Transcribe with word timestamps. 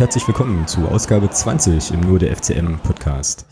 Herzlich 0.00 0.26
willkommen 0.26 0.66
zu 0.66 0.88
Ausgabe 0.88 1.28
20 1.28 1.92
im 1.92 2.00
Nur 2.00 2.18
der 2.18 2.34
FCM 2.34 2.78
Podcast. 2.82 3.44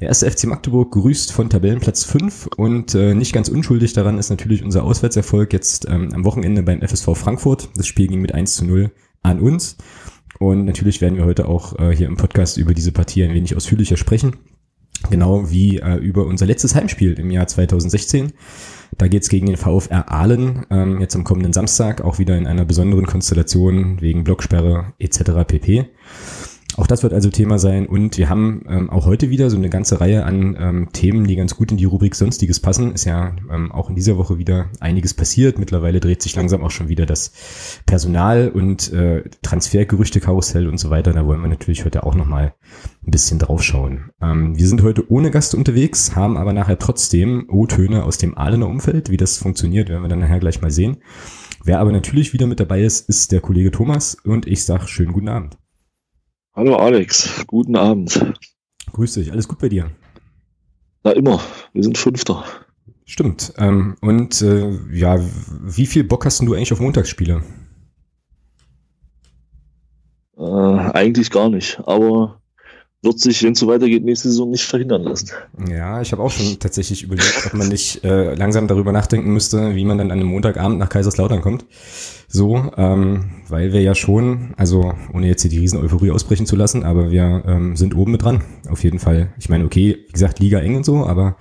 Der 0.00 0.08
erste 0.08 0.30
FC 0.30 0.44
Magdeburg 0.44 0.92
grüßt 0.92 1.30
von 1.30 1.50
Tabellenplatz 1.50 2.04
5 2.04 2.48
und 2.56 2.94
äh, 2.94 3.12
nicht 3.14 3.34
ganz 3.34 3.50
unschuldig 3.50 3.92
daran 3.92 4.16
ist 4.16 4.30
natürlich 4.30 4.64
unser 4.64 4.84
Auswärtserfolg 4.84 5.52
jetzt 5.52 5.86
ähm, 5.90 6.08
am 6.14 6.24
Wochenende 6.24 6.62
beim 6.62 6.80
FSV 6.80 7.14
Frankfurt. 7.14 7.68
Das 7.76 7.86
Spiel 7.86 8.06
ging 8.06 8.22
mit 8.22 8.32
1 8.32 8.56
zu 8.56 8.64
0 8.64 8.90
an 9.22 9.40
uns. 9.40 9.76
Und 10.38 10.64
natürlich 10.64 11.02
werden 11.02 11.18
wir 11.18 11.26
heute 11.26 11.46
auch 11.46 11.78
äh, 11.78 11.94
hier 11.94 12.06
im 12.06 12.16
Podcast 12.16 12.56
über 12.56 12.72
diese 12.72 12.92
Partie 12.92 13.22
ein 13.22 13.34
wenig 13.34 13.54
ausführlicher 13.54 13.98
sprechen. 13.98 14.36
Genau 15.08 15.50
wie 15.50 15.78
äh, 15.78 15.96
über 15.96 16.26
unser 16.26 16.46
letztes 16.46 16.74
Heimspiel 16.74 17.14
im 17.14 17.30
Jahr 17.30 17.46
2016. 17.46 18.32
Da 18.98 19.08
geht's 19.08 19.28
gegen 19.28 19.46
den 19.46 19.56
VfR 19.56 20.10
Aalen 20.10 20.66
ähm, 20.70 21.00
jetzt 21.00 21.16
am 21.16 21.24
kommenden 21.24 21.52
Samstag, 21.52 22.02
auch 22.02 22.18
wieder 22.18 22.36
in 22.36 22.46
einer 22.46 22.64
besonderen 22.64 23.06
Konstellation 23.06 24.00
wegen 24.00 24.24
Blocksperre 24.24 24.92
etc. 24.98 25.22
pp. 25.46 25.86
Auch 26.76 26.86
das 26.86 27.02
wird 27.02 27.12
also 27.12 27.30
Thema 27.30 27.58
sein 27.58 27.86
und 27.86 28.16
wir 28.16 28.28
haben 28.28 28.62
ähm, 28.68 28.90
auch 28.90 29.04
heute 29.04 29.28
wieder 29.28 29.50
so 29.50 29.56
eine 29.56 29.70
ganze 29.70 30.00
Reihe 30.00 30.24
an 30.24 30.56
ähm, 30.58 30.88
Themen, 30.92 31.26
die 31.26 31.34
ganz 31.34 31.56
gut 31.56 31.72
in 31.72 31.76
die 31.76 31.84
Rubrik 31.84 32.14
Sonstiges 32.14 32.60
passen. 32.60 32.92
Ist 32.92 33.04
ja 33.04 33.34
ähm, 33.52 33.72
auch 33.72 33.90
in 33.90 33.96
dieser 33.96 34.16
Woche 34.16 34.38
wieder 34.38 34.68
einiges 34.78 35.12
passiert. 35.12 35.58
Mittlerweile 35.58 35.98
dreht 35.98 36.22
sich 36.22 36.36
langsam 36.36 36.62
auch 36.62 36.70
schon 36.70 36.88
wieder 36.88 37.06
das 37.06 37.32
Personal 37.86 38.50
und 38.50 38.92
äh, 38.92 39.24
Transfergerüchte-Karussell 39.42 40.68
und 40.68 40.78
so 40.78 40.90
weiter. 40.90 41.12
Da 41.12 41.26
wollen 41.26 41.42
wir 41.42 41.48
natürlich 41.48 41.84
heute 41.84 42.04
auch 42.04 42.14
nochmal 42.14 42.54
ein 43.04 43.10
bisschen 43.10 43.40
draufschauen. 43.40 44.10
Ähm, 44.22 44.56
wir 44.56 44.68
sind 44.68 44.82
heute 44.82 45.10
ohne 45.10 45.32
Gast 45.32 45.56
unterwegs, 45.56 46.14
haben 46.14 46.36
aber 46.36 46.52
nachher 46.52 46.78
trotzdem 46.78 47.46
O-Töne 47.50 48.04
aus 48.04 48.18
dem 48.18 48.38
Ahlener 48.38 48.68
Umfeld. 48.68 49.10
Wie 49.10 49.16
das 49.16 49.38
funktioniert, 49.38 49.88
werden 49.88 50.02
wir 50.02 50.08
dann 50.08 50.20
nachher 50.20 50.40
gleich 50.40 50.62
mal 50.62 50.70
sehen. 50.70 50.98
Wer 51.64 51.80
aber 51.80 51.90
natürlich 51.90 52.32
wieder 52.32 52.46
mit 52.46 52.60
dabei 52.60 52.82
ist, 52.82 53.08
ist 53.08 53.32
der 53.32 53.40
Kollege 53.40 53.72
Thomas 53.72 54.16
und 54.24 54.46
ich 54.46 54.64
sage 54.64 54.86
schönen 54.86 55.12
guten 55.12 55.28
Abend. 55.28 55.58
Hallo 56.52 56.74
Alex, 56.74 57.44
guten 57.46 57.76
Abend. 57.76 58.34
Grüß 58.92 59.14
dich, 59.14 59.30
alles 59.30 59.46
gut 59.46 59.60
bei 59.60 59.68
dir? 59.68 59.88
Na 61.04 61.12
immer, 61.12 61.40
wir 61.72 61.84
sind 61.84 61.96
Fünfter. 61.96 62.44
Stimmt. 63.04 63.52
Ähm, 63.56 63.96
und 64.00 64.42
äh, 64.42 64.76
ja, 64.92 65.20
wie 65.62 65.86
viel 65.86 66.02
Bock 66.02 66.24
hast 66.24 66.40
du 66.40 66.52
eigentlich 66.54 66.72
auf 66.72 66.80
Montagsspiele? 66.80 67.44
Äh, 70.36 70.42
eigentlich 70.42 71.30
gar 71.30 71.50
nicht, 71.50 71.78
aber 71.86 72.39
wird 73.02 73.18
sich, 73.18 73.42
wenn 73.42 73.52
es 73.52 73.58
so 73.58 73.66
weitergeht, 73.66 74.04
nächste 74.04 74.28
Saison 74.28 74.50
nicht 74.50 74.64
verhindern 74.64 75.02
lassen. 75.02 75.30
Ja, 75.70 76.02
ich 76.02 76.12
habe 76.12 76.22
auch 76.22 76.30
schon 76.30 76.58
tatsächlich 76.58 77.02
überlegt, 77.02 77.46
ob 77.46 77.54
man 77.54 77.68
nicht 77.68 78.04
äh, 78.04 78.34
langsam 78.34 78.68
darüber 78.68 78.92
nachdenken 78.92 79.32
müsste, 79.32 79.74
wie 79.74 79.86
man 79.86 79.96
dann 79.96 80.10
an 80.10 80.18
einem 80.18 80.28
Montagabend 80.28 80.78
nach 80.78 80.90
Kaiserslautern 80.90 81.40
kommt. 81.40 81.64
So, 82.28 82.70
ähm, 82.76 83.30
weil 83.48 83.72
wir 83.72 83.80
ja 83.80 83.94
schon, 83.94 84.52
also 84.56 84.92
ohne 85.14 85.28
jetzt 85.28 85.42
hier 85.42 85.50
die 85.50 85.58
riesen 85.58 85.80
Euphorie 85.80 86.10
ausbrechen 86.10 86.44
zu 86.44 86.56
lassen, 86.56 86.84
aber 86.84 87.10
wir 87.10 87.42
ähm, 87.46 87.74
sind 87.74 87.96
oben 87.96 88.12
mit 88.12 88.22
dran, 88.22 88.44
auf 88.68 88.84
jeden 88.84 88.98
Fall. 88.98 89.32
Ich 89.38 89.48
meine, 89.48 89.64
okay, 89.64 90.04
wie 90.06 90.12
gesagt, 90.12 90.38
Liga 90.38 90.60
eng 90.60 90.76
und 90.76 90.84
so, 90.84 91.06
aber 91.06 91.36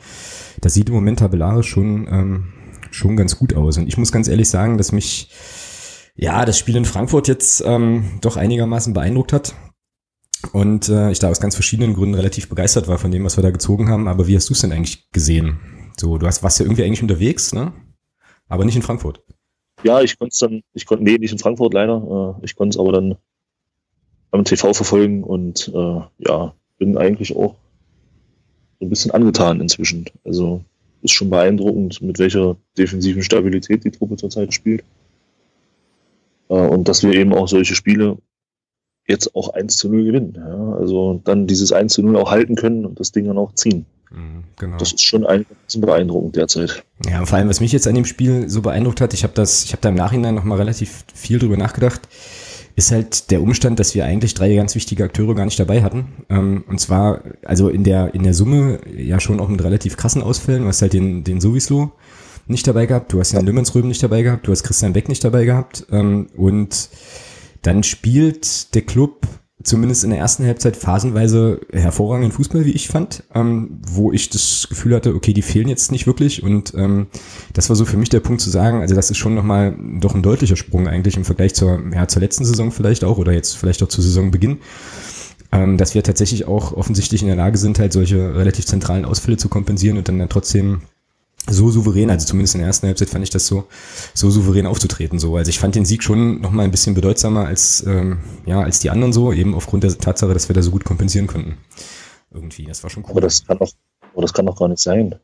das 0.61 0.73
sieht 0.73 0.87
im 0.87 0.95
Moment 0.95 1.19
tabellarisch 1.19 1.67
schon, 1.67 2.07
ähm, 2.09 2.53
schon 2.89 3.17
ganz 3.17 3.37
gut 3.37 3.53
aus. 3.53 3.77
Und 3.77 3.87
ich 3.87 3.97
muss 3.97 4.13
ganz 4.13 4.29
ehrlich 4.29 4.49
sagen, 4.49 4.77
dass 4.77 4.93
mich 4.93 5.29
ja 6.15 6.45
das 6.45 6.57
Spiel 6.57 6.77
in 6.77 6.85
Frankfurt 6.85 7.27
jetzt 7.27 7.61
ähm, 7.65 8.05
doch 8.21 8.37
einigermaßen 8.37 8.93
beeindruckt 8.93 9.33
hat. 9.33 9.55
Und 10.53 10.89
äh, 10.89 11.11
ich 11.11 11.19
da 11.19 11.29
aus 11.29 11.41
ganz 11.41 11.55
verschiedenen 11.55 11.93
Gründen 11.93 12.15
relativ 12.15 12.47
begeistert 12.49 12.87
war 12.87 12.97
von 12.97 13.11
dem, 13.11 13.23
was 13.23 13.37
wir 13.37 13.43
da 13.43 13.51
gezogen 13.51 13.89
haben. 13.89 14.07
Aber 14.07 14.27
wie 14.27 14.35
hast 14.35 14.49
du 14.49 14.53
es 14.53 14.61
denn 14.61 14.71
eigentlich 14.71 15.09
gesehen? 15.11 15.59
So, 15.97 16.17
du 16.17 16.25
hast, 16.25 16.43
warst 16.43 16.59
ja 16.59 16.65
irgendwie 16.65 16.83
eigentlich 16.83 17.01
unterwegs, 17.01 17.53
ne? 17.53 17.73
Aber 18.47 18.65
nicht 18.65 18.75
in 18.75 18.81
Frankfurt. 18.81 19.21
Ja, 19.83 20.01
ich 20.01 20.17
konnte 20.17 20.33
es 20.33 20.39
dann, 20.39 20.61
ich 20.73 20.85
konnte, 20.85 21.03
nee, 21.03 21.17
nicht 21.17 21.31
in 21.31 21.39
Frankfurt 21.39 21.73
leider. 21.73 22.37
Äh, 22.39 22.45
ich 22.45 22.55
konnte 22.55 22.75
es 22.75 22.79
aber 22.79 22.93
dann 22.93 23.15
am 24.31 24.43
TV 24.43 24.73
verfolgen 24.73 25.23
und 25.23 25.71
äh, 25.73 26.01
ja, 26.19 26.53
bin 26.77 26.97
eigentlich 26.97 27.35
auch 27.35 27.55
so 28.79 28.85
ein 28.85 28.89
bisschen 28.89 29.11
angetan 29.11 29.59
inzwischen. 29.59 30.05
Also 30.23 30.63
ist 31.01 31.13
schon 31.13 31.29
beeindruckend, 31.29 32.01
mit 32.01 32.19
welcher 32.19 32.57
defensiven 32.77 33.23
Stabilität 33.23 33.83
die 33.83 33.91
Truppe 33.91 34.17
zurzeit 34.17 34.53
spielt. 34.53 34.83
Äh, 36.49 36.53
und 36.53 36.87
dass 36.87 37.03
wir 37.03 37.13
eben 37.13 37.33
auch 37.33 37.47
solche 37.47 37.75
Spiele 37.75 38.17
jetzt 39.09 39.35
auch 39.35 39.49
1 39.49 39.77
zu 39.77 39.89
0 39.89 40.05
gewinnen. 40.05 40.33
Ja? 40.37 40.73
Also 40.79 41.19
dann 41.23 41.47
dieses 41.47 41.71
1 41.71 41.93
zu 41.93 42.01
0 42.03 42.15
auch 42.17 42.31
halten 42.31 42.55
können 42.55 42.85
und 42.85 42.99
das 42.99 43.11
Ding 43.11 43.25
dann 43.25 43.37
auch 43.37 43.53
ziehen. 43.53 43.85
Mhm, 44.11 44.43
genau. 44.57 44.77
Das 44.77 44.93
ist 44.93 45.03
schon 45.03 45.25
ein 45.25 45.45
bisschen 45.65 45.81
beeindruckend 45.81 46.35
derzeit. 46.35 46.83
Ja, 47.05 47.25
vor 47.25 47.37
allem, 47.37 47.49
was 47.49 47.59
mich 47.59 47.71
jetzt 47.71 47.87
an 47.87 47.95
dem 47.95 48.05
Spiel 48.05 48.49
so 48.49 48.61
beeindruckt 48.61 49.01
hat, 49.01 49.13
ich 49.13 49.23
habe 49.23 49.33
das, 49.33 49.65
ich 49.65 49.71
habe 49.71 49.81
da 49.81 49.89
im 49.89 49.95
Nachhinein 49.95 50.35
nochmal 50.35 50.57
relativ 50.57 51.03
viel 51.13 51.39
drüber 51.39 51.57
nachgedacht, 51.57 52.01
ist 52.75 52.91
halt 52.91 53.29
der 53.29 53.41
Umstand, 53.41 53.79
dass 53.79 53.93
wir 53.93 54.05
eigentlich 54.05 54.33
drei 54.33 54.55
ganz 54.55 54.73
wichtige 54.73 55.03
Akteure 55.03 55.35
gar 55.35 55.45
nicht 55.45 55.59
dabei 55.59 55.83
hatten. 55.83 56.07
Ähm, 56.29 56.63
und 56.67 56.79
zwar, 56.79 57.21
also 57.45 57.69
in 57.69 57.83
der, 57.83 58.13
in 58.15 58.23
der 58.23 58.33
Summe 58.33 58.79
ja 58.95 59.19
schon 59.19 59.39
auch 59.39 59.49
mit 59.49 59.63
relativ 59.63 59.97
krassen 59.97 60.23
Ausfällen. 60.23 60.63
Du 60.63 60.67
hast 60.69 60.81
halt 60.81 60.93
den, 60.93 61.23
den 61.23 61.41
Sowislo 61.41 61.91
nicht 62.47 62.65
dabei 62.67 62.87
gehabt, 62.87 63.13
du 63.13 63.19
hast 63.19 63.31
den 63.31 63.41
ja. 63.41 63.45
Lümensröben 63.45 63.89
nicht 63.89 64.01
dabei 64.01 64.23
gehabt, 64.23 64.47
du 64.47 64.51
hast 64.51 64.63
Christian 64.63 64.93
Beck 64.93 65.07
nicht 65.07 65.23
dabei 65.23 65.45
gehabt 65.45 65.85
ähm, 65.91 66.27
und 66.35 66.89
dann 67.61 67.83
spielt 67.83 68.73
der 68.75 68.83
Club 68.83 69.27
zumindest 69.61 70.05
in 70.05 70.11
der 70.11 70.19
ersten 70.19 70.45
Halbzeit 70.45 70.77
phasenweise 70.77 71.59
hervorragenden 71.71 72.31
Fußball, 72.31 72.65
wie 72.65 72.71
ich 72.71 72.87
fand, 72.87 73.23
ähm, 73.35 73.81
wo 73.85 74.11
ich 74.13 74.29
das 74.29 74.67
Gefühl 74.69 74.95
hatte, 74.95 75.13
okay, 75.13 75.33
die 75.33 75.41
fehlen 75.41 75.67
jetzt 75.67 75.91
nicht 75.91 76.07
wirklich. 76.07 76.43
Und 76.43 76.73
ähm, 76.75 77.07
das 77.53 77.67
war 77.67 77.75
so 77.75 77.83
für 77.83 77.97
mich 77.97 78.09
der 78.09 78.21
Punkt 78.21 78.41
zu 78.41 78.49
sagen, 78.49 78.79
also 78.79 78.95
das 78.95 79.11
ist 79.11 79.17
schon 79.17 79.35
nochmal 79.35 79.75
doch 79.99 80.15
ein 80.15 80.23
deutlicher 80.23 80.55
Sprung 80.55 80.87
eigentlich 80.87 81.17
im 81.17 81.25
Vergleich 81.25 81.55
zur, 81.55 81.81
ja, 81.93 82.07
zur 82.07 82.21
letzten 82.21 82.45
Saison 82.45 82.71
vielleicht 82.71 83.03
auch 83.03 83.17
oder 83.17 83.33
jetzt 83.33 83.57
vielleicht 83.57 83.83
auch 83.83 83.89
zur 83.89 84.03
Saisonbeginn, 84.03 84.59
ähm, 85.51 85.77
dass 85.77 85.93
wir 85.93 86.03
tatsächlich 86.03 86.47
auch 86.47 86.71
offensichtlich 86.71 87.21
in 87.21 87.27
der 87.27 87.35
Lage 87.35 87.57
sind, 87.57 87.79
halt 87.79 87.91
solche 87.91 88.35
relativ 88.35 88.65
zentralen 88.65 89.03
Ausfälle 89.03 89.35
zu 89.35 89.49
kompensieren 89.49 89.97
und 89.97 90.07
dann, 90.07 90.19
dann 90.19 90.29
trotzdem 90.29 90.83
so 91.47 91.69
souverän, 91.69 92.09
also 92.09 92.25
zumindest 92.25 92.55
in 92.55 92.59
der 92.59 92.67
ersten 92.67 92.87
Halbzeit 92.87 93.09
fand 93.09 93.23
ich 93.23 93.29
das 93.29 93.47
so, 93.47 93.65
so 94.13 94.29
souverän 94.29 94.65
aufzutreten. 94.65 95.19
So. 95.19 95.35
Also 95.35 95.49
ich 95.49 95.59
fand 95.59 95.75
den 95.75 95.85
Sieg 95.85 96.03
schon 96.03 96.41
noch 96.41 96.51
mal 96.51 96.63
ein 96.63 96.71
bisschen 96.71 96.95
bedeutsamer 96.95 97.45
als, 97.47 97.85
ähm, 97.85 98.19
ja, 98.45 98.61
als 98.61 98.79
die 98.79 98.89
anderen 98.89 99.13
so, 99.13 99.33
eben 99.33 99.55
aufgrund 99.55 99.83
der 99.83 99.97
Tatsache, 99.97 100.33
dass 100.33 100.49
wir 100.49 100.53
da 100.53 100.61
so 100.61 100.71
gut 100.71 100.83
kompensieren 100.83 101.27
konnten. 101.27 101.57
Irgendwie, 102.31 102.65
das 102.65 102.83
war 102.83 102.89
schon 102.89 103.03
cool. 103.03 103.11
Aber 103.11 103.21
das 103.21 103.45
kann 103.45 103.57
doch, 103.57 103.71
aber 104.13 104.21
das 104.21 104.33
kann 104.33 104.45
doch 104.45 104.57
gar 104.57 104.67
nicht 104.67 104.81
sein. 104.81 105.15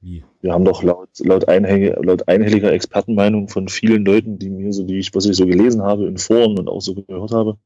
Wie? 0.00 0.24
Wir 0.40 0.52
haben 0.52 0.64
doch 0.64 0.82
laut, 0.82 1.08
laut, 1.20 1.48
einhelliger, 1.48 2.02
laut 2.02 2.28
einhelliger 2.28 2.72
Expertenmeinung 2.72 3.48
von 3.48 3.68
vielen 3.68 4.04
Leuten, 4.04 4.38
die 4.38 4.50
mir 4.50 4.72
so, 4.72 4.82
die 4.82 4.98
ich, 4.98 5.14
was 5.14 5.24
ich 5.24 5.36
so 5.36 5.46
gelesen 5.46 5.82
habe 5.82 6.06
in 6.06 6.18
Foren 6.18 6.58
und 6.58 6.68
auch 6.68 6.80
so 6.80 6.94
gehört 6.94 7.30
habe, 7.30 7.56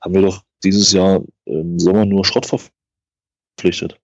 haben 0.00 0.14
wir 0.14 0.22
doch 0.22 0.42
dieses 0.64 0.92
Jahr 0.92 1.22
im 1.44 1.78
Sommer 1.78 2.06
nur 2.06 2.24
Schrott 2.24 2.46
verpflichtet. 2.46 3.99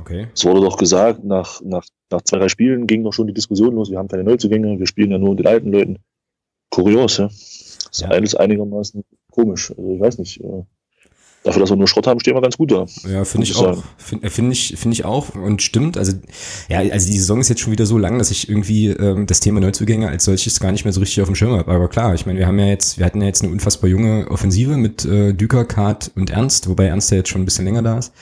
Okay. 0.00 0.28
Es 0.34 0.44
wurde 0.44 0.60
doch 0.60 0.76
gesagt, 0.76 1.24
nach, 1.24 1.60
nach, 1.62 1.84
nach 2.10 2.22
zwei, 2.22 2.38
drei 2.38 2.48
Spielen 2.48 2.86
ging 2.86 3.04
doch 3.04 3.12
schon 3.12 3.26
die 3.26 3.34
Diskussion 3.34 3.74
los, 3.74 3.90
wir 3.90 3.98
haben 3.98 4.08
keine 4.08 4.24
Neuzugänge, 4.24 4.78
wir 4.78 4.86
spielen 4.86 5.10
ja 5.10 5.18
nur 5.18 5.30
mit 5.30 5.40
den 5.40 5.46
alten 5.46 5.72
Leuten. 5.72 5.98
Kurios, 6.70 7.18
ja. 7.18 7.26
Das 7.26 7.90
ist 7.92 8.00
ja. 8.02 8.08
alles 8.08 8.34
einigermaßen 8.34 9.02
komisch. 9.30 9.70
Also 9.70 9.94
ich 9.94 10.00
weiß 10.00 10.18
nicht. 10.18 10.40
Äh, 10.42 10.64
dafür, 11.44 11.60
dass 11.60 11.70
wir 11.70 11.76
nur 11.76 11.88
Schrott 11.88 12.06
haben, 12.06 12.20
stehen 12.20 12.34
wir 12.34 12.42
ganz 12.42 12.56
gut 12.56 12.70
da. 12.70 12.86
Ja, 13.08 13.24
finde 13.24 13.46
ich 13.46 13.56
auch. 13.56 13.82
Finde 13.96 14.30
find 14.30 14.52
ich, 14.52 14.74
finde 14.76 14.94
ich 14.94 15.04
auch 15.04 15.34
und 15.34 15.62
stimmt. 15.62 15.96
Also, 15.96 16.12
ja, 16.68 16.78
also 16.78 17.10
die 17.10 17.18
Saison 17.18 17.40
ist 17.40 17.48
jetzt 17.48 17.60
schon 17.60 17.72
wieder 17.72 17.86
so 17.86 17.98
lang, 17.98 18.18
dass 18.18 18.30
ich 18.30 18.48
irgendwie 18.48 18.88
ähm, 18.88 19.26
das 19.26 19.40
Thema 19.40 19.60
Neuzugänge 19.60 20.08
als 20.08 20.24
solches 20.24 20.60
gar 20.60 20.72
nicht 20.72 20.84
mehr 20.84 20.92
so 20.92 21.00
richtig 21.00 21.20
auf 21.22 21.28
dem 21.28 21.34
Schirm 21.34 21.52
habe. 21.52 21.70
Aber 21.70 21.88
klar, 21.88 22.14
ich 22.14 22.26
meine, 22.26 22.38
wir 22.38 22.46
haben 22.46 22.58
ja 22.58 22.66
jetzt, 22.66 22.98
wir 22.98 23.06
hatten 23.06 23.20
ja 23.20 23.26
jetzt 23.26 23.42
eine 23.42 23.52
unfassbar 23.52 23.88
junge 23.88 24.28
Offensive 24.30 24.76
mit 24.76 25.04
äh, 25.04 25.32
Düker, 25.32 25.64
Kart 25.64 26.10
und 26.14 26.30
Ernst, 26.30 26.68
wobei 26.68 26.86
Ernst 26.86 27.10
ja 27.10 27.18
jetzt 27.18 27.30
schon 27.30 27.42
ein 27.42 27.46
bisschen 27.46 27.64
länger 27.64 27.82
da 27.82 27.98
ist. 27.98 28.12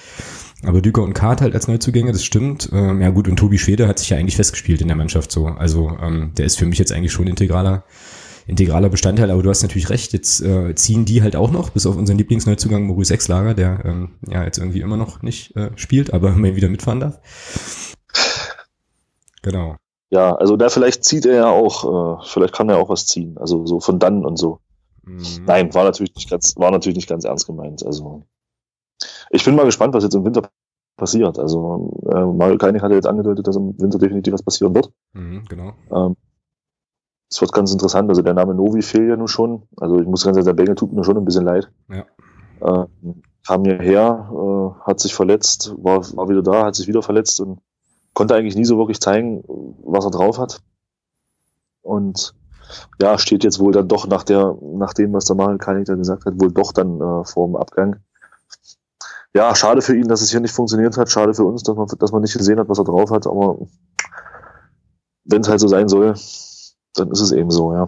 Aber 0.66 0.82
Düker 0.82 1.02
und 1.02 1.14
Kart 1.14 1.40
halt 1.40 1.54
als 1.54 1.68
Neuzugänge, 1.68 2.10
das 2.10 2.24
stimmt. 2.24 2.68
Ähm, 2.72 3.00
ja 3.00 3.10
gut, 3.10 3.28
und 3.28 3.36
Tobi 3.36 3.56
Schwede 3.56 3.86
hat 3.86 4.00
sich 4.00 4.10
ja 4.10 4.16
eigentlich 4.16 4.34
festgespielt 4.34 4.80
in 4.80 4.88
der 4.88 4.96
Mannschaft 4.96 5.30
so. 5.30 5.46
Also 5.46 5.96
ähm, 6.02 6.32
der 6.36 6.44
ist 6.44 6.58
für 6.58 6.66
mich 6.66 6.80
jetzt 6.80 6.92
eigentlich 6.92 7.12
schon 7.12 7.28
integraler, 7.28 7.84
integraler 8.48 8.88
Bestandteil. 8.88 9.30
Aber 9.30 9.44
du 9.44 9.48
hast 9.48 9.62
natürlich 9.62 9.90
recht, 9.90 10.12
jetzt 10.12 10.40
äh, 10.42 10.74
ziehen 10.74 11.04
die 11.04 11.22
halt 11.22 11.36
auch 11.36 11.52
noch, 11.52 11.70
bis 11.70 11.86
auf 11.86 11.96
unseren 11.96 12.18
Lieblingsneuzugang 12.18 12.84
Maurice 12.84 13.14
Exlager, 13.14 13.54
der 13.54 13.84
ähm, 13.84 14.14
ja 14.28 14.42
jetzt 14.42 14.58
irgendwie 14.58 14.80
immer 14.80 14.96
noch 14.96 15.22
nicht 15.22 15.54
äh, 15.54 15.70
spielt, 15.76 16.12
aber 16.12 16.30
immer 16.34 16.56
wieder 16.56 16.69
mitfahren 16.69 16.98
darf. 16.98 17.20
Genau. 19.42 19.76
Ja, 20.10 20.34
also 20.34 20.56
da 20.56 20.69
vielleicht 20.69 21.04
zieht 21.04 21.26
er 21.26 21.34
ja 21.34 21.48
auch, 21.48 22.20
äh, 22.20 22.24
vielleicht 22.26 22.54
kann 22.54 22.69
er 22.69 22.78
auch 22.78 22.88
was 22.88 23.06
ziehen. 23.06 23.38
Also 23.38 23.66
so 23.66 23.78
von 23.78 24.00
dann 24.00 24.24
und 24.24 24.36
so. 24.36 24.58
Mhm. 25.04 25.44
Nein, 25.46 25.74
war 25.74 25.84
natürlich 25.84 26.14
nicht 26.16 26.28
ganz, 26.28 26.56
war 26.56 26.72
natürlich 26.72 26.96
nicht 26.96 27.08
ganz 27.08 27.24
ernst 27.24 27.46
gemeint. 27.46 27.86
Also 27.86 28.24
ich 29.31 29.44
bin 29.44 29.55
mal 29.55 29.64
gespannt, 29.64 29.94
was 29.94 30.05
jetzt 30.05 30.14
im 30.14 30.25
Winter 30.25 30.43
passiert. 30.96 31.38
Also 31.38 31.90
äh, 32.11 32.25
Mario 32.25 32.58
Keinig 32.58 32.82
hat 32.82 32.90
ja 32.90 32.96
jetzt 32.96 33.06
angedeutet, 33.06 33.46
dass 33.46 33.56
im 33.56 33.78
Winter 33.78 33.99
definitiv 33.99 34.32
was 34.32 34.43
passieren 34.43 34.75
wird. 34.75 34.90
Mhm, 35.12 35.44
genau. 35.49 35.73
Ähm, 35.90 36.17
es 37.31 37.40
wird 37.40 37.52
ganz 37.52 37.73
interessant. 37.73 38.08
Also 38.08 38.23
der 38.23 38.34
Name 38.34 38.55
Novi 38.55 38.82
fehlt 38.82 39.08
ja 39.08 39.17
nun 39.17 39.28
schon. 39.28 39.62
Also 39.76 40.00
ich 40.00 40.06
muss 40.06 40.25
ganz 40.25 40.37
ehrlich 40.37 40.46
sagen, 40.46 40.56
der 40.56 40.62
Bengel 40.62 40.75
tut 40.76 40.93
mir 40.93 41.05
schon 41.05 41.17
ein 41.17 41.25
bisschen 41.25 41.44
leid. 41.44 41.70
Ja. 41.88 42.06
Ähm, 42.62 43.23
kam 43.46 43.64
hierher, 43.64 44.31
äh, 44.32 44.87
hat 44.87 45.00
sich 45.00 45.14
verletzt, 45.14 45.75
war, 45.79 46.00
war 46.17 46.29
wieder 46.29 46.43
da, 46.43 46.64
hat 46.64 46.75
sich 46.75 46.88
wieder 46.88 47.02
verletzt 47.02 47.40
und 47.40 47.61
konnte 48.14 48.34
eigentlich 48.34 48.56
nie 48.56 48.64
so 48.64 48.79
wirklich 48.79 49.00
zeigen, 49.00 49.44
was 49.84 50.05
er 50.05 50.11
drauf 50.11 50.38
hat. 50.38 50.61
Und 51.82 52.34
ja, 53.00 53.19
steht 53.19 53.44
jetzt 53.44 53.61
wohl 53.61 53.72
dann 53.72 53.88
doch 53.88 54.08
nach 54.08 54.25
der, 54.25 54.56
nach 54.62 54.93
dem, 54.94 55.12
was 55.12 55.26
der 55.26 55.37
Mario 55.37 55.58
Kanik 55.58 55.84
da 55.84 55.94
gesagt 55.94 56.25
hat, 56.25 56.40
wohl 56.40 56.50
doch 56.50 56.72
dann 56.72 57.00
äh, 57.00 57.25
vor 57.25 57.46
dem 57.46 57.56
Abgang. 57.56 57.96
Ja, 59.36 59.54
schade 59.54 59.82
für 59.82 59.94
ihn, 59.94 60.08
dass 60.08 60.22
es 60.22 60.30
hier 60.30 60.40
nicht 60.40 60.54
funktioniert 60.54 60.96
hat. 60.96 61.10
Schade 61.10 61.34
für 61.34 61.44
uns, 61.44 61.62
dass 61.62 61.76
man, 61.76 61.86
dass 61.98 62.10
man 62.10 62.22
nicht 62.22 62.32
gesehen 62.32 62.58
hat, 62.58 62.70
was 62.70 62.78
er 62.78 62.84
drauf 62.84 63.10
hat. 63.10 63.26
Aber 63.26 63.58
wenn 65.26 65.42
es 65.42 65.48
halt 65.48 65.60
so 65.60 65.68
sein 65.68 65.90
soll, 65.90 66.14
dann 66.94 67.10
ist 67.10 67.20
es 67.20 67.32
eben 67.32 67.50
so, 67.50 67.74
ja. 67.74 67.86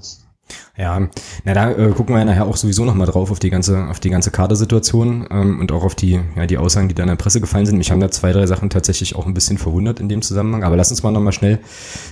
Ja, 0.76 1.08
na 1.44 1.54
da 1.54 1.70
äh, 1.70 1.90
gucken 1.92 2.14
wir 2.14 2.18
ja 2.18 2.26
nachher 2.26 2.46
auch 2.46 2.56
sowieso 2.56 2.84
nochmal 2.84 3.06
drauf 3.06 3.30
auf 3.30 3.38
die 3.38 3.48
ganze, 3.48 3.86
auf 3.88 3.98
die 3.98 4.10
ganze 4.10 4.30
Kadersituation 4.30 5.26
ähm, 5.30 5.58
und 5.58 5.72
auch 5.72 5.84
auf 5.84 5.94
die, 5.94 6.20
ja, 6.36 6.46
die 6.46 6.58
Aussagen, 6.58 6.88
die 6.88 6.94
da 6.94 7.02
in 7.04 7.08
der 7.08 7.16
Presse 7.16 7.40
gefallen 7.40 7.64
sind. 7.64 7.78
Mich 7.78 7.90
haben 7.90 8.00
da 8.00 8.10
zwei, 8.10 8.32
drei 8.32 8.46
Sachen 8.46 8.68
tatsächlich 8.68 9.16
auch 9.16 9.24
ein 9.24 9.32
bisschen 9.32 9.56
verwundert 9.56 10.00
in 10.00 10.10
dem 10.10 10.20
Zusammenhang. 10.20 10.64
Aber 10.64 10.76
lass 10.76 10.90
uns 10.90 11.02
mal 11.02 11.12
nochmal 11.12 11.32
schnell 11.32 11.60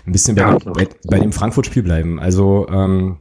ein 0.06 0.12
bisschen 0.12 0.34
bei, 0.34 0.42
ja, 0.42 0.58
bei, 0.58 0.88
bei 1.06 1.20
dem 1.20 1.32
Frankfurt-Spiel 1.32 1.82
bleiben. 1.82 2.18
Also 2.18 2.66
ähm, 2.70 3.18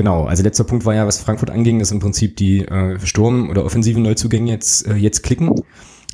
Genau, 0.00 0.24
also 0.24 0.42
letzter 0.42 0.64
Punkt 0.64 0.86
war 0.86 0.94
ja, 0.94 1.06
was 1.06 1.20
Frankfurt 1.20 1.50
anging, 1.50 1.78
dass 1.78 1.90
im 1.90 1.98
Prinzip 1.98 2.34
die 2.34 2.60
äh, 2.60 2.98
Sturm- 3.04 3.50
oder 3.50 3.66
offensiven 3.66 4.02
Neuzugänge 4.02 4.50
jetzt, 4.50 4.86
äh, 4.86 4.94
jetzt 4.94 5.22
klicken 5.22 5.52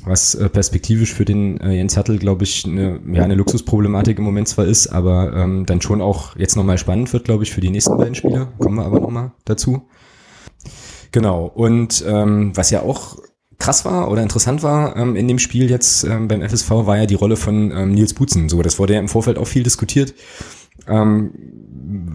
was 0.03 0.35
äh, 0.35 0.49
perspektivisch 0.49 1.13
für 1.13 1.23
den 1.23 1.57
äh, 1.61 1.71
Jens 1.71 1.95
Hertel, 1.95 2.19
glaube 2.19 2.43
ich, 2.43 2.65
eine, 2.65 2.99
ja, 3.13 3.23
eine 3.23 3.35
Luxusproblematik 3.35 4.17
im 4.17 4.25
Moment 4.25 4.49
zwar 4.49 4.65
ist, 4.65 4.87
aber 4.87 5.33
ähm, 5.33 5.65
dann 5.65 5.79
schon 5.79 6.01
auch 6.01 6.35
jetzt 6.35 6.57
nochmal 6.57 6.77
spannend 6.77 7.13
wird, 7.13 7.23
glaube 7.23 7.43
ich, 7.43 7.53
für 7.53 7.61
die 7.61 7.69
nächsten 7.69 7.95
beiden 7.95 8.13
Spiele. 8.13 8.49
Kommen 8.57 8.75
wir 8.75 8.83
aber 8.83 8.99
nochmal 8.99 9.31
dazu. 9.45 9.87
Genau, 11.13 11.45
und 11.45 12.03
ähm, 12.05 12.51
was 12.55 12.71
ja 12.71 12.81
auch 12.81 13.15
krass 13.57 13.85
war 13.85 14.11
oder 14.11 14.21
interessant 14.21 14.63
war 14.63 14.97
ähm, 14.97 15.15
in 15.15 15.29
dem 15.29 15.39
Spiel 15.39 15.69
jetzt 15.69 16.03
ähm, 16.03 16.27
beim 16.27 16.41
FSV, 16.41 16.71
war 16.71 16.97
ja 16.97 17.05
die 17.05 17.15
Rolle 17.15 17.37
von 17.37 17.71
ähm, 17.71 17.91
Nils 17.93 18.13
Butzen. 18.13 18.49
So, 18.49 18.61
das 18.61 18.79
wurde 18.79 18.95
ja 18.95 18.99
im 18.99 19.07
Vorfeld 19.07 19.37
auch 19.37 19.47
viel 19.47 19.63
diskutiert. 19.63 20.13
Ähm, 20.89 21.31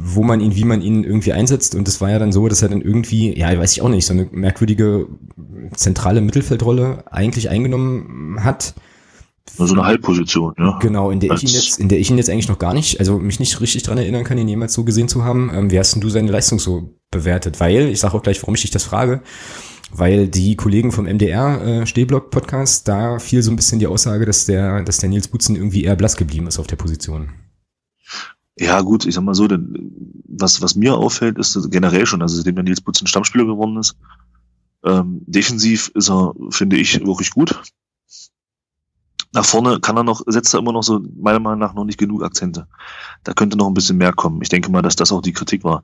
wo 0.04 0.22
man 0.24 0.40
ihn, 0.40 0.56
wie 0.56 0.64
man 0.64 0.82
ihn 0.82 1.04
irgendwie 1.04 1.32
einsetzt. 1.32 1.74
Und 1.74 1.86
das 1.86 2.00
war 2.00 2.10
ja 2.10 2.18
dann 2.18 2.32
so, 2.32 2.48
dass 2.48 2.62
er 2.62 2.68
dann 2.68 2.82
irgendwie, 2.82 3.38
ja, 3.38 3.56
weiß 3.56 3.72
ich 3.72 3.82
auch 3.82 3.88
nicht, 3.88 4.04
so 4.04 4.12
eine 4.12 4.28
merkwürdige 4.32 5.06
zentrale 5.74 6.20
Mittelfeldrolle 6.20 7.04
eigentlich 7.10 7.50
eingenommen 7.50 8.42
hat. 8.42 8.74
So 9.56 9.72
eine 9.72 9.84
Halbposition, 9.84 10.54
ja. 10.58 10.78
Genau, 10.80 11.10
in 11.10 11.20
der 11.20 11.32
ich 11.32 11.42
ihn 11.42 11.48
jetzt, 11.50 11.78
in 11.78 11.88
der 11.88 11.98
ich 11.98 12.10
ihn 12.10 12.16
jetzt 12.16 12.30
eigentlich 12.30 12.48
noch 12.48 12.58
gar 12.58 12.74
nicht, 12.74 13.00
also 13.00 13.18
mich 13.18 13.38
nicht 13.38 13.60
richtig 13.60 13.82
dran 13.82 13.98
erinnern 13.98 14.24
kann, 14.24 14.38
ihn 14.38 14.48
jemals 14.48 14.72
so 14.72 14.84
gesehen 14.84 15.08
zu 15.08 15.24
haben. 15.24 15.50
Ähm, 15.54 15.70
wie 15.70 15.78
hast 15.78 15.94
denn 15.94 16.00
du 16.00 16.08
seine 16.08 16.30
Leistung 16.30 16.58
so 16.58 16.94
bewertet? 17.10 17.60
Weil, 17.60 17.88
ich 17.88 18.00
sage 18.00 18.14
auch 18.14 18.22
gleich, 18.22 18.42
warum 18.42 18.54
ich 18.54 18.62
dich 18.62 18.70
das 18.70 18.84
frage, 18.84 19.20
weil 19.92 20.26
die 20.26 20.56
Kollegen 20.56 20.90
vom 20.90 21.04
MDR 21.04 21.62
äh, 21.64 21.86
Stehblock 21.86 22.30
Podcast, 22.30 22.88
da 22.88 23.18
fiel 23.18 23.42
so 23.42 23.50
ein 23.50 23.56
bisschen 23.56 23.78
die 23.78 23.86
Aussage, 23.86 24.26
dass 24.26 24.46
der, 24.46 24.82
dass 24.82 24.98
der 24.98 25.10
Nils 25.10 25.28
Butzen 25.28 25.54
irgendwie 25.54 25.84
eher 25.84 25.96
blass 25.96 26.16
geblieben 26.16 26.46
ist 26.46 26.58
auf 26.58 26.66
der 26.66 26.76
Position. 26.76 27.28
Ja, 28.58 28.80
gut, 28.82 29.06
ich 29.06 29.14
sag 29.14 29.24
mal 29.24 29.34
so, 29.34 29.48
denn 29.48 29.92
was, 30.28 30.60
was 30.60 30.74
mir 30.74 30.96
auffällt, 30.96 31.38
ist 31.38 31.70
generell 31.70 32.06
schon, 32.06 32.22
also 32.22 32.36
seitdem 32.36 32.56
der 32.56 32.64
Nils 32.64 32.80
Butzen 32.80 33.06
Stammspieler 33.06 33.46
geworden 33.46 33.78
ist, 33.78 33.96
ähm, 34.84 35.22
defensiv 35.26 35.90
ist 35.94 36.10
er, 36.10 36.34
finde 36.50 36.76
ich, 36.76 37.04
wirklich 37.04 37.30
gut. 37.30 37.62
Nach 39.32 39.44
vorne 39.44 39.80
kann 39.80 39.96
er 39.96 40.04
noch, 40.04 40.22
setzt 40.26 40.52
er 40.52 40.60
immer 40.60 40.72
noch 40.72 40.82
so, 40.82 41.00
meiner 41.16 41.38
Meinung 41.38 41.60
nach, 41.60 41.72
noch 41.72 41.84
nicht 41.84 41.98
genug 41.98 42.22
Akzente. 42.22 42.68
Da 43.24 43.32
könnte 43.32 43.56
noch 43.56 43.68
ein 43.68 43.74
bisschen 43.74 43.96
mehr 43.96 44.12
kommen. 44.12 44.42
Ich 44.42 44.50
denke 44.50 44.70
mal, 44.70 44.82
dass 44.82 44.96
das 44.96 45.12
auch 45.12 45.22
die 45.22 45.32
Kritik 45.32 45.64
war. 45.64 45.82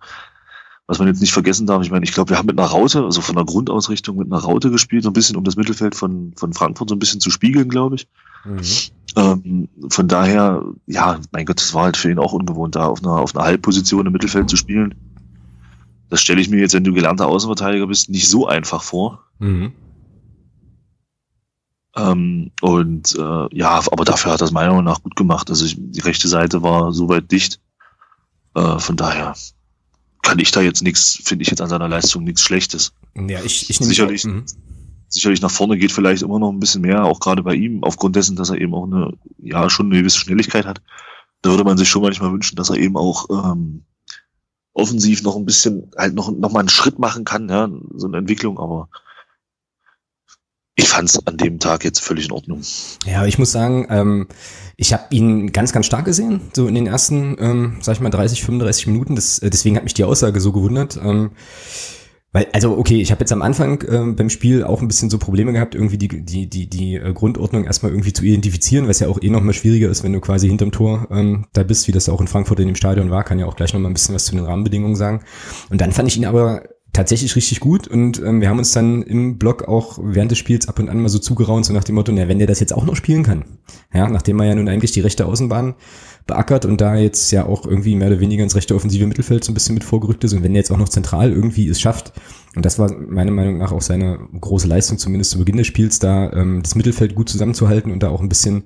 Was 0.89 0.99
man 0.99 1.07
jetzt 1.07 1.21
nicht 1.21 1.35
vergessen 1.35 1.67
darf, 1.67 1.83
ich 1.83 1.91
meine, 1.91 2.05
ich 2.05 2.13
glaube, 2.13 2.31
wir 2.31 2.39
haben 2.39 2.47
mit 2.47 2.59
einer 2.59 2.67
Raute, 2.67 3.05
also 3.05 3.21
von 3.21 3.37
der 3.37 3.45
Grundausrichtung 3.45 4.17
mit 4.17 4.33
einer 4.33 4.41
Raute 4.41 4.71
gespielt, 4.71 5.03
so 5.03 5.11
ein 5.11 5.13
bisschen 5.13 5.37
um 5.37 5.45
das 5.45 5.57
Mittelfeld 5.57 5.95
von, 5.95 6.33
von 6.35 6.55
Frankfurt 6.55 6.89
so 6.89 6.97
ein 6.97 6.99
bisschen 6.99 7.21
zu 7.21 7.31
spiegeln, 7.31 7.69
glaube 7.69 7.97
ich. 7.97 8.09
Mhm. 8.47 8.61
Ähm, 9.17 9.69
von 9.91 10.09
daher, 10.09 10.65
ja, 10.87 11.21
mein 11.31 11.45
Gott, 11.45 11.61
das 11.61 11.75
war 11.75 11.85
halt 11.85 11.99
für 11.99 12.11
ihn 12.11 12.19
auch 12.19 12.33
ungewohnt, 12.33 12.75
da 12.75 12.87
auf 12.87 13.03
einer, 13.03 13.19
auf 13.19 13.37
einer 13.37 13.45
Halbposition 13.45 14.07
im 14.07 14.13
Mittelfeld 14.15 14.49
zu 14.49 14.57
spielen. 14.57 14.95
Das 16.09 16.23
stelle 16.23 16.41
ich 16.41 16.49
mir 16.49 16.61
jetzt, 16.61 16.73
wenn 16.73 16.85
du 16.85 16.95
gelernter 16.95 17.27
Außenverteidiger 17.27 17.87
bist, 17.87 18.09
nicht 18.09 18.29
so 18.29 18.47
einfach 18.47 18.83
vor. 18.83 19.25
Mhm. 19.41 19.73
Ähm, 21.97 22.51
und 22.63 23.15
äh, 23.15 23.57
ja, 23.57 23.81
aber 23.91 24.05
dafür 24.07 24.33
hat 24.33 24.41
er 24.41 24.47
es 24.47 24.53
meiner 24.53 24.71
Meinung 24.71 24.85
nach 24.85 25.03
gut 25.03 25.17
gemacht. 25.17 25.51
Also 25.51 25.67
ich, 25.67 25.77
die 25.79 26.01
rechte 26.01 26.29
Seite 26.29 26.63
war 26.63 26.93
soweit 26.93 27.31
dicht. 27.31 27.61
Äh, 28.55 28.79
von 28.79 28.97
daher 28.97 29.35
kann 30.23 30.39
ich 30.39 30.51
da 30.51 30.61
jetzt 30.61 30.83
nichts, 30.83 31.21
finde 31.25 31.43
ich 31.43 31.51
jetzt 31.51 31.61
an 31.61 31.69
seiner 31.69 31.89
Leistung 31.89 32.25
nichts 32.25 32.43
Schlechtes. 32.43 32.93
Ja, 33.15 33.41
ich, 33.43 33.71
ich 33.71 33.81
nehme 33.81 33.89
sicherlich, 33.89 34.25
auch, 34.25 34.31
mhm. 34.31 34.45
sicherlich 35.09 35.41
nach 35.41 35.51
vorne 35.51 35.79
geht 35.79 35.93
vielleicht 35.93 36.23
immer 36.23 36.39
noch 36.39 36.51
ein 36.51 36.61
bisschen 36.61 36.83
mehr, 36.83 37.05
auch 37.05 37.21
gerade 37.21 37.43
bei 37.43 37.55
ihm, 37.55 37.83
aufgrund 37.85 38.17
dessen, 38.17 38.37
dass 38.37 38.51
er 38.51 38.61
eben 38.61 38.75
auch 38.75 38.85
eine, 38.85 39.13
ja, 39.39 39.69
schon 39.71 39.87
eine 39.87 40.01
gewisse 40.01 40.19
Schnelligkeit 40.19 40.67
hat. 40.67 40.81
Da 41.43 41.51
würde 41.51 41.65
man 41.65 41.79
sich 41.79 41.89
schon 41.89 42.03
manchmal 42.03 42.33
wünschen, 42.33 42.57
dass 42.57 42.71
er 42.71 42.77
eben 42.77 42.97
auch 42.97 43.27
ähm, 43.31 43.85
offensiv 44.73 45.23
noch 45.23 45.37
ein 45.37 45.45
bisschen, 45.45 45.91
halt 45.97 46.15
noch, 46.15 46.31
noch 46.31 46.53
mal 46.53 46.61
einen 46.61 46.69
Schritt 46.69 46.99
machen 46.99 47.25
kann, 47.25 47.49
ja, 47.49 47.69
so 47.95 48.07
eine 48.07 48.19
Entwicklung, 48.19 48.59
aber 48.59 48.89
ich 50.79 50.89
fand 50.89 51.09
es 51.09 51.27
an 51.27 51.37
dem 51.37 51.59
Tag 51.59 51.85
jetzt 51.85 51.99
völlig 51.99 52.27
in 52.27 52.33
Ordnung. 52.33 52.61
Ja, 53.05 53.27
ich 53.27 53.37
muss 53.37 53.51
sagen, 53.51 53.89
ähm, 53.91 54.29
ich 54.77 54.93
habe 54.93 55.07
ihn 55.11 55.51
ganz, 55.51 55.73
ganz 55.73 55.87
stark 55.87 56.05
gesehen, 56.05 56.41
so 56.55 56.69
in 56.69 56.77
den 56.77 56.87
ersten, 56.87 57.37
ähm, 57.41 57.79
sag 57.81 57.97
ich 57.97 58.01
mal, 58.01 58.11
30, 58.11 58.45
35 58.45 58.87
Minuten. 58.87 59.17
Das, 59.17 59.41
äh, 59.41 59.51
deswegen 59.51 59.75
hat 59.75 59.83
mich 59.83 59.95
die 59.95 60.05
Aussage 60.05 60.41
so 60.41 60.53
gewundert. 60.53 60.97
Ähm, 61.03 61.33
weil, 62.31 62.47
also 62.53 62.79
okay, 62.79 63.01
ich 63.01 63.11
habe 63.11 63.21
jetzt 63.21 63.33
am 63.33 63.43
Anfang 63.43 63.83
äh, 63.83 64.13
beim 64.13 64.31
Spiel 64.31 64.63
auch 64.63 64.81
ein 64.81 64.87
bisschen 64.87 65.11
so 65.11 65.19
Probleme 65.19 65.53
gehabt, 65.53 65.75
irgendwie 65.75 65.99
die, 65.99 66.25
die, 66.25 66.49
die, 66.49 66.71
die 66.71 66.95
äh, 66.95 67.13
Grundordnung 67.13 67.65
erstmal 67.65 67.91
irgendwie 67.91 68.13
zu 68.13 68.23
identifizieren, 68.23 68.87
was 68.87 69.01
ja 69.01 69.09
auch 69.09 69.21
eh 69.21 69.31
nochmal 69.31 69.55
schwieriger 69.55 69.89
ist, 69.89 70.05
wenn 70.05 70.13
du 70.13 70.21
quasi 70.21 70.47
hinterm 70.47 70.71
Tor 70.71 71.09
ähm, 71.11 71.47
da 71.55 71.65
bist, 71.65 71.89
wie 71.89 71.93
das 71.93 72.09
auch 72.09 72.21
in 72.21 72.29
Frankfurt 72.29 72.61
in 72.61 72.69
dem 72.69 72.77
Stadion 72.77 73.11
war, 73.11 73.25
kann 73.25 73.41
ja 73.41 73.47
auch 73.47 73.57
gleich 73.57 73.75
nochmal 73.75 73.91
ein 73.91 73.95
bisschen 73.95 74.15
was 74.15 74.27
zu 74.27 74.37
den 74.37 74.45
Rahmenbedingungen 74.45 74.95
sagen. 74.95 75.25
Und 75.71 75.81
dann 75.81 75.91
fand 75.91 76.09
ich 76.09 76.17
ihn 76.17 76.25
aber 76.25 76.63
tatsächlich 76.99 77.37
richtig 77.37 77.61
gut 77.61 77.87
und 77.87 78.21
ähm, 78.25 78.41
wir 78.41 78.49
haben 78.49 78.59
uns 78.59 78.73
dann 78.73 79.05
im 79.05 79.39
Blog 79.39 79.69
auch 79.69 80.01
während 80.03 80.33
des 80.33 80.39
Spiels 80.39 80.67
ab 80.67 80.81
und 80.81 80.89
an 80.89 81.01
mal 81.01 81.09
so 81.09 81.21
zugeraunt, 81.21 81.65
so 81.65 81.73
nach 81.73 81.85
dem 81.85 81.95
Motto, 81.95 82.11
na, 82.11 82.27
wenn 82.27 82.39
der 82.39 82.49
das 82.49 82.59
jetzt 82.59 82.75
auch 82.75 82.85
noch 82.85 82.97
spielen 82.97 83.23
kann, 83.23 83.45
ja, 83.95 84.09
nachdem 84.09 84.41
er 84.41 84.47
ja 84.47 84.55
nun 84.57 84.69
eigentlich 84.69 84.91
die 84.91 85.01
rechte 85.01 85.25
Außenbahn 85.25 85.77
beackert 86.27 86.65
und 86.67 86.81
da 86.81 86.97
jetzt 86.97 87.31
ja 87.31 87.47
auch 87.47 87.65
irgendwie 87.65 87.95
mehr 87.95 88.09
oder 88.09 88.19
weniger 88.19 88.43
ins 88.43 88.57
rechte 88.57 88.75
offensive 88.75 89.07
Mittelfeld 89.07 89.45
so 89.45 89.53
ein 89.53 89.55
bisschen 89.55 89.75
mit 89.75 89.85
vorgerückt 89.85 90.25
ist 90.25 90.33
und 90.33 90.43
wenn 90.43 90.57
er 90.57 90.59
jetzt 90.59 90.73
auch 90.73 90.77
noch 90.77 90.89
zentral 90.89 91.33
irgendwie 91.33 91.69
es 91.69 91.81
schafft, 91.81 92.13
und 92.57 92.65
das 92.65 92.81
war 92.81 92.93
meiner 92.93 93.31
Meinung 93.31 93.59
nach 93.59 93.71
auch 93.71 93.81
seine 93.81 94.19
große 94.41 94.67
Leistung, 94.67 94.99
zumindest 94.99 95.31
zu 95.31 95.39
Beginn 95.39 95.59
des 95.59 95.69
Spiels, 95.69 96.01
da 96.01 96.33
ähm, 96.33 96.65
das 96.65 96.75
Mittelfeld 96.75 97.15
gut 97.15 97.29
zusammenzuhalten 97.29 97.93
und 97.93 98.03
da 98.03 98.09
auch 98.09 98.21
ein 98.21 98.29
bisschen 98.29 98.65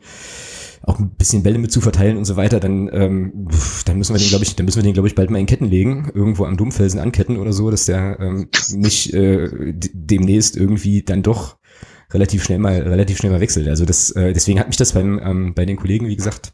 auch 0.82 0.98
ein 0.98 1.10
bisschen 1.10 1.42
Bälle 1.42 1.58
mit 1.58 1.70
zu 1.70 1.80
verteilen 1.80 2.16
und 2.16 2.24
so 2.24 2.36
weiter, 2.36 2.60
dann, 2.60 2.90
ähm, 2.92 3.48
dann 3.84 3.98
müssen 3.98 4.14
wir 4.14 4.18
den, 4.18 4.28
glaube 4.28 4.44
ich, 4.44 4.56
dann 4.56 4.66
müssen 4.66 4.78
wir 4.78 4.82
den, 4.82 4.94
glaube 4.94 5.08
ich, 5.08 5.14
bald 5.14 5.30
mal 5.30 5.38
in 5.38 5.46
Ketten 5.46 5.66
legen, 5.66 6.10
irgendwo 6.14 6.44
am 6.44 6.56
Dummfelsen 6.56 7.00
anketten 7.00 7.38
oder 7.38 7.52
so, 7.52 7.70
dass 7.70 7.86
der 7.86 8.18
ähm, 8.20 8.48
nicht 8.70 9.14
äh, 9.14 9.48
demnächst 9.74 10.56
irgendwie 10.56 11.02
dann 11.02 11.22
doch 11.22 11.56
relativ 12.12 12.44
schnell 12.44 12.58
mal, 12.58 12.80
relativ 12.80 13.18
schnell 13.18 13.32
mal 13.32 13.40
wechselt. 13.40 13.68
Also 13.68 13.84
das, 13.84 14.10
äh, 14.10 14.32
deswegen 14.32 14.58
hat 14.58 14.66
mich 14.66 14.76
das 14.76 14.92
beim, 14.92 15.20
ähm, 15.22 15.54
bei 15.54 15.64
den 15.64 15.76
Kollegen, 15.76 16.08
wie 16.08 16.16
gesagt, 16.16 16.52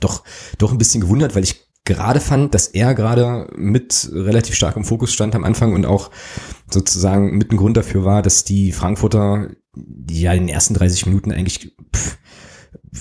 doch, 0.00 0.22
doch 0.58 0.72
ein 0.72 0.78
bisschen 0.78 1.00
gewundert, 1.00 1.34
weil 1.34 1.44
ich 1.44 1.66
gerade 1.84 2.20
fand, 2.20 2.54
dass 2.54 2.66
er 2.66 2.94
gerade 2.94 3.50
mit 3.56 4.10
relativ 4.12 4.54
stark 4.54 4.76
im 4.76 4.84
Fokus 4.84 5.12
stand 5.12 5.34
am 5.34 5.44
Anfang 5.44 5.72
und 5.72 5.86
auch 5.86 6.10
sozusagen 6.70 7.36
mit 7.38 7.52
ein 7.52 7.56
Grund 7.56 7.76
dafür 7.76 8.04
war, 8.04 8.22
dass 8.22 8.44
die 8.44 8.72
Frankfurter 8.72 9.48
die 9.76 10.22
ja 10.22 10.32
in 10.32 10.46
den 10.46 10.48
ersten 10.54 10.74
30 10.74 11.06
Minuten 11.06 11.32
eigentlich 11.32 11.76
pff, 11.94 12.18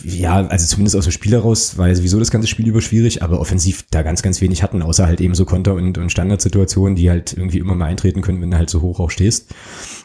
ja, 0.03 0.45
also 0.47 0.65
zumindest 0.67 0.95
aus 0.95 1.05
dem 1.05 1.11
Spiel 1.11 1.31
heraus 1.31 1.77
war 1.77 1.87
ja 1.87 1.95
sowieso 1.95 2.19
das 2.19 2.31
ganze 2.31 2.47
Spiel 2.47 2.67
über 2.67 2.81
schwierig, 2.81 3.23
aber 3.23 3.39
offensiv 3.39 3.85
da 3.91 4.01
ganz, 4.03 4.21
ganz 4.21 4.41
wenig 4.41 4.63
hatten, 4.63 4.81
außer 4.81 5.07
halt 5.07 5.21
eben 5.21 5.35
so 5.35 5.45
Konter- 5.45 5.75
und, 5.75 5.97
und 5.97 6.11
Standardsituationen, 6.11 6.95
die 6.95 7.09
halt 7.09 7.33
irgendwie 7.33 7.59
immer 7.59 7.75
mal 7.75 7.85
eintreten 7.85 8.21
können, 8.21 8.41
wenn 8.41 8.51
du 8.51 8.57
halt 8.57 8.69
so 8.69 8.81
hoch 8.81 8.99
auch 8.99 9.11
stehst. 9.11 9.53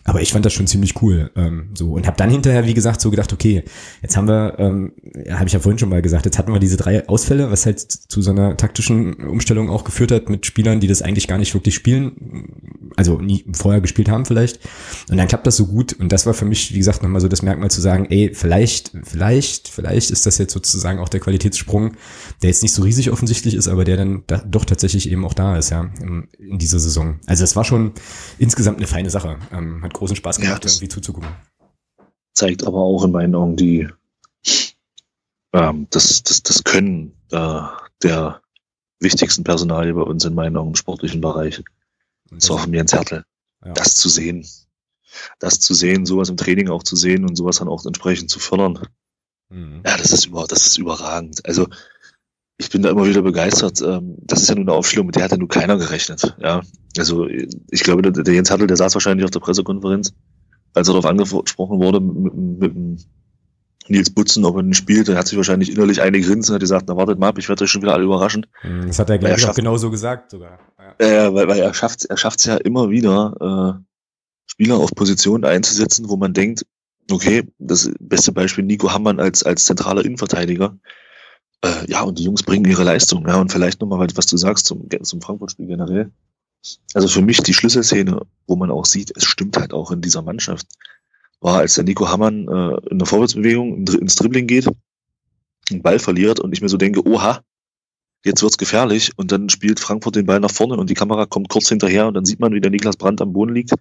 Aber 0.04 0.22
ich 0.22 0.32
fand 0.32 0.44
das 0.44 0.52
schon 0.52 0.66
ziemlich 0.66 1.00
cool. 1.02 1.30
Ähm, 1.36 1.70
so 1.74 1.92
Und 1.92 2.06
habe 2.06 2.16
dann 2.16 2.30
hinterher, 2.30 2.66
wie 2.66 2.74
gesagt, 2.74 3.00
so 3.00 3.10
gedacht, 3.10 3.32
okay, 3.32 3.64
jetzt 4.02 4.16
haben 4.16 4.28
wir, 4.28 4.54
ähm, 4.58 4.92
ja, 5.26 5.34
habe 5.34 5.46
ich 5.46 5.52
ja 5.52 5.60
vorhin 5.60 5.78
schon 5.78 5.88
mal 5.88 6.02
gesagt, 6.02 6.24
jetzt 6.24 6.38
hatten 6.38 6.52
wir 6.52 6.58
diese 6.58 6.76
drei 6.76 7.06
Ausfälle, 7.08 7.50
was 7.50 7.66
halt 7.66 7.80
zu 7.80 8.22
so 8.22 8.30
einer 8.30 8.56
taktischen 8.56 9.14
Umstellung 9.14 9.68
auch 9.68 9.84
geführt 9.84 10.12
hat 10.12 10.30
mit 10.30 10.46
Spielern, 10.46 10.80
die 10.80 10.86
das 10.86 11.02
eigentlich 11.02 11.28
gar 11.28 11.38
nicht 11.38 11.52
wirklich 11.54 11.74
spielen, 11.74 12.92
also 12.96 13.20
nie 13.20 13.44
vorher 13.52 13.80
gespielt 13.80 14.08
haben 14.08 14.24
vielleicht. 14.24 14.60
Und 15.10 15.16
dann 15.16 15.28
klappt 15.28 15.46
das 15.46 15.56
so 15.56 15.66
gut. 15.66 15.92
Und 15.94 16.10
das 16.12 16.26
war 16.26 16.34
für 16.34 16.44
mich, 16.46 16.72
wie 16.72 16.78
gesagt, 16.78 17.02
nochmal 17.02 17.20
so 17.20 17.28
das 17.28 17.42
Merkmal 17.42 17.70
zu 17.70 17.80
sagen, 17.80 18.06
ey, 18.10 18.30
vielleicht, 18.34 18.92
vielleicht, 19.04 19.68
vielleicht 19.68 20.10
ist 20.10 20.26
das 20.26 20.38
jetzt 20.38 20.52
sozusagen 20.52 20.98
auch 20.98 21.08
der 21.08 21.20
Qualitätssprung, 21.20 21.92
der 22.42 22.48
jetzt 22.50 22.62
nicht 22.62 22.72
so 22.72 22.82
riesig 22.82 23.10
offensichtlich 23.10 23.54
ist, 23.54 23.68
aber 23.68 23.84
der 23.84 23.96
dann 23.96 24.22
da, 24.26 24.38
doch 24.38 24.64
tatsächlich 24.64 25.10
eben 25.10 25.24
auch 25.24 25.34
da 25.34 25.58
ist, 25.58 25.70
ja, 25.70 25.90
in, 26.00 26.28
in 26.38 26.58
dieser 26.58 26.78
Saison. 26.78 27.16
Also 27.26 27.44
es 27.44 27.54
war 27.54 27.64
schon 27.64 27.92
insgesamt 28.38 28.78
eine 28.78 28.86
feine 28.86 29.10
Sache. 29.10 29.36
Ähm, 29.52 29.84
hat 29.90 29.98
großen 29.98 30.16
Spaß 30.16 30.38
gemacht, 30.38 30.64
ja, 30.64 30.70
irgendwie 30.70 30.88
zuzugucken. 30.88 31.30
Zeigt 32.32 32.66
aber 32.66 32.78
auch 32.78 33.04
in 33.04 33.10
meinen 33.10 33.34
Augen 33.34 33.56
die 33.56 33.88
ähm, 35.52 35.86
das, 35.90 36.22
das, 36.22 36.42
das 36.42 36.64
Können 36.64 37.16
äh, 37.32 37.60
der 38.02 38.40
wichtigsten 39.00 39.44
Personalie 39.44 39.94
bei 39.94 40.02
uns 40.02 40.24
in 40.24 40.34
meinen 40.34 40.56
Augen 40.56 40.70
im 40.70 40.76
sportlichen 40.76 41.20
Bereich. 41.20 41.62
Und 42.30 42.40
zwar 42.40 42.58
von 42.58 42.72
Jens 42.72 42.92
Hertel. 42.92 43.24
Ja. 43.64 43.72
Das 43.72 43.94
zu 43.94 44.08
sehen. 44.08 44.46
Das 45.40 45.58
zu 45.58 45.74
sehen, 45.74 46.06
sowas 46.06 46.28
im 46.28 46.36
Training 46.36 46.68
auch 46.68 46.84
zu 46.84 46.94
sehen 46.94 47.28
und 47.28 47.34
sowas 47.34 47.58
dann 47.58 47.68
auch 47.68 47.84
entsprechend 47.84 48.30
zu 48.30 48.38
fördern. 48.38 48.86
Mhm. 49.48 49.82
Ja, 49.84 49.96
das 49.96 50.12
ist 50.12 50.26
über, 50.26 50.46
das 50.46 50.66
ist 50.66 50.78
überragend. 50.78 51.44
Also 51.46 51.66
ich 52.60 52.68
bin 52.68 52.82
da 52.82 52.90
immer 52.90 53.06
wieder 53.06 53.22
begeistert. 53.22 53.80
Ähm, 53.80 54.16
das 54.18 54.42
ist 54.42 54.48
ja 54.50 54.54
nur 54.54 54.64
eine 54.64 54.72
Aufstellung, 54.72 55.06
mit 55.06 55.16
der 55.16 55.24
hat 55.24 55.30
ja 55.30 55.38
nur 55.38 55.48
keiner 55.48 55.78
gerechnet. 55.78 56.36
Ja, 56.42 56.60
also 56.98 57.26
ich 57.26 57.82
glaube, 57.82 58.02
der, 58.02 58.34
Jens 58.34 58.50
Hattel, 58.50 58.66
der 58.66 58.76
saß 58.76 58.94
wahrscheinlich 58.94 59.24
auf 59.24 59.30
der 59.30 59.40
Pressekonferenz, 59.40 60.12
als 60.74 60.88
er 60.88 60.92
darauf 60.92 61.06
angesprochen 61.06 61.80
wurde 61.80 62.00
mit, 62.00 62.34
mit, 62.76 63.06
Nils 63.88 64.10
Butzen, 64.10 64.44
ob 64.44 64.56
er 64.56 64.62
den 64.62 64.74
spielt. 64.74 65.08
Er 65.08 65.16
hat 65.16 65.26
sich 65.26 65.38
wahrscheinlich 65.38 65.72
innerlich 65.72 66.02
eingegrinst 66.02 66.50
und 66.50 66.54
hat 66.54 66.60
gesagt, 66.60 66.84
na 66.86 66.96
wartet 66.96 67.18
mal 67.18 67.28
ab, 67.28 67.38
ich 67.38 67.48
werde 67.48 67.64
euch 67.64 67.70
schon 67.70 67.82
wieder 67.82 67.94
alle 67.94 68.04
überraschen. 68.04 68.46
Hm, 68.60 68.86
das 68.86 68.98
hat 68.98 69.08
er, 69.08 69.18
glaube 69.18 69.36
ich, 69.36 69.48
auch 69.48 69.54
genauso 69.54 69.90
gesagt 69.90 70.30
sogar. 70.30 70.58
Ja, 71.00 71.06
ja 71.06 71.34
weil, 71.34 71.48
weil 71.48 71.58
er 71.58 71.72
schafft 71.72 72.04
er 72.04 72.16
schafft 72.18 72.40
es 72.40 72.44
ja 72.44 72.56
immer 72.56 72.90
wieder, 72.90 73.80
äh, 73.80 73.84
Spieler 74.46 74.76
auf 74.76 74.90
Positionen 74.94 75.44
einzusetzen, 75.44 76.08
wo 76.08 76.16
man 76.16 76.34
denkt, 76.34 76.66
okay, 77.10 77.50
das 77.58 77.90
beste 77.98 78.32
Beispiel 78.32 78.64
Nico 78.64 78.92
Hammann 78.92 79.18
als, 79.18 79.42
als 79.42 79.64
zentraler 79.64 80.04
Innenverteidiger 80.04 80.76
äh, 81.62 81.90
ja, 81.90 82.02
und 82.02 82.18
die 82.18 82.24
Jungs 82.24 82.42
bringen 82.42 82.64
ihre 82.64 82.84
Leistung. 82.84 83.26
Ja, 83.26 83.40
und 83.40 83.52
vielleicht 83.52 83.80
nochmal, 83.80 84.06
was 84.14 84.26
du 84.26 84.36
sagst 84.36 84.66
zum, 84.66 84.88
zum 85.02 85.20
Frankfurt-Spiel 85.20 85.66
generell. 85.66 86.10
Also 86.94 87.08
für 87.08 87.22
mich 87.22 87.42
die 87.42 87.54
Schlüsselszene, 87.54 88.20
wo 88.46 88.56
man 88.56 88.70
auch 88.70 88.84
sieht, 88.84 89.16
es 89.16 89.24
stimmt 89.24 89.56
halt 89.56 89.72
auch 89.72 89.90
in 89.90 90.00
dieser 90.00 90.22
Mannschaft, 90.22 90.66
war, 91.40 91.58
als 91.58 91.74
der 91.74 91.84
Nico 91.84 92.08
Hammann 92.08 92.48
äh, 92.48 92.90
in 92.90 92.98
der 92.98 93.06
Vorwärtsbewegung 93.06 93.86
ins 93.86 94.14
Dribbling 94.14 94.46
geht, 94.46 94.68
einen 95.70 95.82
Ball 95.82 95.98
verliert 95.98 96.40
und 96.40 96.52
ich 96.52 96.60
mir 96.60 96.68
so 96.68 96.76
denke, 96.76 97.06
oha, 97.06 97.42
jetzt 98.24 98.42
wird's 98.42 98.58
gefährlich 98.58 99.12
und 99.16 99.32
dann 99.32 99.48
spielt 99.48 99.80
Frankfurt 99.80 100.16
den 100.16 100.26
Ball 100.26 100.40
nach 100.40 100.50
vorne 100.50 100.76
und 100.76 100.90
die 100.90 100.94
Kamera 100.94 101.24
kommt 101.24 101.48
kurz 101.48 101.68
hinterher 101.68 102.06
und 102.06 102.14
dann 102.14 102.26
sieht 102.26 102.40
man, 102.40 102.52
wie 102.52 102.60
der 102.60 102.70
Niklas 102.70 102.96
Brandt 102.96 103.22
am 103.22 103.32
Boden 103.32 103.54
liegt, 103.54 103.72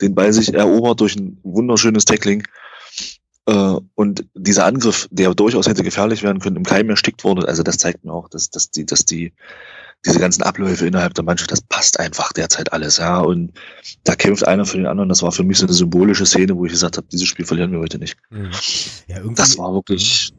den 0.00 0.14
Ball 0.14 0.32
sich 0.32 0.54
erobert 0.54 1.00
durch 1.00 1.16
ein 1.16 1.38
wunderschönes 1.42 2.06
Tackling 2.06 2.46
und 3.46 4.26
dieser 4.34 4.64
Angriff, 4.64 5.08
der 5.12 5.32
durchaus 5.32 5.68
hätte 5.68 5.84
gefährlich 5.84 6.24
werden 6.24 6.40
können, 6.40 6.56
im 6.56 6.64
Keim 6.64 6.90
erstickt 6.90 7.22
wurde. 7.22 7.46
Also 7.46 7.62
das 7.62 7.78
zeigt 7.78 8.04
mir 8.04 8.12
auch, 8.12 8.28
dass, 8.28 8.50
dass 8.50 8.70
die, 8.70 8.84
dass 8.84 9.04
die, 9.04 9.32
diese 10.04 10.18
ganzen 10.18 10.42
Abläufe 10.42 10.86
innerhalb 10.86 11.14
der 11.14 11.24
Mannschaft, 11.24 11.52
das 11.52 11.60
passt 11.60 12.00
einfach 12.00 12.32
derzeit 12.32 12.72
alles, 12.72 12.96
ja. 12.96 13.20
Und 13.20 13.52
da 14.02 14.16
kämpft 14.16 14.46
einer 14.46 14.64
für 14.64 14.78
den 14.78 14.86
anderen. 14.86 15.08
Das 15.08 15.22
war 15.22 15.30
für 15.30 15.44
mich 15.44 15.58
so 15.58 15.66
eine 15.66 15.74
symbolische 15.74 16.26
Szene, 16.26 16.56
wo 16.56 16.64
ich 16.64 16.72
gesagt 16.72 16.96
habe, 16.96 17.06
dieses 17.12 17.28
Spiel 17.28 17.44
verlieren 17.44 17.70
wir 17.70 17.78
heute 17.78 17.98
nicht. 17.98 18.16
Mhm. 18.30 18.50
Ja, 19.06 19.20
das 19.20 19.56
war 19.58 19.72
wirklich, 19.72 20.32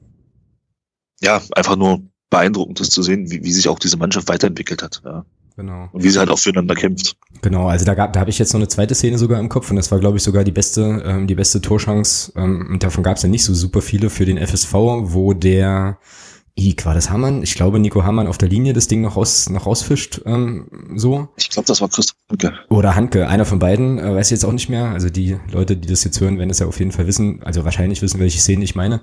ja, 1.22 1.42
einfach 1.56 1.78
nur 1.78 2.02
beeindruckend, 2.30 2.82
das 2.82 2.90
zu 2.90 3.04
sehen, 3.04 3.32
wie, 3.32 3.42
wie 3.42 3.52
sich 3.54 3.70
auch 3.70 3.80
diese 3.80 3.96
Mannschaft 3.96 4.28
weiterentwickelt 4.28 4.84
hat. 4.84 5.02
Ja. 5.06 5.26
Genau. 5.58 5.90
Und 5.92 6.04
wie 6.04 6.10
sie 6.10 6.20
halt 6.20 6.30
auch 6.30 6.38
füreinander 6.38 6.76
kämpft. 6.76 7.18
Genau, 7.42 7.68
also 7.68 7.84
da 7.84 7.96
gab, 7.96 8.14
da 8.14 8.20
habe 8.20 8.30
ich 8.30 8.38
jetzt 8.38 8.54
noch 8.54 8.60
eine 8.60 8.68
zweite 8.68 8.94
Szene 8.94 9.18
sogar 9.18 9.40
im 9.40 9.50
Kopf 9.50 9.70
und 9.72 9.76
das 9.76 9.92
war, 9.92 10.00
glaube 10.00 10.18
ich, 10.18 10.24
sogar 10.24 10.44
die 10.44 10.52
beste, 10.52 11.04
ähm, 11.04 11.26
die 11.26 11.34
beste 11.34 11.62
Torchance. 11.62 12.32
Ähm, 12.36 12.68
und 12.72 12.84
davon 12.84 13.04
gab 13.04 13.18
es 13.18 13.24
ja 13.24 13.30
nicht 13.30 13.44
so 13.44 13.56
super 13.56 13.82
viele 13.82 14.12
für 14.12 14.26
den 14.26 14.38
FSV, 14.38 14.74
wo 14.74 15.34
der 15.34 15.98
Ich, 16.54 16.86
war 16.86 16.94
das 16.94 17.10
Hammann? 17.10 17.42
Ich 17.42 17.56
glaube, 17.56 17.80
Nico 17.80 18.04
Hammann 18.04 18.28
auf 18.28 18.38
der 18.38 18.50
Linie 18.50 18.74
das 18.74 18.88
Ding 18.88 19.02
noch, 19.02 19.16
raus, 19.16 19.50
noch 19.50 19.66
rausfischt, 19.66 20.22
ähm, 20.26 20.68
so. 20.96 21.28
Ich 21.38 21.50
glaube, 21.50 21.66
das 21.66 21.82
war 21.82 21.90
Christoph 21.90 22.18
Hanke. 22.30 22.54
Oder 22.70 22.96
Hanke, 22.96 23.28
einer 23.28 23.46
von 23.46 23.58
beiden, 23.58 23.98
äh, 23.98 24.14
weiß 24.14 24.28
ich 24.28 24.32
jetzt 24.32 24.46
auch 24.46 24.54
nicht 24.54 24.70
mehr. 24.70 24.86
Also 24.86 25.10
die 25.10 25.38
Leute, 25.52 25.76
die 25.76 25.88
das 25.88 26.04
jetzt 26.04 26.22
hören, 26.22 26.38
werden 26.38 26.50
das 26.50 26.60
ja 26.60 26.68
auf 26.68 26.78
jeden 26.78 26.92
Fall 26.92 27.08
wissen, 27.08 27.42
also 27.44 27.66
wahrscheinlich 27.66 28.04
wissen, 28.04 28.20
welche 28.20 28.40
Szene 28.40 28.64
ich 28.64 28.76
meine. 28.76 29.02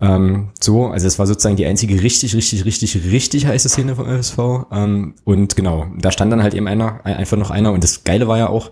Ähm, 0.00 0.48
so, 0.60 0.88
also 0.88 1.06
es 1.06 1.18
war 1.18 1.26
sozusagen 1.26 1.56
die 1.56 1.64
einzige 1.64 2.02
richtig, 2.02 2.34
richtig, 2.34 2.64
richtig, 2.64 2.96
richtig 3.10 3.46
heiße 3.46 3.68
Szene 3.68 3.96
vom 3.96 4.06
ÖSV. 4.06 4.38
Ähm, 4.70 5.14
und 5.24 5.56
genau, 5.56 5.86
da 5.98 6.10
stand 6.10 6.32
dann 6.32 6.42
halt 6.42 6.54
eben 6.54 6.68
einer, 6.68 7.04
einfach 7.04 7.38
noch 7.38 7.50
einer. 7.50 7.72
Und 7.72 7.82
das 7.82 8.04
Geile 8.04 8.28
war 8.28 8.36
ja 8.36 8.48
auch, 8.48 8.70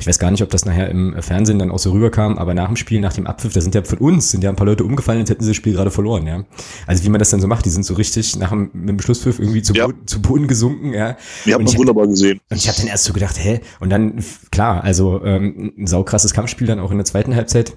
ich 0.00 0.06
weiß 0.06 0.18
gar 0.18 0.32
nicht, 0.32 0.42
ob 0.42 0.50
das 0.50 0.64
nachher 0.64 0.90
im 0.90 1.14
Fernsehen 1.22 1.58
dann 1.60 1.70
auch 1.70 1.78
so 1.78 1.92
rüberkam, 1.92 2.38
aber 2.38 2.54
nach 2.54 2.66
dem 2.66 2.76
Spiel, 2.76 3.00
nach 3.00 3.12
dem 3.12 3.26
Abpfiff, 3.26 3.52
da 3.52 3.60
sind 3.60 3.74
ja 3.74 3.84
von 3.84 3.98
uns, 3.98 4.32
sind 4.32 4.42
ja 4.42 4.50
ein 4.50 4.56
paar 4.56 4.66
Leute 4.66 4.84
umgefallen, 4.84 5.20
als 5.20 5.30
hätten 5.30 5.44
sie 5.44 5.50
das 5.50 5.56
Spiel 5.56 5.74
gerade 5.74 5.92
verloren, 5.92 6.26
ja. 6.26 6.44
Also 6.86 7.04
wie 7.04 7.08
man 7.08 7.20
das 7.20 7.30
dann 7.30 7.40
so 7.40 7.46
macht, 7.46 7.64
die 7.64 7.70
sind 7.70 7.84
so 7.84 7.94
richtig 7.94 8.36
nach 8.36 8.50
dem, 8.50 8.70
mit 8.72 8.88
dem 8.88 9.00
Schlusspfiff 9.00 9.38
irgendwie 9.38 9.62
zu, 9.62 9.74
ja. 9.74 9.86
Boden, 9.86 10.06
zu 10.06 10.20
Boden 10.20 10.48
gesunken, 10.48 10.92
ja. 10.92 11.16
Wir 11.44 11.54
haben 11.54 11.64
das 11.64 11.76
wunderbar 11.76 12.08
gesehen. 12.08 12.40
Und 12.50 12.56
ich 12.56 12.66
habe 12.66 12.76
dann 12.78 12.88
erst 12.88 13.04
so 13.04 13.12
gedacht, 13.12 13.36
hä? 13.38 13.60
Und 13.78 13.90
dann, 13.90 14.24
klar, 14.50 14.82
also 14.82 15.22
ähm, 15.24 15.72
ein 15.78 15.86
saukrasses 15.86 16.34
Kampfspiel 16.34 16.66
dann 16.66 16.80
auch 16.80 16.90
in 16.90 16.98
der 16.98 17.04
zweiten 17.04 17.36
Halbzeit, 17.36 17.76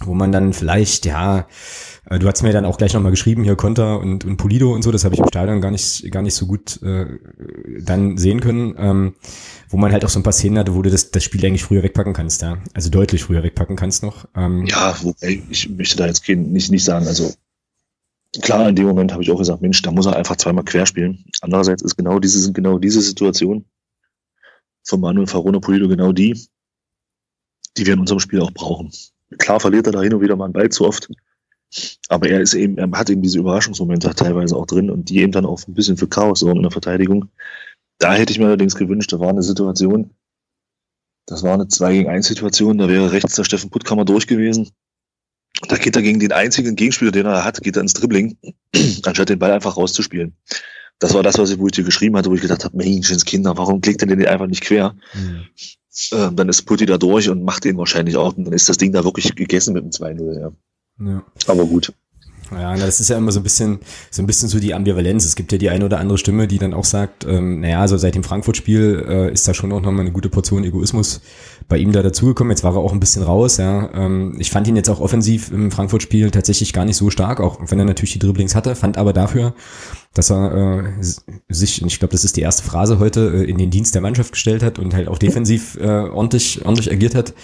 wo 0.00 0.14
man 0.14 0.32
dann 0.32 0.52
vielleicht, 0.52 1.06
ja, 1.06 1.46
äh, 2.06 2.18
du 2.18 2.28
hast 2.28 2.42
mir 2.42 2.52
dann 2.52 2.64
auch 2.64 2.78
gleich 2.78 2.94
nochmal 2.94 3.10
geschrieben, 3.10 3.44
hier 3.44 3.56
Konter 3.56 4.00
und, 4.00 4.24
und 4.24 4.36
Polido 4.36 4.72
und 4.72 4.82
so, 4.82 4.90
das 4.90 5.04
habe 5.04 5.14
ich 5.14 5.20
im 5.20 5.28
Stadion 5.28 5.60
gar 5.60 5.70
nicht, 5.70 6.10
gar 6.10 6.22
nicht 6.22 6.34
so 6.34 6.46
gut 6.46 6.82
äh, 6.82 7.06
dann 7.80 8.18
sehen 8.18 8.40
können, 8.40 8.74
ähm, 8.78 9.14
wo 9.68 9.76
man 9.76 9.92
halt 9.92 10.04
auch 10.04 10.08
so 10.08 10.18
ein 10.18 10.22
paar 10.22 10.32
Szenen 10.32 10.58
hatte, 10.58 10.74
wo 10.74 10.82
du 10.82 10.90
das, 10.90 11.10
das 11.10 11.24
Spiel 11.24 11.44
eigentlich 11.44 11.64
früher 11.64 11.82
wegpacken 11.82 12.12
kannst, 12.12 12.42
ja. 12.42 12.58
Also 12.74 12.90
deutlich 12.90 13.24
früher 13.24 13.42
wegpacken 13.42 13.76
kannst 13.76 14.02
noch. 14.02 14.26
Ähm, 14.36 14.66
ja, 14.66 14.96
wobei 15.02 15.42
ich 15.48 15.68
möchte 15.70 15.96
da 15.96 16.06
jetzt 16.06 16.28
nicht, 16.28 16.70
nicht 16.70 16.84
sagen, 16.84 17.06
also 17.06 17.32
klar, 18.42 18.68
in 18.68 18.76
dem 18.76 18.86
Moment 18.86 19.12
habe 19.12 19.22
ich 19.22 19.30
auch 19.30 19.38
gesagt, 19.38 19.62
Mensch, 19.62 19.80
da 19.82 19.90
muss 19.90 20.06
er 20.06 20.16
einfach 20.16 20.36
zweimal 20.36 20.64
querspielen. 20.64 21.24
Andererseits 21.40 21.82
ist 21.82 21.96
genau 21.96 22.18
diese, 22.18 22.40
sind 22.40 22.54
genau 22.54 22.78
diese 22.78 23.00
Situation 23.00 23.64
von 24.84 25.00
Manuel 25.00 25.26
Farona 25.26 25.60
Polido 25.60 25.88
genau 25.88 26.12
die, 26.12 26.38
die 27.76 27.86
wir 27.86 27.94
in 27.94 28.00
unserem 28.00 28.20
Spiel 28.20 28.40
auch 28.40 28.52
brauchen. 28.52 28.92
Klar 29.38 29.60
verliert 29.60 29.86
er 29.86 29.92
da 29.92 30.02
hin 30.02 30.14
und 30.14 30.20
wieder 30.20 30.36
mal 30.36 30.44
einen 30.44 30.52
Ball 30.52 30.68
zu 30.68 30.84
oft. 30.84 31.08
Aber 32.08 32.28
er 32.28 32.40
ist 32.40 32.54
eben, 32.54 32.78
er 32.78 32.90
hat 32.92 33.10
eben 33.10 33.22
diese 33.22 33.38
Überraschungsmomente 33.38 34.14
teilweise 34.14 34.56
auch 34.56 34.66
drin 34.66 34.90
und 34.90 35.10
die 35.10 35.18
eben 35.18 35.32
dann 35.32 35.46
auch 35.46 35.66
ein 35.66 35.74
bisschen 35.74 35.96
für 35.96 36.08
Chaos 36.08 36.40
sorgen 36.40 36.58
in 36.58 36.62
der 36.62 36.70
Verteidigung. 36.70 37.30
Da 37.98 38.14
hätte 38.14 38.32
ich 38.32 38.38
mir 38.38 38.46
allerdings 38.46 38.76
gewünscht, 38.76 39.12
da 39.12 39.18
war 39.18 39.30
eine 39.30 39.42
Situation, 39.42 40.10
das 41.26 41.42
war 41.42 41.54
eine 41.54 41.68
2 41.68 41.92
gegen 41.92 42.10
1 42.10 42.26
Situation, 42.26 42.78
da 42.78 42.88
wäre 42.88 43.12
rechts 43.12 43.34
der 43.34 43.44
Steffen 43.44 43.70
Puttkammer 43.70 44.04
durch 44.04 44.26
gewesen. 44.26 44.70
Da 45.68 45.76
geht 45.76 45.96
er 45.96 46.02
gegen 46.02 46.20
den 46.20 46.32
einzigen 46.32 46.76
Gegenspieler, 46.76 47.12
den 47.12 47.26
er 47.26 47.44
hat, 47.44 47.62
geht 47.62 47.76
er 47.76 47.82
ins 47.82 47.94
Dribbling, 47.94 48.36
anstatt 49.04 49.28
den 49.28 49.38
Ball 49.38 49.52
einfach 49.52 49.76
rauszuspielen. 49.76 50.36
Das 50.98 51.14
war 51.14 51.22
das, 51.22 51.38
was 51.38 51.50
ich, 51.50 51.58
wo 51.58 51.66
ich 51.66 51.72
dir 51.72 51.84
geschrieben 51.84 52.16
hatte, 52.16 52.30
wo 52.30 52.34
ich 52.34 52.40
gedacht 52.40 52.64
habe, 52.64 52.76
Mensch, 52.76 53.12
Kinder, 53.24 53.56
warum 53.56 53.80
klickt 53.80 54.02
er 54.02 54.08
den 54.08 54.26
einfach 54.26 54.46
nicht 54.46 54.62
quer? 54.62 54.94
Mhm. 55.14 55.46
Äh, 56.12 56.32
dann 56.32 56.48
ist 56.48 56.62
Putti 56.62 56.86
da 56.86 56.98
durch 56.98 57.28
und 57.28 57.44
macht 57.44 57.64
den 57.64 57.78
wahrscheinlich 57.78 58.16
auch 58.16 58.36
und 58.36 58.44
dann 58.44 58.52
ist 58.52 58.68
das 58.68 58.78
Ding 58.78 58.92
da 58.92 59.04
wirklich 59.04 59.34
gegessen 59.34 59.74
mit 59.74 59.84
dem 59.84 59.90
2-0, 59.90 60.40
ja. 60.40 60.52
Ja. 61.00 61.24
Aber 61.46 61.66
gut. 61.66 61.92
Ja, 62.52 62.76
das 62.76 63.00
ist 63.00 63.08
ja 63.08 63.16
immer 63.16 63.32
so 63.32 63.40
ein 63.40 63.42
bisschen, 63.42 63.78
so 64.10 64.22
ein 64.22 64.26
bisschen 64.26 64.48
so 64.48 64.58
die 64.58 64.74
Ambivalenz. 64.74 65.24
Es 65.24 65.36
gibt 65.36 65.52
ja 65.52 65.58
die 65.58 65.70
eine 65.70 65.84
oder 65.84 65.98
andere 65.98 66.18
Stimme, 66.18 66.46
die 66.46 66.58
dann 66.58 66.74
auch 66.74 66.84
sagt, 66.84 67.24
ähm, 67.24 67.60
naja, 67.60 67.80
also 67.80 67.96
seit 67.96 68.14
dem 68.14 68.22
Frankfurt-Spiel 68.22 69.04
äh, 69.08 69.32
ist 69.32 69.48
da 69.48 69.54
schon 69.54 69.72
auch 69.72 69.80
nochmal 69.80 70.02
eine 70.02 70.12
gute 70.12 70.28
Portion 70.28 70.64
Egoismus 70.64 71.20
bei 71.68 71.78
ihm 71.78 71.92
da 71.92 72.02
dazugekommen. 72.02 72.50
Jetzt 72.50 72.62
war 72.62 72.74
er 72.74 72.80
auch 72.80 72.92
ein 72.92 73.00
bisschen 73.00 73.22
raus, 73.22 73.56
ja. 73.56 73.90
Ähm, 73.94 74.36
ich 74.38 74.50
fand 74.50 74.68
ihn 74.68 74.76
jetzt 74.76 74.90
auch 74.90 75.00
offensiv 75.00 75.50
im 75.50 75.70
Frankfurt-Spiel 75.70 76.30
tatsächlich 76.30 76.72
gar 76.72 76.84
nicht 76.84 76.96
so 76.96 77.10
stark, 77.10 77.40
auch 77.40 77.58
wenn 77.66 77.78
er 77.78 77.86
natürlich 77.86 78.12
die 78.12 78.18
Dribblings 78.18 78.54
hatte, 78.54 78.74
fand 78.74 78.98
aber 78.98 79.12
dafür, 79.12 79.54
dass 80.12 80.30
er 80.30 80.84
äh, 80.84 81.02
sich, 81.48 81.84
ich 81.84 81.98
glaube, 81.98 82.12
das 82.12 82.24
ist 82.24 82.36
die 82.36 82.42
erste 82.42 82.62
Phrase 82.62 82.98
heute, 82.98 83.32
äh, 83.34 83.44
in 83.44 83.58
den 83.58 83.70
Dienst 83.70 83.94
der 83.94 84.02
Mannschaft 84.02 84.32
gestellt 84.32 84.62
hat 84.62 84.78
und 84.78 84.94
halt 84.94 85.08
auch 85.08 85.18
defensiv 85.18 85.76
äh, 85.76 85.86
ordentlich, 85.86 86.64
ordentlich 86.64 86.92
agiert 86.92 87.14
hat 87.14 87.34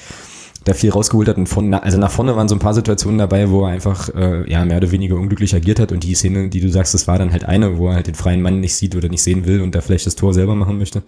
da 0.64 0.75
viel 0.75 0.90
rausgeholt 0.90 1.29
hat 1.29 1.38
und 1.38 1.47
von, 1.47 1.73
also 1.73 1.99
nach 1.99 2.11
vorne 2.11 2.37
waren 2.37 2.49
so 2.49 2.55
ein 2.55 2.59
paar 2.59 2.75
Situationen 2.75 3.19
dabei, 3.19 3.50
wo 3.50 3.64
er 3.64 3.69
einfach 3.69 4.14
äh, 4.14 4.50
ja 4.50 4.64
mehr 4.64 4.76
oder 4.76 4.90
weniger 4.90 5.17
unglücklich 5.17 5.55
agiert 5.55 5.81
hat 5.81 5.90
und 5.90 6.05
die 6.05 6.14
Szene, 6.14 6.49
die 6.49 6.61
du 6.61 6.69
sagst, 6.69 6.93
das 6.93 7.07
war 7.07 7.19
dann 7.19 7.33
halt 7.33 7.45
eine, 7.45 7.79
wo 7.79 7.88
er 7.88 7.95
halt 7.95 8.07
den 8.07 8.14
freien 8.14 8.43
Mann 8.43 8.61
nicht 8.61 8.75
sieht 8.75 8.95
oder 8.95 9.09
nicht 9.09 9.23
sehen 9.23 9.47
will 9.47 9.62
und 9.62 9.75
da 9.75 9.81
vielleicht 9.81 10.07
das 10.07 10.17
Tor 10.17 10.35
selber 10.35 10.55
machen 10.55 10.79
möchte. 10.79 11.02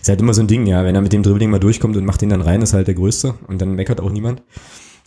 Ist 0.00 0.08
halt 0.08 0.20
immer 0.20 0.32
so 0.32 0.40
ein 0.40 0.46
Ding, 0.46 0.66
ja, 0.66 0.84
wenn 0.84 0.94
er 0.94 1.02
mit 1.02 1.12
dem 1.12 1.22
Dribbling 1.22 1.50
mal 1.50 1.60
durchkommt 1.60 1.96
und 1.96 2.04
macht 2.04 2.22
den 2.22 2.30
dann 2.30 2.40
rein, 2.40 2.62
ist 2.62 2.72
halt 2.72 2.86
der 2.86 2.94
Größte 2.94 3.34
und 3.46 3.60
dann 3.60 3.74
meckert 3.74 4.00
auch 4.00 4.10
niemand. 4.10 4.42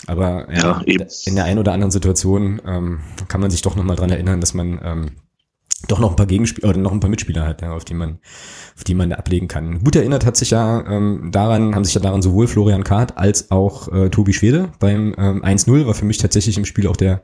Aber 0.05 0.47
ja, 0.53 0.81
ja 0.85 1.05
in 1.25 1.35
der 1.35 1.45
einen 1.45 1.59
oder 1.59 1.73
anderen 1.73 1.91
Situation 1.91 2.61
ähm, 2.67 2.99
kann 3.27 3.41
man 3.41 3.49
sich 3.49 3.63
doch 3.63 3.75
nochmal 3.75 3.95
dran 3.95 4.11
erinnern, 4.11 4.39
dass 4.39 4.53
man 4.53 4.79
ähm, 4.83 5.11
doch 5.87 5.99
noch 5.99 6.09
ein 6.09 6.15
paar 6.15 6.25
Gegenspieler 6.25 6.69
oder 6.69 6.79
noch 6.79 6.91
ein 6.91 6.99
paar 6.99 7.09
Mitspieler 7.09 7.45
hat, 7.45 7.61
ja, 7.61 7.73
auf 7.73 7.85
die 7.85 7.93
man, 7.93 8.19
auf 8.75 8.83
die 8.83 8.95
man 8.95 9.13
ablegen 9.13 9.47
kann. 9.47 9.83
Gut 9.83 9.95
erinnert 9.95 10.25
hat 10.25 10.35
sich 10.35 10.49
ja 10.49 10.83
ähm, 10.87 11.29
daran, 11.31 11.75
haben 11.75 11.85
sich 11.85 11.93
ja 11.93 12.01
daran 12.01 12.21
sowohl 12.21 12.47
Florian 12.47 12.83
Kahrt 12.83 13.17
als 13.17 13.51
auch 13.51 13.91
äh, 13.91 14.09
Tobi 14.09 14.33
Schwede 14.33 14.69
beim 14.79 15.13
ähm, 15.17 15.43
1-0 15.43 15.85
war 15.85 15.93
für 15.93 16.05
mich 16.05 16.17
tatsächlich 16.17 16.57
im 16.57 16.65
Spiel 16.65 16.87
auch 16.87 16.97
der, 16.97 17.21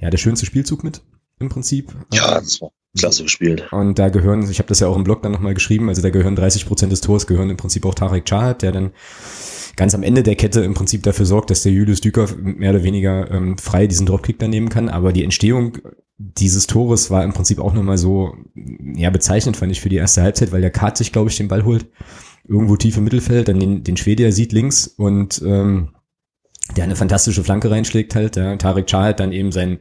ja, 0.00 0.10
der 0.10 0.18
schönste 0.18 0.44
Spielzug 0.44 0.82
mit 0.82 1.02
im 1.38 1.48
Prinzip. 1.48 1.94
Ja, 2.12 2.40
das 2.40 2.60
war 2.60 2.70
klasse 2.96 3.24
gespielt. 3.24 3.66
Und 3.72 3.98
da 3.98 4.08
gehören, 4.08 4.48
ich 4.48 4.58
habe 4.58 4.68
das 4.68 4.80
ja 4.80 4.88
auch 4.88 4.96
im 4.96 5.04
Blog 5.04 5.22
dann 5.22 5.32
nochmal 5.32 5.54
geschrieben, 5.54 5.88
also 5.88 6.02
da 6.02 6.10
gehören 6.10 6.36
30 6.36 6.66
Prozent 6.66 6.92
des 6.92 7.00
Tors 7.00 7.26
gehören 7.26 7.50
im 7.50 7.56
Prinzip 7.56 7.84
auch 7.86 7.94
Tarek 7.94 8.24
Chahat, 8.24 8.62
der 8.62 8.72
dann 8.72 8.92
ganz 9.76 9.94
am 9.94 10.02
Ende 10.02 10.22
der 10.22 10.36
Kette 10.36 10.62
im 10.62 10.74
Prinzip 10.74 11.02
dafür 11.02 11.26
sorgt, 11.26 11.50
dass 11.50 11.62
der 11.62 11.72
Julius 11.72 12.00
Düker 12.00 12.28
mehr 12.40 12.70
oder 12.70 12.84
weniger 12.84 13.30
ähm, 13.30 13.58
frei 13.58 13.86
diesen 13.86 14.06
Dropkick 14.06 14.38
dann 14.38 14.50
nehmen 14.50 14.68
kann. 14.68 14.88
Aber 14.88 15.12
die 15.12 15.24
Entstehung 15.24 15.78
dieses 16.18 16.66
Tores 16.66 17.10
war 17.10 17.24
im 17.24 17.32
Prinzip 17.32 17.58
auch 17.58 17.72
nochmal 17.72 17.98
so, 17.98 18.36
ja, 18.94 19.10
bezeichnend 19.10 19.56
fand 19.56 19.72
ich 19.72 19.80
für 19.80 19.88
die 19.88 19.96
erste 19.96 20.22
Halbzeit, 20.22 20.52
weil 20.52 20.60
der 20.60 20.70
Kart 20.70 20.96
sich, 20.96 21.12
glaube 21.12 21.30
ich, 21.30 21.36
den 21.36 21.48
Ball 21.48 21.64
holt. 21.64 21.86
Irgendwo 22.46 22.76
tief 22.76 22.96
im 22.96 23.04
Mittelfeld, 23.04 23.48
dann 23.48 23.58
den, 23.58 23.84
den 23.84 23.96
Schwedier 23.96 24.30
sieht 24.30 24.52
links 24.52 24.86
und 24.86 25.42
ähm, 25.44 25.94
der 26.76 26.84
eine 26.84 26.96
fantastische 26.96 27.42
Flanke 27.42 27.70
reinschlägt 27.70 28.14
halt. 28.14 28.36
Der 28.36 28.58
Tarek 28.58 28.86
Chahal 28.86 29.14
dann 29.14 29.32
eben 29.32 29.50
seinen 29.50 29.78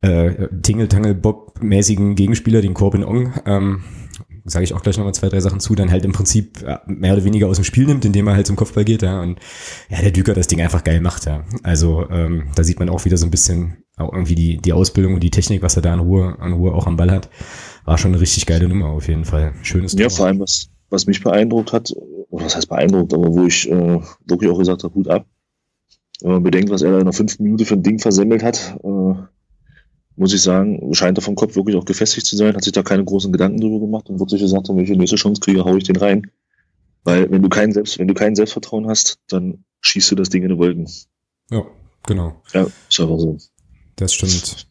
äh, 0.00 0.48
Tingle-Tangle-Bob-mäßigen 0.62 2.16
Gegenspieler, 2.16 2.60
den 2.60 2.74
Corbin 2.74 3.04
Ong, 3.04 3.32
ähm, 3.46 3.84
sage 4.44 4.64
ich 4.64 4.74
auch 4.74 4.82
gleich 4.82 4.96
nochmal 4.96 5.14
zwei, 5.14 5.28
drei 5.28 5.40
Sachen 5.40 5.60
zu, 5.60 5.74
dann 5.74 5.90
halt 5.90 6.04
im 6.04 6.12
Prinzip 6.12 6.64
mehr 6.86 7.14
oder 7.14 7.24
weniger 7.24 7.48
aus 7.48 7.56
dem 7.56 7.64
Spiel 7.64 7.86
nimmt, 7.86 8.04
indem 8.04 8.26
er 8.28 8.34
halt 8.34 8.46
zum 8.46 8.56
Kopfball 8.56 8.84
geht, 8.84 9.02
ja. 9.02 9.20
Und 9.20 9.40
ja, 9.88 10.00
der 10.00 10.10
Düker 10.12 10.34
das 10.34 10.46
Ding 10.46 10.60
einfach 10.60 10.84
geil 10.84 11.00
macht, 11.00 11.26
ja. 11.26 11.44
Also 11.62 12.08
ähm, 12.10 12.48
da 12.54 12.62
sieht 12.62 12.78
man 12.78 12.88
auch 12.88 13.04
wieder 13.04 13.16
so 13.16 13.26
ein 13.26 13.30
bisschen, 13.30 13.84
auch 13.96 14.12
irgendwie 14.12 14.34
die, 14.34 14.58
die 14.58 14.72
Ausbildung 14.72 15.14
und 15.14 15.22
die 15.22 15.30
Technik, 15.30 15.62
was 15.62 15.76
er 15.76 15.82
da 15.82 15.94
in 15.94 16.00
Ruhe, 16.00 16.36
an 16.38 16.52
Ruhe 16.52 16.74
auch 16.74 16.86
am 16.86 16.96
Ball 16.96 17.10
hat, 17.10 17.28
war 17.84 17.96
schon 17.98 18.12
eine 18.12 18.20
richtig 18.20 18.46
geile 18.46 18.68
Nummer 18.68 18.88
auf 18.88 19.08
jeden 19.08 19.24
Fall. 19.24 19.54
Schönes 19.62 19.94
Ja, 19.94 20.08
Tor. 20.08 20.16
vor 20.16 20.26
allem, 20.26 20.40
was, 20.40 20.68
was 20.90 21.06
mich 21.06 21.22
beeindruckt 21.22 21.72
hat, 21.72 21.92
oder 22.30 22.44
was 22.44 22.56
heißt 22.56 22.68
beeindruckt, 22.68 23.14
aber 23.14 23.32
wo 23.32 23.46
ich 23.46 23.70
äh, 23.70 24.00
wirklich 24.26 24.50
auch 24.50 24.58
gesagt 24.58 24.84
habe, 24.84 24.92
gut 24.92 25.08
ab. 25.08 25.26
Wenn 26.20 26.32
man 26.32 26.42
bedenkt, 26.42 26.70
was 26.70 26.82
er 26.82 26.90
da 26.90 26.96
in 26.96 27.02
einer 27.02 27.12
fünf 27.12 27.38
Minuten 27.38 27.64
für 27.64 27.74
ein 27.74 27.82
Ding 27.82 27.98
versemmelt 27.98 28.42
hat, 28.42 28.76
äh, 28.82 29.14
muss 30.18 30.32
ich 30.32 30.42
sagen, 30.42 30.92
scheint 30.94 31.18
er 31.18 31.22
vom 31.22 31.34
Kopf 31.34 31.56
wirklich 31.56 31.76
auch 31.76 31.84
gefestigt 31.84 32.26
zu 32.26 32.36
sein, 32.36 32.54
hat 32.54 32.64
sich 32.64 32.72
da 32.72 32.82
keine 32.82 33.04
großen 33.04 33.32
Gedanken 33.32 33.60
drüber 33.60 33.80
gemacht 33.80 34.08
und 34.08 34.18
wird 34.18 34.30
sich 34.30 34.40
gesagt, 34.40 34.68
wenn 34.68 34.78
ich 34.78 34.90
die 34.90 34.96
nächste 34.96 35.16
Chance 35.16 35.40
kriege, 35.40 35.64
hau 35.64 35.76
ich 35.76 35.84
den 35.84 35.96
rein. 35.96 36.30
Weil 37.04 37.30
wenn 37.30 37.42
du 37.42 37.48
kein 37.48 37.72
Selbst, 37.72 37.98
wenn 37.98 38.08
du 38.08 38.14
kein 38.14 38.34
Selbstvertrauen 38.34 38.88
hast, 38.88 39.18
dann 39.28 39.64
schießt 39.82 40.10
du 40.10 40.14
das 40.16 40.28
Ding 40.30 40.42
in 40.42 40.48
die 40.48 40.58
Wolken. 40.58 40.88
Ja, 41.50 41.64
genau. 42.06 42.42
Ja, 42.52 42.66
ist 42.88 43.00
einfach 43.00 43.18
so. 43.18 43.36
Das 43.96 44.14
stimmt. 44.14 44.66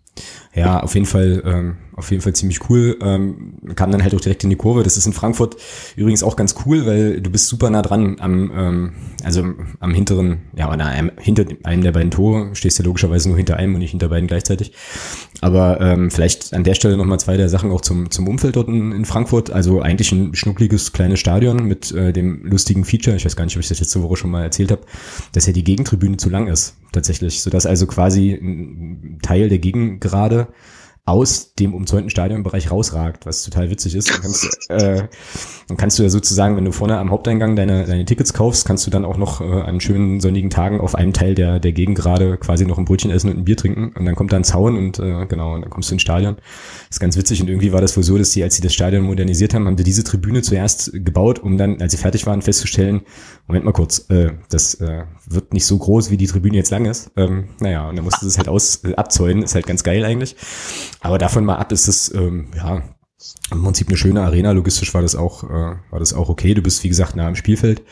Ja, 0.53 0.79
auf 0.79 0.94
jeden 0.94 1.05
Fall, 1.05 1.41
ähm, 1.46 1.77
auf 1.96 2.12
jeden 2.12 2.22
Fall 2.22 2.34
ziemlich 2.34 2.70
cool. 2.70 2.98
Ähm, 3.02 3.54
kam 3.75 3.92
dann 3.92 4.04
halt 4.04 4.14
auch 4.14 4.22
direkt 4.22 4.44
in 4.44 4.50
die 4.50 4.56
Kurve. 4.56 4.84
Das 4.84 4.98
ist 4.98 5.06
in 5.06 5.14
Frankfurt 5.14 5.56
übrigens 5.96 6.24
auch 6.24 6.36
ganz 6.36 6.56
cool, 6.66 6.86
weil 6.86 7.22
du 7.22 7.30
bist 7.30 7.48
super 7.48 7.70
nah 7.70 7.82
dran 7.82 8.18
am, 8.20 8.52
ähm, 8.56 8.94
also 9.24 9.44
am 9.80 9.94
hinteren, 9.94 10.40
ja, 10.56 10.72
oder 10.72 10.86
einem, 10.86 11.12
hinter 11.20 11.46
einem 11.64 11.84
der 11.84 11.92
beiden 11.94 12.12
Tore. 12.12 12.50
Stehst 12.54 12.80
du 12.80 12.84
logischerweise 12.84 13.30
nur 13.30 13.38
hinter 13.38 13.58
einem 13.58 13.74
und 13.74 13.80
nicht 13.80 13.92
hinter 13.92 14.10
beiden 14.10 14.28
gleichzeitig. 14.28 14.74
Aber 15.42 15.80
ähm, 15.82 16.12
vielleicht 16.12 16.54
an 16.54 16.64
der 16.64 16.75
Stelle 16.75 16.98
nochmal 16.98 17.20
zwei 17.20 17.38
der 17.38 17.50
Sachen 17.50 17.72
auch 17.72 17.82
zum, 17.82 18.12
zum 18.12 18.28
Umfeld 18.28 18.56
dort 18.56 18.68
in, 18.68 18.92
in 18.92 19.06
Frankfurt. 19.06 19.52
Also 19.52 19.82
eigentlich 19.82 20.12
ein 20.12 20.36
schnuckliges 20.36 20.92
kleines 20.92 21.20
Stadion 21.20 21.66
mit 21.66 21.92
äh, 21.92 22.12
dem 22.12 22.46
lustigen 22.46 22.84
Feature. 22.84 23.16
Ich 23.16 23.25
weiß 23.25 23.36
gar 23.36 23.46
nicht, 23.46 23.56
ob 23.56 23.62
ich 23.62 23.70
das 23.70 23.80
letzte 23.80 24.04
Woche 24.04 24.18
schon 24.18 24.32
mal 24.32 24.44
erzählt 24.44 24.72
habe, 24.72 24.82
dass 25.32 25.48
ja 25.48 25.54
die 25.54 25.64
Gegentribüne 25.64 26.18
zu 26.18 26.30
lang 26.30 26.48
ist 26.48 26.75
tatsächlich, 26.92 27.42
sodass 27.42 27.66
also 27.66 27.88
quasi 27.88 28.34
ein 28.34 29.20
Teil 29.22 29.50
der 29.50 29.60
Gegengrade 29.60 30.48
aus 31.08 31.54
dem 31.54 31.76
umzäunten 31.76 32.10
Stadionbereich 32.10 32.72
rausragt, 32.72 33.28
was 33.28 33.44
total 33.44 33.70
witzig 33.70 33.94
ist. 33.94 34.10
Dann 34.10 34.22
kannst, 34.22 34.70
äh, 34.72 35.08
dann 35.68 35.78
kannst 35.78 36.00
du 36.00 36.04
ja 36.04 36.10
sozusagen, 36.10 36.58
wenn 36.58 36.66
du 36.66 36.72
vorne 36.72 36.98
am 36.98 37.12
Haupteingang 37.12 37.56
deine, 37.56 37.86
deine 37.86 38.06
Tickets 38.06 38.34
kaufst, 38.34 38.66
kannst 38.66 38.88
du 38.88 38.92
dann 38.92 39.06
auch 39.06 39.18
noch 39.18 39.40
äh, 39.40 39.44
an 39.44 39.80
schönen 39.80 40.20
sonnigen 40.20 40.50
Tagen 40.50 40.82
auf 40.82 40.96
einem 40.96 41.14
Teil 41.14 41.36
der, 41.36 41.60
der 41.60 41.74
Gegend 41.74 41.96
gerade 41.96 42.38
quasi 42.38 42.66
noch 42.66 42.80
ein 42.80 42.86
Brötchen 42.86 43.12
essen 43.12 43.30
und 43.30 43.38
ein 43.38 43.46
Bier 43.46 43.56
trinken. 43.56 43.94
Und 43.96 44.06
dann 44.06 44.16
kommt 44.16 44.34
da 44.34 44.38
ein 44.38 44.44
Zaun 44.44 44.78
und 44.78 44.98
äh, 44.98 45.28
genau, 45.28 45.54
und 45.54 45.62
dann 45.62 45.70
kommst 45.70 45.92
du 45.92 45.94
ins 45.94 46.02
Stadion. 46.02 46.38
Das 46.38 46.96
ist 46.96 47.00
ganz 47.00 47.16
witzig 47.18 47.40
und 47.40 47.50
irgendwie 47.50 47.72
war 47.72 47.82
das 47.82 47.96
wohl 47.96 48.04
so, 48.04 48.18
dass 48.18 48.32
sie, 48.32 48.44
als 48.44 48.56
sie 48.56 48.64
das 48.64 48.74
Stadion 48.74 49.04
modernisiert 49.04 49.54
haben, 49.54 49.68
haben 49.68 49.78
sie 49.78 49.84
diese 49.84 50.04
Tribüne 50.04 50.42
zuerst 50.42 50.92
gebaut, 50.92 51.38
um 51.38 51.60
dann, 51.60 51.80
als 51.82 51.92
sie 51.92 52.00
fertig 52.00 52.26
waren, 52.26 52.42
festzustellen, 52.42 53.02
Moment 53.48 53.66
mal 53.66 53.74
kurz, 53.74 54.10
äh, 54.10 54.32
das 54.50 54.75
äh, 54.75 55.04
wird 55.28 55.54
nicht 55.54 55.66
so 55.66 55.78
groß, 55.78 56.10
wie 56.10 56.18
die 56.18 56.25
Tribüne 56.25 56.58
jetzt 56.58 56.72
lang 56.72 56.86
ist. 56.86 57.12
Ähm, 57.16 57.50
naja, 57.60 57.88
und 57.88 57.96
dann 57.96 58.04
musste 58.04 58.25
es 58.25 58.38
halt 58.38 58.48
aus, 58.48 58.84
äh, 58.84 58.96
abzäunen, 58.96 59.44
ist 59.44 59.54
halt 59.54 59.68
ganz 59.68 59.84
geil 59.84 60.04
eigentlich. 60.04 60.36
Aber 61.02 61.20
davon 61.20 61.46
mal 61.46 61.58
ab 61.58 61.72
ist 61.72 61.88
es, 61.88 62.14
ähm, 62.14 62.48
ja, 62.56 62.82
im 63.52 63.64
Prinzip 63.64 63.88
eine 63.88 63.98
schöne 63.98 64.22
Arena. 64.22 64.52
Logistisch 64.52 64.94
war 64.94 65.02
das 65.02 65.16
auch, 65.16 65.44
äh, 65.44 65.75
war 65.90 66.00
das 66.00 66.14
auch 66.14 66.30
okay. 66.30 66.54
Du 66.54 66.62
bist, 66.62 66.84
wie 66.84 66.90
gesagt, 66.90 67.16
nah 67.16 67.28
am 67.28 67.36
Spielfeld. 67.36 67.84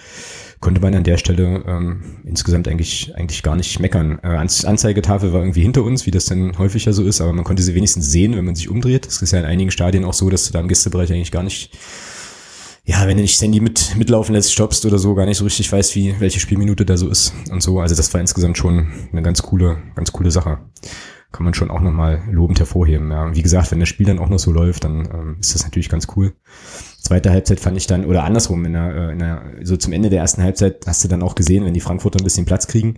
Konnte 0.59 0.81
man 0.81 0.95
an 0.95 1.03
der 1.03 1.17
Stelle 1.17 1.63
ähm, 1.67 2.21
insgesamt 2.23 2.67
eigentlich, 2.67 3.13
eigentlich 3.15 3.43
gar 3.43 3.55
nicht 3.55 3.79
meckern. 3.79 4.19
Äh, 4.23 4.37
Anzeigetafel 4.37 5.33
war 5.33 5.41
irgendwie 5.41 5.61
hinter 5.61 5.83
uns, 5.83 6.05
wie 6.05 6.11
das 6.11 6.25
dann 6.25 6.57
häufig 6.57 6.85
ja 6.85 6.93
so 6.93 7.03
ist, 7.03 7.21
aber 7.21 7.33
man 7.33 7.43
konnte 7.43 7.63
sie 7.63 7.75
wenigstens 7.75 8.11
sehen, 8.11 8.35
wenn 8.35 8.45
man 8.45 8.55
sich 8.55 8.69
umdreht. 8.69 9.05
Das 9.05 9.21
ist 9.21 9.31
ja 9.31 9.39
in 9.39 9.45
einigen 9.45 9.71
Stadien 9.71 10.05
auch 10.05 10.13
so, 10.13 10.29
dass 10.29 10.47
du 10.47 10.53
da 10.53 10.59
im 10.59 10.67
Gästebereich 10.67 11.11
eigentlich 11.11 11.31
gar 11.31 11.43
nicht 11.43 11.77
ja, 12.85 13.07
wenn 13.07 13.15
du 13.15 13.21
nicht 13.21 13.37
Sandy 13.37 13.61
mit, 13.61 13.95
mitlaufen 13.95 14.35
lässt, 14.35 14.51
stoppst 14.51 14.85
oder 14.85 14.99
so, 14.99 15.15
gar 15.15 15.25
nicht 15.25 15.37
so 15.37 15.45
richtig 15.45 15.71
weißt, 15.71 15.95
wie, 15.95 16.19
welche 16.19 16.41
Spielminute 16.41 16.85
da 16.85 16.97
so 16.97 17.07
ist 17.07 17.33
und 17.49 17.63
so. 17.63 17.79
Also 17.79 17.95
das 17.95 18.13
war 18.13 18.19
insgesamt 18.19 18.57
schon 18.57 18.91
eine 19.11 19.21
ganz 19.21 19.41
coole, 19.41 19.77
ganz 19.95 20.11
coole 20.11 20.31
Sache. 20.31 20.59
Kann 21.31 21.45
man 21.45 21.53
schon 21.53 21.71
auch 21.71 21.79
nochmal 21.79 22.23
lobend 22.29 22.59
hervorheben. 22.59 23.09
Ja. 23.09 23.33
Wie 23.33 23.41
gesagt, 23.41 23.71
wenn 23.71 23.79
das 23.79 23.89
Spiel 23.89 24.05
dann 24.05 24.19
auch 24.19 24.29
noch 24.29 24.37
so 24.37 24.51
läuft, 24.51 24.83
dann 24.83 25.07
ähm, 25.11 25.37
ist 25.39 25.55
das 25.55 25.63
natürlich 25.63 25.89
ganz 25.89 26.07
cool. 26.15 26.33
Zweite 27.01 27.31
Halbzeit 27.31 27.61
fand 27.61 27.77
ich 27.77 27.87
dann, 27.87 28.05
oder 28.05 28.25
andersrum, 28.25 28.65
in 28.65 28.73
der, 28.73 28.95
äh, 28.95 29.11
in 29.13 29.19
der, 29.19 29.43
so 29.63 29.77
zum 29.77 29.93
Ende 29.93 30.09
der 30.09 30.19
ersten 30.19 30.43
Halbzeit 30.43 30.85
hast 30.85 31.03
du 31.03 31.07
dann 31.07 31.23
auch 31.23 31.35
gesehen, 31.35 31.65
wenn 31.65 31.73
die 31.73 31.79
Frankfurter 31.79 32.19
ein 32.19 32.23
bisschen 32.25 32.45
Platz 32.45 32.67
kriegen, 32.67 32.97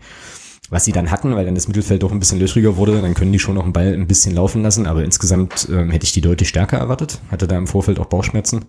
was 0.69 0.84
sie 0.84 0.91
dann 0.93 1.12
hatten, 1.12 1.36
weil 1.36 1.45
dann 1.45 1.56
das 1.56 1.67
Mittelfeld 1.67 2.02
doch 2.02 2.12
ein 2.12 2.19
bisschen 2.19 2.39
löchriger 2.39 2.76
wurde, 2.76 3.02
dann 3.02 3.13
können 3.13 3.32
die 3.32 3.39
schon 3.39 3.56
noch 3.56 3.63
einen 3.63 3.74
Ball 3.74 3.93
ein 3.93 4.08
bisschen 4.08 4.34
laufen 4.34 4.63
lassen, 4.63 4.88
aber 4.88 5.06
insgesamt 5.06 5.69
ähm, 5.71 5.91
hätte 5.91 6.06
ich 6.06 6.12
die 6.12 6.21
deutlich 6.21 6.50
stärker 6.50 6.78
erwartet, 6.78 7.21
hatte 7.30 7.48
da 7.48 7.56
im 7.56 7.67
Vorfeld 7.67 8.00
auch 8.00 8.08
Bauchschmerzen 8.08 8.65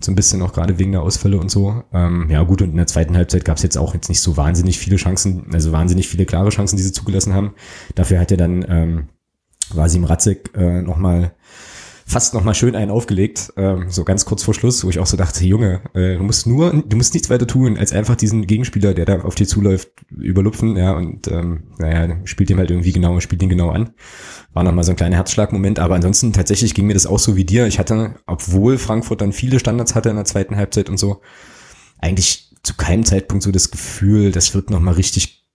so 0.00 0.12
ein 0.12 0.14
bisschen 0.14 0.42
auch 0.42 0.52
gerade 0.52 0.78
wegen 0.78 0.92
der 0.92 1.02
Ausfälle 1.02 1.38
und 1.38 1.50
so. 1.50 1.82
Ähm, 1.92 2.28
ja 2.30 2.42
gut, 2.42 2.62
und 2.62 2.70
in 2.70 2.76
der 2.76 2.86
zweiten 2.86 3.16
Halbzeit 3.16 3.44
gab 3.44 3.56
es 3.56 3.62
jetzt 3.62 3.76
auch 3.76 3.94
jetzt 3.94 4.08
nicht 4.08 4.20
so 4.20 4.36
wahnsinnig 4.36 4.78
viele 4.78 4.96
Chancen, 4.96 5.46
also 5.52 5.72
wahnsinnig 5.72 6.08
viele 6.08 6.24
klare 6.24 6.50
Chancen, 6.50 6.76
die 6.76 6.82
sie 6.82 6.92
zugelassen 6.92 7.34
haben. 7.34 7.54
Dafür 7.94 8.20
hat 8.20 8.30
er 8.30 8.36
dann 8.36 8.64
ähm, 8.68 9.08
Vasim 9.70 10.04
Ratzek 10.04 10.50
äh, 10.54 10.82
nochmal 10.82 11.32
fast 12.08 12.32
nochmal 12.32 12.54
schön 12.54 12.74
einen 12.74 12.90
aufgelegt, 12.90 13.52
ähm, 13.58 13.90
so 13.90 14.02
ganz 14.02 14.24
kurz 14.24 14.42
vor 14.42 14.54
Schluss, 14.54 14.82
wo 14.82 14.88
ich 14.88 14.98
auch 14.98 15.06
so 15.06 15.18
dachte, 15.18 15.44
Junge, 15.44 15.82
äh, 15.92 16.16
du 16.16 16.22
musst 16.22 16.46
nur, 16.46 16.72
du 16.72 16.96
musst 16.96 17.12
nichts 17.12 17.28
weiter 17.28 17.46
tun, 17.46 17.76
als 17.76 17.92
einfach 17.92 18.16
diesen 18.16 18.46
Gegenspieler, 18.46 18.94
der 18.94 19.04
da 19.04 19.20
auf 19.20 19.34
dir 19.34 19.46
zuläuft, 19.46 19.90
überlupfen, 20.10 20.74
ja, 20.78 20.92
und 20.92 21.28
ähm, 21.28 21.64
naja, 21.78 22.16
spielt 22.24 22.48
ihm 22.48 22.56
halt 22.56 22.70
irgendwie 22.70 22.92
genau, 22.92 23.20
spielt 23.20 23.42
ihn 23.42 23.50
genau 23.50 23.68
an. 23.68 23.90
War 24.54 24.64
nochmal 24.64 24.84
so 24.84 24.92
ein 24.92 24.96
kleiner 24.96 25.16
Herzschlagmoment, 25.16 25.80
aber 25.80 25.96
ansonsten 25.96 26.32
tatsächlich 26.32 26.72
ging 26.72 26.86
mir 26.86 26.94
das 26.94 27.04
auch 27.04 27.18
so 27.18 27.36
wie 27.36 27.44
dir. 27.44 27.66
Ich 27.66 27.78
hatte, 27.78 28.14
obwohl 28.26 28.78
Frankfurt 28.78 29.20
dann 29.20 29.32
viele 29.32 29.58
Standards 29.58 29.94
hatte 29.94 30.08
in 30.08 30.16
der 30.16 30.24
zweiten 30.24 30.56
Halbzeit 30.56 30.88
und 30.88 30.96
so, 30.96 31.20
eigentlich 31.98 32.56
zu 32.62 32.74
keinem 32.74 33.04
Zeitpunkt 33.04 33.44
so 33.44 33.52
das 33.52 33.70
Gefühl, 33.70 34.32
das 34.32 34.54
wird 34.54 34.70
nochmal 34.70 34.94
richtig 34.94 35.46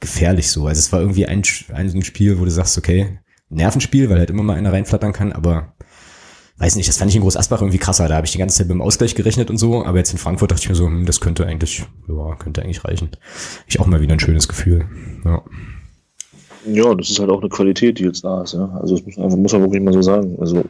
gefährlich 0.00 0.50
so. 0.50 0.66
Also 0.66 0.80
es 0.80 0.92
war 0.92 1.00
irgendwie 1.00 1.26
ein, 1.26 1.44
ein 1.72 2.02
Spiel, 2.02 2.40
wo 2.40 2.44
du 2.44 2.50
sagst, 2.50 2.76
okay, 2.76 3.20
Nervenspiel, 3.48 4.10
weil 4.10 4.18
halt 4.18 4.30
immer 4.30 4.42
mal 4.42 4.56
einer 4.56 4.72
reinflattern 4.72 5.12
kann, 5.12 5.32
aber 5.32 5.74
weiß 6.60 6.76
nicht, 6.76 6.88
das 6.88 6.98
fand 6.98 7.10
ich 7.10 7.16
in 7.16 7.22
Groß 7.22 7.36
Asbach 7.36 7.62
irgendwie 7.62 7.78
krasser. 7.78 8.06
Da 8.06 8.16
habe 8.16 8.26
ich 8.26 8.32
die 8.32 8.38
ganze 8.38 8.58
Zeit 8.58 8.68
beim 8.68 8.82
Ausgleich 8.82 9.14
gerechnet 9.14 9.50
und 9.50 9.56
so, 9.56 9.84
aber 9.84 9.98
jetzt 9.98 10.12
in 10.12 10.18
Frankfurt 10.18 10.50
dachte 10.52 10.62
ich 10.62 10.68
mir 10.68 10.74
so, 10.74 10.86
hm, 10.86 11.06
das 11.06 11.20
könnte 11.20 11.46
eigentlich, 11.46 11.84
ja, 12.06 12.34
könnte 12.36 12.62
eigentlich 12.62 12.84
reichen. 12.84 13.10
Ich 13.66 13.80
auch 13.80 13.86
mal 13.86 14.02
wieder 14.02 14.12
ein 14.12 14.20
schönes 14.20 14.46
Gefühl. 14.46 14.84
Ja. 15.24 15.42
Ja, 16.66 16.94
das 16.94 17.08
ist 17.08 17.18
halt 17.18 17.30
auch 17.30 17.40
eine 17.40 17.48
Qualität, 17.48 17.98
die 17.98 18.04
jetzt 18.04 18.22
da 18.22 18.42
ist. 18.42 18.52
Ja. 18.52 18.78
Also 18.80 18.94
das 18.94 19.06
muss, 19.06 19.18
einfach, 19.18 19.38
muss 19.38 19.52
man 19.52 19.62
wirklich 19.62 19.82
mal 19.82 19.94
so 19.94 20.02
sagen. 20.02 20.36
Also 20.38 20.62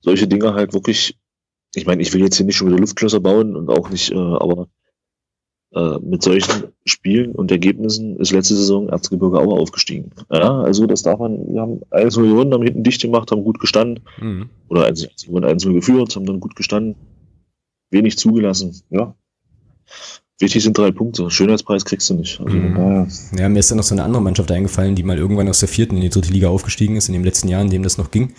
solche 0.00 0.28
Dinge 0.28 0.52
halt 0.52 0.74
wirklich, 0.74 1.18
ich 1.74 1.86
meine, 1.86 2.02
ich 2.02 2.12
will 2.12 2.20
jetzt 2.20 2.36
hier 2.36 2.44
nicht 2.44 2.56
schon 2.56 2.68
wieder 2.68 2.78
Luftklösser 2.78 3.20
bauen 3.20 3.56
und 3.56 3.70
auch 3.70 3.88
nicht, 3.88 4.12
äh, 4.12 4.16
aber 4.16 4.68
äh, 5.74 5.98
mit 5.98 6.22
solchen 6.22 6.64
Spielen 6.84 7.32
und 7.32 7.50
Ergebnissen 7.50 8.16
ist 8.18 8.32
letzte 8.32 8.54
Saison 8.54 8.88
Erzgebirge 8.88 9.38
Aue 9.38 9.58
aufgestiegen. 9.58 10.10
Ja, 10.30 10.60
also 10.60 10.86
das 10.86 11.02
darf 11.02 11.18
man, 11.18 11.52
wir 11.52 11.60
haben 11.60 11.80
1 11.90 12.16
gewonnen, 12.16 12.52
haben 12.52 12.62
hinten 12.62 12.82
dicht 12.82 13.00
gemacht, 13.00 13.30
haben 13.30 13.44
gut 13.44 13.58
gestanden. 13.58 14.04
Mhm. 14.20 14.50
Oder 14.68 14.86
1 14.86 15.28
0 15.28 15.72
geführt, 15.72 16.14
haben 16.14 16.26
dann 16.26 16.40
gut 16.40 16.56
gestanden. 16.56 16.96
Wenig 17.90 18.18
zugelassen, 18.18 18.82
ja. 18.90 19.14
Wichtig 20.38 20.62
sind 20.62 20.76
drei 20.76 20.90
Punkte. 20.90 21.30
Schönheitspreis 21.30 21.84
kriegst 21.84 22.10
du 22.10 22.14
nicht. 22.14 22.40
Also, 22.40 22.56
mhm. 22.56 23.06
Ja, 23.38 23.48
mir 23.48 23.60
ist 23.60 23.70
dann 23.70 23.76
noch 23.76 23.84
so 23.84 23.94
eine 23.94 24.02
andere 24.02 24.22
Mannschaft 24.22 24.50
eingefallen, 24.50 24.94
die 24.96 25.02
mal 25.02 25.18
irgendwann 25.18 25.48
aus 25.48 25.60
der 25.60 25.68
vierten 25.68 25.96
in 25.96 26.02
die 26.02 26.10
dritte 26.10 26.32
Liga 26.32 26.48
aufgestiegen 26.48 26.96
ist, 26.96 27.08
in 27.08 27.12
dem 27.12 27.22
letzten 27.22 27.48
Jahr, 27.48 27.62
in 27.62 27.70
dem 27.70 27.82
das 27.82 27.98
noch 27.98 28.10
ging. 28.10 28.34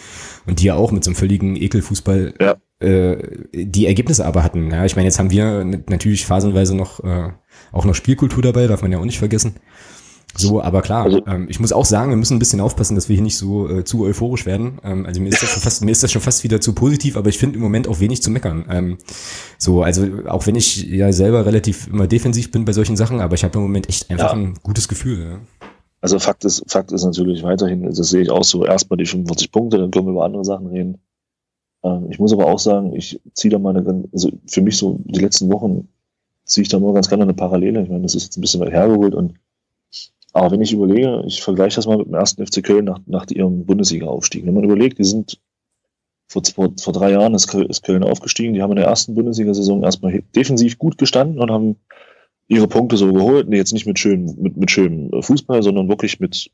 Und 0.45 0.60
die 0.60 0.65
ja 0.65 0.75
auch 0.75 0.91
mit 0.91 1.03
so 1.03 1.12
einem 1.12 1.15
völligen 1.15 1.56
Ekelfußball 1.56 2.34
ja 2.39 2.58
äh, 2.84 3.17
die 3.53 3.88
Ergebnisse 3.88 4.25
aber 4.25 4.43
hatten. 4.43 4.69
Ja, 4.71 4.86
ich 4.86 4.95
meine, 4.95 5.08
jetzt 5.08 5.17
haben 5.17 5.32
wir 5.32 5.63
natürlich 5.63 6.25
phasenweise 6.25 6.75
noch 6.75 7.01
äh, 7.03 7.29
auch 7.71 7.86
noch 7.86 7.95
Spielkultur 7.95 8.43
dabei, 8.43 8.67
darf 8.67 8.82
man 8.82 8.91
ja 8.91 8.99
auch 8.99 9.06
nicht 9.06 9.19
vergessen. 9.19 9.56
So, 10.35 10.61
aber 10.61 10.81
klar, 10.81 11.03
also, 11.03 11.25
ähm, 11.27 11.47
ich 11.49 11.59
muss 11.59 11.71
auch 11.71 11.85
sagen, 11.85 12.09
wir 12.09 12.17
müssen 12.17 12.35
ein 12.35 12.39
bisschen 12.39 12.59
aufpassen, 12.59 12.95
dass 12.95 13.07
wir 13.07 13.15
hier 13.15 13.23
nicht 13.23 13.37
so 13.37 13.69
äh, 13.69 13.83
zu 13.83 14.03
euphorisch 14.03 14.45
werden. 14.45 14.79
Ähm, 14.83 15.05
also 15.05 15.21
mir 15.21 15.29
ist 15.29 15.43
das 15.43 15.49
schon 15.49 15.61
fast, 15.61 15.83
mir 15.83 15.91
ist 15.91 16.01
das 16.01 16.11
schon 16.11 16.21
fast 16.21 16.43
wieder 16.43 16.59
zu 16.59 16.73
positiv, 16.73 17.17
aber 17.17 17.29
ich 17.29 17.37
finde 17.37 17.57
im 17.57 17.61
Moment 17.61 17.87
auch 17.87 17.99
wenig 17.99 18.23
zu 18.23 18.31
meckern. 18.31 18.65
Ähm, 18.69 18.97
so, 19.59 19.83
also 19.83 20.07
auch 20.27 20.47
wenn 20.47 20.55
ich 20.55 20.83
ja 20.83 21.11
selber 21.11 21.45
relativ 21.45 21.87
immer 21.87 22.07
defensiv 22.07 22.51
bin 22.51 22.65
bei 22.65 22.73
solchen 22.73 22.97
Sachen, 22.97 23.21
aber 23.21 23.35
ich 23.35 23.43
habe 23.43 23.57
im 23.57 23.63
Moment 23.63 23.89
echt 23.89 24.09
einfach 24.09 24.33
ja. 24.33 24.39
ein 24.39 24.55
gutes 24.63 24.87
Gefühl. 24.87 25.23
Ja. 25.23 25.67
Also 26.01 26.19
Fakt 26.19 26.43
ist, 26.45 26.63
Fakt 26.67 26.91
ist 26.91 27.05
natürlich 27.05 27.43
weiterhin, 27.43 27.83
das 27.83 28.09
sehe 28.09 28.23
ich 28.23 28.29
auch 28.29 28.43
so, 28.43 28.65
erstmal 28.65 28.97
die 28.97 29.05
45 29.05 29.51
Punkte, 29.51 29.77
dann 29.77 29.91
können 29.91 30.07
wir 30.07 30.11
über 30.11 30.25
andere 30.25 30.43
Sachen 30.43 30.67
reden. 30.67 30.97
Ähm, 31.83 32.07
ich 32.09 32.17
muss 32.17 32.33
aber 32.33 32.47
auch 32.47 32.59
sagen, 32.59 32.93
ich 32.93 33.21
ziehe 33.33 33.51
da 33.51 33.59
mal 33.59 33.77
eine, 33.77 34.03
also 34.11 34.31
für 34.47 34.61
mich 34.61 34.77
so 34.77 34.99
die 35.05 35.19
letzten 35.19 35.51
Wochen 35.51 35.87
ziehe 36.45 36.63
ich 36.63 36.69
da 36.69 36.79
nur 36.79 36.93
ganz 36.93 37.07
gerne 37.07 37.23
eine 37.23 37.33
Parallele. 37.33 37.83
Ich 37.83 37.89
meine, 37.89 38.01
das 38.01 38.15
ist 38.15 38.23
jetzt 38.23 38.37
ein 38.37 38.41
bisschen 38.41 38.61
weit 38.61 38.71
hergeholt 38.71 39.13
und 39.15 39.35
aber 40.33 40.51
wenn 40.51 40.61
ich 40.61 40.73
überlege, 40.73 41.23
ich 41.27 41.43
vergleiche 41.43 41.75
das 41.75 41.85
mal 41.85 41.97
mit 41.97 42.07
dem 42.07 42.15
ersten 42.15 42.45
FC 42.45 42.63
Köln 42.63 42.85
nach, 42.85 42.99
nach 43.05 43.27
ihrem 43.29 43.65
Bundesliga-Aufstieg. 43.65 44.45
Wenn 44.45 44.55
man 44.55 44.63
überlegt, 44.63 44.97
die 44.97 45.03
sind 45.03 45.39
vor, 46.27 46.41
vor, 46.43 46.73
vor 46.81 46.93
drei 46.93 47.11
Jahren 47.11 47.35
ist 47.35 47.47
Köln, 47.47 48.03
aufgestiegen, 48.03 48.53
die 48.53 48.61
haben 48.63 48.71
in 48.71 48.77
der 48.77 48.87
ersten 48.87 49.13
Bundesliga-Saison 49.13 49.83
erstmal 49.83 50.23
defensiv 50.35 50.79
gut 50.79 50.97
gestanden 50.97 51.39
und 51.39 51.51
haben 51.51 51.75
ihre 52.47 52.67
Punkte 52.67 52.97
so 52.97 53.13
geholt. 53.13 53.47
Nee, 53.47 53.57
jetzt 53.57 53.73
nicht 53.73 53.85
mit 53.85 53.99
schönem, 53.99 54.35
mit, 54.39 54.57
mit 54.57 54.71
schönem 54.71 55.21
Fußball, 55.21 55.61
sondern 55.61 55.87
wirklich 55.87 56.19
mit 56.19 56.49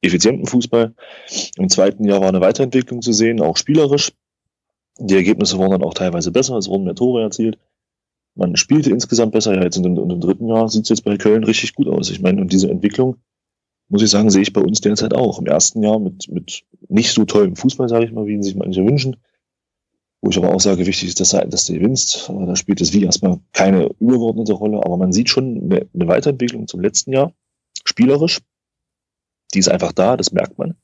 effizientem 0.00 0.46
Fußball. 0.46 0.94
Im 1.56 1.68
zweiten 1.68 2.04
Jahr 2.04 2.20
war 2.20 2.28
eine 2.28 2.40
Weiterentwicklung 2.40 3.02
zu 3.02 3.12
sehen, 3.12 3.40
auch 3.40 3.56
spielerisch. 3.56 4.12
Die 4.98 5.16
Ergebnisse 5.16 5.58
waren 5.58 5.72
dann 5.72 5.82
auch 5.82 5.94
teilweise 5.94 6.30
besser, 6.30 6.56
es 6.56 6.68
wurden 6.68 6.84
mehr 6.84 6.94
Tore 6.94 7.22
erzielt. 7.22 7.58
Man 8.36 8.56
spielte 8.56 8.90
insgesamt 8.90 9.32
besser. 9.32 9.54
Ja, 9.54 9.62
jetzt 9.62 9.76
in 9.76 9.82
dem, 9.82 9.96
in 9.96 10.08
dem 10.08 10.20
dritten 10.20 10.48
Jahr 10.48 10.68
sieht 10.68 10.84
es 10.84 10.90
jetzt 10.90 11.04
bei 11.04 11.16
Köln 11.16 11.42
richtig 11.44 11.74
gut 11.74 11.88
aus. 11.88 12.10
Ich 12.10 12.20
meine, 12.20 12.40
und 12.40 12.52
diese 12.52 12.70
Entwicklung 12.70 13.16
muss 13.88 14.02
ich 14.02 14.10
sagen, 14.10 14.30
sehe 14.30 14.42
ich 14.42 14.52
bei 14.52 14.60
uns 14.60 14.80
derzeit 14.80 15.14
auch. 15.14 15.38
Im 15.38 15.46
ersten 15.46 15.82
Jahr 15.82 15.98
mit, 15.98 16.28
mit 16.28 16.64
nicht 16.88 17.12
so 17.12 17.24
tollem 17.24 17.56
Fußball, 17.56 17.88
sage 17.88 18.04
ich 18.04 18.12
mal, 18.12 18.26
wie 18.26 18.34
ihn 18.34 18.42
sich 18.42 18.54
manche 18.54 18.84
wünschen. 18.84 19.16
Wo 20.20 20.30
ich 20.30 20.38
aber 20.38 20.54
auch 20.54 20.60
sage, 20.60 20.86
wichtig 20.86 21.08
ist, 21.08 21.20
dass, 21.20 21.30
dass 21.30 21.64
du 21.64 21.74
gewinnst. 21.74 22.28
Da 22.28 22.56
spielt 22.56 22.80
das 22.80 22.92
Wie 22.92 23.04
erstmal 23.04 23.38
keine 23.52 23.90
übergeordnete 24.00 24.54
Rolle, 24.54 24.78
aber 24.78 24.96
man 24.96 25.12
sieht 25.12 25.30
schon 25.30 25.62
eine, 25.62 25.86
eine 25.94 26.08
Weiterentwicklung 26.08 26.66
zum 26.66 26.80
letzten 26.80 27.12
Jahr. 27.12 27.32
Spielerisch. 27.84 28.40
Die 29.54 29.60
ist 29.60 29.68
einfach 29.68 29.92
da, 29.92 30.16
das 30.16 30.32
merkt 30.32 30.58
man. 30.58 30.74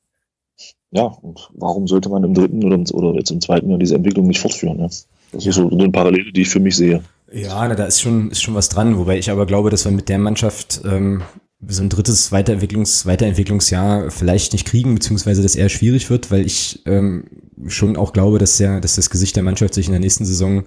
Ja, 0.91 1.05
und 1.05 1.51
warum 1.55 1.89
sollte 1.89 2.09
man 2.09 2.23
im 2.23 2.35
dritten 2.35 2.63
oder, 2.65 2.79
oder 2.95 3.19
jetzt 3.19 3.31
im 3.31 3.41
zweiten 3.41 3.69
Jahr 3.71 3.79
diese 3.79 3.97
Entwicklung 3.97 4.27
nicht 4.27 4.41
fortführen? 4.41 4.79
Ja? 4.79 4.89
Das 5.33 5.47
ist 5.47 5.55
so 5.55 5.69
eine 5.69 5.91
Parallele, 5.91 6.33
die 6.33 6.43
ich 6.43 6.51
für 6.51 6.61
mich 6.61 6.77
sehe. 6.77 7.03
Ja, 7.33 7.67
na, 7.67 7.75
da 7.75 7.87
ist 7.87 8.01
schon, 8.01 8.31
ist 8.31 8.43
schon 8.43 8.55
was 8.55 8.69
dran, 8.69 8.99
wobei 8.99 9.19
ich 9.19 9.31
aber 9.31 9.47
glaube, 9.47 9.71
dass 9.71 9.85
wir 9.85 9.93
mit 9.93 10.09
der 10.09 10.19
Mannschaft 10.19 10.83
ähm, 10.85 11.23
so 11.67 11.83
ein 11.83 11.89
drittes 11.89 12.33
Weiterentwicklungs 12.33 13.07
Weiterentwicklungsjahr 13.07 14.11
vielleicht 14.11 14.53
nicht 14.53 14.67
kriegen, 14.67 14.95
beziehungsweise 14.95 15.43
das 15.43 15.55
eher 15.55 15.69
schwierig 15.69 16.11
wird, 16.11 16.31
weil 16.31 16.45
ich 16.45 16.83
ähm, 16.87 17.25
schon 17.69 17.97
auch 17.97 18.13
glaube, 18.13 18.39
dass 18.39 18.59
ja, 18.59 18.81
dass 18.81 18.97
das 18.97 19.09
Gesicht 19.09 19.37
der 19.37 19.45
Mannschaft 19.45 19.73
sich 19.75 19.87
in 19.87 19.93
der 19.93 20.01
nächsten 20.01 20.25
Saison 20.25 20.65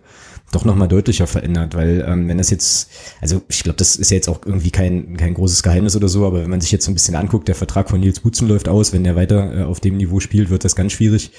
doch 0.52 0.66
nochmal 0.66 0.88
deutlicher 0.88 1.28
verändert, 1.28 1.76
weil 1.76 2.04
ähm, 2.08 2.28
wenn 2.28 2.38
das 2.38 2.50
jetzt, 2.50 2.90
also 3.20 3.42
ich 3.48 3.64
glaube, 3.64 3.78
das 3.78 3.96
ist 3.96 4.10
ja 4.10 4.16
jetzt 4.16 4.30
auch 4.30 4.40
irgendwie 4.46 4.72
kein, 4.72 5.18
kein 5.18 5.34
großes 5.34 5.64
Geheimnis 5.64 5.96
oder 5.96 6.08
so, 6.08 6.26
aber 6.26 6.42
wenn 6.42 6.50
man 6.50 6.62
sich 6.62 6.72
jetzt 6.72 6.86
so 6.86 6.92
ein 6.92 6.96
bisschen 6.96 7.16
anguckt, 7.16 7.48
der 7.48 7.56
Vertrag 7.56 7.90
von 7.90 8.00
Nils 8.00 8.22
Butzen 8.22 8.48
läuft 8.48 8.70
aus, 8.70 8.94
wenn 8.94 9.04
der 9.04 9.16
weiter 9.16 9.60
äh, 9.60 9.64
auf 9.64 9.82
dem 9.82 9.98
Niveau 9.98 10.20
spielt, 10.20 10.50
wird 10.50 10.64
das 10.64 10.76
ganz 10.76 10.94
schwierig 10.94 11.32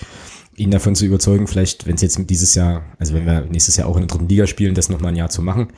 ihn 0.57 0.71
davon 0.71 0.95
zu 0.95 1.05
überzeugen, 1.05 1.47
vielleicht, 1.47 1.87
wenn 1.87 1.95
es 1.95 2.03
jetzt 2.03 2.19
dieses 2.31 2.55
Jahr, 2.55 2.85
also 2.99 3.15
wenn 3.15 3.27
wir 3.27 3.43
nächstes 3.43 3.77
Jahr 3.77 3.89
auch 3.89 3.97
in 3.97 4.03
der 4.03 4.09
dritten 4.09 4.29
Liga 4.29 4.47
spielen, 4.47 4.75
das 4.75 4.89
nochmal 4.89 5.13
ein 5.13 5.17
Jahr 5.17 5.29
zu 5.29 5.43
machen. 5.43 5.69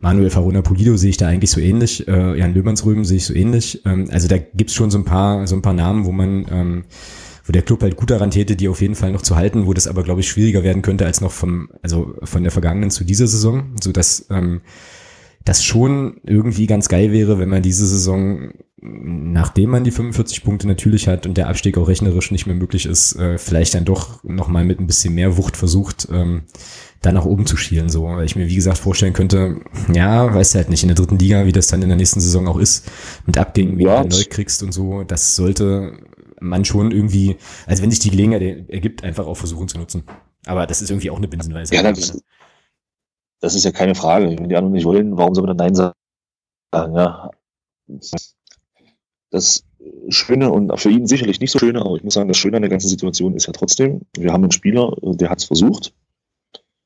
Manuel 0.00 0.30
Farona 0.30 0.62
Pulido 0.62 0.96
sehe 0.96 1.10
ich 1.10 1.16
da 1.16 1.26
eigentlich 1.26 1.50
so 1.50 1.60
ähnlich, 1.60 2.06
äh, 2.06 2.38
Jan 2.38 2.54
Löhmannsröben 2.54 3.04
sehe 3.04 3.16
ich 3.16 3.26
so 3.26 3.34
ähnlich. 3.34 3.82
Ähm, 3.84 4.08
also 4.12 4.28
da 4.28 4.36
gibt's 4.38 4.74
schon 4.74 4.90
so 4.90 4.98
ein 4.98 5.04
paar, 5.04 5.46
so 5.46 5.56
ein 5.56 5.62
paar 5.62 5.72
Namen, 5.72 6.04
wo 6.04 6.12
man, 6.12 6.46
ähm, 6.50 6.84
wo 7.46 7.52
der 7.52 7.62
Club 7.62 7.82
halt 7.82 7.96
gut 7.96 8.10
daran 8.10 8.30
täte, 8.30 8.54
die 8.54 8.68
auf 8.68 8.82
jeden 8.82 8.94
Fall 8.94 9.10
noch 9.10 9.22
zu 9.22 9.34
halten, 9.34 9.66
wo 9.66 9.72
das 9.72 9.86
aber, 9.86 10.02
glaube 10.02 10.20
ich, 10.20 10.28
schwieriger 10.28 10.62
werden 10.62 10.82
könnte 10.82 11.06
als 11.06 11.20
noch 11.20 11.32
vom, 11.32 11.70
also 11.82 12.14
von 12.22 12.42
der 12.42 12.52
vergangenen 12.52 12.90
zu 12.90 13.04
dieser 13.04 13.26
Saison, 13.26 13.74
so 13.82 13.90
dass 13.92 14.26
ähm, 14.30 14.60
das 15.48 15.64
schon 15.64 16.20
irgendwie 16.24 16.66
ganz 16.66 16.88
geil 16.88 17.10
wäre, 17.10 17.38
wenn 17.38 17.48
man 17.48 17.62
diese 17.62 17.86
Saison, 17.86 18.50
nachdem 18.80 19.70
man 19.70 19.82
die 19.82 19.90
45 19.90 20.44
Punkte 20.44 20.68
natürlich 20.68 21.08
hat 21.08 21.26
und 21.26 21.38
der 21.38 21.48
Abstieg 21.48 21.78
auch 21.78 21.88
rechnerisch 21.88 22.30
nicht 22.30 22.46
mehr 22.46 22.54
möglich 22.54 22.84
ist, 22.84 23.16
äh, 23.16 23.38
vielleicht 23.38 23.74
dann 23.74 23.86
doch 23.86 24.22
nochmal 24.24 24.64
mit 24.64 24.78
ein 24.78 24.86
bisschen 24.86 25.14
mehr 25.14 25.38
Wucht 25.38 25.56
versucht, 25.56 26.06
ähm, 26.12 26.42
da 27.00 27.12
nach 27.12 27.24
oben 27.24 27.46
zu 27.46 27.56
schielen, 27.56 27.88
so. 27.88 28.04
Weil 28.04 28.26
ich 28.26 28.36
mir, 28.36 28.46
wie 28.46 28.54
gesagt, 28.54 28.76
vorstellen 28.76 29.14
könnte, 29.14 29.62
ja, 29.92 30.34
weißt 30.34 30.54
du 30.54 30.58
halt 30.58 30.68
nicht, 30.68 30.82
in 30.82 30.88
der 30.88 30.96
dritten 30.96 31.18
Liga, 31.18 31.46
wie 31.46 31.52
das 31.52 31.68
dann 31.68 31.80
in 31.80 31.88
der 31.88 31.96
nächsten 31.96 32.20
Saison 32.20 32.46
auch 32.46 32.58
ist, 32.58 32.90
mit 33.24 33.38
Abgängen, 33.38 33.78
wie 33.78 33.84
du 33.84 33.90
neu 33.90 34.24
kriegst 34.28 34.62
und 34.62 34.72
so, 34.72 35.02
das 35.02 35.34
sollte 35.34 35.94
man 36.40 36.66
schon 36.66 36.90
irgendwie, 36.90 37.36
also 37.66 37.82
wenn 37.82 37.90
sich 37.90 38.00
die 38.00 38.10
Gelegenheit 38.10 38.68
ergibt, 38.68 39.02
einfach 39.02 39.26
auch 39.26 39.36
versuchen 39.36 39.66
zu 39.66 39.78
nutzen. 39.78 40.04
Aber 40.46 40.66
das 40.66 40.82
ist 40.82 40.90
irgendwie 40.90 41.10
auch 41.10 41.16
eine 41.16 41.28
Binsenweise. 41.28 41.74
Ja, 41.74 41.82
das, 41.82 42.22
das 43.40 43.54
ist 43.54 43.64
ja 43.64 43.70
keine 43.70 43.94
Frage. 43.94 44.30
Wenn 44.30 44.48
die 44.48 44.56
anderen 44.56 44.72
nicht 44.72 44.84
wollen, 44.84 45.16
warum 45.16 45.34
soll 45.34 45.46
man 45.46 45.56
dann 45.56 45.66
Nein 45.66 45.74
sagen? 45.74 45.94
Ja. 46.72 47.30
Das 49.30 49.64
Schöne 50.08 50.50
und 50.50 50.78
für 50.78 50.90
ihn 50.90 51.06
sicherlich 51.06 51.40
nicht 51.40 51.50
so 51.50 51.58
schöne, 51.58 51.80
aber 51.80 51.96
ich 51.96 52.04
muss 52.04 52.14
sagen, 52.14 52.28
das 52.28 52.36
Schöne 52.36 52.56
an 52.56 52.62
der 52.62 52.70
ganzen 52.70 52.88
Situation 52.88 53.34
ist 53.34 53.46
ja 53.46 53.52
trotzdem, 53.52 54.02
wir 54.16 54.32
haben 54.32 54.42
einen 54.42 54.52
Spieler, 54.52 54.94
der 55.02 55.30
hat 55.30 55.38
es 55.38 55.44
versucht. 55.44 55.94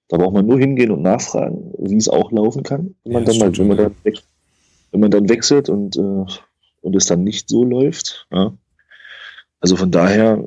Da 0.08 0.18
braucht 0.18 0.34
man 0.34 0.46
nur 0.46 0.58
hingehen 0.58 0.90
und 0.90 1.02
nachfragen, 1.02 1.72
wie 1.78 1.96
es 1.96 2.08
auch 2.08 2.32
laufen 2.32 2.62
kann. 2.62 2.94
Wenn 3.04 3.12
man, 3.14 3.24
ja, 3.24 3.30
dann, 3.30 3.38
mal, 3.38 3.58
wenn 3.58 3.68
man, 3.68 3.76
dann, 3.78 3.94
wenn 4.90 5.00
man 5.00 5.10
dann 5.10 5.28
wechselt 5.28 5.70
und, 5.70 5.96
äh, 5.96 6.24
und 6.82 6.96
es 6.96 7.06
dann 7.06 7.24
nicht 7.24 7.48
so 7.48 7.64
läuft. 7.64 8.26
Ja. 8.30 8.52
Also 9.60 9.76
von 9.76 9.90
daher, 9.90 10.44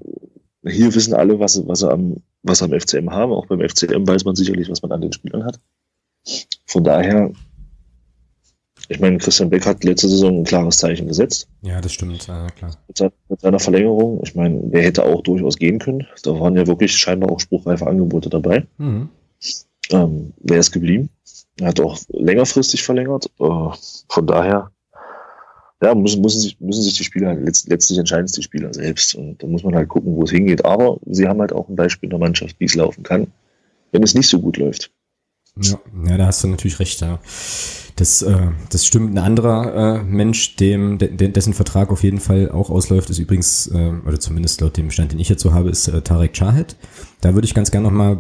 hier 0.68 0.94
wissen 0.94 1.14
alle, 1.14 1.40
was, 1.40 1.66
was, 1.68 1.80
sie 1.80 1.92
am, 1.92 2.18
was 2.44 2.62
am 2.62 2.80
FCM 2.80 3.10
haben. 3.10 3.32
Auch 3.32 3.48
beim 3.48 3.62
FCM 3.62 4.08
weiß 4.08 4.26
man 4.26 4.36
sicherlich, 4.36 4.70
was 4.70 4.82
man 4.84 4.92
an 4.92 5.02
den 5.02 5.14
Spielern 5.14 5.46
hat. 5.46 5.60
Von 6.66 6.84
daher, 6.84 7.32
ich 8.90 9.00
meine, 9.00 9.18
Christian 9.18 9.50
Beck 9.50 9.66
hat 9.66 9.84
letzte 9.84 10.10
Saison 10.10 10.40
ein 10.40 10.44
klares 10.44 10.78
Zeichen 10.78 11.08
gesetzt. 11.08 11.48
Ja, 11.62 11.82
das 11.82 11.94
stimmt, 11.94 12.28
ja, 12.28 12.48
klar. 12.50 12.72
Mit 13.30 13.42
seiner 13.42 13.60
Verlängerung, 13.60 14.22
ich 14.24 14.36
meine, 14.36 14.60
der 14.70 14.84
hätte 14.84 15.04
auch 15.06 15.22
durchaus 15.24 15.58
gehen 15.58 15.80
können. 15.80 16.06
Da 16.24 16.40
waren 16.40 16.56
ja 16.56 16.68
wirklich 16.68 16.96
scheinbar 16.96 17.32
auch 17.32 17.40
spruchreife 17.40 17.88
Angebote 17.88 18.30
dabei. 18.30 18.68
Mhm. 18.78 19.10
Ähm, 19.92 20.34
wer 20.40 20.60
ist 20.60 20.72
geblieben? 20.72 21.10
Er 21.60 21.68
hat 21.68 21.80
auch 21.80 21.98
längerfristig 22.10 22.84
verlängert. 22.84 23.28
Äh, 23.40 23.70
von 24.10 24.28
daher, 24.28 24.72
ja, 25.82 25.96
müssen, 25.96 26.22
müssen, 26.22 26.42
sich, 26.42 26.60
müssen 26.60 26.84
sich 26.84 26.98
die 26.98 27.04
Spieler, 27.04 27.34
letztlich 27.36 27.98
entscheiden 27.98 28.26
es 28.26 28.34
die 28.34 28.44
Spieler 28.44 28.74
selbst. 28.74 29.16
Und 29.16 29.42
da 29.42 29.48
muss 29.48 29.64
man 29.64 29.76
halt 29.76 29.90
gucken, 29.90 30.16
wo 30.16 30.24
es 30.24 30.32
hingeht. 30.32 30.66
Aber 30.66 31.00
sie 31.06 31.28
haben 31.28 31.40
halt 31.42 31.54
auch 31.54 31.70
ein 31.70 31.76
Beispiel 31.76 32.08
in 32.08 32.12
der 32.12 32.20
Mannschaft, 32.20 32.56
wie 32.60 32.66
es 32.66 32.76
laufen 32.76 33.04
kann, 33.04 33.28
wenn 33.92 34.04
es 34.04 34.16
nicht 34.16 34.28
so 34.28 34.40
gut 34.40 34.58
läuft. 34.58 34.92
Ja, 35.62 35.80
ja, 36.06 36.18
da 36.18 36.26
hast 36.26 36.44
du 36.44 36.48
natürlich 36.50 36.80
recht, 36.80 37.00
ja. 37.00 37.20
Das, 37.96 38.22
äh, 38.22 38.48
das 38.70 38.86
stimmt. 38.86 39.14
Ein 39.14 39.20
anderer 39.20 40.00
äh, 40.00 40.04
Mensch, 40.04 40.58
dem, 40.58 40.98
de, 40.98 41.30
dessen 41.30 41.54
Vertrag 41.54 41.92
auf 41.92 42.04
jeden 42.04 42.20
Fall 42.20 42.52
auch 42.52 42.70
ausläuft, 42.70 43.10
ist 43.10 43.20
übrigens, 43.20 43.68
äh, 43.68 43.94
oder 44.06 44.20
zumindest 44.20 44.60
laut 44.60 44.76
dem 44.76 44.92
Stand, 44.92 45.14
den 45.14 45.20
ich 45.20 45.34
so 45.38 45.54
habe, 45.54 45.70
ist 45.70 45.88
äh, 45.88 46.02
Tarek 46.02 46.34
Chahed. 46.34 46.76
Da 47.22 47.36
würde 47.36 47.46
ich 47.46 47.54
ganz 47.54 47.72
gerne 47.72 47.88
nochmal 47.88 48.20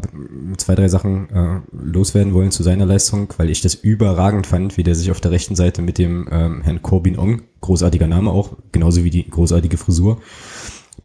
zwei, 0.55 0.75
drei 0.75 0.87
Sachen 0.87 1.29
äh, 1.29 1.59
loswerden 1.73 2.33
wollen 2.33 2.51
zu 2.51 2.63
seiner 2.63 2.85
Leistung, 2.85 3.33
weil 3.35 3.49
ich 3.49 3.59
das 3.59 3.75
überragend 3.75 4.47
fand, 4.47 4.77
wie 4.77 4.83
der 4.83 4.95
sich 4.95 5.11
auf 5.11 5.19
der 5.19 5.31
rechten 5.31 5.57
Seite 5.57 5.81
mit 5.81 5.97
dem 5.97 6.29
ähm, 6.31 6.61
Herrn 6.61 6.81
Corbin 6.81 7.19
Ong, 7.19 7.41
großartiger 7.59 8.07
Name 8.07 8.31
auch, 8.31 8.53
genauso 8.71 9.03
wie 9.03 9.09
die 9.09 9.29
großartige 9.29 9.77
Frisur, 9.77 10.21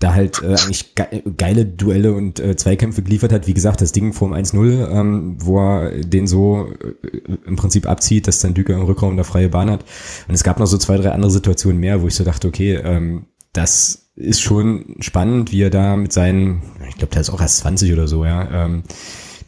da 0.00 0.14
halt 0.14 0.42
äh, 0.42 0.56
eigentlich 0.56 0.94
ge 0.94 1.22
geile 1.36 1.66
Duelle 1.66 2.14
und 2.14 2.40
äh, 2.40 2.56
Zweikämpfe 2.56 3.02
geliefert 3.02 3.32
hat. 3.32 3.46
Wie 3.46 3.54
gesagt, 3.54 3.82
das 3.82 3.92
Ding 3.92 4.14
vorm 4.14 4.32
1-0, 4.32 4.90
ähm, 4.90 5.36
wo 5.38 5.58
er 5.60 6.02
den 6.02 6.26
so 6.26 6.68
äh, 6.82 7.18
im 7.46 7.56
Prinzip 7.56 7.86
abzieht, 7.86 8.26
dass 8.26 8.40
dann 8.40 8.54
Düker 8.54 8.74
im 8.74 8.82
Rückraum 8.82 9.12
eine 9.12 9.24
freie 9.24 9.50
Bahn 9.50 9.70
hat. 9.70 9.84
Und 10.26 10.34
es 10.34 10.42
gab 10.42 10.58
noch 10.58 10.66
so 10.66 10.78
zwei, 10.78 10.96
drei 10.96 11.12
andere 11.12 11.30
Situationen 11.30 11.78
mehr, 11.78 12.00
wo 12.00 12.08
ich 12.08 12.14
so 12.14 12.24
dachte, 12.24 12.48
okay, 12.48 12.76
ähm, 12.76 13.26
das 13.52 14.10
ist 14.16 14.40
schon 14.40 14.96
spannend, 15.00 15.52
wie 15.52 15.62
er 15.62 15.70
da 15.70 15.96
mit 15.96 16.12
seinen, 16.12 16.62
ich 16.88 16.96
glaube, 16.96 17.12
der 17.12 17.20
ist 17.20 17.30
auch 17.30 17.40
erst 17.40 17.58
20 17.58 17.92
oder 17.92 18.08
so, 18.08 18.24
ja, 18.24 18.64
ähm, 18.64 18.84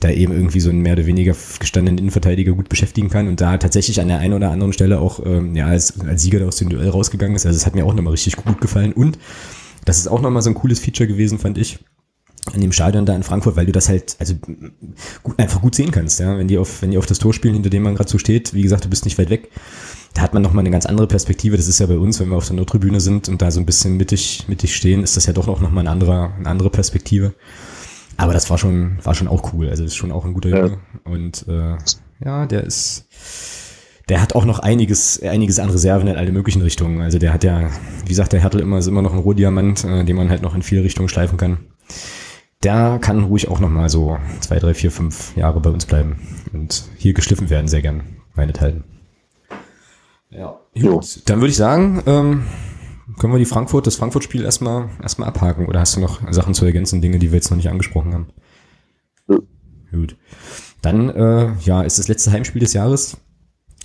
da 0.01 0.11
eben 0.11 0.33
irgendwie 0.33 0.61
so 0.61 0.69
einen 0.69 0.81
mehr 0.81 0.95
oder 0.95 1.07
weniger 1.07 1.35
gestandenen 1.61 1.99
Innenverteidiger 1.99 2.53
gut 2.53 2.69
beschäftigen 2.69 3.09
kann 3.09 3.29
und 3.29 3.41
da 3.41 3.57
tatsächlich 3.57 4.01
an 4.01 4.09
der 4.09 4.19
einen 4.19 4.35
oder 4.35 4.51
anderen 4.51 4.73
Stelle 4.73 4.99
auch 4.99 5.25
ähm, 5.25 5.55
ja, 5.55 5.67
als, 5.67 6.01
als 6.01 6.23
Sieger 6.23 6.47
aus 6.47 6.57
dem 6.57 6.69
Duell 6.69 6.89
rausgegangen 6.89 7.37
ist. 7.37 7.47
Also 7.47 7.57
es 7.57 7.67
hat 7.67 7.75
mir 7.75 7.87
auch 7.87 7.95
nochmal 7.95 8.11
richtig 8.11 8.37
gut 8.37 8.61
gefallen 8.61 8.93
und 8.93 9.19
das 9.85 9.99
ist 9.99 10.09
auch 10.09 10.21
nochmal 10.21 10.43
so 10.43 10.51
ein 10.51 10.55
cooles 10.55 10.81
Feature 10.81 11.09
gewesen, 11.09 11.39
fand 11.39 11.59
ich 11.59 11.79
in 12.55 12.61
dem 12.61 12.73
Stadion 12.73 13.07
da 13.07 13.15
in 13.15 13.23
Frankfurt, 13.23 13.57
weil 13.57 13.67
du 13.67 13.73
das 13.73 13.89
halt 13.89 14.17
also 14.19 14.35
gut, 15.23 15.39
einfach 15.39 15.61
gut 15.61 15.75
sehen 15.75 15.93
kannst, 15.93 16.19
ja, 16.19 16.37
wenn 16.37 16.49
die 16.49 16.59
auf 16.59 16.83
wenn 16.83 16.91
die 16.91 16.99
auf 16.99 17.07
das 17.07 17.19
Tor 17.19 17.33
spielen, 17.33 17.55
hinter 17.55 17.71
dem 17.71 17.83
man 17.83 17.95
gerade 17.95 18.11
so 18.11 18.19
steht, 18.19 18.53
wie 18.53 18.63
gesagt, 18.63 18.85
du 18.85 18.91
bist 18.91 19.05
nicht 19.05 19.19
weit 19.19 19.31
weg. 19.31 19.51
Da 20.15 20.21
hat 20.21 20.35
man 20.35 20.43
noch 20.43 20.53
mal 20.53 20.61
eine 20.61 20.71
ganz 20.71 20.85
andere 20.85 21.07
Perspektive. 21.07 21.57
Das 21.57 21.69
ist 21.69 21.79
ja 21.79 21.87
bei 21.87 21.97
uns, 21.97 22.21
wenn 22.21 22.29
wir 22.29 22.37
auf 22.37 22.47
der 22.47 22.57
Nordtribüne 22.57 23.01
sind 23.01 23.31
und 23.31 23.41
da 23.41 23.51
so 23.51 23.61
ein 23.61 23.67
bisschen 23.67 23.97
mittig 23.97 24.45
mittig 24.49 24.77
stehen, 24.77 25.03
ist 25.03 25.17
das 25.17 25.27
ja 25.27 25.33
doch 25.33 25.47
noch 25.47 25.71
mal 25.71 25.81
eine 25.81 25.91
andere 25.91 26.33
eine 26.37 26.49
andere 26.49 26.71
Perspektive. 26.71 27.35
Aber 28.17 28.33
das 28.33 28.51
war 28.51 28.59
schon 28.59 28.99
war 29.03 29.15
schon 29.15 29.29
auch 29.29 29.53
cool. 29.53 29.69
Also 29.69 29.85
ist 29.85 29.97
schon 29.97 30.13
auch 30.13 30.25
ein 30.25 30.35
guter 30.35 30.51
Junge 30.51 30.71
ja. 30.71 31.11
und 31.13 31.47
äh, 31.49 31.77
ja, 32.25 32.47
der 32.47 32.65
ist 32.65 33.07
der 34.09 34.21
hat 34.21 34.35
auch 34.35 34.45
noch 34.45 34.59
einiges, 34.59 35.23
einiges 35.23 35.59
an 35.59 35.71
Reserven 35.71 36.09
in 36.09 36.17
alle 36.17 36.33
möglichen 36.33 36.63
Richtungen. 36.63 37.01
Also 37.01 37.19
der 37.19 37.33
hat 37.33 37.45
ja, 37.45 37.71
wie 38.07 38.15
sagt 38.15 38.33
der 38.33 38.41
Hertel 38.41 38.61
immer, 38.61 38.79
ist 38.79 38.87
immer 38.87 39.03
noch 39.03 39.13
ein 39.13 39.19
Rohdiamant, 39.19 39.85
äh, 39.85 40.05
den 40.05 40.17
man 40.17 40.31
halt 40.31 40.43
noch 40.43 40.55
in 40.55 40.63
viele 40.63 40.83
Richtungen 40.83 41.09
schleifen 41.09 41.39
kann. 41.39 41.59
Der 42.63 42.99
kann 43.01 43.25
ruhig 43.25 43.49
auch 43.49 43.61
noch 43.61 43.69
mal 43.69 43.89
so 43.89 44.19
zwei, 44.41 44.59
drei, 44.59 44.75
vier, 44.75 44.91
fünf 44.91 45.37
Jahre 45.37 45.61
bei 45.61 45.71
uns 45.71 45.87
bleiben 45.87 46.21
und 46.53 46.85
hier 46.97 47.13
geschliffen 47.13 47.51
werden, 47.51 47.69
sehr 47.69 47.83
gern, 47.83 48.03
meinethalben. 48.35 48.85
Ja, 50.31 50.61
gut. 50.81 51.29
Dann 51.29 51.41
würde 51.41 51.51
ich 51.51 51.57
sagen, 51.57 52.03
ähm, 52.07 52.45
können 53.19 53.33
wir 53.33 53.39
die 53.39 53.45
Frankfurt, 53.45 53.87
das 53.87 53.97
Frankfurt-Spiel 53.97 54.45
erstmal, 54.45 54.89
erstmal 55.03 55.29
abhaken 55.29 55.67
oder 55.67 55.81
hast 55.81 55.97
du 55.97 56.01
noch 56.01 56.21
Sachen 56.33 56.55
zu 56.55 56.65
ergänzen, 56.65 57.03
Dinge, 57.03 57.19
die 57.19 57.31
wir 57.33 57.37
jetzt 57.37 57.51
noch 57.51 57.57
nicht 57.57 57.69
angesprochen 57.69 58.15
haben? 58.15 58.27
Ja. 59.29 59.39
Gut. 59.93 60.17
Dann, 60.81 61.11
äh, 61.11 61.53
ja, 61.61 61.83
ist 61.83 61.99
das 61.99 62.09
letzte 62.09 62.33
Heimspiel 62.33 62.61
des 62.61 62.73
Jahres. 62.73 63.17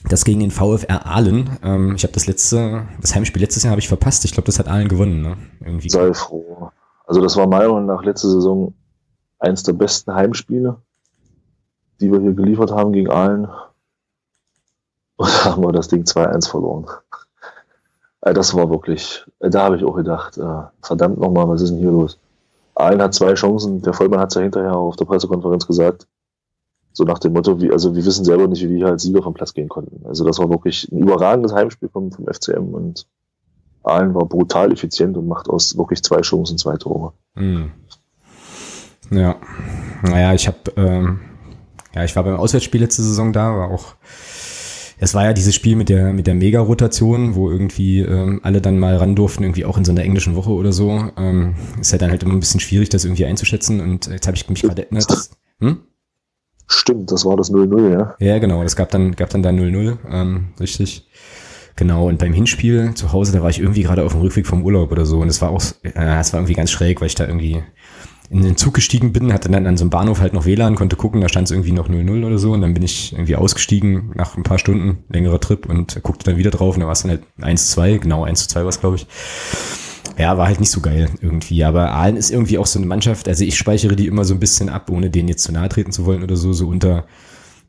Das 0.05 0.23
gegen 0.23 0.39
den 0.39 0.51
VfR 0.51 1.05
Aalen. 1.05 1.57
Ähm, 1.63 1.95
ich 1.95 2.03
habe 2.03 2.13
das 2.13 2.27
letzte, 2.27 2.87
das 3.01 3.15
Heimspiel 3.15 3.41
letztes 3.41 3.63
Jahr 3.63 3.71
habe 3.71 3.79
ich 3.81 3.87
verpasst. 3.87 4.25
Ich 4.25 4.31
glaube, 4.31 4.45
das 4.45 4.59
hat 4.59 4.67
Aalen 4.67 4.87
gewonnen. 4.87 5.21
Ne? 5.21 5.37
Irgendwie. 5.59 5.89
Sei 5.89 6.13
froh. 6.13 6.71
Also 7.05 7.21
das 7.21 7.35
war 7.35 7.47
meiner 7.47 7.69
Meinung 7.69 7.85
nach 7.87 8.03
letzte 8.03 8.29
Saison 8.29 8.73
eins 9.39 9.63
der 9.63 9.73
besten 9.73 10.13
Heimspiele, 10.13 10.77
die 11.99 12.11
wir 12.11 12.19
hier 12.19 12.33
geliefert 12.33 12.71
haben 12.71 12.91
gegen 12.91 13.09
Aalen. 13.09 13.45
Und 15.17 15.29
da 15.29 15.45
haben 15.45 15.63
wir 15.63 15.71
das 15.71 15.87
Ding 15.87 16.03
2-1 16.03 16.49
verloren. 16.49 16.85
Äh, 18.21 18.33
das 18.33 18.53
war 18.53 18.69
wirklich, 18.69 19.25
äh, 19.39 19.49
da 19.49 19.63
habe 19.63 19.77
ich 19.77 19.83
auch 19.83 19.95
gedacht, 19.95 20.37
äh, 20.37 20.63
verdammt 20.81 21.19
nochmal, 21.19 21.47
was 21.47 21.61
ist 21.61 21.71
denn 21.71 21.79
hier 21.79 21.91
los? 21.91 22.19
Aalen 22.75 23.01
hat 23.01 23.13
zwei 23.13 23.33
Chancen, 23.33 23.81
der 23.81 23.93
Vollmann 23.93 24.19
hat 24.19 24.29
es 24.29 24.35
ja 24.35 24.41
hinterher 24.41 24.75
auf 24.75 24.95
der 24.95 25.05
Pressekonferenz 25.05 25.65
gesagt. 25.65 26.07
So 26.97 27.03
nach 27.03 27.19
dem 27.19 27.33
Motto, 27.33 27.61
wie, 27.61 27.71
also 27.71 27.95
wir 27.95 28.03
wissen 28.03 28.25
selber 28.25 28.47
nicht, 28.47 28.63
wie 28.63 28.73
wir 28.73 28.87
als 28.87 29.03
Sieger 29.03 29.21
vom 29.21 29.35
Platz 29.35 29.53
gehen 29.53 29.69
konnten. 29.69 30.03
Also 30.07 30.25
das 30.25 30.39
war 30.39 30.49
wirklich 30.49 30.91
ein 30.91 30.97
überragendes 30.97 31.53
Heimspiel 31.53 31.89
vom, 31.89 32.11
vom 32.11 32.25
FCM 32.25 32.73
und 32.73 33.05
Aalen 33.83 34.15
war 34.15 34.25
brutal 34.25 34.71
effizient 34.71 35.15
und 35.15 35.27
macht 35.27 35.47
aus 35.47 35.77
wirklich 35.77 36.01
zwei 36.01 36.21
Chancen 36.21 36.57
zwei 36.57 36.75
Tore. 36.75 37.13
Mhm. 37.35 37.69
Ja, 39.11 39.35
naja, 40.01 40.33
ich 40.33 40.47
habe, 40.47 40.57
ähm, 40.75 41.19
ja, 41.93 42.03
ich 42.03 42.15
war 42.15 42.23
beim 42.23 42.37
Auswärtsspiel 42.37 42.81
letzte 42.81 43.03
Saison 43.03 43.31
da, 43.31 43.55
war 43.55 43.69
auch, 43.69 43.93
es 44.97 45.13
war 45.13 45.23
ja 45.23 45.33
dieses 45.33 45.53
Spiel 45.53 45.75
mit 45.75 45.89
der 45.89 46.13
mit 46.13 46.25
der 46.25 46.33
Mega-Rotation, 46.33 47.35
wo 47.35 47.51
irgendwie 47.51 47.99
ähm, 47.99 48.39
alle 48.41 48.59
dann 48.59 48.79
mal 48.79 48.97
ran 48.97 49.15
durften, 49.15 49.43
irgendwie 49.43 49.65
auch 49.65 49.77
in 49.77 49.85
so 49.85 49.91
einer 49.91 50.01
englischen 50.01 50.35
Woche 50.35 50.49
oder 50.49 50.73
so. 50.73 51.11
Ähm, 51.15 51.53
ist 51.79 51.91
ja 51.91 51.99
dann 51.99 52.09
halt 52.09 52.23
immer 52.23 52.33
ein 52.33 52.39
bisschen 52.39 52.59
schwierig, 52.59 52.89
das 52.89 53.05
irgendwie 53.05 53.25
einzuschätzen. 53.25 53.81
Und 53.81 54.07
jetzt 54.07 54.25
habe 54.25 54.35
ich 54.35 54.49
mich 54.49 54.63
gerade 54.63 54.81
erinnert. 54.81 55.29
Hm? 55.59 55.81
Stimmt, 56.67 57.11
das 57.11 57.25
war 57.25 57.37
das 57.37 57.51
0-0, 57.51 57.91
ja. 57.91 58.15
Ja, 58.19 58.39
genau, 58.39 58.61
das 58.63 58.75
gab 58.75 58.89
dann, 58.91 59.15
gab 59.15 59.29
dann 59.29 59.41
da 59.41 59.49
0-0, 59.49 59.97
ähm, 60.11 60.47
richtig. 60.59 61.07
Genau, 61.77 62.07
und 62.07 62.17
beim 62.17 62.33
Hinspiel 62.33 62.93
zu 62.95 63.13
Hause, 63.13 63.31
da 63.31 63.41
war 63.41 63.51
ich 63.51 63.59
irgendwie 63.59 63.83
gerade 63.83 64.03
auf 64.03 64.11
dem 64.13 64.21
Rückweg 64.21 64.47
vom 64.47 64.63
Urlaub 64.63 64.91
oder 64.91 65.05
so. 65.05 65.19
Und 65.19 65.29
es 65.29 65.41
war 65.41 65.51
auch, 65.51 65.61
äh, 65.83 66.19
es 66.19 66.33
war 66.33 66.39
irgendwie 66.39 66.55
ganz 66.55 66.71
schräg, 66.71 66.99
weil 66.99 67.07
ich 67.07 67.15
da 67.15 67.25
irgendwie 67.25 67.63
in 68.29 68.41
den 68.41 68.57
Zug 68.57 68.73
gestiegen 68.73 69.13
bin, 69.13 69.31
hatte 69.31 69.49
dann 69.49 69.67
an 69.67 69.77
so 69.77 69.83
einem 69.83 69.91
Bahnhof 69.91 70.19
halt 70.19 70.33
noch 70.33 70.45
WLAN, 70.45 70.75
konnte 70.75 70.95
gucken, 70.95 71.21
da 71.21 71.29
stand 71.29 71.47
es 71.47 71.51
irgendwie 71.51 71.71
noch 71.71 71.87
0-0 71.87 72.25
oder 72.25 72.39
so. 72.39 72.51
Und 72.51 72.61
dann 72.61 72.73
bin 72.73 72.83
ich 72.83 73.13
irgendwie 73.13 73.35
ausgestiegen 73.35 74.11
nach 74.15 74.35
ein 74.35 74.43
paar 74.43 74.59
Stunden, 74.59 75.03
längerer 75.09 75.39
Trip 75.39 75.67
und 75.69 76.01
guckte 76.03 76.25
dann 76.25 76.37
wieder 76.37 76.51
drauf 76.51 76.75
und 76.75 76.81
da 76.81 76.87
war 76.87 76.93
es 76.93 77.03
dann 77.03 77.11
halt 77.11 77.21
1-2, 77.39 77.99
genau 77.99 78.25
1-2 78.25 78.55
war 78.55 78.67
es, 78.67 78.79
glaube 78.81 78.97
ich. 78.97 79.07
Ja, 80.17 80.37
war 80.37 80.47
halt 80.47 80.59
nicht 80.59 80.71
so 80.71 80.81
geil 80.81 81.09
irgendwie. 81.21 81.63
Aber 81.63 81.91
Aalen 81.91 82.17
ist 82.17 82.31
irgendwie 82.31 82.57
auch 82.57 82.65
so 82.65 82.79
eine 82.79 82.87
Mannschaft, 82.87 83.27
also 83.27 83.43
ich 83.43 83.57
speichere 83.57 83.95
die 83.95 84.07
immer 84.07 84.25
so 84.25 84.33
ein 84.33 84.39
bisschen 84.39 84.69
ab, 84.69 84.89
ohne 84.89 85.09
denen 85.09 85.29
jetzt 85.29 85.43
zu 85.43 85.51
nahe 85.51 85.69
treten 85.69 85.91
zu 85.91 86.05
wollen 86.05 86.23
oder 86.23 86.35
so, 86.35 86.53
so 86.53 86.67
unter, 86.67 87.05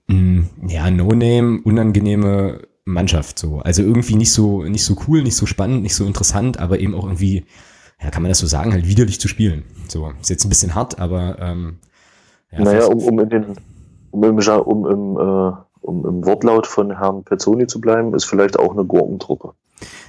mh, 0.06 0.16
mm, 0.16 0.48
ja, 0.68 0.90
No-Name, 0.90 1.60
unangenehme 1.62 2.62
Mannschaft 2.86 3.38
so. 3.38 3.58
Also 3.58 3.82
irgendwie 3.82 4.16
nicht 4.16 4.32
so, 4.32 4.62
nicht 4.62 4.84
so 4.84 4.96
cool, 5.06 5.22
nicht 5.22 5.36
so 5.36 5.46
spannend, 5.46 5.82
nicht 5.82 5.94
so 5.94 6.06
interessant, 6.06 6.58
aber 6.58 6.80
eben 6.80 6.94
auch 6.94 7.04
irgendwie, 7.04 7.44
ja, 8.02 8.10
kann 8.10 8.22
man 8.22 8.30
das 8.30 8.38
so 8.38 8.46
sagen, 8.46 8.72
halt 8.72 8.88
widerlich 8.88 9.20
zu 9.20 9.28
spielen. 9.28 9.64
So, 9.88 10.10
ist 10.20 10.30
jetzt 10.30 10.44
ein 10.44 10.48
bisschen 10.48 10.74
hart, 10.74 10.98
aber 10.98 11.38
ähm, 11.40 11.78
ja, 12.50 12.62
Naja, 12.62 12.86
um, 12.86 12.98
um 12.98 13.20
in 13.20 13.28
den, 13.28 13.44
um 14.10 14.24
im, 14.24 14.38
um 14.38 14.86
im, 14.86 15.16
äh, 15.16 15.52
um 15.82 16.06
im 16.06 16.24
Wortlaut 16.24 16.66
von 16.66 16.96
Herrn 16.96 17.24
Pezzoni 17.24 17.66
zu 17.66 17.80
bleiben, 17.80 18.14
ist 18.14 18.24
vielleicht 18.24 18.58
auch 18.58 18.72
eine 18.72 18.84
Gurkentruppe. 18.84 19.52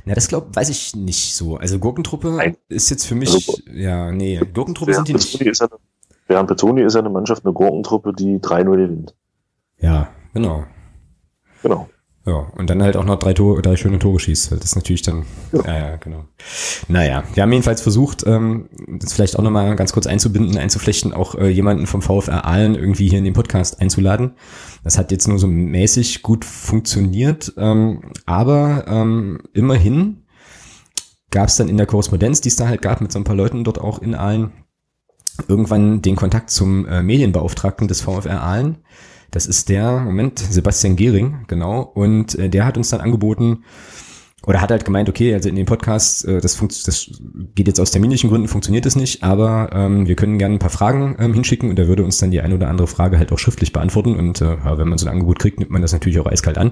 Na, 0.05 0.13
das 0.13 0.27
glaub, 0.27 0.55
weiß 0.55 0.69
ich 0.69 0.95
nicht 0.95 1.35
so. 1.35 1.57
Also 1.57 1.79
Gurkentruppe 1.79 2.31
Nein. 2.31 2.57
ist 2.67 2.89
jetzt 2.89 3.05
für 3.05 3.15
mich, 3.15 3.33
also, 3.33 3.57
ja, 3.71 4.11
nee, 4.11 4.39
Gurkentruppe 4.53 4.93
sind 4.93 5.07
die 5.07 5.13
nicht. 5.13 5.41
Ist 5.41 5.61
eine, 5.61 5.71
Herrn 6.27 6.47
Pezzoni 6.47 6.81
ist 6.81 6.95
eine 6.95 7.09
Mannschaft, 7.09 7.45
eine 7.45 7.53
Gurkentruppe, 7.53 8.13
die 8.13 8.37
3-0 8.37 8.77
gewinnt. 8.77 9.15
Ja, 9.79 10.09
genau. 10.33 10.65
Genau. 11.61 11.89
Ja, 12.29 12.45
und 12.55 12.69
dann 12.69 12.83
halt 12.83 12.95
auch 12.95 13.05
noch 13.05 13.17
drei, 13.17 13.33
Tore, 13.33 13.59
drei 13.63 13.75
schöne 13.75 13.97
Tore 13.97 14.19
schießt. 14.19 14.51
Das 14.51 14.59
ist 14.59 14.75
natürlich 14.75 15.01
dann, 15.01 15.25
ja, 15.51 15.63
ja, 15.65 15.79
ja 15.79 15.95
genau. 15.95 16.25
Naja, 16.87 17.23
wir 17.33 17.41
haben 17.41 17.51
jedenfalls 17.51 17.81
versucht, 17.81 18.23
ähm, 18.27 18.69
das 18.99 19.13
vielleicht 19.13 19.39
auch 19.39 19.41
nochmal 19.41 19.75
ganz 19.75 19.93
kurz 19.93 20.05
einzubinden, 20.05 20.55
einzuflechten, 20.55 21.11
auch 21.11 21.33
äh, 21.33 21.47
jemanden 21.49 21.87
vom 21.87 22.03
VfR 22.03 22.45
Aalen 22.45 22.75
irgendwie 22.75 23.09
hier 23.09 23.17
in 23.17 23.23
den 23.23 23.33
Podcast 23.33 23.81
einzuladen. 23.81 24.33
Das 24.83 24.99
hat 24.99 25.11
jetzt 25.11 25.27
nur 25.27 25.39
so 25.39 25.47
mäßig 25.47 26.21
gut 26.21 26.45
funktioniert, 26.45 27.51
ähm, 27.57 28.01
aber 28.27 28.85
ähm, 28.87 29.39
immerhin 29.53 30.27
gab 31.31 31.47
es 31.47 31.55
dann 31.55 31.67
in 31.67 31.77
der 31.77 31.87
Korrespondenz, 31.87 32.41
die 32.41 32.49
es 32.49 32.57
da 32.57 32.67
halt 32.67 32.83
gab 32.83 33.01
mit 33.01 33.11
so 33.11 33.17
ein 33.17 33.23
paar 33.23 33.35
Leuten 33.35 33.63
dort 33.63 33.81
auch 33.81 34.03
in 34.03 34.13
Aalen, 34.13 34.51
irgendwann 35.47 36.03
den 36.03 36.15
Kontakt 36.15 36.51
zum 36.51 36.85
äh, 36.85 37.01
Medienbeauftragten 37.01 37.87
des 37.87 38.01
VfR 38.01 38.43
Aalen 38.43 38.77
das 39.31 39.45
ist 39.45 39.69
der, 39.69 39.99
Moment, 39.99 40.39
Sebastian 40.39 40.95
Gehring, 40.95 41.45
genau. 41.47 41.81
Und 41.81 42.35
äh, 42.35 42.49
der 42.49 42.65
hat 42.65 42.77
uns 42.77 42.89
dann 42.89 43.01
angeboten, 43.01 43.63
oder 44.45 44.61
hat 44.61 44.71
halt 44.71 44.85
gemeint, 44.85 45.09
okay, 45.09 45.33
also 45.33 45.49
in 45.49 45.55
dem 45.55 45.65
Podcast, 45.65 46.25
äh, 46.25 46.39
das, 46.39 46.57
das 46.85 47.11
geht 47.55 47.67
jetzt 47.67 47.79
aus 47.79 47.91
terminlichen 47.91 48.29
Gründen, 48.29 48.47
funktioniert 48.47 48.85
es 48.85 48.95
nicht, 48.95 49.23
aber 49.23 49.69
ähm, 49.73 50.07
wir 50.07 50.15
können 50.15 50.37
gerne 50.37 50.55
ein 50.55 50.59
paar 50.59 50.69
Fragen 50.69 51.15
ähm, 51.19 51.33
hinschicken 51.33 51.69
und 51.69 51.77
er 51.77 51.87
würde 51.87 52.03
uns 52.03 52.17
dann 52.17 52.31
die 52.31 52.41
eine 52.41 52.55
oder 52.55 52.69
andere 52.69 52.87
Frage 52.87 53.17
halt 53.17 53.31
auch 53.31 53.39
schriftlich 53.39 53.73
beantworten. 53.73 54.15
Und 54.15 54.41
äh, 54.41 54.55
ja, 54.55 54.77
wenn 54.77 54.87
man 54.87 54.97
so 54.97 55.05
ein 55.05 55.11
Angebot 55.11 55.39
kriegt, 55.39 55.59
nimmt 55.59 55.71
man 55.71 55.81
das 55.81 55.91
natürlich 55.91 56.19
auch 56.19 56.25
eiskalt 56.25 56.57
an. 56.57 56.71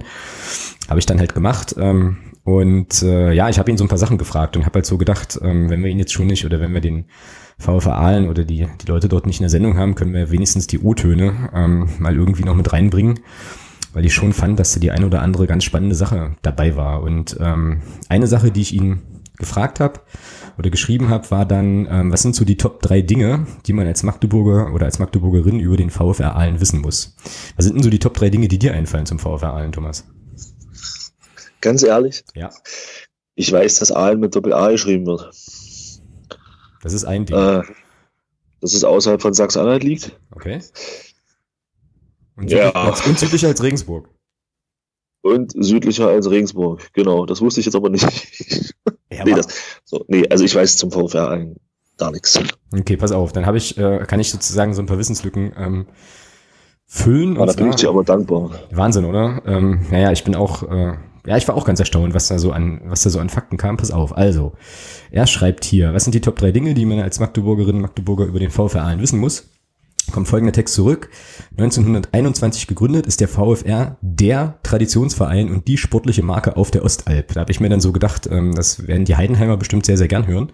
Habe 0.90 1.00
ich 1.00 1.06
dann 1.06 1.20
halt 1.20 1.34
gemacht. 1.34 1.76
Ähm, 1.78 2.18
und 2.44 3.04
äh, 3.04 3.34
ja, 3.34 3.50
ich 3.50 3.60
habe 3.60 3.70
ihn 3.70 3.78
so 3.78 3.84
ein 3.84 3.90
paar 3.90 3.98
Sachen 3.98 4.18
gefragt 4.18 4.56
und 4.56 4.66
habe 4.66 4.76
halt 4.76 4.86
so 4.86 4.98
gedacht, 4.98 5.38
ähm, 5.44 5.70
wenn 5.70 5.84
wir 5.84 5.92
ihn 5.92 6.00
jetzt 6.00 6.14
schon 6.14 6.28
nicht 6.28 6.46
oder 6.46 6.62
wenn 6.62 6.74
wir 6.74 6.82
den 6.82 7.06
VfR 7.60 7.96
Aalen 7.96 8.30
oder 8.30 8.44
die, 8.46 8.68
die 8.82 8.88
Leute 8.88 9.10
dort 9.10 9.26
nicht 9.26 9.40
in 9.40 9.44
der 9.44 9.50
Sendung 9.50 9.78
haben, 9.78 9.96
können 9.96 10.14
wir 10.14 10.32
wenigstens 10.32 10.68
die 10.68 10.80
O-Töne 10.80 11.50
ähm, 11.54 11.90
mal 12.00 12.16
irgendwie 12.16 12.44
noch 12.44 12.56
mit 12.56 12.72
reinbringen, 12.72 13.20
weil 13.94 14.06
ich 14.06 14.14
schon 14.14 14.34
fand, 14.34 14.60
dass 14.60 14.74
da 14.74 14.80
die 14.80 14.92
eine 14.92 15.06
oder 15.06 15.22
andere 15.22 15.48
ganz 15.48 15.64
spannende 15.64 15.96
Sache 15.96 16.36
dabei 16.44 16.76
war. 16.76 17.02
Und 17.02 17.38
ähm, 17.40 17.82
eine 18.10 18.28
Sache, 18.28 18.52
die 18.52 18.62
ich 18.62 18.74
ihn 18.74 19.02
gefragt 19.38 19.80
habe 19.80 20.02
oder 20.58 20.70
geschrieben 20.70 21.10
habe, 21.10 21.30
war 21.32 21.46
dann, 21.46 21.88
ähm, 21.90 22.12
was 22.12 22.22
sind 22.22 22.36
so 22.36 22.46
die 22.46 22.58
Top 22.58 22.82
drei 22.82 23.02
Dinge, 23.02 23.46
die 23.66 23.74
man 23.74 23.88
als 23.88 24.04
Magdeburger 24.04 24.74
oder 24.74 24.86
als 24.86 25.00
Magdeburgerin 25.00 25.60
über 25.60 25.78
den 25.78 25.90
VfR 25.90 26.36
Aalen 26.36 26.60
wissen 26.60 26.82
muss? 26.82 27.16
Was 27.56 27.66
sind 27.66 27.76
denn 27.76 27.84
so 27.84 27.90
die 27.90 28.00
Top 28.00 28.16
drei 28.16 28.30
Dinge, 28.30 28.48
die 28.48 28.60
dir 28.60 28.74
einfallen 28.74 29.06
zum 29.06 29.20
VfR 29.20 29.54
Aalen, 29.54 29.72
Thomas? 29.72 30.06
Ganz 31.62 31.84
ehrlich? 31.84 32.24
Ja. 32.36 32.50
Ich 33.36 33.52
weiß, 33.52 33.80
dass 33.80 33.92
Aalen 33.92 34.20
mit 34.20 34.36
Doppel-A 34.36 34.72
geschrieben 34.72 35.06
wird. 35.06 35.32
Das 36.82 36.94
ist 36.94 37.06
ein 37.06 37.26
Ding. 37.26 37.38
Äh, 37.38 37.62
dass 38.62 38.74
es 38.74 38.84
außerhalb 38.84 39.22
von 39.22 39.34
Sachsen-Anhalt 39.34 39.84
liegt. 39.84 40.20
Okay. 40.32 40.62
Und, 42.36 42.52
ja. 42.52 42.70
und 43.06 43.20
südlicher 43.20 43.48
als 43.48 43.62
Regensburg. 43.64 44.10
Und 45.22 45.54
südlicher 45.56 46.08
als 46.08 46.30
Regensburg, 46.30 46.94
genau. 46.94 47.26
Das 47.26 47.42
wusste 47.42 47.60
ich 47.60 47.66
jetzt 47.66 47.76
aber 47.76 47.90
nicht. 47.90 48.08
Ja, 49.10 49.24
nee, 49.24 49.34
das, 49.34 49.48
so, 49.86 50.04
nee, 50.10 50.28
also 50.30 50.44
ich 50.44 50.54
weiß 50.54 50.76
zum 50.76 50.92
VfR 50.92 51.30
ein, 51.30 51.56
gar 51.98 52.12
nichts. 52.12 52.40
Okay, 52.78 52.98
pass 52.98 53.14
auf. 53.14 53.32
Dann 53.32 53.46
habe 53.46 53.58
ich, 53.58 53.78
äh, 53.78 54.04
kann 54.06 54.20
ich 54.20 54.30
sozusagen 54.30 54.74
so 54.74 54.82
ein 54.82 54.86
paar 54.86 54.98
Wissenslücken 54.98 55.54
ähm, 55.58 55.88
füllen. 56.86 57.38
Ja, 57.38 57.46
da 57.46 57.54
bin 57.54 57.70
ich 57.70 57.78
dir 57.78 57.90
aber 57.90 58.04
dankbar. 58.04 58.52
Wahnsinn, 58.72 59.06
oder? 59.06 59.42
Ähm, 59.46 59.86
naja, 59.90 60.12
ich 60.12 60.26
bin 60.26 60.36
auch, 60.36 60.64
äh, 60.64 60.98
ja, 61.28 61.36
ich 61.36 61.48
war 61.48 61.56
auch 61.56 61.66
ganz 61.66 61.80
erstaunt, 61.80 62.14
was 62.14 62.30
da 62.30 62.40
so 62.40 62.52
an, 62.52 62.82
was 62.86 63.04
da 63.04 63.10
so 63.10 63.20
an 63.20 63.30
Fakten 63.30 63.58
kam. 63.58 63.76
Pass 63.76 63.92
auf. 63.92 64.16
Also, 64.16 64.54
er 65.12 65.28
schreibt 65.28 65.66
hier, 65.66 65.94
was 65.94 66.06
sind 66.06 66.14
die 66.14 66.22
Top 66.22 66.38
3 66.38 66.52
Dinge, 66.52 66.74
die 66.74 66.86
man 66.86 67.00
als 67.00 67.20
Magdeburgerin, 67.20 67.82
Magdeburger 67.82 68.26
über 68.26 68.40
den 68.40 68.50
VfR 68.50 68.84
Aalen 68.84 69.02
wissen 69.02 69.20
muss? 69.20 69.50
Kommt 70.12 70.30
folgender 70.30 70.54
Text 70.54 70.74
zurück. 70.74 71.10
1921 71.58 72.68
gegründet 72.68 73.06
ist 73.08 73.20
der 73.20 73.28
VfR 73.28 73.98
der 74.00 74.58
Traditionsverein 74.64 75.52
und 75.52 75.68
die 75.68 75.78
sportliche 75.78 76.24
Marke 76.24 76.56
auf 76.56 76.72
der 76.72 76.86
Ostalb. 76.86 77.34
Da 77.34 77.42
habe 77.42 77.52
ich 77.52 77.60
mir 77.60 77.68
dann 77.68 77.82
so 77.82 77.92
gedacht, 77.92 78.26
ähm, 78.32 78.56
das 78.56 78.88
werden 78.88 79.04
die 79.04 79.18
Heidenheimer 79.18 79.58
bestimmt 79.58 79.86
sehr, 79.86 79.98
sehr 79.98 80.08
gern 80.08 80.28
hören. 80.28 80.54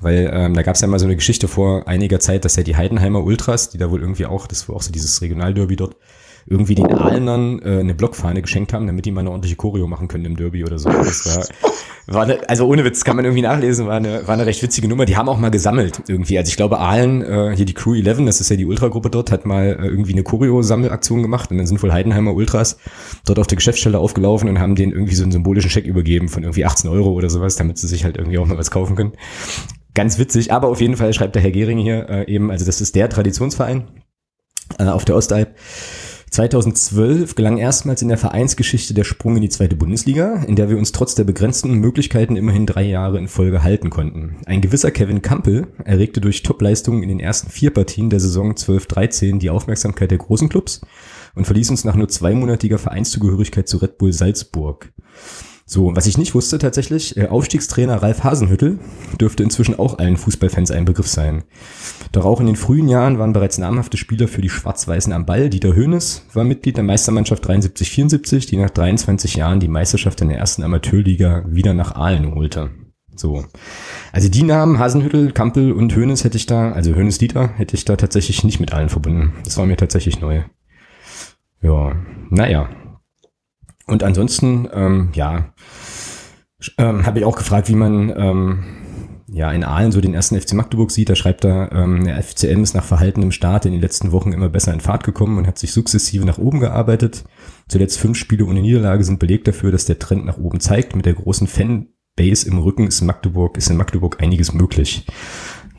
Weil 0.00 0.28
ähm, 0.34 0.54
da 0.54 0.62
gab 0.62 0.74
es 0.74 0.80
ja 0.80 0.88
mal 0.88 0.98
so 0.98 1.04
eine 1.04 1.14
Geschichte 1.14 1.46
vor 1.46 1.86
einiger 1.86 2.18
Zeit, 2.18 2.44
dass 2.44 2.56
ja 2.56 2.64
die 2.64 2.76
Heidenheimer 2.76 3.22
Ultras, 3.22 3.70
die 3.70 3.78
da 3.78 3.88
wohl 3.92 4.00
irgendwie 4.00 4.26
auch, 4.26 4.48
das 4.48 4.68
war 4.68 4.74
auch 4.74 4.82
so 4.82 4.90
dieses 4.90 5.22
Regionalderby 5.22 5.76
dort, 5.76 5.96
irgendwie 6.46 6.74
den 6.74 6.92
Aalnern 6.92 7.60
äh, 7.62 7.78
eine 7.80 7.94
Blockfahne 7.94 8.42
geschenkt 8.42 8.72
haben, 8.72 8.86
damit 8.86 9.06
die 9.06 9.12
mal 9.12 9.20
eine 9.20 9.30
ordentliche 9.30 9.56
Choreo 9.56 9.86
machen 9.86 10.08
können 10.08 10.24
im 10.24 10.36
Derby 10.36 10.64
oder 10.64 10.78
so. 10.78 10.88
Das 10.88 11.26
war, 12.06 12.14
war 12.14 12.22
eine, 12.24 12.48
also 12.48 12.66
ohne 12.66 12.84
Witz, 12.84 13.04
kann 13.04 13.16
man 13.16 13.24
irgendwie 13.24 13.42
nachlesen, 13.42 13.86
war 13.86 13.96
eine, 13.96 14.26
war 14.26 14.34
eine 14.34 14.46
recht 14.46 14.62
witzige 14.62 14.88
Nummer. 14.88 15.04
Die 15.04 15.16
haben 15.16 15.28
auch 15.28 15.38
mal 15.38 15.50
gesammelt 15.50 16.02
irgendwie. 16.08 16.38
Also 16.38 16.50
ich 16.50 16.56
glaube, 16.56 16.78
Aalen, 16.78 17.22
äh, 17.22 17.52
hier 17.56 17.64
die 17.64 17.74
Crew 17.74 17.94
11, 17.94 18.24
das 18.26 18.40
ist 18.40 18.50
ja 18.50 18.56
die 18.56 18.66
Ultragruppe 18.66 19.10
dort, 19.10 19.30
hat 19.30 19.46
mal 19.46 19.66
äh, 19.66 19.86
irgendwie 19.86 20.12
eine 20.12 20.22
Choreo-Sammelaktion 20.22 21.22
gemacht 21.22 21.50
und 21.50 21.58
dann 21.58 21.66
sind 21.66 21.82
wohl 21.82 21.92
Heidenheimer 21.92 22.34
Ultras 22.34 22.78
dort 23.24 23.38
auf 23.38 23.46
der 23.46 23.56
Geschäftsstelle 23.56 23.98
aufgelaufen 23.98 24.48
und 24.48 24.58
haben 24.58 24.74
denen 24.74 24.92
irgendwie 24.92 25.14
so 25.14 25.22
einen 25.22 25.32
symbolischen 25.32 25.70
Scheck 25.70 25.86
übergeben 25.86 26.28
von 26.28 26.42
irgendwie 26.42 26.64
18 26.64 26.90
Euro 26.90 27.12
oder 27.12 27.30
sowas, 27.30 27.56
damit 27.56 27.78
sie 27.78 27.86
sich 27.86 28.04
halt 28.04 28.16
irgendwie 28.16 28.38
auch 28.38 28.46
mal 28.46 28.58
was 28.58 28.70
kaufen 28.70 28.96
können. 28.96 29.12
Ganz 29.94 30.18
witzig, 30.18 30.52
aber 30.52 30.68
auf 30.68 30.80
jeden 30.80 30.96
Fall 30.96 31.12
schreibt 31.12 31.34
der 31.34 31.42
Herr 31.42 31.50
Gehring 31.50 31.78
hier 31.78 32.08
äh, 32.08 32.32
eben, 32.32 32.50
also 32.50 32.64
das 32.64 32.80
ist 32.80 32.94
der 32.94 33.10
Traditionsverein 33.10 33.88
äh, 34.78 34.84
auf 34.84 35.04
der 35.04 35.16
Ostalb. 35.16 35.54
2012 36.32 37.34
gelang 37.34 37.58
erstmals 37.58 38.00
in 38.00 38.08
der 38.08 38.16
Vereinsgeschichte 38.16 38.94
der 38.94 39.04
Sprung 39.04 39.36
in 39.36 39.42
die 39.42 39.50
zweite 39.50 39.76
Bundesliga, 39.76 40.36
in 40.44 40.56
der 40.56 40.70
wir 40.70 40.78
uns 40.78 40.90
trotz 40.90 41.14
der 41.14 41.24
begrenzten 41.24 41.74
Möglichkeiten 41.74 42.36
immerhin 42.36 42.64
drei 42.64 42.84
Jahre 42.84 43.18
in 43.18 43.28
Folge 43.28 43.62
halten 43.62 43.90
konnten. 43.90 44.36
Ein 44.46 44.62
gewisser 44.62 44.90
Kevin 44.90 45.20
Campbell 45.20 45.66
erregte 45.84 46.22
durch 46.22 46.42
Topleistungen 46.42 47.02
in 47.02 47.10
den 47.10 47.20
ersten 47.20 47.50
vier 47.50 47.70
Partien 47.70 48.08
der 48.08 48.18
Saison 48.18 48.54
12-13 48.54 49.40
die 49.40 49.50
Aufmerksamkeit 49.50 50.10
der 50.10 50.16
großen 50.16 50.48
Clubs 50.48 50.80
und 51.34 51.44
verließ 51.44 51.68
uns 51.68 51.84
nach 51.84 51.96
nur 51.96 52.08
zweimonatiger 52.08 52.78
Vereinszugehörigkeit 52.78 53.68
zu 53.68 53.76
Red 53.76 53.98
Bull 53.98 54.14
Salzburg. 54.14 54.90
So, 55.72 55.96
was 55.96 56.04
ich 56.04 56.18
nicht 56.18 56.34
wusste 56.34 56.58
tatsächlich, 56.58 57.16
äh, 57.16 57.28
Aufstiegstrainer 57.28 58.02
Ralf 58.02 58.24
Hasenhüttel 58.24 58.78
dürfte 59.18 59.42
inzwischen 59.42 59.78
auch 59.78 59.98
allen 59.98 60.18
Fußballfans 60.18 60.70
ein 60.70 60.84
Begriff 60.84 61.08
sein. 61.08 61.44
Doch 62.12 62.26
auch 62.26 62.40
in 62.40 62.46
den 62.46 62.56
frühen 62.56 62.90
Jahren 62.90 63.18
waren 63.18 63.32
bereits 63.32 63.56
namhafte 63.56 63.96
Spieler 63.96 64.28
für 64.28 64.42
die 64.42 64.50
Schwarz-Weißen 64.50 65.14
am 65.14 65.24
Ball. 65.24 65.48
Dieter 65.48 65.74
Höhnes 65.74 66.26
war 66.34 66.44
Mitglied 66.44 66.76
der 66.76 66.84
Meistermannschaft 66.84 67.48
73-74, 67.48 68.50
die 68.50 68.58
nach 68.58 68.68
23 68.68 69.36
Jahren 69.36 69.60
die 69.60 69.68
Meisterschaft 69.68 70.20
in 70.20 70.28
der 70.28 70.36
ersten 70.36 70.62
Amateurliga 70.62 71.46
wieder 71.48 71.72
nach 71.72 71.94
Aalen 71.94 72.34
holte. 72.34 72.68
So. 73.16 73.46
Also 74.12 74.28
die 74.28 74.42
Namen 74.42 74.78
Hasenhüttel, 74.78 75.32
Kampel 75.32 75.72
und 75.72 75.94
Höhnes 75.94 76.22
hätte 76.24 76.36
ich 76.36 76.44
da, 76.44 76.72
also 76.72 76.94
Höhnes 76.94 77.16
Dieter, 77.16 77.48
hätte 77.48 77.76
ich 77.76 77.86
da 77.86 77.96
tatsächlich 77.96 78.44
nicht 78.44 78.60
mit 78.60 78.74
allen 78.74 78.90
verbunden. 78.90 79.32
Das 79.44 79.56
war 79.56 79.64
mir 79.64 79.78
tatsächlich 79.78 80.20
neu. 80.20 80.42
Ja, 81.62 81.96
naja, 82.28 82.68
und 83.92 84.02
ansonsten, 84.02 84.68
ähm, 84.72 85.10
ja, 85.14 85.52
Ähm, 86.78 87.04
Habe 87.06 87.18
ich 87.18 87.24
auch 87.24 87.36
gefragt, 87.36 87.68
wie 87.68 87.74
man 87.74 88.12
ähm, 88.16 88.62
ja 89.28 89.50
in 89.50 89.64
Aalen 89.64 89.90
so 89.90 90.00
den 90.00 90.14
ersten 90.14 90.40
FC 90.40 90.52
Magdeburg 90.52 90.90
sieht. 90.92 91.08
Da 91.08 91.16
schreibt 91.16 91.44
er, 91.44 91.72
ähm, 91.72 92.04
der 92.04 92.22
FCM 92.22 92.62
ist 92.62 92.74
nach 92.74 92.84
verhaltenem 92.84 93.32
Start 93.32 93.66
in 93.66 93.72
den 93.72 93.80
letzten 93.80 94.12
Wochen 94.12 94.32
immer 94.32 94.48
besser 94.48 94.72
in 94.72 94.80
Fahrt 94.80 95.02
gekommen 95.02 95.38
und 95.38 95.46
hat 95.46 95.58
sich 95.58 95.72
sukzessive 95.72 96.24
nach 96.24 96.38
oben 96.38 96.60
gearbeitet. 96.60 97.24
Zuletzt 97.68 97.98
fünf 97.98 98.16
Spiele 98.16 98.44
ohne 98.44 98.60
Niederlage 98.60 99.02
sind 99.02 99.18
belegt 99.18 99.48
dafür, 99.48 99.72
dass 99.72 99.86
der 99.86 99.98
Trend 99.98 100.24
nach 100.24 100.38
oben 100.38 100.60
zeigt. 100.60 100.94
Mit 100.94 101.04
der 101.04 101.14
großen 101.14 101.48
Fanbase 101.48 102.46
im 102.46 102.58
Rücken 102.58 102.86
ist 102.86 103.00
Magdeburg, 103.00 103.56
ist 103.56 103.70
in 103.70 103.76
Magdeburg 103.76 104.22
einiges 104.22 104.52
möglich. 104.52 105.04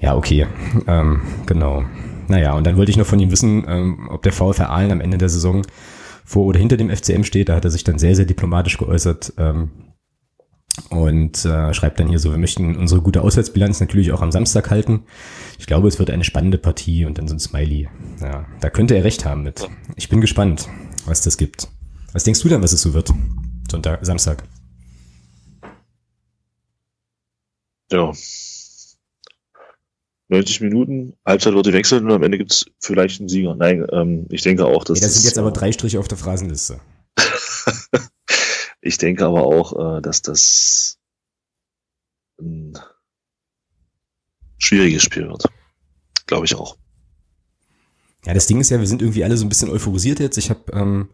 Ja, 0.01 0.17
okay, 0.17 0.47
ähm, 0.87 1.21
genau. 1.45 1.85
Naja, 2.27 2.53
und 2.55 2.67
dann 2.67 2.75
wollte 2.75 2.91
ich 2.91 2.97
noch 2.97 3.05
von 3.05 3.19
ihm 3.19 3.31
wissen, 3.31 3.63
ähm, 3.67 4.09
ob 4.09 4.23
der 4.23 4.33
VfR 4.33 4.69
Aalen 4.69 4.91
am 4.91 5.01
Ende 5.01 5.17
der 5.17 5.29
Saison 5.29 5.61
vor 6.25 6.45
oder 6.45 6.59
hinter 6.59 6.77
dem 6.77 6.89
FCM 6.89 7.23
steht. 7.23 7.49
Da 7.49 7.55
hat 7.55 7.65
er 7.65 7.71
sich 7.71 7.83
dann 7.83 7.99
sehr, 7.99 8.15
sehr 8.15 8.25
diplomatisch 8.25 8.77
geäußert. 8.77 9.33
Ähm, 9.37 9.71
und 10.89 11.45
äh, 11.45 11.73
schreibt 11.73 11.99
dann 11.99 12.07
hier 12.07 12.17
so, 12.17 12.31
wir 12.31 12.39
möchten 12.39 12.75
unsere 12.75 13.01
gute 13.01 13.21
Auswärtsbilanz 13.21 13.79
natürlich 13.79 14.11
auch 14.11 14.21
am 14.21 14.31
Samstag 14.31 14.71
halten. 14.71 15.03
Ich 15.59 15.67
glaube, 15.67 15.87
es 15.87 15.99
wird 15.99 16.09
eine 16.09 16.23
spannende 16.23 16.57
Partie 16.57 17.05
und 17.05 17.17
dann 17.17 17.27
so 17.27 17.35
ein 17.35 17.39
Smiley. 17.39 17.89
Ja, 18.19 18.47
da 18.59 18.69
könnte 18.71 18.95
er 18.95 19.03
recht 19.03 19.23
haben 19.23 19.43
mit. 19.43 19.69
Ich 19.95 20.09
bin 20.09 20.19
gespannt, 20.19 20.67
was 21.05 21.21
das 21.21 21.37
gibt. 21.37 21.67
Was 22.11 22.23
denkst 22.23 22.41
du 22.41 22.49
denn, 22.49 22.63
was 22.63 22.73
es 22.73 22.81
so 22.81 22.93
wird? 22.93 23.13
Sonntag, 23.69 24.03
Samstag. 24.03 24.43
Ja. 27.91 28.11
90 30.33 30.61
Minuten, 30.61 31.13
Halbzeit 31.25 31.53
wird 31.53 31.71
wechseln 31.71 32.05
und 32.05 32.11
am 32.11 32.23
Ende 32.23 32.37
gibt 32.37 32.51
es 32.51 32.65
vielleicht 32.79 33.19
einen 33.19 33.29
Sieger. 33.29 33.55
Nein, 33.55 33.85
ähm, 33.91 34.25
ich 34.29 34.41
denke 34.41 34.65
auch, 34.65 34.83
dass. 34.83 34.99
Ja, 34.99 35.07
das 35.07 35.15
sind 35.15 35.25
jetzt 35.25 35.37
aber 35.37 35.51
drei 35.51 35.71
Striche 35.71 35.99
auf 35.99 36.07
der 36.07 36.17
Phrasenliste. 36.17 36.79
Ich 38.85 38.97
denke 38.97 39.25
aber 39.25 39.43
auch, 39.43 39.97
äh, 39.97 40.01
dass 40.01 40.21
das 40.21 40.99
ein 42.37 42.77
schwieriges 44.57 45.03
Spiel 45.03 45.29
wird. 45.29 45.45
Glaube 46.27 46.45
ich 46.45 46.55
auch. 46.55 46.77
Ja, 48.25 48.33
das 48.33 48.45
Ding 48.47 48.59
ist 48.59 48.71
ja, 48.71 48.79
wir 48.79 48.87
sind 48.87 49.01
irgendwie 49.01 49.23
alle 49.23 49.37
so 49.37 49.45
ein 49.45 49.49
bisschen 49.49 49.69
euphorisiert 49.69 50.19
jetzt. 50.19 50.37
Ich 50.37 50.49
habe, 50.49 50.69
ähm, 50.73 51.09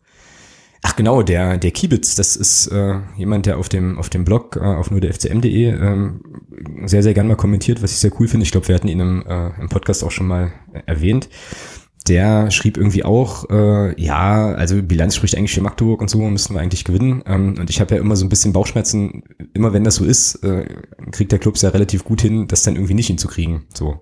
ach 0.81 0.95
genau, 0.95 1.21
der 1.21 1.57
der 1.57 1.71
Kiebitz, 1.71 2.15
das 2.15 2.35
ist 2.35 2.67
äh, 2.67 2.95
jemand, 3.17 3.45
der 3.45 3.57
auf 3.57 3.69
dem 3.69 3.97
auf 3.97 4.09
dem 4.09 4.25
Blog 4.25 4.55
äh, 4.55 4.63
auf 4.63 4.91
nur 4.91 5.01
der 5.01 5.13
FCM.de 5.13 5.65
ähm, 5.69 6.21
sehr 6.85 7.03
sehr 7.03 7.13
gern 7.13 7.27
mal 7.27 7.35
kommentiert, 7.35 7.81
was 7.81 7.91
ich 7.91 7.97
sehr 7.97 8.11
cool 8.19 8.27
finde. 8.27 8.45
Ich 8.45 8.51
glaube, 8.51 8.67
wir 8.67 8.75
hatten 8.75 8.87
ihn 8.87 8.99
im, 8.99 9.25
äh, 9.27 9.49
im 9.59 9.69
Podcast 9.69 10.03
auch 10.03 10.11
schon 10.11 10.27
mal 10.27 10.51
erwähnt 10.85 11.29
der 12.07 12.49
schrieb 12.49 12.77
irgendwie 12.77 13.03
auch, 13.03 13.49
äh, 13.49 14.01
ja, 14.01 14.53
also 14.53 14.81
Bilanz 14.81 15.15
spricht 15.15 15.38
eigentlich 15.38 15.53
für 15.53 15.62
Magdeburg 15.62 16.01
und 16.01 16.09
so, 16.09 16.19
müssten 16.21 16.53
wir 16.53 16.62
eigentlich 16.62 16.85
gewinnen. 16.85 17.23
Ähm, 17.25 17.55
und 17.59 17.69
ich 17.69 17.81
habe 17.81 17.95
ja 17.95 18.01
immer 18.01 18.15
so 18.15 18.25
ein 18.25 18.29
bisschen 18.29 18.53
Bauchschmerzen, 18.53 19.23
immer 19.53 19.73
wenn 19.73 19.83
das 19.83 19.95
so 19.95 20.05
ist, 20.05 20.35
äh, 20.43 20.65
kriegt 21.12 21.31
der 21.31 21.39
Club 21.39 21.57
ja 21.57 21.69
relativ 21.69 22.03
gut 22.03 22.21
hin, 22.21 22.47
das 22.47 22.63
dann 22.63 22.75
irgendwie 22.75 22.93
nicht 22.93 23.07
hinzukriegen. 23.07 23.65
So. 23.73 24.01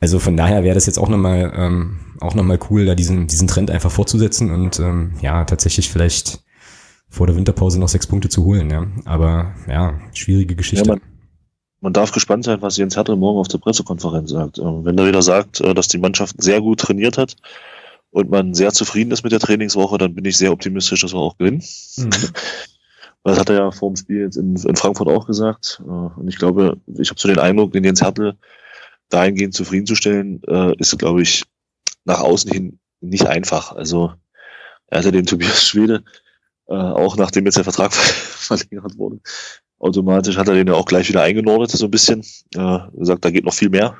Also 0.00 0.18
von 0.18 0.36
daher 0.36 0.64
wäre 0.64 0.74
das 0.74 0.86
jetzt 0.86 0.98
auch 0.98 1.08
nochmal 1.08 1.52
ähm, 1.54 2.00
auch 2.20 2.34
nochmal 2.34 2.58
cool, 2.70 2.86
da 2.86 2.94
diesen, 2.94 3.26
diesen 3.26 3.48
Trend 3.48 3.70
einfach 3.70 3.90
fortzusetzen 3.90 4.50
und 4.50 4.78
ähm, 4.80 5.12
ja, 5.20 5.44
tatsächlich 5.44 5.90
vielleicht 5.90 6.42
vor 7.08 7.26
der 7.26 7.36
Winterpause 7.36 7.80
noch 7.80 7.88
sechs 7.88 8.06
Punkte 8.06 8.28
zu 8.28 8.44
holen. 8.44 8.70
Ja. 8.70 8.86
Aber 9.04 9.54
ja, 9.68 10.00
schwierige 10.14 10.54
Geschichte. 10.54 10.88
Ja, 10.88 10.94
man 10.94 11.09
darf 11.82 12.12
gespannt 12.12 12.44
sein, 12.44 12.60
was 12.62 12.76
Jens 12.76 12.96
Hertel 12.96 13.16
morgen 13.16 13.38
auf 13.38 13.48
der 13.48 13.58
Pressekonferenz 13.58 14.30
sagt. 14.30 14.58
Ähm, 14.58 14.84
wenn 14.84 14.98
er 14.98 15.06
wieder 15.06 15.22
sagt, 15.22 15.60
äh, 15.60 15.74
dass 15.74 15.88
die 15.88 15.98
Mannschaft 15.98 16.42
sehr 16.42 16.60
gut 16.60 16.80
trainiert 16.80 17.16
hat 17.16 17.36
und 18.10 18.30
man 18.30 18.54
sehr 18.54 18.72
zufrieden 18.72 19.12
ist 19.12 19.22
mit 19.22 19.32
der 19.32 19.40
Trainingswoche, 19.40 19.96
dann 19.96 20.14
bin 20.14 20.24
ich 20.24 20.36
sehr 20.36 20.52
optimistisch, 20.52 21.00
dass 21.00 21.14
wir 21.14 21.20
auch 21.20 21.36
gewinnen. 21.38 21.62
Mhm. 21.96 22.10
Das 23.22 23.38
hat 23.38 23.50
er 23.50 23.56
ja 23.56 23.70
vor 23.70 23.90
dem 23.90 23.96
Spiel 23.96 24.20
jetzt 24.20 24.36
in, 24.36 24.56
in 24.56 24.76
Frankfurt 24.76 25.08
auch 25.08 25.26
gesagt. 25.26 25.82
Äh, 25.84 25.90
und 25.90 26.26
ich 26.26 26.38
glaube, 26.38 26.78
ich 26.98 27.10
habe 27.10 27.20
so 27.20 27.28
den 27.28 27.38
Eindruck, 27.38 27.72
den 27.72 27.84
Jens 27.84 28.00
Hertel 28.00 28.38
dahingehend 29.10 29.52
zufriedenzustellen, 29.52 30.42
äh, 30.44 30.74
ist, 30.78 30.98
glaube 30.98 31.20
ich, 31.20 31.44
nach 32.06 32.20
außen 32.20 32.50
hin 32.50 32.78
nicht 33.02 33.26
einfach. 33.26 33.72
Also 33.72 34.14
er 34.86 35.00
hatte 35.00 35.12
den 35.12 35.26
Tobias 35.26 35.62
Schwede, 35.62 36.02
auch 36.66 37.16
nachdem 37.16 37.44
jetzt 37.44 37.58
der 37.58 37.64
Vertrag 37.64 37.92
verlängert 37.94 38.96
wurde, 38.96 39.20
automatisch 39.80 40.36
hat 40.36 40.46
er 40.46 40.54
den 40.54 40.68
ja 40.68 40.74
auch 40.74 40.84
gleich 40.84 41.08
wieder 41.08 41.22
eingenordet, 41.22 41.70
so 41.70 41.86
ein 41.86 41.90
bisschen. 41.90 42.24
Äh, 42.54 42.78
gesagt, 42.96 43.24
da 43.24 43.30
geht 43.30 43.44
noch 43.44 43.54
viel 43.54 43.70
mehr. 43.70 43.96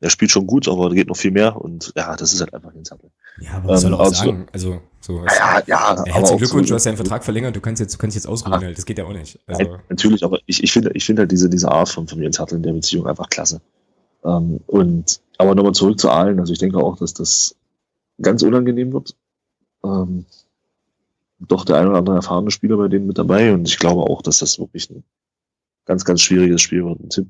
Er 0.00 0.08
spielt 0.08 0.30
schon 0.30 0.46
gut, 0.46 0.66
aber 0.68 0.88
da 0.88 0.94
geht 0.94 1.08
noch 1.08 1.16
viel 1.16 1.32
mehr 1.32 1.60
und 1.60 1.92
ja, 1.94 2.16
das 2.16 2.32
ist 2.32 2.40
halt 2.40 2.54
einfach 2.54 2.74
ein 2.74 2.84
Zettel. 2.84 3.10
Ja, 3.40 3.54
aber 3.56 3.68
was 3.68 3.84
ähm, 3.84 3.90
soll 3.90 3.92
er 3.92 4.00
auch 4.00 4.04
also, 4.06 4.24
sagen? 4.24 4.46
Also, 4.52 4.80
so. 5.00 5.24
Ja, 5.24 5.26
ja, 5.26 5.62
ja 5.66 6.04
herzlichen 6.06 6.38
Glückwunsch, 6.38 6.68
du 6.68 6.74
hast 6.74 6.86
deinen 6.86 6.96
Vertrag 6.96 7.24
verlängert, 7.24 7.54
du 7.54 7.60
kannst 7.60 7.80
jetzt, 7.80 7.94
du 7.94 7.98
kannst 7.98 8.14
jetzt 8.14 8.26
ausruhen, 8.26 8.60
halt. 8.60 8.78
das 8.78 8.86
geht 8.86 8.98
ja 8.98 9.04
auch 9.04 9.12
nicht. 9.12 9.38
Also. 9.46 9.62
Nein, 9.62 9.80
natürlich, 9.90 10.24
aber 10.24 10.38
ich, 10.46 10.62
ich 10.62 10.72
finde, 10.72 10.92
ich 10.94 11.04
finde 11.04 11.22
halt 11.22 11.32
diese, 11.32 11.50
diese 11.50 11.70
Art 11.70 11.88
von, 11.88 12.06
von 12.08 12.22
Jens 12.22 12.38
Hartl 12.38 12.56
in 12.56 12.62
der 12.62 12.72
Beziehung 12.72 13.06
einfach 13.06 13.28
klasse. 13.28 13.60
Ähm, 14.24 14.60
und, 14.66 15.20
aber 15.38 15.54
nochmal 15.54 15.72
zurück 15.72 15.98
zu 15.98 16.08
Aalen, 16.08 16.40
also 16.40 16.52
ich 16.52 16.58
denke 16.58 16.78
auch, 16.78 16.96
dass 16.96 17.12
das 17.12 17.56
ganz 18.22 18.42
unangenehm 18.42 18.92
wird. 18.92 19.14
Ähm, 19.84 20.24
doch 21.40 21.64
der 21.64 21.76
ein 21.76 21.88
oder 21.88 21.98
andere 21.98 22.16
erfahrene 22.16 22.50
Spieler 22.50 22.76
bei 22.76 22.88
denen 22.88 23.06
mit 23.06 23.18
dabei 23.18 23.52
und 23.52 23.66
ich 23.66 23.78
glaube 23.78 24.02
auch, 24.02 24.22
dass 24.22 24.38
das 24.38 24.58
wirklich 24.58 24.90
ein 24.90 25.04
ganz, 25.86 26.04
ganz 26.04 26.20
schwieriges 26.20 26.60
Spiel 26.62 26.84
wird. 26.84 27.00
Ein 27.00 27.10
Tipp 27.10 27.28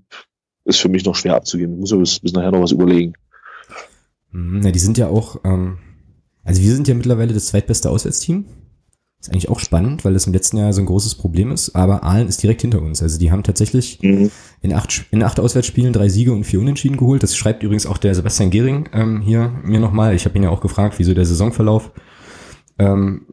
ist 0.65 0.81
für 0.81 0.89
mich 0.89 1.05
noch 1.05 1.15
schwer 1.15 1.37
abzugeben. 1.37 1.75
Ich 1.75 1.81
muss 1.81 1.91
ja 1.91 1.97
bis, 1.97 2.21
bis 2.21 2.33
nachher 2.33 2.51
noch 2.51 2.63
was 2.63 2.73
überlegen. 2.73 3.15
Mhm, 4.33 4.63
ja, 4.63 4.71
die 4.71 4.79
sind 4.79 4.99
ja 4.99 5.09
auch, 5.09 5.41
ähm, 5.45 5.79
also 6.45 6.63
wir 6.63 6.75
sind 6.75 6.89
ja 6.89 6.95
mittlerweile 6.95 7.33
das 7.33 7.47
zweitbeste 7.47 7.91
Auswärtsteam. 7.91 8.47
Ist 9.21 9.31
eigentlich 9.31 9.51
auch 9.51 9.61
spannend, 9.61 10.05
weil 10.07 10.15
das 10.15 10.27
im 10.27 10.33
letzten 10.33 10.57
Jahr 10.57 10.73
so 10.73 10.81
ein 10.81 10.87
großes 10.87 11.17
Problem 11.17 11.53
ist, 11.53 11.77
aber 11.77 12.05
Aalen 12.05 12.27
ist 12.27 12.43
direkt 12.43 12.63
hinter 12.63 12.81
uns. 12.81 13.03
Also 13.03 13.19
die 13.19 13.31
haben 13.31 13.43
tatsächlich 13.43 14.01
mhm. 14.01 14.31
in, 14.63 14.73
acht, 14.73 15.05
in 15.11 15.23
acht 15.23 15.39
Auswärtsspielen 15.39 15.93
drei 15.93 16.09
Siege 16.09 16.33
und 16.33 16.45
vier 16.45 16.59
Unentschieden 16.59 16.97
geholt. 16.97 17.23
Das 17.23 17.37
schreibt 17.37 17.63
übrigens 17.63 17.85
auch 17.85 17.99
der 17.99 18.15
Sebastian 18.15 18.51
Gehring 18.51 18.89
ähm, 18.95 19.21
hier 19.21 19.53
mir 19.63 19.79
nochmal. 19.79 20.15
Ich 20.15 20.25
habe 20.25 20.37
ihn 20.37 20.45
ja 20.45 20.49
auch 20.49 20.63
gefragt, 20.63 20.95
wieso 20.99 21.13
der 21.13 21.27
Saisonverlauf 21.27 21.91
ähm, 22.79 23.27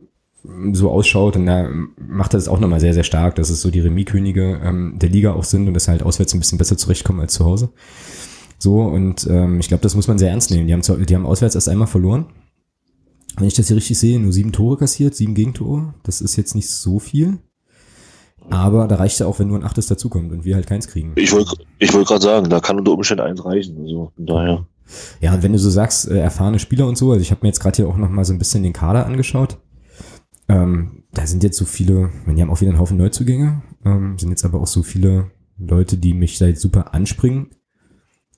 so 0.73 0.91
ausschaut. 0.91 1.35
Und 1.35 1.45
da 1.45 1.69
macht 1.97 2.33
er 2.33 2.37
das 2.37 2.47
auch 2.47 2.59
nochmal 2.59 2.79
sehr, 2.79 2.93
sehr 2.93 3.03
stark, 3.03 3.35
dass 3.35 3.49
es 3.49 3.61
so 3.61 3.71
die 3.71 3.79
Remis-Könige 3.79 4.61
ähm, 4.63 4.97
der 4.97 5.09
Liga 5.09 5.33
auch 5.33 5.43
sind 5.43 5.67
und 5.67 5.73
dass 5.73 5.87
halt 5.87 6.03
auswärts 6.03 6.33
ein 6.33 6.39
bisschen 6.39 6.57
besser 6.57 6.77
zurechtkommen 6.77 7.19
als 7.19 7.33
zu 7.33 7.45
Hause. 7.45 7.69
So, 8.59 8.81
und 8.81 9.27
ähm, 9.29 9.59
ich 9.59 9.67
glaube, 9.67 9.83
das 9.83 9.95
muss 9.95 10.07
man 10.07 10.17
sehr 10.17 10.31
ernst 10.31 10.51
nehmen. 10.51 10.67
Die 10.67 10.73
haben, 10.73 10.81
zu, 10.81 10.95
die 10.97 11.15
haben 11.15 11.25
auswärts 11.25 11.55
erst 11.55 11.69
einmal 11.69 11.87
verloren. 11.87 12.25
Wenn 13.37 13.47
ich 13.47 13.53
das 13.53 13.67
hier 13.67 13.77
richtig 13.77 13.99
sehe, 13.99 14.19
nur 14.19 14.33
sieben 14.33 14.51
Tore 14.51 14.77
kassiert, 14.77 15.15
sieben 15.15 15.35
Gegentore. 15.35 15.93
Das 16.03 16.21
ist 16.21 16.35
jetzt 16.37 16.55
nicht 16.55 16.69
so 16.69 16.97
viel. 16.97 17.37
Aber 18.49 18.87
da 18.87 18.95
reicht 18.95 19.19
ja 19.19 19.27
auch, 19.27 19.39
wenn 19.39 19.47
nur 19.47 19.59
ein 19.59 19.63
Achtes 19.63 19.87
dazukommt 19.87 20.31
und 20.31 20.45
wir 20.45 20.55
halt 20.55 20.67
keins 20.67 20.87
kriegen. 20.87 21.13
Ich 21.15 21.31
wollte 21.33 21.55
ich 21.79 21.93
wollt 21.93 22.07
gerade 22.07 22.23
sagen, 22.23 22.49
da 22.49 22.59
kann 22.59 22.79
unter 22.79 22.93
Umständen 22.93 23.23
eins 23.23 23.43
reichen. 23.43 23.77
Also 23.81 24.11
von 24.15 24.25
daher. 24.25 24.65
Ja, 25.19 25.33
und 25.33 25.43
wenn 25.43 25.51
du 25.51 25.59
so 25.59 25.69
sagst, 25.69 26.07
äh, 26.07 26.17
erfahrene 26.17 26.59
Spieler 26.59 26.87
und 26.87 26.97
so, 26.97 27.11
also 27.11 27.21
ich 27.21 27.31
habe 27.31 27.41
mir 27.43 27.49
jetzt 27.49 27.59
gerade 27.59 27.75
hier 27.75 27.89
auch 27.89 27.97
nochmal 27.97 28.25
so 28.25 28.33
ein 28.33 28.39
bisschen 28.39 28.63
den 28.63 28.73
Kader 28.73 29.05
angeschaut. 29.05 29.57
Ähm, 30.49 31.03
da 31.11 31.27
sind 31.27 31.43
jetzt 31.43 31.57
so 31.57 31.65
viele, 31.65 32.09
wir 32.25 32.41
haben 32.41 32.49
auch 32.49 32.61
wieder 32.61 32.71
einen 32.71 32.79
Haufen 32.79 32.97
Neuzugänge, 32.97 33.61
ähm, 33.85 34.17
sind 34.17 34.29
jetzt 34.29 34.45
aber 34.45 34.61
auch 34.61 34.67
so 34.67 34.83
viele 34.83 35.31
Leute, 35.57 35.97
die 35.97 36.13
mich 36.13 36.37
da 36.37 36.45
jetzt 36.45 36.61
super 36.61 36.93
anspringen. 36.93 37.49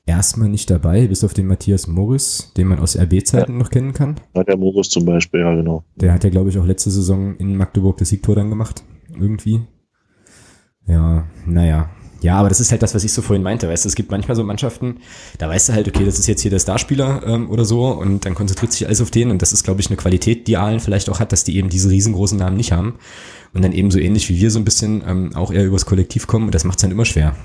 Erstmal 0.05 0.49
nicht 0.49 0.71
dabei, 0.71 1.07
bis 1.07 1.23
auf 1.23 1.35
den 1.35 1.45
Matthias 1.45 1.87
Morris, 1.87 2.51
den 2.57 2.67
man 2.67 2.79
aus 2.79 2.97
RB-Zeiten 2.97 3.51
ja. 3.51 3.57
noch 3.59 3.69
kennen 3.69 3.93
kann. 3.93 4.15
Ja, 4.33 4.43
der 4.43 4.57
Morris 4.57 4.89
zum 4.89 5.05
Beispiel, 5.05 5.41
ja, 5.41 5.53
genau. 5.53 5.83
Der 5.97 6.13
hat 6.13 6.23
ja, 6.23 6.31
glaube 6.31 6.49
ich, 6.49 6.57
auch 6.57 6.65
letzte 6.65 6.89
Saison 6.89 7.35
in 7.35 7.55
Magdeburg 7.55 7.97
das 7.97 8.09
Siegtor 8.09 8.35
dann 8.35 8.49
gemacht. 8.49 8.83
Irgendwie. 9.09 9.61
Ja, 10.87 11.27
naja. 11.45 11.91
Ja, 12.21 12.35
aber 12.35 12.49
das 12.49 12.59
ist 12.59 12.71
halt 12.71 12.81
das, 12.81 12.93
was 12.93 13.03
ich 13.03 13.13
so 13.13 13.21
vorhin 13.21 13.43
meinte. 13.43 13.67
Weißt 13.69 13.85
du, 13.85 13.89
es 13.89 13.95
gibt 13.95 14.11
manchmal 14.11 14.35
so 14.35 14.43
Mannschaften, 14.43 14.97
da 15.37 15.49
weißt 15.49 15.69
du 15.69 15.73
halt, 15.73 15.87
okay, 15.87 16.05
das 16.05 16.19
ist 16.19 16.27
jetzt 16.27 16.41
hier 16.41 16.51
der 16.51 16.59
Starspieler 16.59 17.23
ähm, 17.25 17.49
oder 17.49 17.65
so 17.65 17.87
und 17.87 18.25
dann 18.25 18.35
konzentriert 18.35 18.73
sich 18.73 18.85
alles 18.85 19.01
auf 19.01 19.11
den 19.11 19.31
und 19.31 19.41
das 19.41 19.53
ist, 19.53 19.63
glaube 19.63 19.81
ich, 19.81 19.87
eine 19.87 19.97
Qualität, 19.97 20.47
die 20.47 20.57
Aalen 20.57 20.79
vielleicht 20.79 21.09
auch 21.09 21.19
hat, 21.19 21.31
dass 21.31 21.43
die 21.43 21.55
eben 21.57 21.69
diese 21.69 21.89
riesengroßen 21.89 22.37
Namen 22.37 22.57
nicht 22.57 22.71
haben 22.71 22.95
und 23.53 23.63
dann 23.63 23.71
eben 23.71 23.91
so 23.91 23.99
ähnlich 23.99 24.29
wie 24.29 24.39
wir 24.39 24.51
so 24.51 24.59
ein 24.59 24.65
bisschen 24.65 25.03
ähm, 25.07 25.35
auch 25.35 25.51
eher 25.51 25.65
übers 25.65 25.85
Kollektiv 25.85 26.27
kommen 26.27 26.45
und 26.45 26.55
das 26.55 26.65
macht 26.65 26.77
es 26.77 26.81
dann 26.81 26.91
immer 26.91 27.05
schwer. 27.05 27.35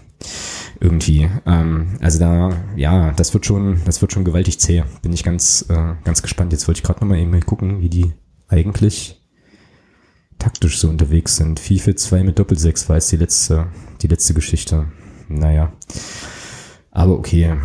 Irgendwie. 0.80 1.28
Ähm, 1.46 1.96
also 2.00 2.18
da, 2.18 2.50
ja, 2.76 3.12
das 3.12 3.32
wird 3.32 3.46
schon, 3.46 3.80
das 3.84 4.00
wird 4.00 4.12
schon 4.12 4.24
gewaltig 4.24 4.58
zäh. 4.58 4.82
Bin 5.02 5.12
ich 5.12 5.22
ganz, 5.22 5.64
äh, 5.68 5.94
ganz 6.04 6.22
gespannt. 6.22 6.52
Jetzt 6.52 6.66
wollte 6.66 6.78
ich 6.78 6.82
gerade 6.82 7.00
nochmal 7.00 7.18
eben 7.18 7.38
gucken, 7.46 7.80
wie 7.80 7.88
die 7.88 8.12
eigentlich 8.48 9.23
taktisch 10.38 10.78
so 10.78 10.88
unterwegs 10.88 11.36
sind. 11.36 11.60
FIFA 11.60 11.96
2 11.96 12.24
mit 12.24 12.38
Doppelsechs 12.38 12.88
war 12.88 12.96
jetzt 12.96 13.10
die 13.12 13.16
letzte, 13.16 13.66
die 14.02 14.08
letzte 14.08 14.34
Geschichte. 14.34 14.86
Naja. 15.28 15.72
Aber 16.90 17.18
okay. 17.18 17.56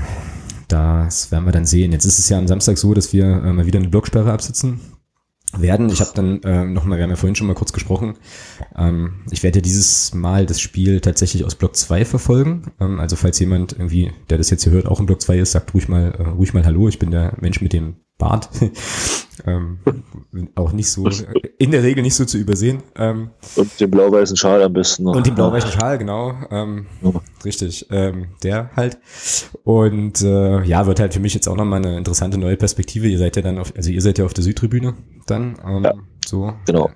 Das 0.67 1.31
werden 1.31 1.45
wir 1.45 1.51
dann 1.51 1.65
sehen. 1.65 1.91
Jetzt 1.91 2.05
ist 2.05 2.19
es 2.19 2.29
ja 2.29 2.37
am 2.37 2.47
Samstag 2.47 2.77
so, 2.77 2.93
dass 2.93 3.11
wir 3.11 3.25
äh, 3.25 3.53
mal 3.53 3.65
wieder 3.65 3.79
eine 3.79 3.89
Blocksperre 3.89 4.31
absitzen 4.31 4.79
werden. 5.57 5.89
Ich 5.89 5.99
habe 5.99 6.11
dann 6.13 6.43
äh, 6.43 6.65
nochmal, 6.65 6.99
wir 6.99 7.03
haben 7.03 7.09
ja 7.09 7.15
vorhin 7.15 7.35
schon 7.35 7.47
mal 7.47 7.55
kurz 7.55 7.73
gesprochen, 7.73 8.17
ähm, 8.77 9.23
ich 9.31 9.41
werde 9.41 9.63
dieses 9.63 10.13
Mal 10.13 10.45
das 10.45 10.61
Spiel 10.61 11.01
tatsächlich 11.01 11.43
aus 11.43 11.55
Block 11.55 11.75
2 11.75 12.05
verfolgen. 12.05 12.71
Ähm, 12.79 12.99
also 12.99 13.15
falls 13.15 13.39
jemand 13.39 13.73
irgendwie, 13.73 14.11
der 14.29 14.37
das 14.37 14.51
jetzt 14.51 14.63
hier 14.63 14.73
hört, 14.73 14.85
auch 14.85 14.99
im 14.99 15.07
Block 15.07 15.21
2 15.21 15.39
ist, 15.39 15.53
sagt 15.53 15.73
ruhig 15.73 15.87
mal, 15.87 16.11
äh, 16.11 16.21
ruhig 16.29 16.53
mal 16.53 16.65
Hallo, 16.65 16.87
ich 16.87 16.99
bin 16.99 17.09
der 17.09 17.35
Mensch 17.41 17.61
mit 17.61 17.73
dem 17.73 17.95
Bart. 18.19 18.49
ähm, 19.47 19.79
auch 20.53 20.71
nicht 20.71 20.91
so, 20.91 21.09
in 21.57 21.71
der 21.71 21.81
Regel 21.81 22.03
nicht 22.03 22.13
so 22.13 22.25
zu 22.25 22.37
übersehen. 22.37 22.83
Ähm, 22.95 23.31
und 23.55 23.79
den 23.79 23.89
blau-weißen 23.89 24.37
Schal 24.37 24.61
am 24.61 24.73
besten 24.73 25.05
noch. 25.05 25.15
Und 25.15 25.25
den 25.25 25.33
blau-weißen 25.33 25.71
Schal, 25.71 25.97
genau. 25.97 26.35
Ähm, 26.51 26.85
ja. 27.01 27.11
Richtig, 27.43 27.87
ähm, 27.89 28.27
der 28.43 28.69
halt. 28.75 28.99
Und 29.63 30.21
äh, 30.21 30.61
ja, 30.63 30.85
wird 30.85 30.99
halt 30.99 31.15
für 31.15 31.19
mich 31.19 31.33
jetzt 31.33 31.47
auch 31.47 31.55
nochmal 31.55 31.83
eine 31.83 31.97
interessante 31.97 32.37
neue 32.37 32.57
Perspektive. 32.57 33.07
Ihr 33.07 33.17
seid 33.17 33.35
ja 33.37 33.41
dann 33.41 33.57
auf, 33.57 33.73
also 33.75 33.89
ihr 33.89 34.01
seid 34.01 34.19
ja 34.19 34.25
auf 34.25 34.33
der 34.35 34.43
Südtribüne 34.43 34.93
dann. 35.25 35.57
Ähm, 35.65 35.83
ja, 35.83 35.93
so. 36.25 36.53
Genau 36.67 36.91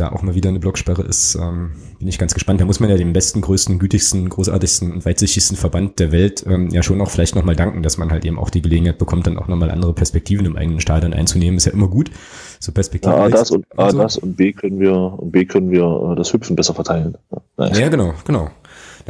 da 0.00 0.12
auch 0.12 0.22
mal 0.22 0.34
wieder 0.34 0.48
eine 0.48 0.58
Blocksperre 0.58 1.02
ist, 1.02 1.34
ähm, 1.34 1.72
bin 1.98 2.08
ich 2.08 2.18
ganz 2.18 2.34
gespannt. 2.34 2.60
Da 2.60 2.64
muss 2.64 2.80
man 2.80 2.90
ja 2.90 2.96
dem 2.96 3.12
besten, 3.12 3.40
größten, 3.40 3.78
gütigsten, 3.78 4.28
großartigsten 4.28 4.92
und 4.92 5.04
weitsichtigsten 5.04 5.56
Verband 5.56 5.98
der 5.98 6.12
Welt 6.12 6.44
ähm, 6.46 6.70
ja 6.70 6.82
schon 6.82 7.00
auch 7.00 7.10
vielleicht 7.10 7.34
nochmal 7.34 7.56
danken, 7.56 7.82
dass 7.82 7.98
man 7.98 8.10
halt 8.10 8.24
eben 8.24 8.38
auch 8.38 8.50
die 8.50 8.62
Gelegenheit 8.62 8.98
bekommt, 8.98 9.26
dann 9.26 9.38
auch 9.38 9.48
nochmal 9.48 9.70
andere 9.70 9.92
Perspektiven 9.92 10.46
im 10.46 10.56
eigenen 10.56 10.80
Stadion 10.80 11.12
einzunehmen. 11.12 11.56
Ist 11.56 11.66
ja 11.66 11.72
immer 11.72 11.88
gut. 11.88 12.10
So 12.58 12.72
Perspektiven. 12.72 13.16
Ja, 13.16 13.24
A, 13.24 13.28
das 13.28 13.50
und, 13.50 13.66
A, 13.76 13.90
so. 13.90 13.98
das 13.98 14.16
und 14.18 14.36
B 14.36 14.52
können 14.52 14.80
wir, 14.80 14.94
und 14.94 15.32
B 15.32 15.44
können 15.44 15.70
wir 15.70 16.12
äh, 16.12 16.16
das 16.16 16.32
Hüpfen 16.32 16.56
besser 16.56 16.74
verteilen. 16.74 17.16
Ja, 17.58 17.68
ja 17.68 17.88
genau, 17.88 18.14
genau 18.24 18.50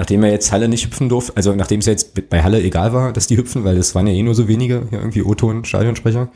nachdem 0.01 0.25
er 0.25 0.31
jetzt 0.31 0.51
Halle 0.51 0.67
nicht 0.67 0.87
hüpfen 0.87 1.11
durfte, 1.11 1.37
also 1.37 1.55
nachdem 1.55 1.81
es 1.81 1.87
jetzt 1.87 2.31
bei 2.31 2.43
Halle 2.43 2.63
egal 2.63 2.95
war, 2.95 3.13
dass 3.13 3.27
die 3.27 3.37
hüpfen, 3.37 3.65
weil 3.65 3.77
es 3.77 3.95
waren 3.95 4.07
ja 4.07 4.15
eh 4.15 4.23
nur 4.23 4.35
so 4.35 4.49
wenige, 4.49 4.89
ja, 4.91 4.99
irgendwie 4.99 5.23
O-Ton, 5.23 5.67
Stadionsprecher, 5.67 6.31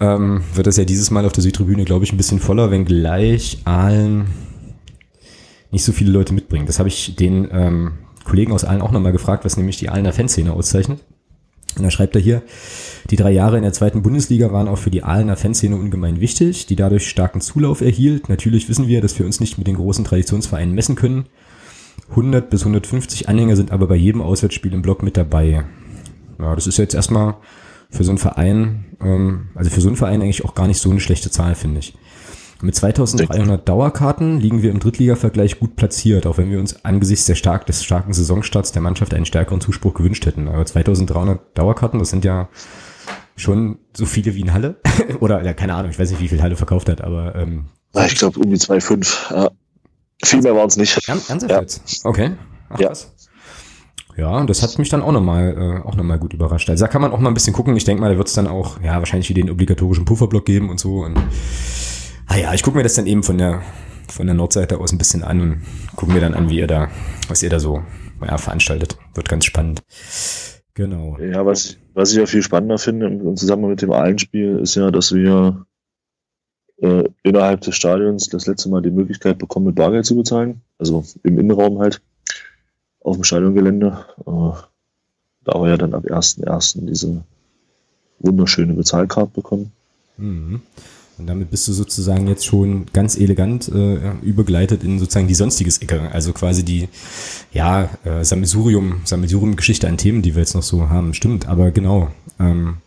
ähm, 0.00 0.42
wird 0.54 0.66
das 0.66 0.76
ja 0.76 0.84
dieses 0.84 1.12
Mal 1.12 1.24
auf 1.24 1.30
der 1.30 1.44
Südtribüne, 1.44 1.84
glaube 1.84 2.04
ich, 2.04 2.12
ein 2.12 2.16
bisschen 2.16 2.40
voller, 2.40 2.72
wenn 2.72 2.84
gleich 2.84 3.58
Aalen 3.64 4.26
nicht 5.70 5.84
so 5.84 5.92
viele 5.92 6.10
Leute 6.10 6.34
mitbringen. 6.34 6.66
Das 6.66 6.80
habe 6.80 6.88
ich 6.88 7.14
den 7.14 7.48
ähm, 7.52 7.92
Kollegen 8.24 8.50
aus 8.50 8.64
Aalen 8.64 8.82
auch 8.82 8.90
nochmal 8.90 9.12
gefragt, 9.12 9.44
was 9.44 9.56
nämlich 9.56 9.76
die 9.76 9.88
Aalener 9.88 10.12
Fanszene 10.12 10.52
auszeichnet. 10.52 10.98
Und 11.76 11.84
da 11.84 11.92
schreibt 11.92 12.16
er 12.16 12.20
hier, 12.20 12.42
die 13.08 13.16
drei 13.16 13.30
Jahre 13.30 13.56
in 13.56 13.62
der 13.62 13.72
zweiten 13.72 14.02
Bundesliga 14.02 14.50
waren 14.50 14.66
auch 14.66 14.78
für 14.78 14.90
die 14.90 15.04
Aalener 15.04 15.36
Fanszene 15.36 15.76
ungemein 15.76 16.20
wichtig, 16.20 16.66
die 16.66 16.74
dadurch 16.74 17.08
starken 17.08 17.40
Zulauf 17.40 17.82
erhielt. 17.82 18.28
Natürlich 18.28 18.68
wissen 18.68 18.88
wir, 18.88 19.00
dass 19.00 19.16
wir 19.16 19.26
uns 19.26 19.38
nicht 19.38 19.58
mit 19.58 19.68
den 19.68 19.76
großen 19.76 20.04
Traditionsvereinen 20.04 20.74
messen 20.74 20.96
können. 20.96 21.26
100 22.10 22.50
bis 22.50 22.62
150 22.62 23.28
Anhänger 23.28 23.56
sind 23.56 23.70
aber 23.70 23.86
bei 23.86 23.96
jedem 23.96 24.22
Auswärtsspiel 24.22 24.74
im 24.74 24.82
Block 24.82 25.02
mit 25.02 25.16
dabei. 25.16 25.64
Ja, 26.38 26.54
das 26.54 26.66
ist 26.66 26.78
jetzt 26.78 26.94
erstmal 26.94 27.36
für 27.90 28.04
so 28.04 28.10
einen 28.10 28.18
Verein, 28.18 28.96
ähm, 29.00 29.48
also 29.54 29.70
für 29.70 29.80
so 29.80 29.88
einen 29.88 29.96
Verein 29.96 30.22
eigentlich 30.22 30.44
auch 30.44 30.54
gar 30.54 30.66
nicht 30.66 30.80
so 30.80 30.90
eine 30.90 31.00
schlechte 31.00 31.30
Zahl, 31.30 31.54
finde 31.54 31.80
ich. 31.80 31.94
Mit 32.62 32.74
2300 32.74 33.66
Dauerkarten 33.66 34.38
liegen 34.38 34.62
wir 34.62 34.70
im 34.70 34.80
Drittliga-Vergleich 34.80 35.58
gut 35.58 35.76
platziert, 35.76 36.26
auch 36.26 36.36
wenn 36.36 36.50
wir 36.50 36.58
uns 36.58 36.84
angesichts 36.84 37.24
der 37.24 37.34
stark, 37.34 37.64
des 37.66 37.82
starken 37.82 38.12
Saisonstarts 38.12 38.72
der 38.72 38.82
Mannschaft 38.82 39.14
einen 39.14 39.24
stärkeren 39.24 39.62
Zuspruch 39.62 39.94
gewünscht 39.94 40.26
hätten. 40.26 40.46
Aber 40.46 40.64
2300 40.66 41.56
Dauerkarten, 41.56 41.98
das 41.98 42.10
sind 42.10 42.24
ja 42.24 42.48
schon 43.34 43.78
so 43.96 44.04
viele 44.04 44.34
wie 44.34 44.42
in 44.42 44.52
Halle. 44.52 44.76
Oder 45.20 45.42
ja, 45.42 45.54
keine 45.54 45.74
Ahnung, 45.74 45.90
ich 45.90 45.98
weiß 45.98 46.10
nicht, 46.10 46.20
wie 46.20 46.28
viel 46.28 46.42
Halle 46.42 46.56
verkauft 46.56 46.90
hat, 46.90 47.00
aber 47.00 47.34
ähm, 47.34 47.66
ich 47.94 48.16
glaube 48.16 48.38
um 48.38 48.50
die 48.50 48.58
2,5. 48.58 49.34
Ja. 49.34 49.50
Viel 50.24 50.42
mehr 50.42 50.54
waren 50.54 50.68
es 50.68 50.76
nicht. 50.76 51.06
Ganz, 51.06 51.28
ganz 51.28 51.42
ja. 51.48 52.08
Okay. 52.08 52.32
Ach, 52.68 52.80
ja. 52.80 52.90
Was? 52.90 53.12
Ja, 54.16 54.44
das 54.44 54.62
hat 54.62 54.78
mich 54.78 54.88
dann 54.88 55.02
auch 55.02 55.12
nochmal 55.12 55.56
äh, 55.56 55.88
auch 55.88 55.96
noch 55.96 56.04
mal 56.04 56.18
gut 56.18 56.34
überrascht. 56.34 56.68
Also 56.68 56.84
da 56.84 56.90
kann 56.90 57.00
man 57.00 57.12
auch 57.12 57.20
mal 57.20 57.30
ein 57.30 57.34
bisschen 57.34 57.54
gucken. 57.54 57.76
Ich 57.76 57.84
denke 57.84 58.02
mal, 58.02 58.10
da 58.12 58.18
wird 58.18 58.28
es 58.28 58.34
dann 58.34 58.48
auch, 58.48 58.80
ja, 58.82 58.98
wahrscheinlich 58.98 59.28
wieder 59.30 59.40
den 59.40 59.50
obligatorischen 59.50 60.04
Pufferblock 60.04 60.44
geben 60.44 60.68
und 60.68 60.78
so. 60.78 61.04
Und 61.04 61.18
ah 62.26 62.36
ja, 62.36 62.52
ich 62.52 62.62
gucke 62.62 62.76
mir 62.76 62.82
das 62.82 62.94
dann 62.94 63.06
eben 63.06 63.22
von 63.22 63.38
der 63.38 63.62
von 64.10 64.26
der 64.26 64.34
Nordseite 64.34 64.78
aus 64.78 64.92
ein 64.92 64.98
bisschen 64.98 65.22
an 65.22 65.40
und 65.40 65.62
gucken 65.96 66.14
mir 66.14 66.20
dann 66.20 66.34
an, 66.34 66.50
wie 66.50 66.58
ihr 66.58 66.66
da, 66.66 66.88
was 67.28 67.42
ihr 67.42 67.50
da 67.50 67.60
so 67.60 67.82
ja, 68.20 68.36
veranstaltet. 68.38 68.96
Wird 69.14 69.28
ganz 69.28 69.44
spannend. 69.44 69.82
Genau. 70.74 71.18
Ja, 71.18 71.44
was, 71.46 71.76
was 71.94 72.12
ich 72.12 72.18
ja 72.18 72.26
viel 72.26 72.42
spannender 72.42 72.78
finde 72.78 73.06
im 73.06 73.36
Zusammenhang 73.36 73.70
mit 73.70 73.82
dem 73.82 73.92
Allenspiel, 73.92 74.58
ist 74.58 74.74
ja, 74.74 74.90
dass 74.90 75.14
wir 75.14 75.64
äh, 76.80 77.04
innerhalb 77.22 77.60
des 77.62 77.76
Stadions 77.76 78.28
das 78.28 78.46
letzte 78.46 78.68
Mal 78.68 78.82
die 78.82 78.90
Möglichkeit 78.90 79.38
bekommen, 79.38 79.66
mit 79.66 79.74
Bargeld 79.74 80.06
zu 80.06 80.16
bezahlen. 80.16 80.60
Also 80.78 81.04
im 81.22 81.38
Innenraum 81.38 81.78
halt, 81.78 82.00
auf 83.00 83.16
dem 83.16 83.24
Stadiongelände. 83.24 84.04
Äh, 84.26 84.60
da 85.44 85.58
wir 85.60 85.68
ja 85.68 85.76
dann 85.76 85.94
ab 85.94 86.04
1.1. 86.04 86.86
diese 86.86 87.22
wunderschöne 88.18 88.74
Bezahlkarte 88.74 89.32
bekommen. 89.32 89.72
Mhm. 90.16 90.60
Und 91.18 91.26
damit 91.26 91.50
bist 91.50 91.68
du 91.68 91.72
sozusagen 91.72 92.28
jetzt 92.28 92.46
schon 92.46 92.86
ganz 92.94 93.18
elegant 93.18 93.68
äh, 93.68 94.12
übergleitet 94.22 94.82
in 94.84 94.98
sozusagen 94.98 95.28
die 95.28 95.34
sonstiges 95.34 95.78
Ecke. 95.78 96.10
Also 96.12 96.32
quasi 96.32 96.64
die, 96.64 96.88
ja, 97.52 97.90
äh, 98.04 98.24
Sammelsurium, 98.24 99.02
Sammelsurium-Geschichte 99.04 99.86
an 99.86 99.98
Themen, 99.98 100.22
die 100.22 100.34
wir 100.34 100.40
jetzt 100.40 100.54
noch 100.54 100.62
so 100.62 100.88
haben. 100.88 101.12
Stimmt, 101.12 101.46
aber 101.46 101.72
genau. 101.72 102.10
Ähm, 102.38 102.78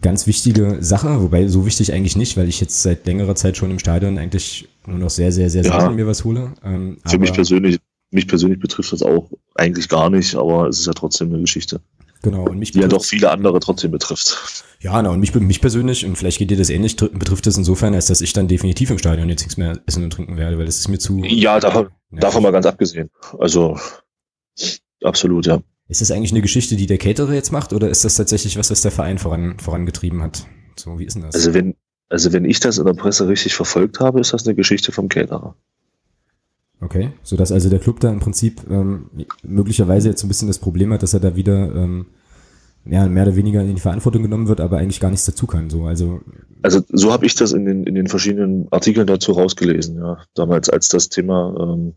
ganz 0.00 0.26
wichtige 0.26 0.78
Sache, 0.80 1.22
wobei 1.22 1.48
so 1.48 1.66
wichtig 1.66 1.92
eigentlich 1.92 2.16
nicht, 2.16 2.36
weil 2.36 2.48
ich 2.48 2.60
jetzt 2.60 2.82
seit 2.82 3.06
längerer 3.06 3.34
Zeit 3.34 3.56
schon 3.56 3.70
im 3.70 3.78
Stadion 3.78 4.18
eigentlich 4.18 4.68
nur 4.86 4.98
noch 4.98 5.10
sehr, 5.10 5.32
sehr, 5.32 5.50
sehr 5.50 5.62
ja. 5.62 5.80
selten 5.80 5.96
mir 5.96 6.06
was 6.06 6.24
hole. 6.24 6.52
Ähm, 6.64 6.98
Für 7.06 7.18
mich 7.18 7.32
persönlich, 7.32 7.78
mich 8.10 8.26
persönlich 8.26 8.60
betrifft 8.60 8.92
das 8.92 9.02
auch 9.02 9.30
eigentlich 9.54 9.88
gar 9.88 10.10
nicht, 10.10 10.34
aber 10.34 10.68
es 10.68 10.80
ist 10.80 10.86
ja 10.86 10.92
trotzdem 10.92 11.28
eine 11.28 11.40
Geschichte. 11.40 11.80
Genau, 12.22 12.44
und 12.44 12.58
mich 12.58 12.70
die 12.70 12.78
ja 12.78 12.86
doch 12.86 13.04
viele 13.04 13.30
andere 13.30 13.58
trotzdem 13.58 13.90
betrifft. 13.90 14.64
Ja, 14.80 15.02
na, 15.02 15.10
und 15.10 15.18
mich, 15.18 15.34
mich 15.34 15.60
persönlich, 15.60 16.06
und 16.06 16.16
vielleicht 16.16 16.38
geht 16.38 16.50
dir 16.50 16.56
das 16.56 16.70
ähnlich, 16.70 16.96
betrifft 16.96 17.46
es 17.48 17.56
insofern, 17.56 17.94
als 17.94 18.06
dass 18.06 18.20
ich 18.20 18.32
dann 18.32 18.46
definitiv 18.46 18.90
im 18.90 18.98
Stadion 18.98 19.28
jetzt 19.28 19.40
nichts 19.40 19.56
mehr 19.56 19.80
essen 19.86 20.04
und 20.04 20.12
trinken 20.12 20.36
werde, 20.36 20.56
weil 20.56 20.66
das 20.66 20.78
ist 20.78 20.88
mir 20.88 20.98
zu. 20.98 21.18
Ja, 21.24 21.58
davon, 21.58 21.88
ja. 22.12 22.20
davon 22.20 22.44
mal 22.44 22.52
ganz 22.52 22.66
abgesehen. 22.66 23.10
Also, 23.38 23.76
absolut, 25.02 25.46
ja. 25.46 25.60
Ist 25.92 26.00
das 26.00 26.10
eigentlich 26.10 26.32
eine 26.32 26.40
Geschichte, 26.40 26.74
die 26.74 26.86
der 26.86 26.96
Caterer 26.96 27.34
jetzt 27.34 27.52
macht, 27.52 27.74
oder 27.74 27.90
ist 27.90 28.02
das 28.02 28.14
tatsächlich 28.14 28.56
was, 28.56 28.70
was 28.70 28.80
der 28.80 28.90
Verein 28.90 29.18
voran, 29.18 29.58
vorangetrieben 29.58 30.22
hat? 30.22 30.46
So, 30.74 30.98
wie 30.98 31.04
ist 31.04 31.16
denn 31.16 31.22
das? 31.22 31.34
Also 31.34 31.52
wenn, 31.52 31.74
also 32.08 32.32
wenn 32.32 32.46
ich 32.46 32.60
das 32.60 32.78
in 32.78 32.86
der 32.86 32.94
Presse 32.94 33.28
richtig 33.28 33.54
verfolgt 33.54 34.00
habe, 34.00 34.18
ist 34.18 34.32
das 34.32 34.46
eine 34.46 34.54
Geschichte 34.54 34.90
vom 34.90 35.10
Caterer. 35.10 35.54
Okay, 36.80 37.12
so 37.22 37.36
dass 37.36 37.52
also 37.52 37.68
der 37.68 37.78
Club 37.78 38.00
da 38.00 38.10
im 38.10 38.20
Prinzip 38.20 38.62
ähm, 38.70 39.10
möglicherweise 39.42 40.08
jetzt 40.08 40.24
ein 40.24 40.28
bisschen 40.28 40.48
das 40.48 40.58
Problem 40.58 40.94
hat, 40.94 41.02
dass 41.02 41.12
er 41.12 41.20
da 41.20 41.36
wieder 41.36 41.70
ähm, 41.74 42.06
ja, 42.86 43.06
mehr 43.06 43.24
oder 43.24 43.36
weniger 43.36 43.60
in 43.60 43.74
die 43.74 43.80
Verantwortung 43.82 44.22
genommen 44.22 44.48
wird, 44.48 44.62
aber 44.62 44.78
eigentlich 44.78 44.98
gar 44.98 45.10
nichts 45.10 45.26
dazu 45.26 45.46
kann. 45.46 45.68
So, 45.68 45.84
also, 45.84 46.22
also 46.62 46.80
so 46.88 47.12
habe 47.12 47.26
ich 47.26 47.34
das 47.34 47.52
in 47.52 47.66
den, 47.66 47.84
in 47.84 47.96
den 47.96 48.06
verschiedenen 48.06 48.66
Artikeln 48.70 49.06
dazu 49.06 49.32
rausgelesen, 49.32 49.98
ja. 49.98 50.24
Damals, 50.32 50.70
als 50.70 50.88
das 50.88 51.10
Thema 51.10 51.54
ähm, 51.60 51.92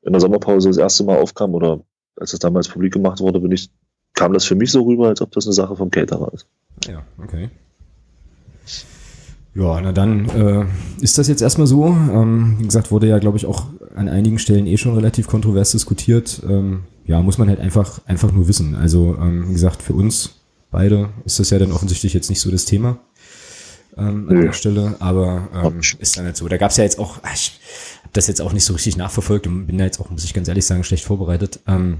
in 0.00 0.12
der 0.12 0.22
Sommerpause 0.22 0.68
das 0.68 0.78
erste 0.78 1.04
Mal 1.04 1.18
aufkam 1.18 1.52
oder 1.52 1.84
als 2.16 2.30
das 2.30 2.40
damals 2.40 2.68
publik 2.68 2.92
gemacht 2.92 3.20
wurde, 3.20 3.40
bin 3.40 3.52
ich, 3.52 3.70
kam 4.14 4.32
das 4.32 4.44
für 4.44 4.54
mich 4.54 4.70
so 4.70 4.82
rüber, 4.82 5.08
als 5.08 5.20
ob 5.20 5.32
das 5.32 5.46
eine 5.46 5.52
Sache 5.52 5.76
vom 5.76 5.90
Caterer 5.90 6.32
ist. 6.32 6.46
Ja, 6.88 7.02
okay. 7.22 7.50
Ja, 9.54 9.80
na 9.80 9.92
dann 9.92 10.28
äh, 10.28 10.66
ist 11.00 11.16
das 11.16 11.28
jetzt 11.28 11.40
erstmal 11.40 11.66
so. 11.66 11.86
Ähm, 11.86 12.56
wie 12.58 12.64
gesagt, 12.64 12.90
wurde 12.90 13.08
ja, 13.08 13.18
glaube 13.18 13.38
ich, 13.38 13.46
auch 13.46 13.66
an 13.94 14.08
einigen 14.08 14.38
Stellen 14.38 14.66
eh 14.66 14.76
schon 14.76 14.94
relativ 14.94 15.28
kontrovers 15.28 15.70
diskutiert. 15.70 16.42
Ähm, 16.46 16.82
ja, 17.06 17.22
muss 17.22 17.38
man 17.38 17.48
halt 17.48 17.60
einfach, 17.60 18.00
einfach 18.06 18.32
nur 18.32 18.48
wissen. 18.48 18.74
Also, 18.74 19.16
ähm, 19.18 19.48
wie 19.48 19.52
gesagt, 19.54 19.82
für 19.82 19.94
uns 19.94 20.40
beide 20.70 21.08
ist 21.24 21.40
das 21.40 21.48
ja 21.48 21.58
dann 21.58 21.72
offensichtlich 21.72 22.12
jetzt 22.12 22.28
nicht 22.28 22.40
so 22.40 22.50
das 22.50 22.66
Thema 22.66 22.98
ähm, 23.96 24.28
an 24.28 24.40
der 24.40 24.52
Stelle, 24.52 24.96
aber 24.98 25.48
ähm, 25.54 25.80
ist 25.98 26.16
dann 26.16 26.26
halt 26.26 26.36
so. 26.36 26.48
Da 26.48 26.56
gab 26.56 26.70
es 26.70 26.76
ja 26.76 26.84
jetzt 26.84 26.98
auch, 26.98 27.18
ich 27.34 27.60
habe 28.02 28.12
das 28.12 28.26
jetzt 28.26 28.40
auch 28.40 28.52
nicht 28.52 28.64
so 28.64 28.72
richtig 28.72 28.96
nachverfolgt 28.96 29.46
und 29.46 29.66
bin 29.66 29.78
da 29.78 29.84
jetzt 29.84 30.00
auch, 30.00 30.10
muss 30.10 30.24
ich 30.24 30.34
ganz 30.34 30.48
ehrlich 30.48 30.66
sagen, 30.66 30.84
schlecht 30.84 31.04
vorbereitet. 31.04 31.60
Ähm, 31.66 31.98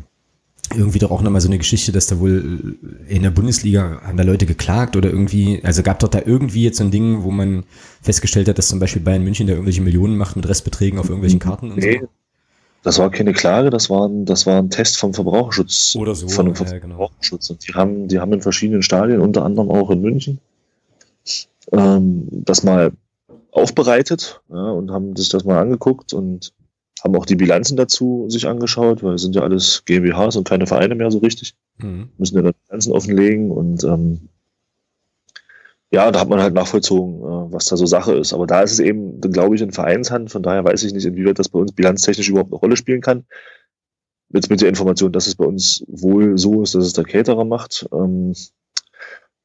irgendwie 0.75 0.99
doch 0.99 1.13
auch 1.13 1.23
nochmal 1.23 1.41
so 1.41 1.49
eine 1.49 1.59
Geschichte, 1.59 1.93
dass 1.93 2.09
da 2.09 2.19
wohl 2.19 2.77
in 3.07 3.23
der 3.23 3.31
Bundesliga 3.31 4.01
haben 4.03 4.17
da 4.17 4.25
Leute 4.25 4.47
geklagt 4.47 4.97
oder 4.97 5.09
irgendwie, 5.11 5.61
also 5.63 5.83
gab 5.83 6.01
doch 6.01 6.09
da 6.09 6.21
irgendwie 6.25 6.65
jetzt 6.65 6.79
so 6.79 6.85
ein 6.85 6.91
Ding, 6.91 7.23
wo 7.23 7.31
man 7.31 7.65
festgestellt 8.03 8.49
hat, 8.49 8.59
dass 8.59 8.69
zum 8.69 8.81
Beispiel 8.81 9.01
Bayern 9.03 9.23
München 9.23 9.47
da 9.47 9.53
irgendwelche 9.53 9.83
Millionen 9.83 10.17
macht 10.17 10.35
mit 10.35 10.49
Restbeträgen 10.49 10.99
auf 10.99 11.07
irgendwelchen 11.07 11.39
Karten 11.39 11.71
und 11.71 11.79
nee, 11.79 12.01
so. 12.01 12.09
Das 12.87 13.01
war 13.01 13.11
keine 13.11 13.33
Klage, 13.33 13.71
das 13.71 13.91
war 13.91 14.09
ein, 14.09 14.27
das 14.27 14.47
war 14.47 14.59
ein 14.59 14.71
Test 14.71 14.99
vom 14.99 15.13
Verbraucherschutz. 15.13 15.97
Oder 15.99 16.15
so. 16.15 16.29
Von 16.29 16.47
dem 16.47 16.55
ja, 16.55 16.79
genau. 16.79 16.97
Verbraucherschutz. 16.97 17.51
Und 17.51 17.67
die 17.67 17.75
haben, 17.75 18.07
die 18.07 18.21
haben 18.21 18.33
in 18.33 18.43
verschiedenen 18.43 18.83
Stadien, 18.83 19.21
unter 19.21 19.45
anderem 19.45 19.71
auch 19.71 19.91
in 19.91 20.01
München, 20.01 20.39
ähm, 21.73 22.29
das 22.31 22.63
mal 22.63 22.93
aufbereitet 23.51 24.41
ja, 24.49 24.71
und 24.71 24.91
haben 24.91 25.17
sich 25.17 25.29
das 25.29 25.45
mal 25.45 25.61
angeguckt 25.61 26.13
und 26.13 26.53
haben 27.03 27.17
auch 27.17 27.27
die 27.27 27.37
Bilanzen 27.37 27.77
dazu 27.77 28.27
sich 28.29 28.47
angeschaut, 28.47 29.03
weil 29.03 29.15
es 29.15 29.23
sind 29.23 29.35
ja 29.35 29.43
alles 29.43 29.83
GmbHs 29.85 30.37
und 30.37 30.49
keine 30.49 30.67
Vereine 30.67 30.95
mehr 30.95 31.11
so 31.11 31.19
richtig. 31.19 31.55
Mhm. 31.79 32.11
Müssen 32.19 32.37
ja 32.37 32.43
dann 32.43 32.55
Bilanzen 32.67 32.93
offenlegen 32.93 33.51
und 33.51 33.85
ähm, 33.85 34.29
ja, 35.93 36.11
da 36.11 36.21
hat 36.21 36.29
man 36.29 36.41
halt 36.41 36.55
nachvollzogen, 36.55 37.21
äh, 37.21 37.53
was 37.53 37.67
da 37.67 37.77
so 37.77 37.87
Sache 37.87 38.15
ist. 38.15 38.33
Aber 38.33 38.47
da 38.47 38.63
ist 38.63 38.73
es 38.73 38.81
eben, 38.81 39.21
glaube 39.21 39.55
ich, 39.55 39.63
in 39.63 39.73
Vereinshand. 39.73 40.31
Von 40.31 40.43
daher 40.43 40.65
weiß 40.65 40.83
ich 40.83 40.93
nicht, 40.93 41.07
inwieweit 41.07 41.39
das 41.39 41.49
bei 41.49 41.59
uns 41.59 41.73
bilanztechnisch 41.73 42.29
überhaupt 42.29 42.53
eine 42.53 42.59
Rolle 42.59 42.77
spielen 42.77 43.01
kann. 43.01 43.25
Jetzt 44.31 44.51
mit 44.51 44.61
der 44.61 44.69
Information, 44.69 45.13
dass 45.13 45.29
es 45.29 45.37
bei 45.37 45.45
uns 45.45 45.85
wohl 45.87 46.37
so 46.37 46.63
ist, 46.63 46.75
dass 46.75 46.85
es 46.85 46.93
der 46.93 47.05
Caterer 47.05 47.45
macht. 47.45 47.89
Ähm, 47.93 48.35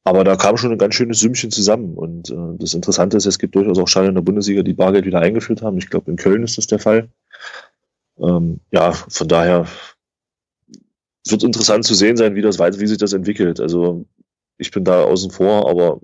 aber 0.03 0.23
da 0.23 0.35
kam 0.35 0.57
schon 0.57 0.71
ein 0.71 0.77
ganz 0.77 0.95
schönes 0.95 1.19
Sümmchen 1.19 1.51
zusammen. 1.51 1.95
Und 1.95 2.29
äh, 2.29 2.57
das 2.57 2.73
Interessante 2.73 3.17
ist, 3.17 3.25
es 3.25 3.39
gibt 3.39 3.55
durchaus 3.55 3.77
auch 3.77 3.87
Stadien 3.87 4.09
in 4.09 4.15
der 4.15 4.21
Bundesliga, 4.21 4.63
die 4.63 4.73
Bargeld 4.73 5.05
wieder 5.05 5.19
eingeführt 5.19 5.61
haben. 5.61 5.77
Ich 5.77 5.89
glaube, 5.89 6.09
in 6.09 6.17
Köln 6.17 6.43
ist 6.43 6.57
das 6.57 6.67
der 6.67 6.79
Fall. 6.79 7.09
Ähm, 8.17 8.59
ja, 8.71 8.91
von 8.91 9.27
daher 9.27 9.67
es 11.25 11.31
wird 11.31 11.43
interessant 11.43 11.85
zu 11.85 11.93
sehen 11.93 12.17
sein, 12.17 12.35
wie 12.35 12.41
das 12.41 12.59
wie 12.59 12.87
sich 12.87 12.97
das 12.97 13.13
entwickelt. 13.13 13.59
Also 13.59 14.05
ich 14.57 14.71
bin 14.71 14.83
da 14.83 15.03
außen 15.03 15.31
vor, 15.31 15.69
aber 15.69 15.99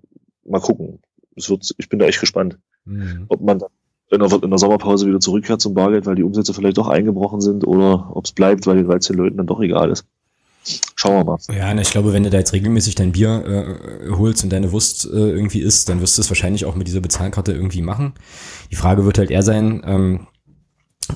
mal 0.45 0.61
gucken. 0.61 0.99
Es 1.35 1.49
wird, 1.49 1.73
ich 1.77 1.89
bin 1.89 1.99
da 1.99 2.05
echt 2.05 2.19
gespannt, 2.19 2.57
mhm. 2.85 3.25
ob 3.27 3.41
man 3.41 3.61
in 4.09 4.19
der, 4.19 4.43
in 4.43 4.49
der 4.49 4.59
Sommerpause 4.59 5.05
wieder 5.05 5.19
zurückkehrt 5.19 5.61
zum 5.61 5.73
Bargeld, 5.73 6.05
weil 6.05 6.15
die 6.15 6.23
Umsätze 6.23 6.53
vielleicht 6.53 6.77
doch 6.77 6.87
eingebrochen 6.87 7.41
sind 7.41 7.65
oder 7.67 8.15
ob 8.15 8.25
es 8.25 8.31
bleibt, 8.31 8.65
weil 8.65 8.77
den 8.77 8.87
13 8.87 9.15
Leuten 9.15 9.37
dann 9.37 9.47
doch 9.47 9.59
egal 9.59 9.91
ist. 9.91 10.05
Schauen 10.95 11.15
wir 11.15 11.23
mal. 11.23 11.37
Ja, 11.55 11.73
ich 11.79 11.91
glaube, 11.91 12.13
wenn 12.13 12.23
du 12.23 12.29
da 12.29 12.37
jetzt 12.37 12.53
regelmäßig 12.53 12.95
dein 12.95 13.11
Bier 13.11 13.43
äh, 13.45 14.09
holst 14.11 14.43
und 14.43 14.51
deine 14.51 14.71
Wurst 14.71 15.05
äh, 15.05 15.09
irgendwie 15.09 15.59
isst, 15.59 15.89
dann 15.89 16.01
wirst 16.01 16.17
du 16.17 16.21
es 16.21 16.29
wahrscheinlich 16.29 16.65
auch 16.65 16.75
mit 16.75 16.87
dieser 16.87 17.01
Bezahlkarte 17.01 17.51
irgendwie 17.51 17.81
machen. 17.81 18.13
Die 18.71 18.75
Frage 18.75 19.05
wird 19.05 19.17
halt 19.17 19.31
eher 19.31 19.43
sein, 19.43 19.81
ähm, 19.85 20.27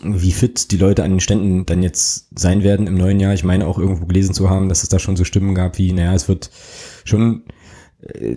wie 0.03 0.31
fit 0.31 0.71
die 0.71 0.77
Leute 0.77 1.03
an 1.03 1.11
den 1.11 1.19
Ständen 1.19 1.65
dann 1.65 1.83
jetzt 1.83 2.27
sein 2.37 2.63
werden 2.63 2.87
im 2.87 2.95
neuen 2.95 3.19
Jahr. 3.19 3.33
Ich 3.33 3.43
meine 3.43 3.67
auch 3.67 3.77
irgendwo 3.77 4.05
gelesen 4.05 4.33
zu 4.33 4.49
haben, 4.49 4.69
dass 4.69 4.83
es 4.83 4.89
da 4.89 4.99
schon 4.99 5.17
so 5.17 5.25
Stimmen 5.25 5.53
gab 5.53 5.77
wie, 5.77 5.91
naja, 5.91 6.13
es 6.13 6.27
wird 6.27 6.49
schon 7.03 7.43
äh, 7.47 7.60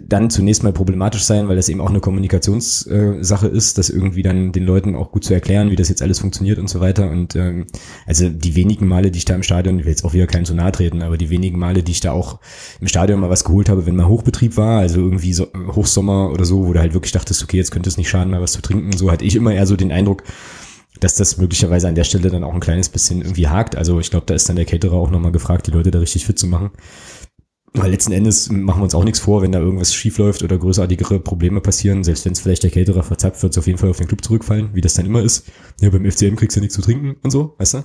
dann 0.07 0.29
zunächst 0.29 0.63
mal 0.63 0.75
problematisch 0.75 1.23
sein, 1.23 1.49
weil 1.49 1.57
das 1.57 1.71
eben 1.71 1.81
auch 1.81 1.89
eine 1.89 2.01
Kommunikationssache 2.01 3.49
äh, 3.49 3.57
ist, 3.57 3.79
das 3.79 3.89
irgendwie 3.89 4.23
dann 4.23 4.53
den 4.53 4.65
Leuten 4.65 4.95
auch 4.95 5.11
gut 5.11 5.25
zu 5.25 5.33
erklären, 5.33 5.71
wie 5.71 5.77
das 5.77 5.89
jetzt 5.89 6.03
alles 6.03 6.19
funktioniert 6.19 6.59
und 6.59 6.69
so 6.69 6.81
weiter. 6.81 7.11
Und 7.11 7.35
ähm, 7.35 7.67
also 8.07 8.29
die 8.29 8.57
wenigen 8.57 8.87
Male, 8.87 9.11
die 9.11 9.19
ich 9.19 9.25
da 9.25 9.35
im 9.35 9.43
Stadion, 9.43 9.79
ich 9.79 9.87
will 9.87 9.93
jetzt 9.93 10.05
auch 10.05 10.13
wieder 10.13 10.27
keinen 10.27 10.45
zu 10.45 10.55
nahe 10.55 10.71
treten, 10.71 11.01
aber 11.01 11.17
die 11.17 11.31
wenigen 11.31 11.59
Male, 11.59 11.83
die 11.83 11.93
ich 11.93 12.01
da 12.01 12.13
auch 12.13 12.41
im 12.81 12.89
Stadion 12.89 13.21
mal 13.21 13.31
was 13.31 13.45
geholt 13.45 13.71
habe, 13.71 13.87
wenn 13.87 13.97
mal 13.97 14.07
Hochbetrieb 14.07 14.59
war, 14.59 14.81
also 14.81 15.01
irgendwie 15.01 15.33
so, 15.33 15.49
Hochsommer 15.73 16.31
oder 16.31 16.45
so, 16.45 16.67
wo 16.67 16.75
du 16.75 16.81
halt 16.81 16.93
wirklich 16.93 17.13
dachtest, 17.13 17.43
okay, 17.43 17.57
jetzt 17.57 17.71
könnte 17.71 17.89
es 17.89 17.97
nicht 17.97 18.11
schaden, 18.11 18.33
mal 18.33 18.43
was 18.43 18.53
zu 18.53 18.61
trinken, 18.61 18.93
so 18.93 19.11
hatte 19.11 19.25
ich 19.25 19.35
immer 19.35 19.55
eher 19.55 19.67
so 19.67 19.77
den 19.77 19.93
Eindruck, 19.93 20.25
dass 21.01 21.15
das 21.15 21.39
möglicherweise 21.39 21.89
an 21.89 21.95
der 21.95 22.05
Stelle 22.05 22.29
dann 22.29 22.45
auch 22.45 22.55
ein 22.55 22.61
kleines 22.61 22.91
bisschen 22.91 23.23
irgendwie 23.23 23.49
hakt. 23.49 23.77
Also 23.77 23.99
ich 23.99 24.11
glaube, 24.11 24.27
da 24.27 24.35
ist 24.35 24.49
dann 24.49 24.57
der 24.57 24.65
Caterer 24.65 24.95
auch 24.95 25.11
nochmal 25.11 25.33
gefragt, 25.33 25.67
die 25.67 25.71
Leute 25.71 25.91
da 25.91 25.99
richtig 25.99 26.27
fit 26.27 26.39
zu 26.39 26.47
machen. 26.47 26.71
Weil 27.77 27.91
letzten 27.91 28.13
Endes 28.13 28.51
machen 28.51 28.79
wir 28.79 28.85
uns 28.85 28.95
auch 28.95 29.03
nichts 29.03 29.19
vor, 29.19 29.43
wenn 29.43 29.51
da 29.51 29.59
irgendwas 29.59 29.93
schief 29.93 30.19
läuft 30.19 30.45
oder 30.45 30.57
größartigere 30.59 31.19
Probleme 31.19 31.61
passieren. 31.61 32.05
Selbst 32.05 32.25
wenn 32.25 32.33
es 32.33 32.41
vielleicht 32.41 32.63
der 32.63 32.71
Caterer 32.71 33.03
verzapft, 33.03 33.43
wird 33.43 33.53
es 33.53 33.59
auf 33.59 33.67
jeden 33.67 33.79
Fall 33.79 33.91
auf 33.91 33.97
den 33.97 34.07
Club 34.07 34.23
zurückfallen, 34.23 34.71
wie 34.75 34.81
das 34.81 34.95
dann 34.95 35.07
immer 35.07 35.23
ist. 35.23 35.47
Ja, 35.81 35.91
beim 35.91 36.09
FCM 36.09 36.37
kriegst 36.37 36.57
du 36.57 36.61
nichts 36.61 36.77
zu 36.77 36.83
trinken 36.83 37.17
und 37.23 37.33
so, 37.33 37.57
weißt 37.59 37.75
du? 37.75 37.85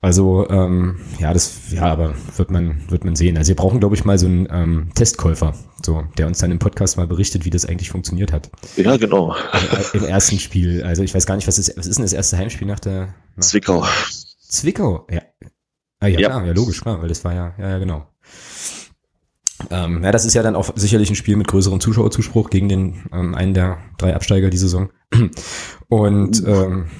Also 0.00 0.48
ähm, 0.50 1.00
ja, 1.18 1.32
das 1.32 1.70
ja, 1.70 1.82
aber 1.82 2.14
wird 2.36 2.50
man 2.50 2.90
wird 2.90 3.04
man 3.04 3.16
sehen. 3.16 3.38
Also 3.38 3.48
wir 3.48 3.56
brauchen, 3.56 3.80
glaube 3.80 3.94
ich, 3.94 4.04
mal 4.04 4.18
so 4.18 4.26
einen 4.26 4.46
ähm, 4.50 4.90
Testkäufer, 4.94 5.54
so 5.82 6.04
der 6.18 6.26
uns 6.26 6.38
dann 6.38 6.50
im 6.50 6.58
Podcast 6.58 6.96
mal 6.96 7.06
berichtet, 7.06 7.44
wie 7.44 7.50
das 7.50 7.64
eigentlich 7.64 7.90
funktioniert 7.90 8.32
hat. 8.32 8.50
Ja, 8.76 8.96
genau. 8.96 9.34
Im, 9.94 10.02
Im 10.02 10.06
ersten 10.06 10.38
Spiel. 10.38 10.82
Also 10.82 11.02
ich 11.02 11.14
weiß 11.14 11.24
gar 11.24 11.36
nicht, 11.36 11.48
was 11.48 11.58
ist 11.58 11.76
was 11.76 11.86
ist 11.86 11.96
denn 11.96 12.04
das 12.04 12.12
erste 12.12 12.36
Heimspiel 12.36 12.66
nach 12.66 12.80
der 12.80 13.14
nach 13.36 13.44
Zwickau. 13.44 13.86
Zwickau, 14.48 15.06
ja. 15.10 15.22
Ah, 16.00 16.06
ja, 16.06 16.20
ja. 16.20 16.28
Klar, 16.28 16.46
ja, 16.46 16.52
logisch, 16.52 16.82
klar, 16.82 17.00
weil 17.00 17.08
das 17.08 17.24
war 17.24 17.34
ja, 17.34 17.54
ja, 17.58 17.70
ja, 17.70 17.78
genau. 17.78 18.06
Ähm, 19.70 20.02
ja, 20.02 20.12
das 20.12 20.24
ist 20.24 20.34
ja 20.34 20.42
dann 20.42 20.56
auch 20.56 20.70
sicherlich 20.76 21.10
ein 21.10 21.16
Spiel 21.16 21.36
mit 21.36 21.48
größerem 21.48 21.80
Zuschauerzuspruch 21.80 22.50
gegen 22.50 22.68
den 22.68 23.02
ähm, 23.12 23.34
einen 23.34 23.54
der 23.54 23.78
drei 23.98 24.14
Absteiger 24.14 24.50
die 24.50 24.56
Saison. 24.56 24.90
Und 25.88 26.42
ähm, 26.46 26.90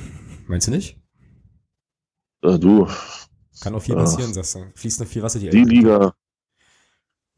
meinst 0.46 0.66
du 0.66 0.70
nicht? 0.70 0.98
Äh, 2.42 2.58
du. 2.58 2.88
Kann 3.60 3.74
auch 3.74 3.82
viel 3.82 3.94
passieren, 3.94 4.30
äh, 4.30 4.34
sagst 4.34 4.54
du. 4.56 4.60
Fließt 4.74 5.00
noch 5.00 5.06
viel 5.06 5.22
Wasser 5.22 5.38
die 5.38 5.50
Die 5.50 5.64
Liga, 5.64 6.14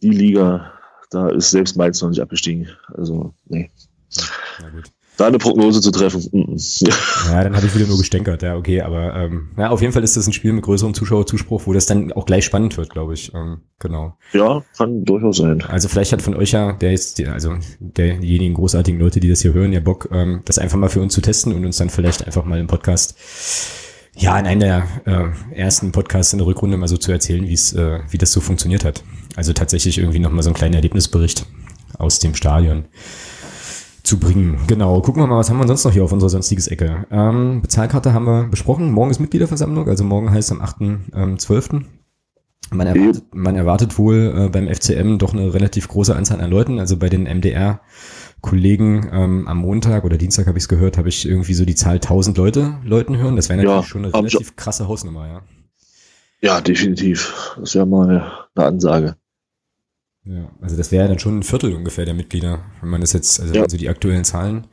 die 0.02 0.10
Liga, 0.10 0.72
da 1.10 1.28
ist 1.28 1.50
selbst 1.50 1.76
Mainz 1.76 2.00
noch 2.02 2.08
nicht 2.10 2.20
abgestiegen. 2.20 2.68
Also, 2.88 3.34
nee. 3.44 3.70
Na 4.60 4.70
gut 4.70 4.90
da 5.16 5.26
eine 5.26 5.38
Prognose 5.38 5.80
zu 5.80 5.90
treffen. 5.90 6.22
Mm, 6.32 6.56
ja, 6.56 6.94
ja 7.32 7.44
dann 7.44 7.56
habe 7.56 7.66
ich 7.66 7.74
wieder 7.74 7.86
nur 7.86 7.98
gestänkert, 7.98 8.42
ja, 8.42 8.56
okay, 8.56 8.82
aber 8.82 9.14
ähm, 9.14 9.48
ja, 9.56 9.70
auf 9.70 9.80
jeden 9.80 9.92
Fall 9.92 10.04
ist 10.04 10.16
das 10.16 10.26
ein 10.26 10.32
Spiel 10.32 10.52
mit 10.52 10.64
größerem 10.64 10.94
Zuschauerzuspruch, 10.94 11.62
wo 11.66 11.72
das 11.72 11.86
dann 11.86 12.12
auch 12.12 12.26
gleich 12.26 12.44
spannend 12.44 12.76
wird, 12.76 12.90
glaube 12.90 13.14
ich. 13.14 13.32
Ähm, 13.34 13.62
genau. 13.78 14.16
Ja, 14.32 14.62
kann 14.76 15.04
durchaus 15.04 15.38
sein. 15.38 15.62
Also 15.62 15.88
vielleicht 15.88 16.12
hat 16.12 16.22
von 16.22 16.34
euch 16.34 16.52
ja, 16.52 16.72
der 16.72 16.92
ist, 16.92 17.20
also 17.26 17.54
derjenigen 17.80 18.54
großartigen 18.54 19.00
Leute, 19.00 19.20
die 19.20 19.28
das 19.28 19.40
hier 19.40 19.54
hören, 19.54 19.72
ja 19.72 19.80
Bock, 19.80 20.08
ähm, 20.12 20.42
das 20.44 20.58
einfach 20.58 20.78
mal 20.78 20.88
für 20.88 21.00
uns 21.00 21.14
zu 21.14 21.20
testen 21.20 21.52
und 21.52 21.64
uns 21.64 21.78
dann 21.78 21.90
vielleicht 21.90 22.26
einfach 22.26 22.44
mal 22.44 22.58
im 22.58 22.66
Podcast 22.66 23.16
ja, 24.18 24.38
in 24.38 24.46
einem 24.46 24.60
der 24.60 24.86
äh, 25.04 25.54
ersten 25.54 25.92
Podcasts 25.92 26.32
in 26.32 26.38
der 26.38 26.46
Rückrunde 26.46 26.78
mal 26.78 26.88
so 26.88 26.96
zu 26.96 27.12
erzählen, 27.12 27.46
wie 27.46 27.52
es, 27.52 27.74
äh, 27.74 28.00
wie 28.08 28.16
das 28.16 28.32
so 28.32 28.40
funktioniert 28.40 28.82
hat. 28.84 29.04
Also 29.36 29.52
tatsächlich 29.52 29.98
irgendwie 29.98 30.18
nochmal 30.18 30.42
so 30.42 30.48
einen 30.48 30.56
kleinen 30.56 30.74
Erlebnisbericht 30.74 31.44
aus 31.98 32.18
dem 32.18 32.34
Stadion 32.34 32.86
zu 34.06 34.18
bringen. 34.18 34.58
Genau, 34.66 35.00
gucken 35.00 35.22
wir 35.22 35.26
mal, 35.26 35.38
was 35.38 35.50
haben 35.50 35.58
wir 35.58 35.66
sonst 35.66 35.84
noch 35.84 35.92
hier 35.92 36.04
auf 36.04 36.12
unserer 36.12 36.30
sonstiges 36.30 36.68
Ecke. 36.68 37.06
Ähm, 37.10 37.60
Bezahlkarte 37.62 38.12
haben 38.12 38.24
wir 38.24 38.44
besprochen. 38.44 38.90
Morgen 38.92 39.10
ist 39.10 39.20
Mitgliederversammlung, 39.20 39.88
also 39.88 40.04
morgen 40.04 40.30
heißt 40.30 40.52
am 40.52 40.60
8.12. 40.62 41.74
Ähm, 41.74 41.86
man 42.70 42.86
erwartet, 42.86 43.24
man 43.32 43.56
erwartet 43.56 43.98
wohl 43.98 44.34
äh, 44.36 44.48
beim 44.48 44.68
FCM 44.68 45.18
doch 45.18 45.32
eine 45.32 45.54
relativ 45.54 45.88
große 45.88 46.14
Anzahl 46.16 46.40
an 46.40 46.50
Leuten. 46.50 46.80
Also 46.80 46.96
bei 46.96 47.08
den 47.08 47.24
MDR 47.24 47.80
Kollegen 48.40 49.08
ähm, 49.12 49.48
am 49.48 49.58
Montag 49.58 50.04
oder 50.04 50.18
Dienstag 50.18 50.46
habe 50.46 50.58
ich 50.58 50.64
es 50.64 50.68
gehört, 50.68 50.98
habe 50.98 51.08
ich 51.08 51.28
irgendwie 51.28 51.54
so 51.54 51.64
die 51.64 51.74
Zahl 51.74 51.96
1000 51.96 52.36
Leute 52.36 52.78
Leuten 52.84 53.16
hören. 53.16 53.36
Das 53.36 53.48
wäre 53.48 53.58
natürlich 53.58 53.76
ja, 53.76 53.82
schon 53.82 54.04
eine 54.04 54.14
relativ 54.14 54.56
krasse 54.56 54.88
Hausnummer, 54.88 55.26
ja. 55.26 55.42
Ja, 56.40 56.60
definitiv. 56.60 57.56
Das 57.58 57.74
wäre 57.74 57.86
mal 57.86 58.08
eine 58.54 58.66
Ansage. 58.66 59.16
Ja, 60.26 60.50
also 60.60 60.76
das 60.76 60.90
wäre 60.90 61.08
dann 61.08 61.18
schon 61.18 61.38
ein 61.38 61.42
Viertel 61.42 61.74
ungefähr 61.74 62.04
der 62.04 62.14
Mitglieder, 62.14 62.60
wenn 62.80 62.90
man 62.90 63.00
das 63.00 63.12
jetzt, 63.12 63.40
also, 63.40 63.54
ja. 63.54 63.62
also 63.62 63.76
die 63.76 63.88
aktuellen 63.88 64.24
Zahlen 64.24 64.66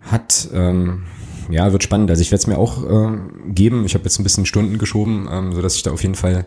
hat. 0.00 0.48
Ähm, 0.52 1.04
ja, 1.50 1.72
wird 1.72 1.82
spannend. 1.82 2.10
Also 2.10 2.22
ich 2.22 2.30
werde 2.30 2.40
es 2.40 2.46
mir 2.46 2.56
auch 2.56 2.82
äh, 2.84 3.18
geben. 3.48 3.84
Ich 3.84 3.94
habe 3.94 4.04
jetzt 4.04 4.18
ein 4.18 4.22
bisschen 4.22 4.46
Stunden 4.46 4.78
geschoben, 4.78 5.28
ähm, 5.30 5.52
so 5.52 5.60
dass 5.60 5.74
ich 5.74 5.82
da 5.82 5.90
auf 5.90 6.02
jeden 6.02 6.14
Fall 6.14 6.46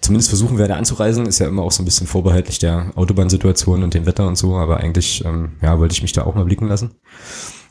zumindest 0.00 0.28
versuchen 0.28 0.58
werde 0.58 0.76
anzureisen. 0.76 1.26
Ist 1.26 1.38
ja 1.38 1.48
immer 1.48 1.62
auch 1.62 1.72
so 1.72 1.82
ein 1.82 1.84
bisschen 1.84 2.06
vorbehaltlich 2.06 2.58
der 2.58 2.92
Autobahnsituation 2.94 3.82
und 3.82 3.94
dem 3.94 4.04
Wetter 4.04 4.26
und 4.26 4.36
so, 4.36 4.56
aber 4.56 4.78
eigentlich 4.78 5.24
ähm, 5.24 5.52
ja 5.62 5.78
wollte 5.78 5.94
ich 5.94 6.02
mich 6.02 6.12
da 6.12 6.24
auch 6.24 6.34
mal 6.34 6.44
blicken 6.44 6.68
lassen. 6.68 6.92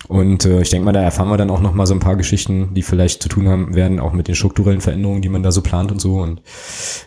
Und 0.07 0.45
äh, 0.45 0.61
ich 0.61 0.69
denke 0.69 0.85
mal, 0.85 0.91
da 0.91 1.01
erfahren 1.01 1.29
wir 1.29 1.37
dann 1.37 1.49
auch 1.49 1.61
noch 1.61 1.73
mal 1.73 1.85
so 1.85 1.93
ein 1.93 1.99
paar 1.99 2.15
Geschichten, 2.15 2.73
die 2.73 2.81
vielleicht 2.81 3.21
zu 3.21 3.29
tun 3.29 3.47
haben 3.47 3.75
werden, 3.75 3.99
auch 3.99 4.13
mit 4.13 4.27
den 4.27 4.35
strukturellen 4.35 4.81
Veränderungen, 4.81 5.21
die 5.21 5.29
man 5.29 5.43
da 5.43 5.51
so 5.51 5.61
plant 5.61 5.91
und 5.91 6.01
so. 6.01 6.15
Und 6.15 6.41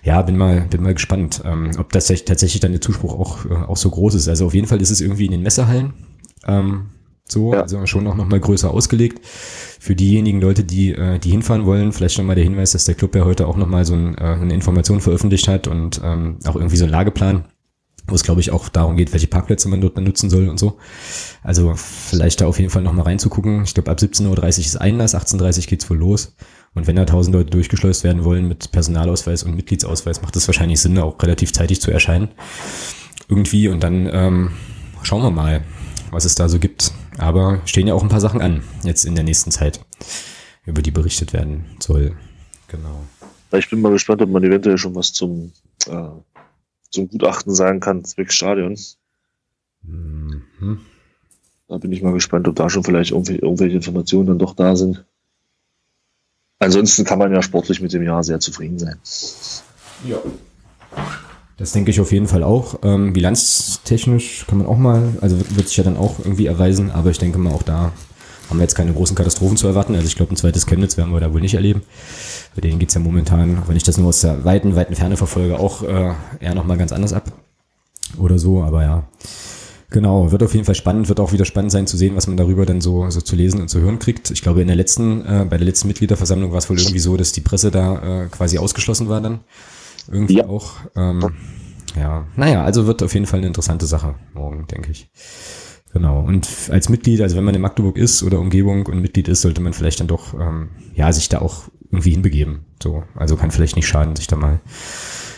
ja, 0.03 0.23
bin 0.23 0.37
mal, 0.37 0.63
bin 0.63 0.83
mal 0.83 0.95
gespannt, 0.95 1.43
ähm, 1.45 1.73
ob 1.79 1.93
das 1.93 2.07
tatsächlich 2.07 2.61
dann 2.61 2.73
der 2.73 2.81
Zuspruch 2.81 3.19
auch, 3.19 3.45
äh, 3.47 3.55
auch 3.55 3.77
so 3.77 3.91
groß 3.91 4.15
ist. 4.15 4.29
Also 4.29 4.47
auf 4.47 4.55
jeden 4.55 4.67
Fall 4.67 4.81
ist 4.81 4.91
es 4.91 5.01
irgendwie 5.01 5.27
in 5.27 5.33
den 5.33 5.43
Messehallen. 5.43 5.95
Ähm, 6.47 6.87
so, 7.27 7.55
ja. 7.55 7.63
also 7.63 7.85
schon 7.87 8.07
auch 8.07 8.17
noch 8.17 8.29
mal 8.29 8.41
größer 8.41 8.71
ausgelegt. 8.71 9.25
Für 9.25 9.97
diejenigen 9.97 10.41
Leute, 10.41 10.63
die, 10.63 10.93
äh, 10.93 11.19
die 11.19 11.31
hinfahren 11.31 11.65
wollen, 11.67 11.93
vielleicht 11.93 12.19
noch 12.19 12.25
mal 12.25 12.35
der 12.35 12.45
Hinweis, 12.45 12.73
dass 12.73 12.85
der 12.85 12.95
Club 12.95 13.15
ja 13.17 13.25
heute 13.25 13.47
auch 13.47 13.57
noch 13.57 13.67
mal 13.67 13.85
so 13.85 13.95
ein, 13.95 14.17
äh, 14.17 14.21
eine 14.21 14.55
Information 14.55 15.01
veröffentlicht 15.01 15.49
hat 15.49 15.67
und 15.67 16.01
ähm, 16.05 16.39
auch 16.47 16.57
irgendwie 16.57 16.77
so 16.77 16.85
einen 16.85 16.93
Lageplan 16.93 17.45
wo 18.07 18.15
es 18.15 18.23
glaube 18.23 18.41
ich 18.41 18.51
auch 18.51 18.69
darum 18.69 18.97
geht, 18.97 19.13
welche 19.13 19.27
Parkplätze 19.27 19.69
man 19.69 19.81
dort 19.81 19.97
nutzen 19.97 20.31
soll 20.31 20.49
und 20.49 20.59
so. 20.59 20.79
Also 21.43 21.75
vielleicht 21.75 22.41
da 22.41 22.47
auf 22.47 22.59
jeden 22.59 22.71
Fall 22.71 22.83
nochmal 22.83 23.05
reinzugucken. 23.05 23.65
Ich 23.65 23.75
glaube 23.75 23.91
ab 23.91 23.99
17.30 23.99 24.29
Uhr 24.29 24.45
ist 24.49 24.77
Einlass, 24.77 25.15
18.30 25.15 25.59
Uhr 25.59 25.67
geht's 25.67 25.91
wohl 25.91 25.97
los. 25.97 26.35
Und 26.75 26.87
wenn 26.87 26.97
da 26.97 27.05
tausend 27.05 27.35
Leute 27.35 27.51
durchgeschleust 27.51 28.05
werden 28.05 28.25
wollen 28.25 28.49
mit 28.49 28.73
Personalausweis 28.73 29.45
und 29.45 29.55
Mitgliedsausweis, 29.55 30.23
macht 30.23 30.37
es 30.37 30.49
wahrscheinlich 30.49 30.81
Sinn, 30.81 30.99
auch 30.99 31.23
relativ 31.23 31.53
zeitig 31.53 31.81
zu 31.81 31.91
erscheinen. 31.91 32.29
Irgendwie 33.29 33.69
und 33.69 33.83
dann 33.83 34.09
ähm, 34.13 34.51
schauen 35.03 35.23
wir 35.23 35.31
mal, 35.31 35.63
was 36.11 36.25
es 36.25 36.35
da 36.35 36.49
so 36.49 36.59
gibt. 36.59 36.93
Aber 37.17 37.61
stehen 37.65 37.87
ja 37.87 37.95
auch 37.95 38.03
ein 38.03 38.09
paar 38.09 38.21
Sachen 38.21 38.41
an, 38.41 38.63
jetzt 38.83 39.05
in 39.05 39.15
der 39.15 39.25
nächsten 39.25 39.51
Zeit, 39.51 39.81
über 40.67 40.83
die 40.83 40.91
berichtet 40.91 41.33
werden 41.33 41.65
soll. 41.79 42.17
Genau. 42.69 43.05
Ich 43.57 43.71
bin 43.71 43.81
mal 43.81 43.93
gespannt, 43.93 44.21
ob 44.21 44.31
man 44.31 44.43
eventuell 44.43 44.79
schon 44.79 44.95
was 44.97 45.13
zum 45.13 45.53
äh, 45.87 46.09
zum 46.95 47.09
Gutachten 47.09 47.55
sagen 47.55 47.81
kann, 47.81 48.05
zwecks 48.05 48.35
Stadion. 48.35 48.79
Mhm. 49.83 50.81
Da 51.69 51.79
bin 51.79 51.93
ich 51.93 52.03
mal 52.03 52.13
gespannt, 52.13 52.49
ob 52.49 52.57
da 52.57 52.71
schon 52.71 52.85
vielleicht 52.85 53.11
irgendwelche 53.11 53.77
Informationen 53.77 54.27
dann 54.27 54.39
doch 54.39 54.55
da 54.55 54.77
sind. 54.77 55.05
Ansonsten 56.59 57.05
kann 57.05 57.19
man 57.19 57.33
ja 57.33 57.43
sportlich 57.43 57.81
mit 57.81 57.93
dem 57.93 58.03
Jahr 58.03 58.23
sehr 58.23 58.41
zufrieden 58.41 58.79
sein. 58.79 58.97
Ja. 60.07 60.19
Das 61.57 61.73
denke 61.73 61.91
ich 61.91 62.01
auf 62.01 62.13
jeden 62.13 62.27
Fall 62.27 62.43
auch. 62.43 62.81
Ähm, 62.83 63.13
bilanztechnisch 63.13 64.47
kann 64.47 64.59
man 64.59 64.67
auch 64.67 64.79
mal, 64.79 65.15
also 65.21 65.39
wird, 65.39 65.57
wird 65.57 65.69
sich 65.69 65.77
ja 65.77 65.85
dann 65.85 65.97
auch 65.97 66.19
irgendwie 66.19 66.47
erweisen, 66.47 66.91
aber 66.91 67.11
ich 67.11 67.19
denke 67.19 67.39
mal 67.39 67.53
auch 67.53 67.63
da 67.63 67.93
haben 68.49 68.59
wir 68.59 68.63
jetzt 68.63 68.75
keine 68.75 68.93
großen 68.93 69.17
Katastrophen 69.17 69.57
zu 69.57 69.67
erwarten. 69.67 69.95
Also 69.95 70.07
ich 70.07 70.17
glaube, 70.17 70.33
ein 70.33 70.37
zweites 70.37 70.67
Chemnitz 70.67 70.97
werden 70.97 71.13
wir 71.13 71.21
da 71.21 71.33
wohl 71.33 71.41
nicht 71.41 71.55
erleben. 71.55 71.83
Bei 72.55 72.61
denen 72.61 72.79
geht's 72.79 72.95
ja 72.95 73.01
momentan, 73.01 73.63
wenn 73.67 73.77
ich 73.77 73.83
das 73.83 73.97
nur 73.97 74.09
aus 74.09 74.21
der 74.21 74.45
weiten, 74.45 74.77
weiten 74.77 74.95
Ferne 74.95 75.17
verfolge, 75.17 75.59
auch 75.59 75.83
äh, 75.83 76.13
eher 76.41 76.55
nochmal 76.55 76.77
ganz 76.77 76.93
anders 76.93 77.13
ab. 77.13 77.33
Oder 78.19 78.39
so, 78.39 78.63
aber 78.63 78.83
ja. 78.83 79.05
Genau, 79.91 80.33
wird 80.33 80.43
auf 80.43 80.53
jeden 80.55 80.65
Fall 80.65 80.75
spannend, 80.75 81.09
wird 81.09 81.21
auch 81.21 81.33
wieder 81.33 81.45
spannend 81.45 81.71
sein 81.71 81.87
zu 81.87 81.97
sehen, 81.97 82.17
was 82.17 82.27
man 82.27 82.37
darüber 82.37 82.67
dann 82.67 82.81
so, 82.81 83.09
so 83.11 83.21
zu 83.21 83.37
lesen 83.37 83.61
und 83.61 83.69
zu 83.69 83.81
hören 83.81 83.99
kriegt. 83.99 84.31
Ich 84.31 84.43
glaube, 84.43 84.61
in 84.61 84.67
der 84.67 84.77
letzten, 84.77 85.25
äh, 85.25 85.47
bei 85.49 85.57
der 85.57 85.67
letzten 85.67 85.89
Mitgliederversammlung 85.89 86.51
war 86.51 86.59
es 86.59 86.69
wohl 86.69 86.79
irgendwie 86.79 86.99
so, 86.99 87.17
dass 87.17 87.33
die 87.33 87.41
Presse 87.41 87.71
da 87.71 88.25
äh, 88.25 88.29
quasi 88.29 88.59
ausgeschlossen 88.59 89.09
war 89.09 89.21
dann. 89.21 89.41
Irgendwie 90.11 90.39
ja. 90.39 90.49
auch. 90.49 90.73
Ähm, 90.97 91.35
ja, 91.97 92.27
naja, 92.37 92.65
also 92.65 92.87
wird 92.87 93.03
auf 93.03 93.15
jeden 93.15 93.27
Fall 93.27 93.39
eine 93.39 93.47
interessante 93.47 93.87
Sache 93.87 94.17
morgen, 94.33 94.67
denke 94.67 94.91
ich. 94.91 95.09
Genau. 95.95 96.21
Und 96.21 96.49
als 96.71 96.89
Mitglied, 96.89 97.21
also 97.21 97.37
wenn 97.37 97.45
man 97.45 97.55
in 97.55 97.61
Magdeburg 97.61 97.97
ist 97.97 98.25
oder 98.25 98.41
Umgebung 98.41 98.85
und 98.87 99.01
Mitglied 99.01 99.29
ist, 99.29 99.43
sollte 99.43 99.61
man 99.61 99.73
vielleicht 99.73 100.01
dann 100.01 100.09
doch, 100.09 100.35
ähm, 100.35 100.71
ja, 100.95 101.11
sich 101.13 101.29
da 101.29 101.41
auch 101.41 101.69
irgendwie 101.93 102.11
hinbegeben. 102.11 102.65
So. 102.83 103.05
Also 103.15 103.37
kann 103.37 103.53
vielleicht 103.53 103.77
nicht 103.77 103.87
schaden, 103.87 104.17
sich 104.17 104.27
da 104.27 104.35
mal, 104.35 104.61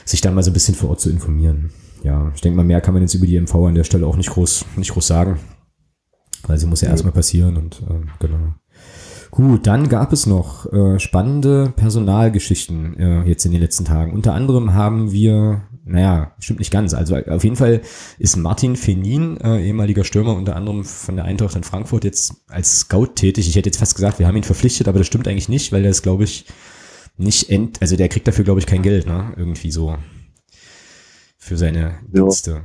sich 0.07 0.23
da 0.23 0.31
mal 0.31 0.43
so 0.43 0.51
ein 0.51 0.55
bisschen 0.55 0.75
vor 0.75 0.91
Ort 0.91 1.01
zu 1.01 1.11
informieren. 1.11 1.71
ja, 2.03 2.33
ich 2.35 2.41
denke 2.41 2.57
mal, 2.57 2.65
mehr 2.65 2.81
kann 2.81 2.95
man 2.95 3.03
jetzt 3.03 3.15
über 3.15 3.27
die 3.27 3.39
MV 3.39 3.55
an 3.55 3.75
der 3.75 3.85
Stelle 3.85 4.07
auch 4.07 4.17
nicht 4.17 4.31
groß, 4.31 4.65
nicht 4.77 4.93
groß 4.93 5.07
sagen. 5.07 5.39
Weil 6.47 6.59
sie 6.59 6.67
muss 6.67 6.81
ja, 6.81 6.87
ja. 6.87 6.93
erstmal 6.93 7.13
passieren 7.13 7.57
und 7.59 7.83
äh, 7.83 8.07
genau. 8.19 8.55
Gut, 9.31 9.67
dann 9.67 9.91
gab 9.91 10.15
es 10.15 10.25
noch 10.25 10.73
äh, 10.73 10.99
spannende 10.99 11.71
Personalgeschichten 11.77 12.99
äh, 12.99 13.23
jetzt 13.25 13.45
in 13.45 13.53
den 13.53 13.61
letzten 13.61 13.85
Tagen. 13.85 14.15
Unter 14.15 14.33
anderem 14.33 14.73
haben 14.73 15.13
wir, 15.13 15.63
naja, 15.87 16.35
stimmt 16.39 16.59
nicht 16.59 16.73
ganz. 16.73 16.93
Also 16.95 17.17
auf 17.17 17.45
jeden 17.45 17.57
Fall 17.57 17.81
ist 18.19 18.37
Martin 18.37 18.77
Fenin, 18.77 19.39
äh, 19.41 19.65
ehemaliger 19.65 20.05
Stürmer, 20.05 20.35
unter 20.35 20.57
anderem 20.57 20.85
von 20.85 21.17
der 21.17 21.25
Eintracht 21.25 21.57
in 21.57 21.63
Frankfurt, 21.63 22.05
jetzt 22.05 22.35
als 22.49 22.81
Scout 22.81 23.15
tätig. 23.15 23.49
Ich 23.49 23.57
hätte 23.57 23.69
jetzt 23.69 23.79
fast 23.79 23.95
gesagt, 23.95 24.19
wir 24.19 24.27
haben 24.27 24.37
ihn 24.37 24.43
verpflichtet, 24.43 24.89
aber 24.89 24.99
das 24.99 25.07
stimmt 25.07 25.29
eigentlich 25.29 25.49
nicht, 25.49 25.73
weil 25.73 25.85
er 25.85 25.91
ist, 25.91 26.03
glaube 26.03 26.25
ich, 26.25 26.47
nicht 27.17 27.49
end, 27.49 27.81
also 27.81 27.97
der 27.97 28.09
kriegt 28.09 28.29
dafür, 28.29 28.45
glaube 28.45 28.61
ich, 28.61 28.67
kein 28.67 28.83
Geld, 28.83 29.07
ne? 29.07 29.33
Irgendwie 29.37 29.71
so 29.71 29.97
für 31.39 31.57
seine 31.57 32.01
Dienste. 32.09 32.51
Ja, 32.51 32.63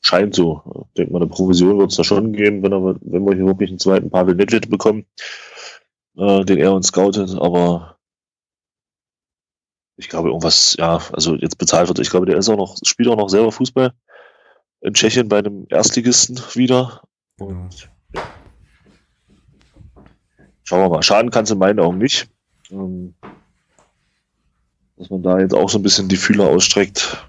scheint 0.00 0.34
so. 0.34 0.62
Ich 0.88 0.94
denke 0.94 1.12
mal, 1.12 1.22
eine 1.22 1.28
Provision 1.28 1.78
wird 1.78 1.90
es 1.90 1.96
da 1.96 2.04
schon 2.04 2.32
geben, 2.32 2.62
wenn, 2.62 2.72
er, 2.72 2.96
wenn 3.00 3.24
wir 3.24 3.34
hier 3.34 3.46
wirklich 3.46 3.70
einen 3.70 3.78
zweiten 3.78 4.10
Pavel 4.10 4.36
Nedved 4.36 4.70
bekommen 4.70 5.04
äh, 6.16 6.44
den 6.44 6.58
er 6.58 6.74
uns 6.74 6.88
scoutet, 6.88 7.34
aber 7.34 7.98
ich 9.96 10.08
glaube, 10.08 10.28
irgendwas, 10.28 10.76
ja, 10.78 11.00
also 11.12 11.36
jetzt 11.36 11.58
bezahlt 11.58 11.88
wird. 11.88 11.98
Ich 12.00 12.10
glaube, 12.10 12.26
der 12.26 12.36
ist 12.36 12.48
auch 12.48 12.56
noch, 12.56 12.76
spielt 12.84 13.08
auch 13.08 13.16
noch 13.16 13.28
selber 13.28 13.52
Fußball 13.52 13.92
in 14.80 14.94
Tschechien 14.94 15.28
bei 15.28 15.38
einem 15.38 15.66
Erstligisten 15.70 16.38
wieder. 16.54 17.02
Und 17.38 17.90
ja. 18.14 18.22
Schauen 20.64 20.80
wir 20.80 20.88
mal. 20.88 21.02
Schaden 21.02 21.30
kann 21.30 21.44
es 21.44 21.50
in 21.50 21.58
meinen 21.58 21.78
Augen 21.78 21.98
nicht. 21.98 22.28
Ähm, 22.70 23.14
dass 24.96 25.10
man 25.10 25.22
da 25.22 25.38
jetzt 25.38 25.54
auch 25.54 25.68
so 25.68 25.78
ein 25.78 25.82
bisschen 25.82 26.08
die 26.08 26.16
Fühler 26.16 26.46
ausstreckt. 26.46 27.28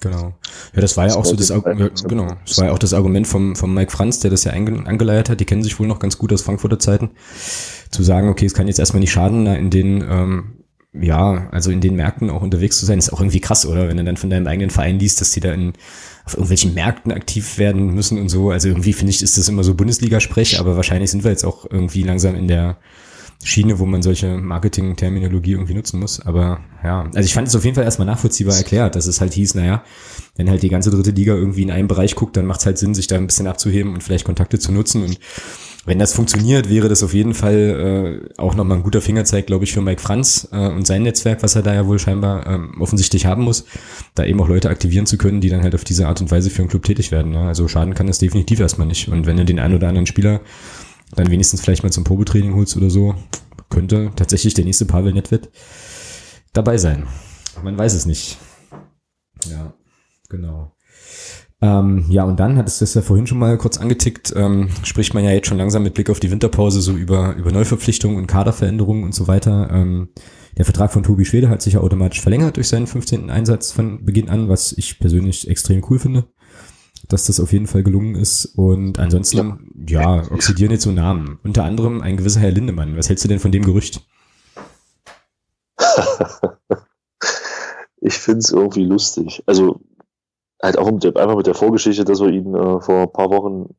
Genau. 0.00 0.34
Ja, 0.74 0.80
das 0.80 0.96
war 0.96 1.08
ja 1.08 1.14
auch 1.14 1.24
so 1.24 1.36
das, 1.36 1.50
Argument, 1.50 2.08
genau, 2.08 2.34
das 2.46 2.56
war 2.56 2.66
ja 2.66 2.72
auch 2.72 2.78
das 2.78 2.94
Argument 2.94 3.26
vom, 3.26 3.54
vom 3.54 3.74
Mike 3.74 3.90
Franz, 3.90 4.20
der 4.20 4.30
das 4.30 4.44
ja 4.44 4.52
angeleiert 4.52 5.28
hat. 5.28 5.40
Die 5.40 5.44
kennen 5.44 5.62
sich 5.62 5.78
wohl 5.78 5.86
noch 5.86 5.98
ganz 5.98 6.16
gut 6.16 6.32
aus 6.32 6.42
Frankfurter 6.42 6.78
Zeiten. 6.78 7.10
Zu 7.90 8.02
sagen, 8.02 8.28
okay, 8.28 8.46
es 8.46 8.54
kann 8.54 8.66
jetzt 8.66 8.78
erstmal 8.78 9.00
nicht 9.00 9.12
schaden, 9.12 9.46
in 9.46 9.68
den, 9.68 10.00
ähm, 10.00 10.59
ja, 10.92 11.48
also 11.50 11.70
in 11.70 11.80
den 11.80 11.94
Märkten 11.94 12.30
auch 12.30 12.42
unterwegs 12.42 12.78
zu 12.78 12.86
sein, 12.86 12.98
ist 12.98 13.12
auch 13.12 13.20
irgendwie 13.20 13.40
krass, 13.40 13.64
oder? 13.64 13.88
Wenn 13.88 13.96
du 13.96 14.04
dann 14.04 14.16
von 14.16 14.30
deinem 14.30 14.46
eigenen 14.46 14.70
Verein 14.70 14.98
liest, 14.98 15.20
dass 15.20 15.30
die 15.30 15.40
da 15.40 15.52
in, 15.52 15.72
auf 16.24 16.34
irgendwelchen 16.34 16.74
Märkten 16.74 17.12
aktiv 17.12 17.58
werden 17.58 17.94
müssen 17.94 18.18
und 18.18 18.28
so. 18.28 18.50
Also 18.50 18.68
irgendwie 18.68 18.92
finde 18.92 19.10
ich, 19.10 19.22
ist 19.22 19.38
das 19.38 19.48
immer 19.48 19.62
so 19.62 19.74
Bundesliga-Sprech, 19.74 20.58
aber 20.58 20.76
wahrscheinlich 20.76 21.10
sind 21.10 21.22
wir 21.22 21.30
jetzt 21.30 21.44
auch 21.44 21.64
irgendwie 21.70 22.02
langsam 22.02 22.34
in 22.34 22.48
der, 22.48 22.78
Schiene, 23.42 23.78
wo 23.78 23.86
man 23.86 24.02
solche 24.02 24.36
Marketing-Terminologie 24.36 25.52
irgendwie 25.52 25.72
nutzen 25.72 25.98
muss. 25.98 26.20
Aber 26.20 26.60
ja, 26.84 27.04
also 27.14 27.20
ich 27.20 27.32
fand 27.32 27.48
es 27.48 27.56
auf 27.56 27.64
jeden 27.64 27.74
Fall 27.74 27.84
erstmal 27.84 28.06
nachvollziehbar 28.06 28.54
erklärt, 28.54 28.96
dass 28.96 29.06
es 29.06 29.20
halt 29.22 29.32
hieß, 29.32 29.54
naja, 29.54 29.82
wenn 30.36 30.50
halt 30.50 30.62
die 30.62 30.68
ganze 30.68 30.90
dritte 30.90 31.12
Liga 31.12 31.34
irgendwie 31.34 31.62
in 31.62 31.70
einem 31.70 31.88
Bereich 31.88 32.16
guckt, 32.16 32.36
dann 32.36 32.44
macht 32.44 32.60
es 32.60 32.66
halt 32.66 32.76
Sinn, 32.76 32.94
sich 32.94 33.06
da 33.06 33.16
ein 33.16 33.26
bisschen 33.26 33.46
abzuheben 33.46 33.94
und 33.94 34.02
vielleicht 34.02 34.26
Kontakte 34.26 34.58
zu 34.58 34.72
nutzen. 34.72 35.02
Und 35.02 35.18
wenn 35.86 35.98
das 35.98 36.12
funktioniert, 36.12 36.68
wäre 36.68 36.88
das 36.88 37.02
auf 37.02 37.14
jeden 37.14 37.32
Fall 37.32 38.22
äh, 38.34 38.40
auch 38.40 38.54
nochmal 38.54 38.78
ein 38.78 38.82
guter 38.82 39.00
Fingerzeig, 39.00 39.46
glaube 39.46 39.64
ich, 39.64 39.72
für 39.72 39.80
Mike 39.80 40.00
Franz 40.00 40.46
äh, 40.52 40.68
und 40.68 40.86
sein 40.86 41.02
Netzwerk, 41.02 41.42
was 41.42 41.56
er 41.56 41.62
da 41.62 41.74
ja 41.74 41.86
wohl 41.86 41.98
scheinbar 41.98 42.46
ähm, 42.46 42.80
offensichtlich 42.80 43.24
haben 43.24 43.44
muss, 43.44 43.64
da 44.14 44.24
eben 44.24 44.40
auch 44.40 44.48
Leute 44.48 44.68
aktivieren 44.68 45.06
zu 45.06 45.16
können, 45.16 45.40
die 45.40 45.48
dann 45.48 45.62
halt 45.62 45.74
auf 45.74 45.84
diese 45.84 46.06
Art 46.06 46.20
und 46.20 46.30
Weise 46.30 46.50
für 46.50 46.60
einen 46.60 46.68
Club 46.68 46.84
tätig 46.84 47.10
werden. 47.12 47.32
Ne? 47.32 47.40
Also 47.40 47.66
schaden 47.66 47.94
kann 47.94 48.06
das 48.06 48.18
definitiv 48.18 48.60
erstmal 48.60 48.86
nicht. 48.86 49.08
Und 49.08 49.24
wenn 49.24 49.38
du 49.38 49.44
den 49.44 49.58
einen 49.58 49.74
oder 49.74 49.88
anderen 49.88 50.06
Spieler 50.06 50.42
dann 51.16 51.30
wenigstens 51.30 51.62
vielleicht 51.62 51.82
mal 51.82 51.90
zum 51.90 52.04
Probetraining 52.04 52.54
holst 52.54 52.76
oder 52.76 52.90
so, 52.90 53.14
könnte 53.70 54.10
tatsächlich 54.16 54.54
der 54.54 54.66
nächste 54.66 54.84
Pavel 54.84 55.12
Nedved 55.14 55.48
dabei 56.52 56.76
sein. 56.76 57.06
Man 57.62 57.78
weiß 57.78 57.94
es 57.94 58.04
nicht. 58.04 58.38
Ja, 59.48 59.72
genau. 60.28 60.72
Ähm, 61.62 62.06
ja, 62.08 62.24
und 62.24 62.40
dann 62.40 62.56
hat 62.56 62.68
es 62.68 62.78
das 62.78 62.94
ja 62.94 63.02
vorhin 63.02 63.26
schon 63.26 63.38
mal 63.38 63.58
kurz 63.58 63.76
angetickt, 63.76 64.32
ähm, 64.34 64.70
spricht 64.82 65.12
man 65.12 65.24
ja 65.24 65.30
jetzt 65.30 65.46
schon 65.46 65.58
langsam 65.58 65.82
mit 65.82 65.94
Blick 65.94 66.08
auf 66.08 66.20
die 66.20 66.30
Winterpause 66.30 66.80
so 66.80 66.92
über, 66.92 67.34
über 67.36 67.52
Neuverpflichtungen 67.52 68.16
und 68.16 68.26
Kaderveränderungen 68.26 69.04
und 69.04 69.14
so 69.14 69.28
weiter. 69.28 69.68
Ähm, 69.70 70.08
der 70.56 70.64
Vertrag 70.64 70.92
von 70.92 71.02
Tobi 71.02 71.24
Schwede 71.24 71.48
hat 71.48 71.60
sich 71.62 71.74
ja 71.74 71.80
automatisch 71.80 72.20
verlängert 72.20 72.56
durch 72.56 72.68
seinen 72.68 72.86
15. 72.86 73.30
Einsatz 73.30 73.72
von 73.72 74.04
Beginn 74.04 74.30
an, 74.30 74.48
was 74.48 74.72
ich 74.72 74.98
persönlich 74.98 75.48
extrem 75.48 75.84
cool 75.90 75.98
finde 75.98 76.26
dass 77.08 77.26
das 77.26 77.40
auf 77.40 77.52
jeden 77.52 77.66
Fall 77.66 77.82
gelungen 77.82 78.14
ist. 78.14 78.46
Und 78.56 78.98
ansonsten, 78.98 79.72
ja, 79.86 80.18
ja 80.18 80.30
oxidieren 80.30 80.72
jetzt 80.72 80.84
so 80.84 80.92
Namen. 80.92 81.38
Unter 81.42 81.64
anderem 81.64 82.00
ein 82.00 82.16
gewisser 82.16 82.40
Herr 82.40 82.52
Lindemann. 82.52 82.96
Was 82.96 83.08
hältst 83.08 83.24
du 83.24 83.28
denn 83.28 83.40
von 83.40 83.52
dem 83.52 83.64
Gerücht? 83.64 84.06
ich 88.00 88.14
finde 88.14 88.38
es 88.40 88.52
irgendwie 88.52 88.84
lustig. 88.84 89.42
Also 89.46 89.80
halt 90.62 90.78
auch 90.78 90.90
mit 90.90 91.04
einfach 91.16 91.36
mit 91.36 91.46
der 91.46 91.54
Vorgeschichte, 91.54 92.04
dass 92.04 92.20
wir 92.20 92.28
ihn 92.28 92.54
äh, 92.54 92.80
vor 92.80 93.02
ein 93.02 93.12
paar 93.12 93.30
Wochen 93.30 93.74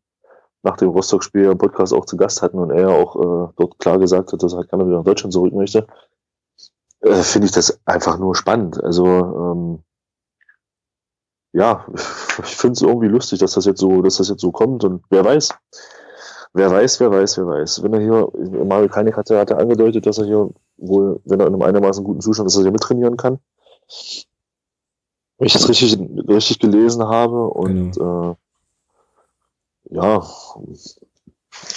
nach 0.63 0.77
dem 0.77 0.89
Rostock-Spiel 0.89 1.45
im 1.45 1.57
Podcast 1.57 1.93
auch 1.93 2.05
zu 2.05 2.17
Gast 2.17 2.41
hatten 2.41 2.59
und 2.59 2.71
er 2.71 2.89
auch 2.89 3.15
äh, 3.15 3.53
dort 3.57 3.79
klar 3.79 3.99
gesagt 3.99 4.32
hat, 4.32 4.43
dass 4.43 4.53
er 4.53 4.59
halt 4.59 4.69
gerne 4.69 4.86
wieder 4.86 4.97
nach 4.97 5.05
Deutschland 5.05 5.34
zurück 5.34 5.53
möchte, 5.53 5.88
äh, 7.01 7.13
finde 7.23 7.47
ich 7.47 7.51
das 7.51 7.79
einfach 7.86 8.17
nur 8.17 8.36
spannend. 8.36 8.82
Also 8.84 9.05
ähm, 9.05 9.79
ja, 11.53 11.86
ich 11.93 12.55
finde 12.55 12.73
es 12.73 12.82
irgendwie 12.82 13.07
lustig, 13.07 13.39
dass 13.39 13.53
das 13.53 13.65
jetzt 13.65 13.79
so, 13.79 14.01
dass 14.01 14.17
das 14.17 14.29
jetzt 14.29 14.41
so 14.41 14.51
kommt 14.51 14.84
und 14.84 15.03
wer 15.09 15.25
weiß. 15.25 15.49
Wer 16.53 16.69
weiß, 16.69 16.99
wer 16.99 17.11
weiß, 17.11 17.38
wer 17.38 17.47
weiß. 17.47 17.82
Wenn 17.82 17.93
er 17.93 18.01
hier, 18.01 18.65
Mario 18.65 18.89
Keinig 18.89 19.15
hatte, 19.15 19.39
hatte 19.39 19.57
angedeutet, 19.57 20.05
dass 20.05 20.17
er 20.17 20.25
hier 20.25 20.49
wohl, 20.77 21.21
wenn 21.23 21.39
er 21.39 21.47
in 21.47 21.53
einem 21.53 21.61
einigermaßen 21.61 22.03
guten 22.03 22.19
Zustand 22.19 22.47
ist, 22.47 22.55
dass 22.55 22.61
er 22.61 22.65
hier 22.65 22.73
mittrainieren 22.73 23.15
kann. 23.15 23.39
Wenn 25.42 25.48
ich 25.48 25.54
das 25.54 25.68
richtig, 25.68 25.98
richtig 26.28 26.60
gelesen 26.60 27.02
habe 27.02 27.48
und 27.48 27.94
genau. 27.94 28.38
äh, 29.89 29.96
ja, 29.96 30.24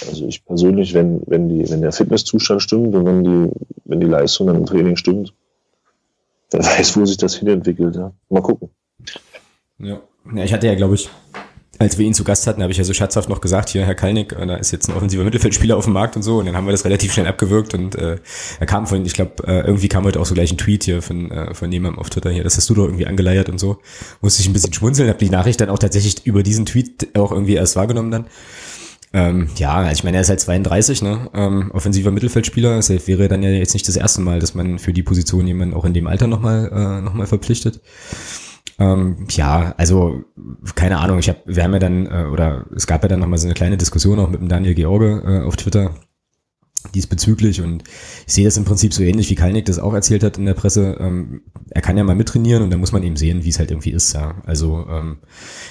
also 0.07 0.27
ich 0.27 0.45
persönlich, 0.45 0.93
wenn, 0.93 1.23
wenn 1.25 1.49
die, 1.49 1.67
wenn 1.71 1.81
der 1.81 1.91
Fitnesszustand 1.91 2.61
stimmt 2.61 2.93
und 2.93 3.07
wenn 3.07 3.23
die, 3.23 3.51
wenn 3.85 3.99
die 3.99 4.05
Leistung 4.05 4.45
dann 4.45 4.57
im 4.57 4.67
Training 4.67 4.97
stimmt, 4.97 5.33
wer 6.51 6.59
weiß, 6.59 6.95
wo 6.95 7.05
sich 7.07 7.17
das 7.17 7.33
hinentwickelt. 7.37 7.95
Ja. 7.95 8.11
Mal 8.29 8.43
gucken. 8.43 8.69
Ja. 9.79 9.99
ja 10.35 10.43
ich 10.43 10.53
hatte 10.53 10.67
ja, 10.67 10.75
glaube 10.75 10.93
ich, 10.93 11.09
als 11.77 11.97
wir 11.97 12.05
ihn 12.05 12.13
zu 12.13 12.23
Gast 12.23 12.47
hatten, 12.47 12.61
habe 12.61 12.71
ich 12.71 12.77
ja 12.77 12.83
so 12.83 12.93
scherzhaft 12.93 13.29
noch 13.29 13.41
gesagt, 13.41 13.69
hier, 13.69 13.85
Herr 13.85 13.95
Kalnick, 13.95 14.33
äh, 14.33 14.45
da 14.45 14.55
ist 14.55 14.71
jetzt 14.71 14.89
ein 14.89 14.95
offensiver 14.95 15.23
Mittelfeldspieler 15.23 15.75
auf 15.75 15.85
dem 15.85 15.93
Markt 15.93 16.15
und 16.15 16.23
so. 16.23 16.37
Und 16.37 16.45
dann 16.45 16.55
haben 16.55 16.65
wir 16.65 16.71
das 16.71 16.85
relativ 16.85 17.13
schnell 17.13 17.27
abgewürgt 17.27 17.73
und 17.73 17.95
äh, 17.95 18.17
er 18.59 18.65
kam 18.65 18.87
von, 18.87 19.05
ich 19.05 19.13
glaube, 19.13 19.47
äh, 19.47 19.61
irgendwie 19.61 19.87
kam 19.87 20.03
heute 20.05 20.19
auch 20.19 20.25
so 20.25 20.33
gleich 20.33 20.51
ein 20.51 20.57
Tweet 20.57 20.83
hier 20.83 21.01
von, 21.01 21.31
äh, 21.31 21.53
von 21.53 21.71
jemandem 21.71 21.99
auf 21.99 22.09
Twitter 22.09 22.29
hier, 22.29 22.43
das 22.43 22.57
hast 22.57 22.69
du 22.69 22.73
doch 22.73 22.85
irgendwie 22.85 23.07
angeleiert 23.07 23.49
und 23.49 23.59
so. 23.59 23.77
Musste 24.21 24.41
ich 24.41 24.47
ein 24.47 24.53
bisschen 24.53 24.73
schmunzeln, 24.73 25.09
habe 25.09 25.19
die 25.19 25.29
Nachricht 25.29 25.61
dann 25.61 25.69
auch 25.69 25.79
tatsächlich 25.79 26.25
über 26.25 26.43
diesen 26.43 26.65
Tweet 26.65 27.15
auch 27.15 27.31
irgendwie 27.31 27.55
erst 27.55 27.75
wahrgenommen 27.75 28.11
dann. 28.11 28.25
Ähm, 29.13 29.47
ja, 29.55 29.91
ich 29.93 30.03
meine, 30.03 30.17
er 30.17 30.21
ist 30.21 30.29
halt 30.29 30.41
32, 30.41 31.01
ne? 31.01 31.29
Ähm, 31.33 31.71
offensiver 31.71 32.11
Mittelfeldspieler. 32.11 32.77
Es 32.77 32.89
wäre 32.89 33.29
dann 33.29 33.43
ja 33.43 33.49
jetzt 33.49 33.73
nicht 33.73 33.87
das 33.87 33.95
erste 33.95 34.19
Mal, 34.19 34.39
dass 34.39 34.55
man 34.55 34.77
für 34.77 34.91
die 34.91 35.03
Position 35.03 35.47
jemanden 35.47 35.73
auch 35.73 35.85
in 35.85 35.93
dem 35.93 36.07
Alter 36.07 36.27
nochmal 36.27 36.69
äh, 36.69 37.01
noch 37.01 37.25
verpflichtet. 37.25 37.79
Ähm, 38.77 39.27
ja, 39.29 39.73
also 39.77 40.23
keine 40.75 40.97
Ahnung. 40.99 41.19
Ich 41.19 41.29
habe, 41.29 41.39
wir 41.45 41.63
haben 41.63 41.73
ja 41.73 41.79
dann 41.79 42.05
äh, 42.07 42.25
oder 42.31 42.65
es 42.75 42.87
gab 42.87 43.03
ja 43.03 43.09
dann 43.09 43.19
noch 43.19 43.27
mal 43.27 43.37
so 43.37 43.47
eine 43.47 43.53
kleine 43.53 43.77
Diskussion 43.77 44.19
auch 44.19 44.29
mit 44.29 44.41
dem 44.41 44.49
Daniel 44.49 44.75
George 44.75 45.23
äh, 45.25 45.45
auf 45.45 45.55
Twitter 45.55 45.95
diesbezüglich 46.93 47.61
und 47.61 47.83
ich 48.27 48.33
sehe 48.33 48.45
das 48.45 48.57
im 48.57 48.65
Prinzip 48.65 48.93
so 48.93 49.01
ähnlich 49.01 49.29
wie 49.29 49.35
Kalnick 49.35 49.65
das 49.65 49.79
auch 49.79 49.93
erzählt 49.93 50.23
hat 50.23 50.37
in 50.37 50.45
der 50.45 50.53
Presse. 50.53 50.97
Ähm, 50.99 51.41
er 51.71 51.81
kann 51.81 51.97
ja 51.97 52.03
mal 52.03 52.15
mittrainieren 52.15 52.63
und 52.63 52.69
dann 52.69 52.79
muss 52.79 52.91
man 52.91 53.01
eben 53.01 53.15
sehen, 53.15 53.43
wie 53.43 53.49
es 53.49 53.59
halt 53.59 53.71
irgendwie 53.71 53.91
ist. 53.91 54.13
Ja, 54.13 54.35
also 54.45 54.85
ähm, 54.89 55.17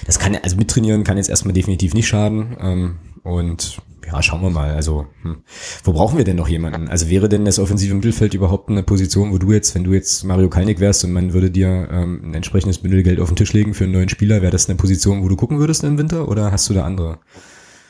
das 0.05 0.19
kann 0.19 0.35
also 0.35 0.57
mittrainieren 0.57 1.03
kann 1.03 1.17
jetzt 1.17 1.29
erstmal 1.29 1.53
definitiv 1.53 1.93
nicht 1.93 2.07
schaden 2.07 2.57
ähm, 2.59 2.95
und 3.23 3.77
ja, 4.07 4.21
schauen 4.21 4.41
wir 4.41 4.49
mal. 4.49 4.71
Also, 4.71 5.07
hm. 5.21 5.43
wo 5.83 5.93
brauchen 5.93 6.17
wir 6.17 6.25
denn 6.25 6.35
noch 6.35 6.47
jemanden? 6.47 6.87
Also 6.87 7.09
wäre 7.09 7.29
denn 7.29 7.45
das 7.45 7.59
offensive 7.59 7.95
Mittelfeld 7.95 8.33
überhaupt 8.33 8.69
eine 8.69 8.83
Position, 8.83 9.31
wo 9.31 9.37
du 9.37 9.51
jetzt, 9.51 9.75
wenn 9.75 9.83
du 9.83 9.93
jetzt 9.93 10.23
Mario 10.23 10.49
Kalnick 10.49 10.79
wärst 10.79 11.03
und 11.05 11.11
man 11.11 11.33
würde 11.33 11.51
dir 11.51 11.87
ähm, 11.91 12.21
ein 12.23 12.33
entsprechendes 12.33 12.79
Bündelgeld 12.79 13.19
auf 13.19 13.29
den 13.29 13.35
Tisch 13.35 13.53
legen 13.53 13.73
für 13.73 13.85
einen 13.85 13.93
neuen 13.93 14.09
Spieler, 14.09 14.41
wäre 14.41 14.51
das 14.51 14.69
eine 14.69 14.77
Position, 14.77 15.23
wo 15.23 15.27
du 15.27 15.35
gucken 15.35 15.59
würdest 15.59 15.83
im 15.83 15.97
Winter 15.97 16.27
oder 16.27 16.51
hast 16.51 16.69
du 16.69 16.73
da 16.73 16.83
andere? 16.83 17.19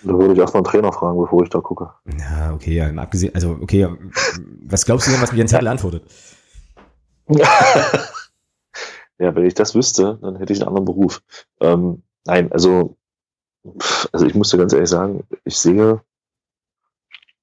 Da 0.03 0.13
würde 0.13 0.33
ich 0.33 0.39
erstmal 0.39 0.59
einen 0.59 0.71
Trainer 0.71 0.93
fragen, 0.93 1.19
bevor 1.19 1.43
ich 1.43 1.49
da 1.49 1.59
gucke. 1.59 1.89
Ja, 2.19 2.53
okay, 2.53 2.75
ja, 2.75 2.93
abgesehen, 2.93 3.33
also 3.33 3.57
okay, 3.59 3.87
was 4.63 4.85
glaubst 4.85 5.07
du 5.07 5.11
denn, 5.11 5.21
was 5.21 5.31
mir 5.31 5.39
Jens 5.39 5.51
Zettel 5.51 5.67
antwortet? 5.67 6.03
ja, 7.29 7.47
wenn 9.17 9.45
ich 9.45 9.55
das 9.55 9.73
wüsste, 9.73 10.19
dann 10.21 10.35
hätte 10.35 10.53
ich 10.53 10.59
einen 10.59 10.67
anderen 10.67 10.85
Beruf. 10.85 11.23
Ähm, 11.59 12.03
nein, 12.25 12.51
also 12.51 12.97
also 14.11 14.25
ich 14.25 14.35
muss 14.35 14.49
dir 14.49 14.57
ganz 14.57 14.73
ehrlich 14.73 14.89
sagen, 14.89 15.23
ich 15.43 15.57
sehe 15.57 16.01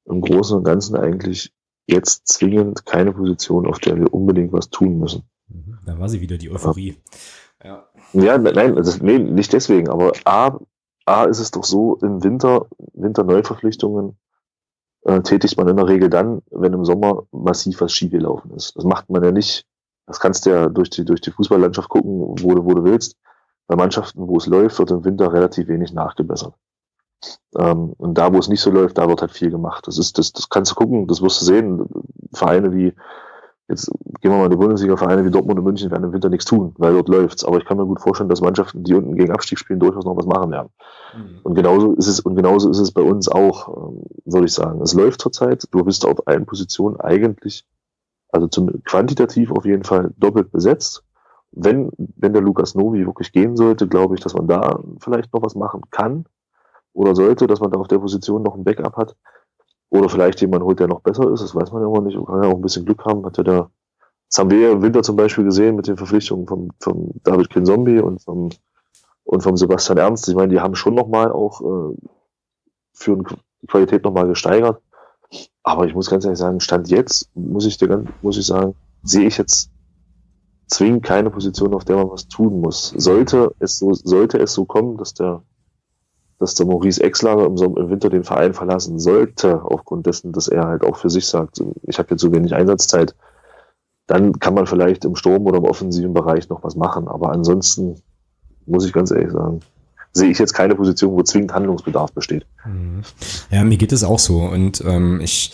im 0.05 0.20
Großen 0.20 0.57
und 0.57 0.64
Ganzen 0.64 0.97
eigentlich 0.97 1.53
jetzt 1.87 2.29
zwingend 2.29 2.87
keine 2.87 3.12
Position, 3.12 3.66
auf 3.66 3.79
der 3.79 3.97
wir 3.97 4.12
unbedingt 4.12 4.53
was 4.53 4.70
tun 4.70 4.99
müssen. 4.99 5.25
Mhm. 5.49 5.79
Da 5.85 5.99
war 5.99 6.09
sie 6.09 6.20
wieder, 6.20 6.39
die 6.39 6.51
Euphorie. 6.51 6.97
Ja, 7.62 7.87
ja 8.12 8.39
nein, 8.39 8.77
also, 8.77 9.05
nee, 9.05 9.18
nicht 9.18 9.53
deswegen, 9.53 9.89
aber 9.89 10.12
A, 10.25 10.59
A 11.07 11.25
ist 11.25 11.41
es 11.41 11.51
doch 11.51 11.64
so, 11.64 11.97
im 11.97 12.23
Winter, 12.23 12.66
Winterneuverpflichtungen 12.95 14.16
äh, 15.03 15.20
tätigt 15.23 15.57
man 15.57 15.68
in 15.68 15.77
der 15.77 15.89
Regel 15.89 16.09
dann, 16.09 16.43
wenn 16.51 16.73
im 16.73 16.85
Sommer 16.85 17.27
massiv 17.33 17.81
was 17.81 17.93
schiefgelaufen 17.93 18.53
ist. 18.53 18.77
Das 18.77 18.85
macht 18.85 19.11
man 19.11 19.23
ja 19.23 19.33
nicht, 19.33 19.66
das 20.07 20.20
kannst 20.20 20.47
du 20.47 20.51
ja 20.51 20.68
durch 20.68 20.91
die, 20.91 21.05
durch 21.05 21.20
die 21.20 21.31
Fußballlandschaft 21.31 21.89
gucken, 21.89 22.37
wo 22.41 22.55
du, 22.55 22.64
wo 22.64 22.75
du 22.75 22.85
willst. 22.85 23.16
Bei 23.67 23.77
Mannschaften, 23.77 24.29
wo 24.29 24.37
es 24.37 24.47
läuft, 24.47 24.79
wird 24.79 24.91
im 24.91 25.05
Winter 25.05 25.33
relativ 25.33 25.69
wenig 25.69 25.93
nachgebessert. 25.93 26.55
Ähm, 27.57 27.95
und 27.99 28.19
da, 28.19 28.33
wo 28.33 28.39
es 28.39 28.49
nicht 28.49 28.61
so 28.61 28.71
läuft, 28.71 28.99
da 28.99 29.09
wird 29.09 29.21
halt 29.21 29.33
viel 29.33 29.51
gemacht. 29.51 29.87
Das 29.87 29.99
ist, 29.99 30.19
das, 30.19 30.33
das 30.33 30.49
kannst 30.49 30.73
du 30.73 30.75
gucken, 30.75 31.07
das 31.07 31.23
wirst 31.23 31.41
du 31.41 31.45
sehen. 31.45 31.87
Vereine 32.35 32.73
wie, 32.73 32.95
jetzt 33.69 33.91
gehen 34.21 34.31
wir 34.31 34.39
mal 34.39 34.45
in 34.47 34.51
die 34.51 34.57
Bundesliga, 34.57 34.97
Vereine 34.97 35.25
wie 35.25 35.31
Dortmund 35.31 35.59
und 35.59 35.65
München 35.65 35.91
werden 35.91 36.05
im 36.05 36.13
Winter 36.13 36.29
nichts 36.29 36.47
tun, 36.47 36.75
weil 36.79 36.95
dort 36.95 37.09
läuft's. 37.09 37.45
Aber 37.45 37.59
ich 37.59 37.65
kann 37.65 37.77
mir 37.77 37.87
gut 37.87 38.01
vorstellen, 38.01 38.29
dass 38.29 38.41
Mannschaften, 38.41 38.83
die 38.83 38.95
unten 38.95 39.15
gegen 39.15 39.33
Abstieg 39.33 39.59
spielen, 39.59 39.81
durchaus 39.81 40.05
noch 40.05 40.17
was 40.17 40.27
machen 40.27 40.51
werden. 40.51 40.71
Mhm. 41.15 41.41
Und 41.43 41.55
genauso 41.55 41.93
ist 41.93 42.09
es, 42.09 42.21
und 42.21 42.35
genauso 42.35 42.71
ist 42.71 42.81
es 42.81 42.93
bei 42.93 43.03
uns 43.03 43.29
auch, 43.29 43.69
ähm, 43.69 44.03
würde 44.25 44.47
ich 44.47 44.55
sagen. 44.55 44.81
Es 44.83 44.95
läuft 44.95 45.21
zurzeit. 45.21 45.69
Du 45.71 45.85
bist 45.85 46.05
auf 46.07 46.27
allen 46.27 46.47
Positionen 46.47 46.99
eigentlich, 47.01 47.65
also 48.31 48.49
zum, 48.49 48.83
quantitativ 48.85 49.53
auf 49.53 49.65
jeden 49.65 49.85
Fall 49.85 50.13
doppelt 50.17 50.51
besetzt 50.51 51.05
wenn, 51.53 51.90
wenn 51.96 52.32
der 52.32 52.42
Lukas 52.42 52.74
Novi 52.74 53.07
wirklich 53.07 53.32
gehen 53.32 53.57
sollte, 53.57 53.86
glaube 53.86 54.14
ich, 54.14 54.20
dass 54.20 54.34
man 54.34 54.48
da 54.48 54.80
vielleicht 55.00 55.32
noch 55.32 55.42
was 55.42 55.55
machen 55.55 55.82
kann 55.90 56.24
oder 56.94 57.14
sollte, 57.14 57.46
dass 57.46 57.61
man 57.61 57.70
da 57.70 57.78
auf 57.78 57.88
der 57.88 57.98
Position 57.98 58.42
noch 58.42 58.55
ein 58.55 58.64
Backup 58.64 58.96
hat. 58.96 59.16
Oder 59.90 60.09
vielleicht 60.09 60.40
jemand 60.40 60.64
holt, 60.64 60.80
der 60.80 60.88
noch 60.88 61.00
besser 61.00 61.30
ist, 61.30 61.42
das 61.42 61.55
weiß 61.55 61.70
man 61.72 61.82
ja 61.82 61.88
immer 61.88 62.00
nicht. 62.00 62.16
Man 62.16 62.24
kann 62.24 62.42
ja 62.42 62.48
auch 62.48 62.55
ein 62.55 62.62
bisschen 62.62 62.86
Glück 62.86 63.05
haben. 63.05 63.26
Hat 63.26 63.36
ja 63.36 63.44
da, 63.44 63.70
das 64.28 64.38
haben 64.38 64.50
wir 64.50 64.59
ja 64.59 64.72
im 64.72 64.80
Winter 64.80 65.03
zum 65.03 65.16
Beispiel 65.16 65.44
gesehen 65.44 65.76
mit 65.76 65.86
den 65.86 65.98
Verpflichtungen 65.98 66.46
vom, 66.46 66.70
vom 66.80 67.11
David 67.22 67.50
Kinzombie 67.50 68.00
und 68.00 68.22
vom, 68.22 68.48
und 69.24 69.42
vom 69.42 69.57
Sebastian 69.59 69.98
Ernst. 69.98 70.28
Ich 70.28 70.34
meine, 70.34 70.48
die 70.48 70.61
haben 70.61 70.74
schon 70.74 70.94
nochmal 70.94 71.30
auch 71.30 71.61
äh, 71.61 71.96
für 72.94 73.18
die 73.18 73.66
Qualität 73.66 74.05
nochmal 74.05 74.28
gesteigert. 74.28 74.80
Aber 75.62 75.86
ich 75.86 75.94
muss 75.94 76.09
ganz 76.09 76.24
ehrlich 76.24 76.38
sagen, 76.38 76.61
Stand 76.61 76.88
jetzt, 76.88 77.30
muss 77.34 77.66
ich 77.66 77.76
dir 77.76 77.88
ganz, 77.88 78.09
muss 78.22 78.38
ich 78.38 78.46
sagen, 78.46 78.74
sehe 79.03 79.26
ich 79.26 79.36
jetzt 79.36 79.70
zwingend 80.73 81.03
keine 81.05 81.31
Position, 81.31 81.75
auf 81.75 81.85
der 81.85 81.97
man 81.97 82.11
was 82.11 82.29
tun 82.29 82.61
muss. 82.61 82.95
Sollte 82.97 83.55
es 83.59 83.79
so, 83.79 83.93
sollte 83.93 84.39
es 84.39 84.53
so 84.53 84.64
kommen, 84.64 84.97
dass 84.97 85.14
der, 85.14 85.43
dass 86.39 86.55
der 86.55 86.66
Maurice 86.66 87.03
Exlager 87.03 87.47
im, 87.47 87.57
im 87.57 87.91
Winter 87.91 88.09
den 88.09 88.25
Verein 88.25 88.55
verlassen 88.55 88.99
sollte, 88.99 89.62
aufgrund 89.62 90.07
dessen, 90.07 90.33
dass 90.33 90.49
er 90.49 90.66
halt 90.66 90.85
auch 90.85 90.97
für 90.97 91.11
sich 91.11 91.27
sagt, 91.27 91.62
ich 91.87 91.99
habe 91.99 92.11
jetzt 92.11 92.23
so 92.23 92.33
wenig 92.33 92.55
Einsatzzeit, 92.55 93.14
dann 94.07 94.39
kann 94.39 94.55
man 94.55 94.66
vielleicht 94.66 95.05
im 95.05 95.16
Sturm 95.16 95.47
oder 95.47 95.59
im 95.59 95.64
offensiven 95.64 96.14
Bereich 96.14 96.49
noch 96.49 96.64
was 96.64 96.75
machen. 96.75 97.09
Aber 97.09 97.31
ansonsten 97.31 98.03
muss 98.66 98.87
ich 98.87 98.93
ganz 98.93 99.11
ehrlich 99.11 99.31
sagen, 99.31 99.61
sehe 100.15 100.31
ich 100.31 100.39
jetzt 100.39 100.53
keine 100.53 100.75
Position, 100.75 101.15
wo 101.15 101.23
zwingend 101.23 101.55
Handlungsbedarf 101.55 102.13
besteht. 102.13 102.45
Mhm. 102.67 103.03
Ja, 103.51 103.65
mir 103.65 103.79
geht 103.79 103.93
es 103.93 104.05
auch 104.05 104.19
so. 104.19 104.41
Und 104.41 104.83
ähm, 104.87 105.21
ich 105.23 105.53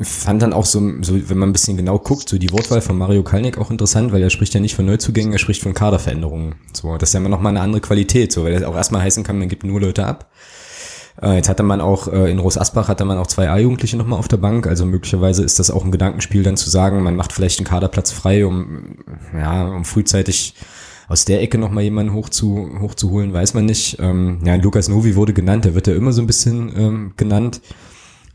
fand 0.00 0.42
dann 0.42 0.52
auch 0.52 0.64
so, 0.64 0.80
so, 1.02 1.28
wenn 1.28 1.38
man 1.38 1.50
ein 1.50 1.52
bisschen 1.52 1.76
genau 1.76 1.98
guckt, 1.98 2.28
so 2.28 2.38
die 2.38 2.52
Wortwahl 2.52 2.80
von 2.80 2.96
Mario 2.96 3.22
Kalnick 3.22 3.58
auch 3.58 3.70
interessant, 3.70 4.12
weil 4.12 4.22
er 4.22 4.30
spricht 4.30 4.54
ja 4.54 4.60
nicht 4.60 4.74
von 4.74 4.86
Neuzugängen, 4.86 5.32
er 5.32 5.38
spricht 5.38 5.62
von 5.62 5.74
Kaderveränderungen. 5.74 6.54
So, 6.72 6.96
das 6.96 7.10
ist 7.10 7.14
ja 7.14 7.20
immer 7.20 7.28
noch 7.28 7.40
mal 7.40 7.50
eine 7.50 7.60
andere 7.60 7.82
Qualität, 7.82 8.32
so, 8.32 8.44
weil 8.44 8.54
das 8.54 8.62
auch 8.62 8.76
erstmal 8.76 9.02
heißen 9.02 9.24
kann, 9.24 9.38
man 9.38 9.48
gibt 9.48 9.64
nur 9.64 9.80
Leute 9.80 10.06
ab. 10.06 10.30
Äh, 11.22 11.36
jetzt 11.36 11.48
hatte 11.48 11.62
man 11.62 11.80
auch 11.80 12.08
äh, 12.08 12.30
in 12.30 12.38
Roos 12.38 12.58
Asbach 12.58 12.88
hatte 12.88 13.04
man 13.04 13.18
auch 13.18 13.26
zwei 13.26 13.50
A-Jugendliche 13.50 13.96
nochmal 13.96 14.18
auf 14.18 14.28
der 14.28 14.38
Bank. 14.38 14.66
Also 14.66 14.86
möglicherweise 14.86 15.44
ist 15.44 15.58
das 15.58 15.70
auch 15.70 15.84
ein 15.84 15.92
Gedankenspiel, 15.92 16.42
dann 16.42 16.56
zu 16.56 16.70
sagen, 16.70 17.02
man 17.02 17.14
macht 17.14 17.32
vielleicht 17.32 17.58
einen 17.58 17.68
Kaderplatz 17.68 18.10
frei, 18.10 18.46
um 18.46 18.96
ja, 19.34 19.66
um 19.66 19.84
frühzeitig 19.84 20.54
aus 21.08 21.24
der 21.24 21.42
Ecke 21.42 21.58
nochmal 21.58 21.84
jemanden 21.84 22.12
hoch 22.14 22.28
zu, 22.28 22.70
hochzuholen, 22.80 23.32
weiß 23.32 23.54
man 23.54 23.66
nicht. 23.66 23.98
Ähm, 24.00 24.40
ja, 24.44 24.56
Lukas 24.56 24.88
Novi 24.88 25.16
wurde 25.16 25.32
genannt, 25.32 25.64
der 25.64 25.74
wird 25.74 25.86
ja 25.86 25.94
immer 25.94 26.12
so 26.12 26.22
ein 26.22 26.26
bisschen 26.26 26.72
ähm, 26.76 27.12
genannt. 27.16 27.60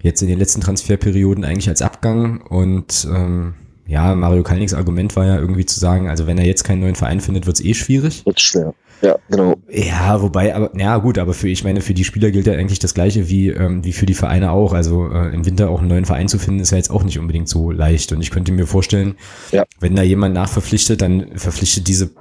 Jetzt 0.02 0.22
in 0.22 0.30
den 0.30 0.40
letzten 0.40 0.62
Transferperioden 0.62 1.44
eigentlich 1.44 1.68
als 1.68 1.82
Abgang 1.82 2.42
und 2.42 3.08
ähm, 3.14 3.56
ja, 3.86 4.14
Mario 4.14 4.44
Kalniks 4.44 4.74
Argument 4.74 5.16
war 5.16 5.26
ja 5.26 5.38
irgendwie 5.40 5.66
zu 5.66 5.80
sagen, 5.80 6.08
also 6.08 6.28
wenn 6.28 6.38
er 6.38 6.46
jetzt 6.46 6.64
keinen 6.64 6.82
neuen 6.82 6.96
Verein 6.96 7.22
findet, 7.22 7.48
wird's 7.48 7.60
eh 7.60 7.74
schwierig. 7.74 8.24
Wird 8.26 8.40
schwer. 8.40 8.74
Ja, 9.02 9.18
genau. 9.30 9.56
Ja, 9.70 10.22
wobei, 10.22 10.54
aber 10.54 10.78
ja 10.78 10.98
gut, 10.98 11.18
aber 11.18 11.34
für 11.34 11.48
ich 11.48 11.64
meine, 11.64 11.82
für 11.82 11.94
die 11.94 12.04
Spieler 12.04 12.32
gilt 12.32 12.48
ja 12.48 12.54
eigentlich 12.54 12.80
das 12.80 12.94
Gleiche 12.94 13.30
wie 13.30 13.50
ähm, 13.50 13.84
wie 13.84 13.94
für 13.94 14.06
die 14.06 14.14
Vereine 14.14 14.52
auch. 14.52 14.74
Also 14.74 15.10
äh, 15.10 15.34
im 15.34 15.46
Winter 15.46 15.70
auch 15.70 15.80
einen 15.80 15.88
neuen 15.88 16.06
Verein 16.06 16.28
zu 16.28 16.38
finden, 16.38 16.60
ist 16.60 16.72
ja 16.72 16.78
jetzt 16.78 16.92
auch 16.92 17.04
nicht 17.04 17.18
unbedingt 17.18 17.48
so 17.48 17.72
leicht. 17.72 18.12
Und 18.12 18.22
ich 18.22 18.30
könnte 18.30 18.52
mir 18.52 18.68
vorstellen, 18.68 19.16
ja. 19.52 19.64
wenn 19.80 19.96
da 19.96 20.04
jemand 20.04 20.36
nachverpflichtet, 20.36 21.02
dann 21.02 21.38
verpflichtet 21.38 21.88
diese 21.88 22.12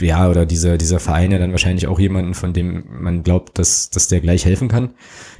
ja, 0.00 0.28
oder 0.28 0.46
dieser, 0.46 0.78
dieser 0.78 1.00
Verein 1.00 1.32
ja 1.32 1.38
dann 1.38 1.52
wahrscheinlich 1.52 1.86
auch 1.86 1.98
jemanden, 1.98 2.34
von 2.34 2.52
dem 2.52 2.84
man 3.00 3.22
glaubt, 3.22 3.58
dass, 3.58 3.90
dass 3.90 4.08
der 4.08 4.20
gleich 4.20 4.44
helfen 4.44 4.68
kann. 4.68 4.90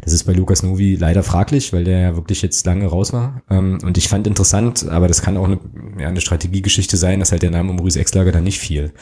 Das 0.02 0.12
ist 0.12 0.24
bei 0.24 0.32
Lukas 0.32 0.62
Novi 0.62 0.96
leider 0.96 1.22
fraglich, 1.22 1.72
weil 1.72 1.84
der 1.84 2.00
ja 2.00 2.16
wirklich 2.16 2.42
jetzt 2.42 2.66
lange 2.66 2.86
raus 2.86 3.12
war. 3.12 3.42
Ähm, 3.50 3.78
und 3.82 3.98
ich 3.98 4.08
fand 4.08 4.26
interessant, 4.26 4.88
aber 4.88 5.08
das 5.08 5.22
kann 5.22 5.36
auch 5.36 5.44
eine, 5.44 5.58
ja, 5.98 6.08
eine 6.08 6.20
Strategiegeschichte 6.20 6.96
sein, 6.96 7.20
dass 7.20 7.32
halt 7.32 7.42
der 7.42 7.50
Name 7.50 7.72
Maurice 7.72 8.00
Exlager 8.00 8.32
da 8.32 8.40
nicht 8.40 8.58
fiel. 8.58 8.92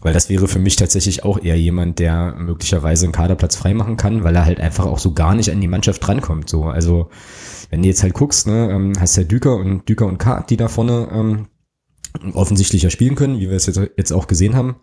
Weil 0.00 0.12
das 0.12 0.28
wäre 0.28 0.46
für 0.46 0.58
mich 0.58 0.76
tatsächlich 0.76 1.24
auch 1.24 1.42
eher 1.42 1.58
jemand, 1.58 1.98
der 1.98 2.34
möglicherweise 2.38 3.06
einen 3.06 3.12
Kaderplatz 3.12 3.56
freimachen 3.56 3.96
kann, 3.96 4.24
weil 4.24 4.36
er 4.36 4.44
halt 4.44 4.60
einfach 4.60 4.86
auch 4.86 4.98
so 4.98 5.14
gar 5.14 5.34
nicht 5.34 5.50
an 5.50 5.60
die 5.60 5.68
Mannschaft 5.68 6.06
drankommt. 6.06 6.48
So, 6.48 6.64
also 6.64 7.08
wenn 7.70 7.82
du 7.82 7.88
jetzt 7.88 8.02
halt 8.02 8.14
guckst, 8.14 8.46
ne, 8.46 8.70
ähm, 8.70 8.92
hast 9.00 9.16
ja 9.16 9.24
Düker 9.24 9.56
und 9.56 9.88
Düker 9.88 10.06
und 10.06 10.18
Kart, 10.18 10.50
die 10.50 10.56
da 10.56 10.68
vorne 10.68 11.08
ähm, 11.12 11.46
offensichtlicher 12.32 12.90
spielen 12.90 13.14
können, 13.14 13.40
wie 13.40 13.48
wir 13.48 13.56
es 13.56 13.66
jetzt, 13.66 14.12
auch 14.12 14.26
gesehen 14.26 14.54
haben. 14.54 14.76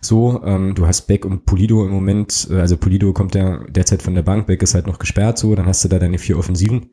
So, 0.00 0.42
ähm, 0.44 0.74
du 0.74 0.86
hast 0.86 1.02
Beck 1.02 1.24
und 1.24 1.44
Polido 1.44 1.84
im 1.84 1.90
Moment, 1.90 2.48
äh, 2.50 2.60
also 2.60 2.76
Polido 2.76 3.12
kommt 3.12 3.34
ja 3.34 3.64
derzeit 3.68 4.02
von 4.02 4.14
der 4.14 4.22
Bank, 4.22 4.46
Beck 4.46 4.62
ist 4.62 4.74
halt 4.74 4.86
noch 4.86 4.98
gesperrt, 4.98 5.38
so, 5.38 5.54
dann 5.54 5.66
hast 5.66 5.84
du 5.84 5.88
da 5.88 5.98
deine 5.98 6.18
vier 6.18 6.38
Offensiven. 6.38 6.90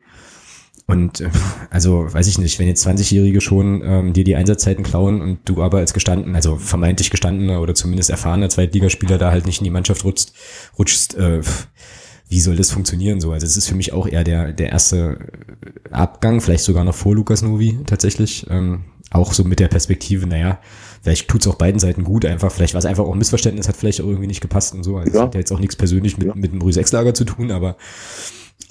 Und 0.88 1.22
äh, 1.22 1.30
also 1.70 2.12
weiß 2.12 2.28
ich 2.28 2.38
nicht, 2.38 2.60
wenn 2.60 2.68
jetzt 2.68 2.86
20-Jährige 2.86 3.42
schon 3.42 3.82
ähm, 3.84 4.14
dir 4.14 4.24
die 4.24 4.36
Einsatzzeiten 4.36 4.84
klauen 4.84 5.22
und 5.22 5.40
du 5.46 5.62
aber 5.62 5.80
als 5.80 5.94
gestanden, 5.94 6.36
also 6.36 6.58
vermeintlich 6.58 7.10
gestandener 7.10 7.62
oder 7.62 7.76
zumindest 7.76 8.10
erfahrener 8.10 8.50
Zweitligaspieler 8.50 9.18
da 9.18 9.32
halt 9.32 9.46
nicht 9.46 9.60
in 9.60 9.66
die 9.66 9.72
Mannschaft 9.72 10.04
rutschst, 10.04 10.34
rutschst 10.78 11.16
äh, 11.16 11.42
wie 12.28 12.40
soll 12.40 12.56
das 12.56 12.72
funktionieren 12.72 13.20
so? 13.20 13.32
Also 13.32 13.46
es 13.46 13.58
ist 13.58 13.68
für 13.68 13.76
mich 13.76 13.94
auch 13.94 14.08
eher 14.08 14.24
der, 14.24 14.52
der 14.52 14.70
erste 14.70 15.20
Abgang, 15.92 16.42
vielleicht 16.42 16.64
sogar 16.64 16.84
noch 16.84 16.96
vor 16.96 17.16
Lukas 17.16 17.42
Novi 17.42 17.80
tatsächlich. 17.86 18.48
Ähm, 18.50 18.86
auch 19.16 19.34
so 19.34 19.44
mit 19.44 19.60
der 19.60 19.68
Perspektive, 19.68 20.28
naja, 20.28 20.60
vielleicht 21.02 21.28
tut's 21.28 21.48
auch 21.48 21.56
beiden 21.56 21.80
Seiten 21.80 22.04
gut, 22.04 22.26
einfach, 22.26 22.52
vielleicht 22.52 22.74
war 22.74 22.80
es 22.80 22.86
einfach 22.86 23.04
auch 23.04 23.14
ein 23.14 23.18
Missverständnis, 23.18 23.68
hat 23.68 23.76
vielleicht 23.76 24.02
auch 24.02 24.08
irgendwie 24.08 24.28
nicht 24.28 24.42
gepasst 24.42 24.74
und 24.74 24.84
so. 24.84 24.98
Also 24.98 25.10
ja. 25.10 25.14
das 25.14 25.22
hat 25.24 25.34
ja 25.36 25.40
jetzt 25.40 25.52
auch 25.52 25.60
nichts 25.60 25.76
persönlich 25.76 26.18
mit, 26.18 26.28
ja. 26.28 26.36
mit 26.36 26.52
dem 26.52 26.60
Brüse-Ex-Lager 26.60 27.14
zu 27.14 27.26
tun, 27.26 27.52
aber 27.52 27.78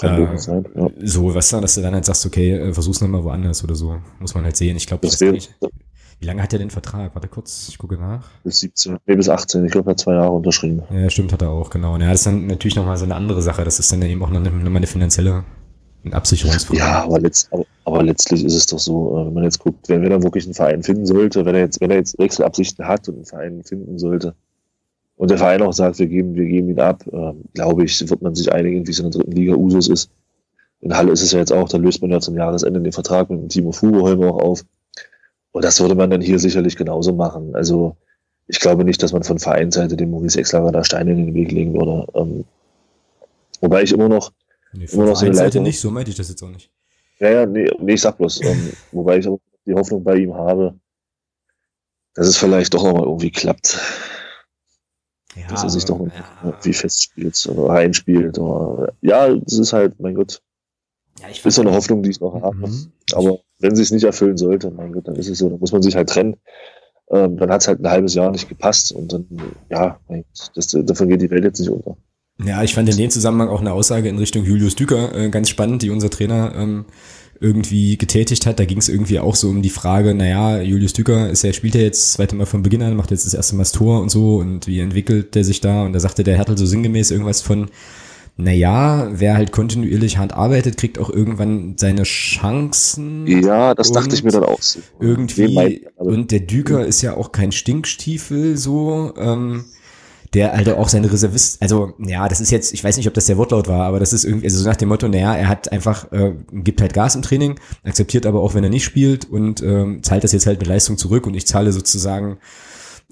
äh, 0.03 0.37
sein, 0.37 0.65
ja. 0.75 0.89
so, 1.03 1.35
was 1.35 1.49
dann, 1.51 1.63
dass 1.63 1.75
du 1.75 1.83
dann 1.83 1.95
halt 1.95 2.05
sagst, 2.05 2.27
okay, 2.27 2.53
äh, 2.53 2.73
versuch's 2.73 3.01
nochmal 3.01 3.23
woanders 3.23 3.63
oder 3.63 3.75
so, 3.75 3.97
muss 4.19 4.35
man 4.35 4.45
halt 4.45 4.57
sehen. 4.57 4.77
Ich 4.77 4.87
glaube, 4.87 5.07
das, 5.07 5.21
nicht. 5.21 5.55
Wie 6.21 6.27
lange 6.27 6.43
hat 6.43 6.53
er 6.53 6.59
den 6.59 6.71
Vertrag? 6.71 7.15
Warte 7.15 7.29
kurz, 7.29 7.69
ich 7.69 7.79
gucke 7.79 7.97
nach. 7.97 8.29
Bis 8.45 8.61
17, 8.61 8.99
nee, 9.07 9.15
bis 9.15 9.29
18. 9.29 9.65
Ich 9.65 9.73
glaube, 9.73 9.91
er 9.91 9.93
hat 9.93 10.01
zwei 10.01 10.15
Jahre 10.15 10.33
unterschrieben. 10.33 10.83
Ja, 10.91 11.11
stimmt, 11.11 11.33
hat 11.33 11.43
er 11.43 11.51
auch, 11.51 11.71
genau. 11.71 11.97
ja, 11.99 12.11
das 12.11 12.21
ist 12.21 12.27
dann 12.27 12.47
natürlich 12.47 12.77
nochmal 12.77 12.97
so 12.97 13.05
eine 13.05 13.15
andere 13.15 13.43
Sache. 13.43 13.65
Das 13.65 13.79
ist 13.79 13.93
dann 13.93 14.03
eben 14.03 14.23
auch 14.23 14.31
nochmal 14.31 14.49
eine, 14.49 14.61
eine 14.61 14.71
finanzielle 16.05 16.17
Absicherungsverein. 16.17 16.79
Ja, 16.79 17.05
aber, 17.05 17.21
letzt, 17.21 17.53
aber, 17.53 17.65
aber, 17.85 18.03
letztlich 18.03 18.45
ist 18.45 18.55
es 18.55 18.67
doch 18.67 18.79
so, 18.79 19.19
äh, 19.19 19.27
wenn 19.27 19.35
man 19.35 19.45
jetzt 19.45 19.59
guckt, 19.59 19.89
wenn, 19.89 20.05
er 20.05 20.23
wirklich 20.23 20.45
einen 20.45 20.55
Verein 20.55 20.83
finden 20.83 21.07
sollte, 21.07 21.45
wenn 21.45 21.55
er 21.55 21.63
jetzt, 21.63 21.81
wenn 21.81 21.91
er 21.91 21.97
jetzt 21.97 22.19
Wechselabsichten 22.19 22.87
hat 22.87 23.09
und 23.09 23.17
einen 23.17 23.25
Verein 23.25 23.65
finden 23.65 23.99
sollte, 23.99 24.35
und 25.17 25.31
der 25.31 25.39
Verein 25.39 25.63
auch 25.63 25.73
sagt, 25.73 26.01
wir 26.01 26.09
geben, 26.09 26.35
wir 26.35 26.45
geben 26.45 26.71
ihn 26.71 26.81
ab, 26.81 27.05
äh, 27.07 27.33
glaube 27.55 27.85
ich, 27.85 28.09
wird 28.09 28.23
man 28.23 28.35
sich 28.35 28.53
einigen, 28.53 28.87
wie 28.87 28.91
es 28.91 28.99
in 28.99 29.11
der 29.11 29.21
dritten 29.21 29.33
Liga 29.33 29.55
Usus 29.55 29.89
ist. 29.89 30.11
In 30.81 30.97
Halle 30.97 31.13
ist 31.13 31.23
es 31.23 31.33
ja 31.33 31.39
jetzt 31.39 31.53
auch, 31.53 31.69
da 31.69 31.79
löst 31.79 32.03
man 32.03 32.11
ja 32.11 32.21
zum 32.21 32.37
Jahresende 32.37 32.81
den 32.81 32.93
Vertrag 32.93 33.31
mit 33.31 33.41
dem 33.41 33.49
Timo 33.49 33.73
Fugeholm 33.73 34.23
auch 34.25 34.39
auf. 34.39 34.65
Und 35.53 35.65
das 35.65 35.81
würde 35.81 35.95
man 35.95 36.11
dann 36.11 36.21
hier 36.21 36.41
sicherlich 36.41 36.77
genauso 36.77 37.15
machen. 37.15 37.55
Also 37.55 37.97
ich 38.49 38.59
glaube 38.59 38.85
nicht, 38.85 39.03
dass 39.03 39.13
man 39.13 39.23
von 39.23 39.39
Vereinsseite 39.39 39.97
dem 39.97 40.11
Maurice 40.11 40.41
Exlager 40.41 40.73
da 40.73 40.83
Steine 40.83 41.13
in 41.13 41.27
den 41.27 41.35
Weg 41.35 41.53
legen 41.53 41.75
würde. 41.75 42.07
Ähm, 42.15 42.45
wobei 43.61 43.85
ich 43.85 43.93
immer 43.93 44.09
noch 44.09 44.33
Nee, 44.75 44.87
immer 44.93 45.07
noch 45.07 45.17
so 45.17 45.27
eine 45.27 45.35
Leitung. 45.35 45.63
nicht, 45.63 45.81
so 45.81 45.91
meinte 45.91 46.11
ich 46.11 46.17
das 46.17 46.29
jetzt 46.29 46.43
auch 46.43 46.51
nicht. 46.51 46.71
Ja, 47.21 47.31
ja, 47.31 47.47
nee, 47.47 47.71
nee 47.79 47.95
ich 47.95 48.01
sag 48.01 48.19
bloß, 48.19 48.43
ähm, 48.43 48.73
wobei 48.93 49.19
ich 49.19 49.29
auch 49.29 49.41
die 49.67 49.75
Hoffnung 49.75 50.03
bei 50.03 50.17
ihm 50.17 50.35
habe, 50.35 50.79
dass 52.15 52.27
es 52.27 52.37
vielleicht 52.37 52.75
doch 52.75 52.85
nochmal 52.85 53.05
irgendwie 53.05 53.31
klappt. 53.31 53.79
Ja, 55.37 55.49
dass 55.49 55.65
er 55.65 55.71
sich 55.71 55.85
doch 55.85 55.99
ja. 55.99 56.13
irgendwie 56.45 56.73
festspielt 56.73 57.47
oder 57.49 57.73
reinspielt. 57.73 58.39
Oder, 58.39 58.93
ja, 59.01 59.35
das 59.35 59.59
ist 59.59 59.73
halt, 59.73 59.99
mein 59.99 60.15
Gott. 60.15 60.41
Ja, 61.21 61.29
ich 61.29 61.45
ist 61.45 61.55
so 61.55 61.63
eine 61.63 61.73
Hoffnung, 61.73 62.03
die 62.03 62.11
ich 62.11 62.21
noch 62.21 62.41
habe. 62.41 62.57
Mhm. 62.57 62.93
Aber 63.13 63.39
wenn 63.59 63.75
sie 63.75 63.83
es 63.83 63.91
nicht 63.91 64.05
erfüllen 64.05 64.37
sollte, 64.37 64.71
mein 64.71 64.93
Gott, 64.93 65.09
dann 65.09 65.17
ist 65.17 65.29
es 65.29 65.39
so, 65.39 65.49
dann 65.49 65.59
muss 65.59 65.73
man 65.73 65.83
sich 65.83 65.97
halt 65.97 66.09
trennen. 66.09 66.37
Ähm, 67.11 67.37
dann 67.37 67.51
hat 67.51 67.63
es 67.63 67.69
halt 67.69 67.81
ein 67.81 67.91
halbes 67.91 68.15
Jahr 68.15 68.31
nicht 68.31 68.49
gepasst 68.49 68.93
und 68.93 69.13
dann, 69.13 69.27
ja, 69.71 70.01
das, 70.55 70.69
davon 70.85 71.09
geht 71.09 71.21
die 71.21 71.31
Welt 71.31 71.45
jetzt 71.45 71.61
nicht 71.61 71.71
unter. 71.71 71.97
Ja, 72.43 72.63
ich 72.63 72.75
fand 72.75 72.89
in 72.89 72.97
dem 72.97 73.11
Zusammenhang 73.11 73.49
auch 73.49 73.61
eine 73.61 73.73
Aussage 73.73 74.09
in 74.09 74.19
Richtung 74.19 74.45
Julius 74.45 74.75
Düker 74.75 75.15
äh, 75.15 75.31
ganz 75.31 75.49
spannend, 75.49 75.83
die 75.83 75.91
unser 75.91 76.11
Trainer 76.11 76.53
ähm, 76.57 76.85
irgendwie 77.41 77.97
getätigt 77.97 78.47
hat. 78.47 78.59
Da 78.59 78.65
ging 78.65 78.79
es 78.79 78.89
irgendwie 78.89 79.21
auch 79.21 79.37
so 79.37 79.49
um 79.51 79.63
die 79.63 79.71
Frage, 79.71 80.15
naja, 80.15 80.61
Julius 80.61 80.95
Düker 80.95 81.31
ist 81.31 81.43
ja, 81.43 81.53
spielt 81.53 81.75
ja 81.75 81.83
jetzt 81.83 82.03
das 82.03 82.13
zweite 82.15 82.35
Mal 82.35 82.47
von 82.47 82.63
Beginn 82.63 82.83
an, 82.83 82.97
macht 82.97 83.13
jetzt 83.13 83.27
das 83.27 83.35
erste 83.35 83.55
Mal 83.55 83.63
das 83.63 83.73
Tor 83.73 84.01
und 84.01 84.11
so 84.11 84.37
und 84.37 84.67
wie 84.67 84.81
entwickelt 84.81 85.35
der 85.35 85.45
sich 85.45 85.61
da? 85.61 85.85
Und 85.85 85.93
da 85.93 86.01
sagte 86.01 86.25
der 86.25 86.37
Hertel 86.37 86.59
so 86.59 86.67
sinngemäß 86.67 87.13
irgendwas 87.13 87.41
von, 87.41 87.71
naja, 88.37 89.11
wer 89.13 89.37
halt 89.37 89.53
kontinuierlich 89.53 90.19
hart 90.19 90.33
arbeitet, 90.33 90.77
kriegt 90.77 90.99
auch 90.99 91.11
irgendwann 91.11 91.77
seine 91.79 92.03
Chancen. 92.03 93.27
Ja, 93.29 93.75
das 93.75 93.93
dachte 93.93 94.17
ich 94.17 94.25
mir 94.25 94.33
dann 94.33 94.45
auch 94.45 94.61
so. 94.61 94.81
Irgendwie, 94.99 95.87
und 95.97 96.33
der 96.33 96.41
Düker 96.41 96.85
ist 96.85 97.01
ja 97.03 97.17
auch 97.17 97.31
kein 97.31 97.53
Stinkstiefel 97.53 98.57
so. 98.57 99.15
Ähm, 99.17 99.67
der 100.35 100.53
halt 100.53 100.69
auch 100.69 100.89
seine 100.89 101.11
Reservist, 101.11 101.63
also 101.63 101.95
ja, 101.99 102.29
das 102.29 102.41
ist 102.41 102.51
jetzt, 102.51 102.75
ich 102.75 102.83
weiß 102.83 102.97
nicht, 102.97 103.07
ob 103.07 103.15
das 103.15 103.27
der 103.27 103.39
Wortlaut 103.39 103.69
war, 103.69 103.87
aber 103.87 104.01
das 104.01 104.13
ist 104.13 104.25
irgendwie, 104.25 104.47
also 104.47 104.59
so 104.59 104.69
nach 104.69 104.77
dem 104.77 104.89
Motto, 104.89 105.09
naja, 105.09 105.35
er 105.35 105.49
hat 105.49 105.71
einfach, 105.73 106.11
äh, 106.13 106.33
gibt 106.53 106.81
halt 106.81 106.93
Gas 106.93 107.15
im 107.15 107.23
Training, 107.23 107.59
akzeptiert 107.85 108.27
aber 108.27 108.41
auch, 108.41 108.55
wenn 108.55 108.65
er 108.65 108.71
nicht 108.71 108.85
spielt 108.85 109.31
und 109.31 109.63
ähm, 109.63 110.03
zahlt 110.03 110.25
das 110.25 110.33
jetzt 110.33 110.47
halt 110.47 110.59
mit 110.59 110.69
Leistung 110.69 110.99
zurück 110.99 111.27
und 111.27 111.35
ich 111.35 111.47
zahle 111.47 111.73
sozusagen 111.73 112.39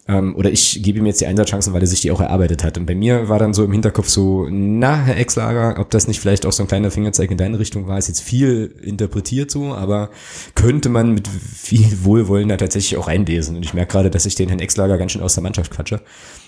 ähm, 0.08 0.34
oder 0.34 0.50
ich 0.50 0.82
gebe 0.82 0.98
ihm 0.98 1.06
jetzt 1.06 1.20
die 1.20 1.26
Einsatzchancen, 1.26 1.72
weil 1.72 1.80
er 1.80 1.86
sich 1.86 2.00
die 2.00 2.10
auch 2.10 2.20
erarbeitet 2.20 2.64
hat. 2.64 2.76
Und 2.76 2.86
bei 2.86 2.94
mir 2.94 3.28
war 3.28 3.38
dann 3.38 3.54
so 3.54 3.64
im 3.64 3.70
Hinterkopf 3.70 4.08
so, 4.08 4.48
na, 4.50 4.96
Herr 4.96 5.16
Exlager, 5.16 5.78
ob 5.78 5.90
das 5.90 6.08
nicht 6.08 6.18
vielleicht 6.18 6.44
auch 6.44 6.52
so 6.52 6.64
ein 6.64 6.66
kleiner 6.66 6.90
Fingerzeig 6.90 7.30
in 7.30 7.36
deine 7.36 7.58
Richtung 7.58 7.86
war, 7.86 7.98
ist 7.98 8.08
jetzt 8.08 8.20
viel 8.20 8.74
interpretiert 8.82 9.50
so, 9.50 9.74
aber 9.74 10.10
könnte 10.56 10.88
man 10.88 11.12
mit 11.12 11.28
viel 11.28 12.04
Wohlwollen 12.04 12.48
da 12.48 12.56
tatsächlich 12.56 12.98
auch 12.98 13.06
einlesen. 13.06 13.56
Und 13.56 13.64
ich 13.64 13.74
merke 13.74 13.92
gerade, 13.92 14.10
dass 14.10 14.26
ich 14.26 14.34
den 14.34 14.48
Herrn 14.48 14.60
Exlager 14.60 14.98
ganz 14.98 15.12
schön 15.12 15.22
aus 15.22 15.34
der 15.34 15.42
Mannschaft 15.44 15.70
quatsche. 15.70 16.00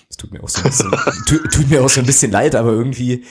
Das 0.07 0.17
tut 0.17 0.31
mir 0.31 0.43
auch 0.43 0.49
so 0.49 0.61
ein 0.61 0.69
bisschen, 0.69 0.91
tut, 1.27 1.51
tut 1.51 1.69
mir 1.69 1.83
auch 1.83 1.89
so 1.89 1.99
ein 1.99 2.05
bisschen 2.05 2.31
leid, 2.31 2.55
aber 2.55 2.71
irgendwie, 2.71 3.23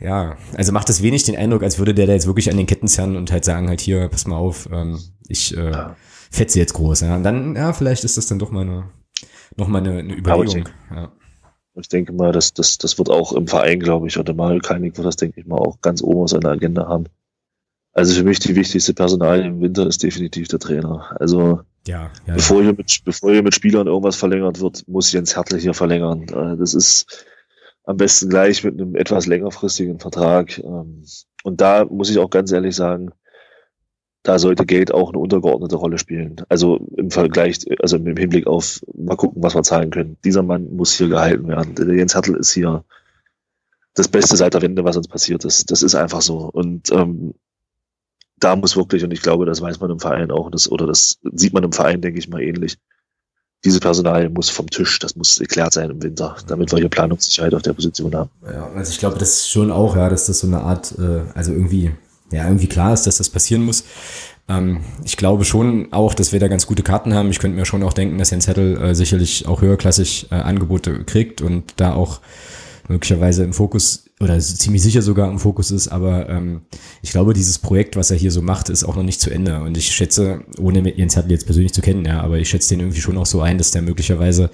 ja, 0.00 0.36
also 0.54 0.72
macht 0.72 0.88
das 0.88 1.02
wenig 1.02 1.24
den 1.24 1.36
Eindruck, 1.36 1.62
als 1.62 1.78
würde 1.78 1.94
der 1.94 2.06
da 2.06 2.12
jetzt 2.12 2.26
wirklich 2.26 2.50
an 2.50 2.56
den 2.56 2.66
Ketten 2.66 2.88
zerren 2.88 3.16
und 3.16 3.32
halt 3.32 3.44
sagen 3.44 3.68
halt 3.68 3.80
hier, 3.80 4.08
pass 4.08 4.26
mal 4.26 4.36
auf, 4.36 4.68
ähm, 4.72 5.00
ich 5.28 5.56
äh, 5.56 5.72
fetze 6.30 6.58
jetzt 6.58 6.74
groß. 6.74 7.00
Ja. 7.02 7.16
Und 7.16 7.22
dann, 7.22 7.56
ja, 7.56 7.72
vielleicht 7.72 8.04
ist 8.04 8.16
das 8.16 8.26
dann 8.26 8.38
doch 8.38 8.50
mal 8.50 8.62
eine 8.62 8.84
nochmal 9.56 9.82
eine, 9.82 9.98
eine 9.98 10.14
Überlegung. 10.14 10.46
Ich 10.46 10.54
denke, 10.54 10.72
ja. 10.90 11.12
ich 11.74 11.88
denke 11.88 12.12
mal, 12.12 12.32
das, 12.32 12.54
das, 12.54 12.78
das 12.78 12.98
wird 12.98 13.10
auch 13.10 13.32
im 13.32 13.46
Verein, 13.46 13.80
glaube 13.80 14.06
ich, 14.08 14.18
oder 14.18 14.34
Mario 14.34 14.60
Keinig 14.60 14.96
wird 14.96 15.06
das, 15.06 15.16
denke 15.16 15.40
ich 15.40 15.46
mal, 15.46 15.58
auch 15.58 15.80
ganz 15.80 16.02
oben 16.02 16.22
auf 16.22 16.30
seiner 16.30 16.50
Agenda 16.50 16.86
haben. 16.86 17.04
Also 17.92 18.14
für 18.14 18.24
mich 18.24 18.38
die 18.38 18.56
wichtigste 18.56 18.94
Personal 18.94 19.40
im 19.40 19.60
Winter 19.60 19.86
ist 19.86 20.02
definitiv 20.02 20.48
der 20.48 20.58
Trainer. 20.58 21.14
Also 21.20 21.60
ja, 21.86 22.10
ja, 22.26 22.34
bevor, 22.34 22.58
ja. 22.58 22.64
Hier 22.64 22.74
mit, 22.74 23.02
bevor 23.04 23.32
hier 23.32 23.42
mit 23.42 23.54
Spielern 23.54 23.86
irgendwas 23.86 24.16
verlängert 24.16 24.60
wird, 24.60 24.86
muss 24.88 25.12
Jens 25.12 25.36
Hertel 25.36 25.58
hier 25.58 25.74
verlängern. 25.74 26.22
Äh, 26.28 26.56
das 26.56 26.74
ist 26.74 27.26
am 27.84 27.96
besten 27.96 28.28
gleich 28.28 28.62
mit 28.62 28.80
einem 28.80 28.94
etwas 28.94 29.26
längerfristigen 29.26 29.98
Vertrag. 29.98 30.58
Ähm, 30.58 31.04
und 31.42 31.60
da 31.60 31.84
muss 31.84 32.10
ich 32.10 32.18
auch 32.18 32.30
ganz 32.30 32.52
ehrlich 32.52 32.76
sagen, 32.76 33.10
da 34.22 34.38
sollte 34.38 34.64
Geld 34.64 34.94
auch 34.94 35.08
eine 35.08 35.18
untergeordnete 35.18 35.74
Rolle 35.74 35.98
spielen. 35.98 36.36
Also 36.48 36.76
im 36.96 37.10
Vergleich, 37.10 37.58
also 37.80 37.96
im 37.96 38.16
Hinblick 38.16 38.46
auf 38.46 38.80
mal 38.94 39.16
gucken, 39.16 39.42
was 39.42 39.56
wir 39.56 39.64
zahlen 39.64 39.90
können. 39.90 40.16
Dieser 40.24 40.44
Mann 40.44 40.76
muss 40.76 40.96
hier 40.96 41.08
gehalten 41.08 41.48
werden. 41.48 41.74
Der 41.74 41.92
Jens 41.94 42.14
Hertel 42.14 42.36
ist 42.36 42.52
hier 42.52 42.84
das 43.94 44.08
Beste 44.08 44.36
seit 44.36 44.54
der 44.54 44.62
Wende, 44.62 44.84
was 44.84 44.96
uns 44.96 45.08
passiert 45.08 45.44
ist. 45.44 45.70
Das 45.72 45.82
ist 45.82 45.96
einfach 45.96 46.22
so. 46.22 46.38
Und 46.52 46.92
ähm, 46.92 47.34
da 48.42 48.56
muss 48.56 48.76
wirklich, 48.76 49.04
und 49.04 49.12
ich 49.12 49.22
glaube, 49.22 49.46
das 49.46 49.60
weiß 49.60 49.80
man 49.80 49.90
im 49.90 50.00
Verein 50.00 50.30
auch, 50.30 50.50
das, 50.50 50.70
oder 50.70 50.86
das 50.86 51.18
sieht 51.32 51.52
man 51.52 51.64
im 51.64 51.72
Verein, 51.72 52.00
denke 52.00 52.18
ich 52.18 52.28
mal, 52.28 52.42
ähnlich. 52.42 52.76
Diese 53.64 53.78
Personal 53.78 54.28
muss 54.28 54.50
vom 54.50 54.68
Tisch, 54.68 54.98
das 54.98 55.14
muss 55.14 55.38
erklärt 55.38 55.72
sein 55.72 55.90
im 55.90 56.02
Winter, 56.02 56.36
damit 56.48 56.72
wir 56.72 56.80
hier 56.80 56.88
Planungssicherheit 56.88 57.54
auf 57.54 57.62
der 57.62 57.74
Position 57.74 58.12
haben. 58.14 58.30
Ja, 58.44 58.68
also 58.74 58.90
ich 58.90 58.98
glaube, 58.98 59.18
das 59.18 59.30
ist 59.30 59.50
schon 59.50 59.70
auch, 59.70 59.94
ja, 59.96 60.08
dass 60.08 60.26
das 60.26 60.40
so 60.40 60.48
eine 60.48 60.60
Art, 60.60 60.92
äh, 60.98 61.22
also 61.34 61.52
irgendwie 61.52 61.92
ja, 62.32 62.46
irgendwie 62.46 62.66
klar 62.66 62.92
ist, 62.94 63.06
dass 63.06 63.18
das 63.18 63.28
passieren 63.28 63.62
muss. 63.62 63.84
Ähm, 64.48 64.80
ich 65.04 65.16
glaube 65.16 65.44
schon 65.44 65.92
auch, 65.92 66.14
dass 66.14 66.32
wir 66.32 66.40
da 66.40 66.48
ganz 66.48 66.66
gute 66.66 66.82
Karten 66.82 67.14
haben. 67.14 67.30
Ich 67.30 67.38
könnte 67.38 67.56
mir 67.56 67.66
schon 67.66 67.82
auch 67.82 67.92
denken, 67.92 68.18
dass 68.18 68.30
Jens 68.30 68.48
Hettel 68.48 68.80
äh, 68.80 68.94
sicherlich 68.94 69.46
auch 69.46 69.60
höherklassig 69.60 70.28
äh, 70.30 70.36
Angebote 70.36 71.04
kriegt 71.04 71.42
und 71.42 71.74
da 71.76 71.92
auch 71.92 72.20
möglicherweise 72.88 73.44
im 73.44 73.52
Fokus 73.52 74.01
oder 74.20 74.38
ziemlich 74.38 74.82
sicher 74.82 75.02
sogar 75.02 75.30
im 75.30 75.38
Fokus 75.38 75.70
ist, 75.70 75.88
aber 75.88 76.28
ähm, 76.28 76.62
ich 77.02 77.10
glaube, 77.10 77.34
dieses 77.34 77.58
Projekt, 77.58 77.96
was 77.96 78.10
er 78.10 78.16
hier 78.16 78.30
so 78.30 78.40
macht, 78.40 78.68
ist 78.68 78.84
auch 78.84 78.94
noch 78.94 79.02
nicht 79.02 79.20
zu 79.20 79.30
Ende. 79.30 79.60
Und 79.62 79.76
ich 79.76 79.88
schätze, 79.88 80.44
ohne 80.58 80.96
Jens 80.96 81.16
Hettel 81.16 81.32
jetzt 81.32 81.46
persönlich 81.46 81.72
zu 81.72 81.82
kennen, 81.82 82.04
ja, 82.04 82.20
aber 82.20 82.38
ich 82.38 82.48
schätze 82.48 82.70
den 82.70 82.80
irgendwie 82.80 83.00
schon 83.00 83.18
auch 83.18 83.26
so 83.26 83.40
ein, 83.40 83.58
dass 83.58 83.72
der 83.72 83.82
möglicherweise 83.82 84.50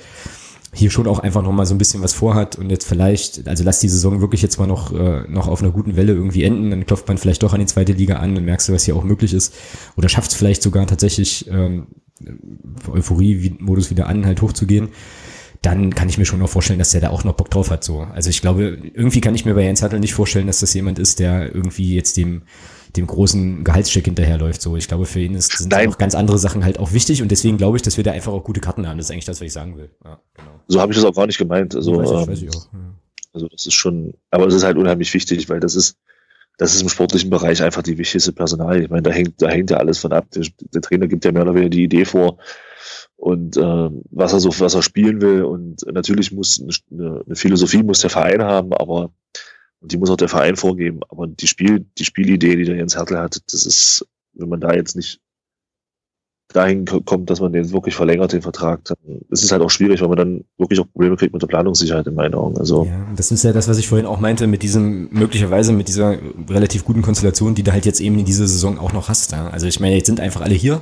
hier 0.73 0.91
schon 0.91 1.07
auch 1.07 1.19
einfach 1.19 1.43
noch 1.43 1.53
mal 1.53 1.67
so 1.67 1.75
ein 1.75 1.79
bisschen 1.79 2.03
was 2.03 2.13
vorhat 2.13 2.57
und 2.57 2.71
jetzt 2.71 2.87
vielleicht, 2.87 3.49
also 3.49 3.65
lass 3.65 3.81
die 3.81 3.89
Saison 3.89 4.21
wirklich 4.21 4.43
jetzt 4.43 4.59
mal 4.59 4.67
noch, 4.67 4.93
äh, 4.93 5.23
noch 5.29 5.49
auf 5.49 5.63
einer 5.63 5.73
guten 5.73 5.97
Welle 5.97 6.13
irgendwie 6.13 6.45
enden, 6.45 6.71
dann 6.71 6.85
klopft 6.85 7.09
man 7.09 7.17
vielleicht 7.17 7.43
doch 7.43 7.55
an 7.55 7.61
die 7.61 7.67
zweite 7.67 7.93
Liga 7.93 8.17
an 8.17 8.37
und 8.37 8.45
merkst 8.45 8.69
du, 8.69 8.75
was 8.75 8.85
hier 8.85 8.95
auch 8.95 9.05
möglich 9.05 9.33
ist 9.33 9.55
oder 9.97 10.09
schafft 10.09 10.31
es 10.31 10.37
vielleicht 10.37 10.63
sogar 10.63 10.87
tatsächlich 10.87 11.49
ähm, 11.51 11.87
Euphorie-Modus 12.91 13.91
wieder 13.91 14.09
an, 14.09 14.27
halt 14.27 14.43
hochzugehen, 14.43 14.89
dann 15.63 15.95
kann 15.95 16.09
ich 16.09 16.19
mir 16.19 16.25
schon 16.25 16.39
noch 16.39 16.49
vorstellen, 16.49 16.79
dass 16.79 16.93
der 16.93 17.01
da 17.01 17.11
auch 17.11 17.25
noch 17.25 17.35
Bock 17.35 17.51
drauf 17.51 17.71
hat. 17.71 17.83
So. 17.83 18.01
Also 18.01 18.31
ich 18.31 18.41
glaube, 18.41 18.79
irgendwie 18.95 19.21
kann 19.21 19.35
ich 19.35 19.45
mir 19.45 19.55
bei 19.55 19.63
Jens 19.63 19.83
Hattel 19.83 20.01
nicht 20.01 20.15
vorstellen, 20.15 20.47
dass 20.47 20.61
das 20.61 20.73
jemand 20.75 20.99
ist, 20.99 21.19
der 21.19 21.55
irgendwie 21.55 21.95
jetzt 21.95 22.17
dem 22.17 22.43
dem 22.97 23.07
großen 23.07 23.65
Gehaltscheck 23.65 24.07
hinterherläuft. 24.07 24.63
So, 24.63 24.77
ich 24.77 24.89
glaube, 24.89 25.05
für 25.05 25.21
ihn 25.21 25.35
ist, 25.35 25.57
sind 25.57 25.75
auch 25.75 25.99
ganz 25.99 26.15
andere 26.15 26.39
Sachen 26.39 26.65
halt 26.65 26.79
auch 26.79 26.93
wichtig 26.93 27.23
und 27.23 27.31
deswegen 27.31 27.59
glaube 27.59 27.77
ich, 27.77 27.83
dass 27.83 27.97
wir 27.97 28.05
da 28.05 28.13
einfach 28.13 28.33
auch 28.33 28.45
gute 28.45 28.61
Karten 28.61 28.89
haben. 28.89 28.97
Das 28.97 29.07
ist 29.07 29.11
eigentlich 29.11 29.25
das, 29.27 29.41
was 29.41 29.47
ich 29.47 29.53
sagen 29.53 29.77
will. 29.77 29.91
Ja, 30.05 30.21
genau. 30.35 30.51
So 30.69 30.81
habe 30.81 30.93
ich 30.93 30.99
das 30.99 31.05
auch 31.05 31.15
gar 31.15 31.27
nicht 31.27 31.39
gemeint. 31.39 31.75
Also, 31.75 31.97
weiß 31.97 32.11
ich, 32.11 32.29
weiß 32.29 32.43
ich 32.43 32.57
auch. 32.57 32.73
Ja. 32.73 32.95
also 33.33 33.49
das 33.49 33.67
ist 33.67 33.75
schon, 33.75 34.15
aber 34.31 34.47
es 34.47 34.55
ist 34.55 34.65
halt 34.65 34.77
unheimlich 34.77 35.13
wichtig, 35.13 35.49
weil 35.49 35.61
das 35.61 35.75
ist, 35.75 35.99
das 36.57 36.75
ist 36.75 36.83
im 36.83 36.89
sportlichen 36.89 37.31
Bereich 37.31 37.63
einfach 37.63 37.83
die 37.83 37.99
wichtigste 37.99 38.33
Personal. 38.33 38.83
Ich 38.83 38.91
meine, 38.91 39.03
da 39.03 39.11
hängt, 39.11 39.41
da 39.43 39.49
hängt 39.49 39.71
ja 39.71 39.77
alles 39.77 39.99
von 39.99 40.13
ab. 40.13 40.27
Der, 40.35 40.45
der 40.61 40.81
Trainer 40.81 41.07
gibt 41.07 41.25
ja 41.25 41.33
mehr 41.33 41.43
oder 41.43 41.55
weniger 41.55 41.71
die 41.71 41.85
Idee 41.85 42.05
vor 42.05 42.39
und 43.19 43.57
äh, 43.57 43.91
was 44.11 44.33
er 44.33 44.41
so, 44.41 44.49
was 44.61 44.75
er 44.75 44.83
spielen 44.83 45.21
will. 45.21 45.43
Und 45.43 45.85
natürlich 45.93 46.33
muss 46.33 46.62
eine, 46.91 47.23
eine 47.27 47.37
Philosophie 47.37 47.83
muss 47.83 47.99
der 47.99 48.11
Verein 48.11 48.43
haben, 48.43 48.73
aber 48.73 49.11
und 49.81 49.93
die 49.93 49.97
muss 49.97 50.11
auch 50.11 50.16
der 50.16 50.29
Verein 50.29 50.57
vorgeben. 50.57 51.01
Aber 51.09 51.27
die 51.27 51.47
Spiel, 51.47 51.85
die 51.99 52.05
Spielidee, 52.05 52.57
die 52.57 52.64
der 52.64 52.77
Jens 52.77 52.97
Hertel 52.97 53.19
hat, 53.19 53.41
das 53.53 53.66
ist, 53.66 54.07
wenn 54.33 54.49
man 54.49 54.61
da 54.61 54.73
jetzt 54.73 54.97
nicht 54.97 55.21
dahin 56.53 56.87
kommt, 57.05 57.29
dass 57.29 57.41
man 57.41 57.53
den 57.53 57.71
wirklich 57.73 57.95
verlängert, 57.95 58.33
den 58.33 58.41
Vertrag, 58.41 58.83
dann 58.85 58.97
ist 59.31 59.43
es 59.43 59.53
halt 59.53 59.61
auch 59.61 59.69
schwierig, 59.69 60.01
weil 60.01 60.09
man 60.09 60.17
dann 60.17 60.45
wirklich 60.57 60.81
auch 60.81 60.91
Probleme 60.91 61.17
kriegt 61.17 61.35
mit 61.35 61.43
der 61.43 61.47
Planungssicherheit 61.47 62.07
in 62.07 62.15
meinen 62.15 62.35
Augen. 62.35 62.57
Also 62.57 62.85
ja, 62.85 63.07
das 63.15 63.31
ist 63.31 63.45
ja 63.45 63.53
das, 63.53 63.69
was 63.69 63.77
ich 63.77 63.87
vorhin 63.87 64.07
auch 64.07 64.19
meinte, 64.19 64.47
mit 64.47 64.63
diesem, 64.63 65.09
möglicherweise 65.11 65.73
mit 65.73 65.89
dieser 65.89 66.17
relativ 66.49 66.85
guten 66.85 67.03
Konstellation, 67.03 67.55
die 67.55 67.63
du 67.63 67.73
halt 67.73 67.85
jetzt 67.85 68.01
eben 68.01 68.19
in 68.19 68.25
dieser 68.25 68.47
Saison 68.47 68.79
auch 68.79 68.95
noch 68.95 69.11
hast. 69.11 69.33
Ja? 69.33 69.49
Also 69.49 69.67
ich 69.67 69.79
meine, 69.79 69.97
jetzt 69.97 70.07
sind 70.07 70.21
einfach 70.21 70.41
alle 70.41 70.55
hier. 70.55 70.81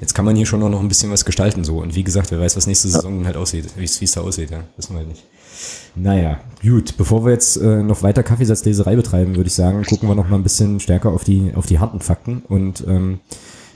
Jetzt 0.00 0.14
kann 0.14 0.24
man 0.24 0.34
hier 0.34 0.46
schon 0.46 0.60
noch 0.60 0.80
ein 0.80 0.88
bisschen 0.88 1.10
was 1.10 1.26
gestalten 1.26 1.62
so. 1.62 1.78
Und 1.78 1.94
wie 1.94 2.04
gesagt, 2.04 2.30
wer 2.30 2.40
weiß, 2.40 2.56
was 2.56 2.66
nächste 2.66 2.88
Saison 2.88 3.20
ja. 3.20 3.26
halt 3.26 3.36
aussieht, 3.36 3.66
wie 3.76 3.84
es 3.84 4.12
da 4.12 4.22
aussieht, 4.22 4.50
ja. 4.50 4.64
Wissen 4.76 4.94
wir 4.94 5.00
halt 5.00 5.08
nicht. 5.08 5.24
Naja, 5.94 6.40
gut. 6.62 6.96
Bevor 6.96 7.24
wir 7.24 7.32
jetzt 7.32 7.56
äh, 7.56 7.82
noch 7.82 8.02
weiter 8.02 8.22
Kaffeesatzleserei 8.22 8.96
betreiben, 8.96 9.36
würde 9.36 9.48
ich 9.48 9.54
sagen, 9.54 9.84
gucken 9.84 10.08
wir 10.08 10.14
noch 10.14 10.28
mal 10.28 10.36
ein 10.36 10.42
bisschen 10.42 10.80
stärker 10.80 11.10
auf 11.10 11.24
die, 11.24 11.52
auf 11.54 11.66
die 11.66 11.78
harten 11.78 12.00
Fakten. 12.00 12.42
Und 12.48 12.82
ähm, 12.88 13.20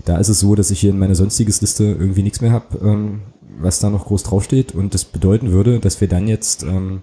da 0.07 0.19
ist 0.19 0.29
es 0.29 0.41
so, 0.41 0.55
dass 0.55 0.71
ich 0.71 0.81
hier 0.81 0.91
in 0.91 0.99
meiner 0.99 1.15
sonstiges 1.15 1.61
Liste 1.61 1.85
irgendwie 1.85 2.23
nichts 2.23 2.41
mehr 2.41 2.53
habe, 2.53 2.79
ähm, 2.79 3.23
was 3.59 3.81
da 3.81 3.91
noch 3.91 4.07
groß 4.07 4.23
draufsteht. 4.23 4.75
Und 4.75 4.95
das 4.95 5.05
bedeuten 5.05 5.51
würde, 5.53 5.81
dass 5.81 6.01
wir 6.01 6.09
dann 6.09 6.29
jetzt 6.29 6.63
ähm, 6.63 7.03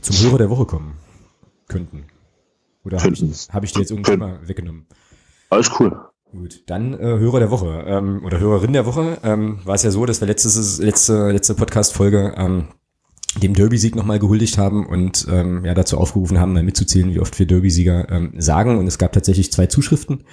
zum 0.00 0.16
Hörer 0.16 0.38
der 0.38 0.50
Woche 0.50 0.66
kommen 0.66 0.94
könnten. 1.68 2.04
Oder 2.84 3.02
habe 3.02 3.12
ich, 3.12 3.22
hab 3.50 3.64
ich 3.64 3.72
dir 3.72 3.80
jetzt 3.80 3.90
irgendwann 3.90 4.18
mal 4.18 4.48
weggenommen? 4.48 4.86
Alles 5.50 5.70
cool. 5.78 5.96
Gut, 6.30 6.62
dann 6.66 6.94
äh, 6.94 7.18
Hörer 7.18 7.40
der 7.40 7.50
Woche 7.50 7.84
ähm, 7.86 8.24
oder 8.24 8.38
Hörerin 8.38 8.72
der 8.72 8.86
Woche. 8.86 9.18
Ähm, 9.24 9.58
war 9.64 9.74
es 9.74 9.82
ja 9.82 9.90
so, 9.90 10.06
dass 10.06 10.20
wir 10.20 10.28
letztes, 10.28 10.78
letzte, 10.78 11.32
letzte 11.32 11.54
Podcast-Folge 11.54 12.34
ähm, 12.36 12.68
dem 13.42 13.54
Derby-Sieg 13.54 13.96
nochmal 13.96 14.20
gehuldigt 14.20 14.56
haben 14.56 14.86
und 14.86 15.26
ähm, 15.28 15.64
ja 15.64 15.74
dazu 15.74 15.98
aufgerufen 15.98 16.38
haben, 16.38 16.52
mal 16.52 16.62
mitzuzählen, 16.62 17.12
wie 17.12 17.18
oft 17.18 17.36
wir 17.38 17.46
Derby-Sieger 17.46 18.08
ähm, 18.10 18.34
sagen. 18.38 18.78
Und 18.78 18.86
es 18.86 18.98
gab 18.98 19.12
tatsächlich 19.12 19.50
zwei 19.50 19.66
Zuschriften, 19.66 20.24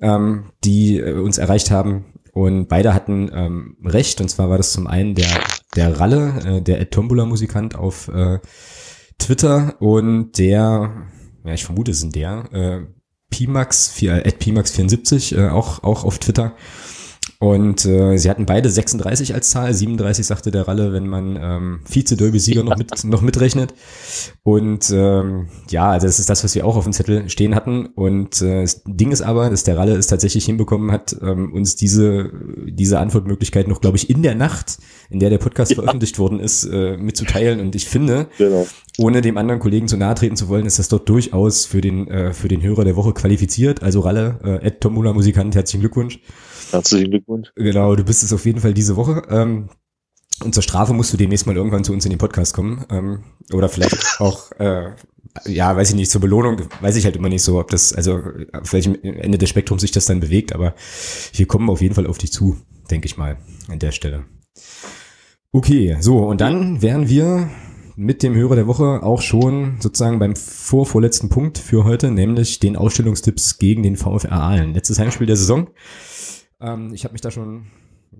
ähm, 0.00 0.50
die 0.64 0.98
äh, 0.98 1.14
uns 1.14 1.38
erreicht 1.38 1.70
haben. 1.70 2.06
Und 2.32 2.68
beide 2.68 2.94
hatten 2.94 3.30
ähm, 3.32 3.76
recht. 3.84 4.20
Und 4.20 4.28
zwar 4.28 4.50
war 4.50 4.56
das 4.56 4.72
zum 4.72 4.86
einen 4.86 5.14
der, 5.14 5.28
der 5.74 5.98
Ralle, 5.98 6.58
äh, 6.58 6.62
der 6.62 6.80
Ed 6.80 6.92
Tombola-Musikant 6.92 7.74
auf 7.74 8.08
äh, 8.08 8.38
Twitter 9.18 9.74
und 9.80 10.38
der, 10.38 11.08
ja, 11.44 11.52
ich 11.52 11.64
vermute, 11.64 11.90
es 11.90 12.00
sind 12.00 12.14
der, 12.14 12.44
äh, 12.52 12.80
Pimax, 13.30 14.02
äh, 14.02 14.20
Ed 14.22 14.42
Pimax74, 14.42 15.36
äh, 15.36 15.48
auch, 15.50 15.82
auch 15.82 16.04
auf 16.04 16.18
Twitter. 16.18 16.54
Und 17.42 17.86
äh, 17.86 18.18
sie 18.18 18.28
hatten 18.28 18.44
beide 18.44 18.68
36 18.68 19.32
als 19.32 19.48
Zahl, 19.48 19.72
37 19.72 20.26
sagte 20.26 20.50
der 20.50 20.68
Ralle, 20.68 20.92
wenn 20.92 21.06
man 21.06 21.38
ähm, 21.40 21.80
Vize-Derby-Sieger 21.86 22.62
noch, 22.62 22.76
mit, 22.76 23.02
noch 23.04 23.22
mitrechnet. 23.22 23.72
Und 24.42 24.90
ähm, 24.90 25.48
ja, 25.70 25.98
das 25.98 26.18
ist 26.18 26.28
das, 26.28 26.44
was 26.44 26.54
wir 26.54 26.66
auch 26.66 26.76
auf 26.76 26.84
dem 26.84 26.92
Zettel 26.92 27.30
stehen 27.30 27.54
hatten. 27.54 27.86
Und 27.86 28.42
äh, 28.42 28.60
das 28.60 28.82
Ding 28.84 29.10
ist 29.10 29.22
aber, 29.22 29.48
dass 29.48 29.64
der 29.64 29.78
Ralle 29.78 29.96
es 29.96 30.06
tatsächlich 30.06 30.44
hinbekommen 30.44 30.92
hat, 30.92 31.16
ähm, 31.22 31.54
uns 31.54 31.76
diese, 31.76 32.30
diese 32.66 32.98
Antwortmöglichkeit 33.00 33.68
noch, 33.68 33.80
glaube 33.80 33.96
ich, 33.96 34.10
in 34.10 34.22
der 34.22 34.34
Nacht, 34.34 34.76
in 35.08 35.18
der 35.18 35.30
der 35.30 35.38
Podcast 35.38 35.70
ja. 35.70 35.76
veröffentlicht 35.76 36.18
worden 36.18 36.40
ist, 36.40 36.64
äh, 36.64 36.98
mitzuteilen. 36.98 37.60
Und 37.60 37.74
ich 37.74 37.88
finde, 37.88 38.28
genau. 38.36 38.66
ohne 38.98 39.22
dem 39.22 39.38
anderen 39.38 39.60
Kollegen 39.60 39.88
zu 39.88 39.96
nahe 39.96 40.14
treten 40.14 40.36
zu 40.36 40.48
wollen, 40.48 40.66
ist 40.66 40.78
das 40.78 40.88
dort 40.88 41.08
durchaus 41.08 41.64
für 41.64 41.80
den, 41.80 42.06
äh, 42.08 42.34
für 42.34 42.48
den 42.48 42.60
Hörer 42.60 42.84
der 42.84 42.96
Woche 42.96 43.14
qualifiziert. 43.14 43.82
Also 43.82 44.00
Ralle, 44.00 44.40
äh, 44.44 44.66
Ed 44.66 44.82
Tomula 44.82 45.14
Musikant, 45.14 45.54
herzlichen 45.54 45.80
Glückwunsch. 45.80 46.20
Herzlichen 46.70 47.10
Glückwunsch. 47.10 47.52
Genau, 47.56 47.94
du 47.96 48.04
bist 48.04 48.22
es 48.22 48.32
auf 48.32 48.46
jeden 48.46 48.60
Fall 48.60 48.74
diese 48.74 48.96
Woche. 48.96 49.22
Ähm, 49.28 49.68
und 50.42 50.54
zur 50.54 50.62
Strafe 50.62 50.94
musst 50.94 51.12
du 51.12 51.16
demnächst 51.16 51.46
mal 51.46 51.56
irgendwann 51.56 51.84
zu 51.84 51.92
uns 51.92 52.04
in 52.04 52.10
den 52.10 52.18
Podcast 52.18 52.54
kommen. 52.54 52.84
Ähm, 52.90 53.24
oder 53.52 53.68
vielleicht 53.68 53.96
auch, 54.20 54.50
äh, 54.58 54.90
ja, 55.46 55.76
weiß 55.76 55.90
ich 55.90 55.96
nicht, 55.96 56.10
zur 56.10 56.20
Belohnung, 56.20 56.62
weiß 56.80 56.96
ich 56.96 57.04
halt 57.04 57.16
immer 57.16 57.28
nicht 57.28 57.42
so, 57.42 57.60
ob 57.60 57.70
das, 57.70 57.92
also 57.92 58.20
auf 58.52 58.72
welchem 58.72 58.96
Ende 59.02 59.38
des 59.38 59.48
Spektrums 59.48 59.82
sich 59.82 59.92
das 59.92 60.06
dann 60.06 60.20
bewegt, 60.20 60.54
aber 60.54 60.74
wir 61.34 61.46
kommen 61.46 61.68
auf 61.68 61.82
jeden 61.82 61.94
Fall 61.94 62.06
auf 62.06 62.18
dich 62.18 62.32
zu, 62.32 62.56
denke 62.90 63.06
ich 63.06 63.16
mal, 63.16 63.36
an 63.68 63.78
der 63.78 63.92
Stelle. 63.92 64.24
Okay, 65.52 65.96
so, 66.00 66.18
und 66.18 66.40
dann 66.40 66.80
wären 66.80 67.08
wir 67.08 67.50
mit 67.96 68.22
dem 68.22 68.34
Hörer 68.34 68.56
der 68.56 68.66
Woche 68.66 69.02
auch 69.02 69.20
schon 69.20 69.76
sozusagen 69.80 70.18
beim 70.18 70.34
vorvorletzten 70.34 71.28
Punkt 71.28 71.58
für 71.58 71.84
heute, 71.84 72.10
nämlich 72.10 72.58
den 72.58 72.76
Ausstellungstipps 72.76 73.58
gegen 73.58 73.82
den 73.82 73.96
VfR 73.96 74.32
Aalen. 74.32 74.72
Letztes 74.72 74.98
Heimspiel 74.98 75.26
der 75.26 75.36
Saison. 75.36 75.68
Ähm, 76.60 76.92
ich 76.92 77.04
habe 77.04 77.12
mich 77.12 77.20
da 77.20 77.30
schon, 77.30 77.66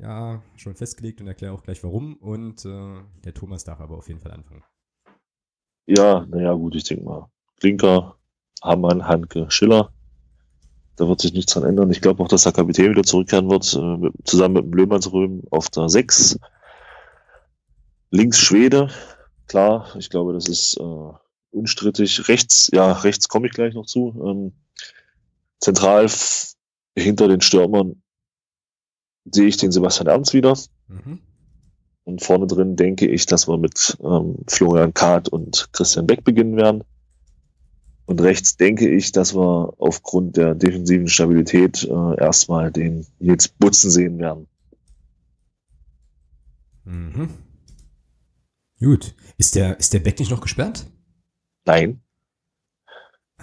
ja, 0.01 0.43
schon 0.57 0.75
festgelegt 0.75 1.21
und 1.21 1.27
erkläre 1.27 1.53
auch 1.53 1.63
gleich 1.63 1.83
warum. 1.85 2.17
Und 2.17 2.65
äh, 2.65 3.01
der 3.25 3.35
Thomas 3.35 3.65
darf 3.65 3.81
aber 3.81 3.97
auf 3.97 4.09
jeden 4.09 4.21
Fall 4.21 4.33
anfangen. 4.33 4.65
Ja, 5.87 6.25
naja, 6.27 6.53
gut, 6.55 6.75
ich 6.77 6.85
denke 6.85 7.05
mal. 7.05 7.31
Klinker, 7.59 8.17
Hamann, 8.63 9.07
Hanke, 9.07 9.51
Schiller. 9.51 9.93
Da 10.97 11.09
wird 11.09 11.21
sich 11.21 11.33
nichts 11.33 11.53
dran 11.53 11.65
ändern. 11.65 11.91
Ich 11.91 12.01
glaube 12.01 12.23
auch, 12.23 12.29
dass 12.29 12.43
der 12.43 12.53
Kapitän 12.53 12.91
wieder 12.91 13.03
zurückkehren 13.03 13.51
wird, 13.51 13.65
äh, 13.75 14.11
zusammen 14.25 14.55
mit 14.55 14.65
dem 14.65 14.71
Blömannsröhm 14.71 15.43
auf 15.51 15.71
der 15.71 15.89
6. 15.89 16.39
Links 18.11 18.39
Schwede, 18.39 18.91
klar, 19.47 19.95
ich 19.97 20.11
glaube, 20.11 20.33
das 20.33 20.49
ist 20.49 20.77
äh, 20.79 21.13
unstrittig. 21.51 22.29
Rechts, 22.29 22.69
ja, 22.73 22.93
rechts 22.93 23.29
komme 23.29 23.47
ich 23.47 23.53
gleich 23.53 23.75
noch 23.75 23.87
zu. 23.87 24.15
Ähm, 24.25 24.53
zentral 25.61 26.09
hinter 26.97 27.29
den 27.29 27.41
Stürmern 27.41 28.03
sehe 29.25 29.47
ich 29.47 29.57
den 29.57 29.73
Sebastian 29.73 30.09
Ernst 30.09 30.35
wieder. 30.35 30.57
Mhm. 30.89 31.21
Und 32.05 32.23
vorne 32.23 32.47
drin 32.47 32.77
denke 32.77 33.07
ich, 33.07 33.27
dass 33.27 33.47
wir 33.47 33.59
mit 33.59 33.97
ähm, 34.03 34.37
Florian 34.49 34.95
Kahrt 34.95 35.29
und 35.29 35.69
Christian 35.73 36.07
Beck 36.07 36.25
beginnen 36.25 36.57
werden. 36.57 36.83
Und 38.07 38.21
rechts 38.21 38.57
denke 38.57 38.89
ich, 38.89 39.13
dass 39.13 39.37
wir 39.37 39.75
aufgrund 39.79 40.37
der 40.37 40.55
defensiven 40.57 41.07
Stabilität 41.07 41.85
äh, 41.85 42.21
erstmal 42.21 42.73
den 42.73 43.07
Nils 43.21 43.47
Butzen 43.47 43.91
sehen 43.91 44.19
werden. 44.19 44.49
Mhm. 46.85 47.29
Gut. 48.81 49.15
Ist 49.39 49.55
der, 49.55 49.79
ist 49.79 49.93
der 49.93 50.01
Beck 50.01 50.19
nicht 50.19 50.31
noch 50.31 50.41
gesperrt? 50.41 50.87
Nein. 51.67 52.01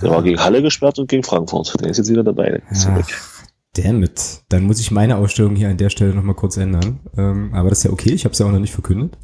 Der 0.02 0.10
ah. 0.10 0.16
war 0.16 0.24
gegen 0.24 0.40
Halle 0.40 0.62
gesperrt 0.62 1.00
und 1.00 1.08
gegen 1.08 1.24
Frankfurt. 1.24 1.80
Der 1.80 1.90
ist 1.90 1.98
jetzt 1.98 2.10
wieder 2.10 2.24
dabei. 2.24 2.62
Ach, 3.76 3.82
Dammit. 3.82 4.44
Dann 4.50 4.64
muss 4.64 4.80
ich 4.80 4.92
meine 4.92 5.18
Ausstellung 5.18 5.56
hier 5.56 5.70
an 5.70 5.78
der 5.78 5.90
Stelle 5.90 6.14
nochmal 6.14 6.36
kurz 6.36 6.58
ändern. 6.58 7.00
Ähm, 7.18 7.54
aber 7.54 7.70
das 7.70 7.80
ist 7.80 7.84
ja 7.86 7.92
okay, 7.92 8.12
ich 8.12 8.26
habe 8.26 8.34
es 8.34 8.40
ja 8.40 8.46
auch 8.46 8.52
noch 8.52 8.60
nicht 8.60 8.74
verkündet. 8.74 9.18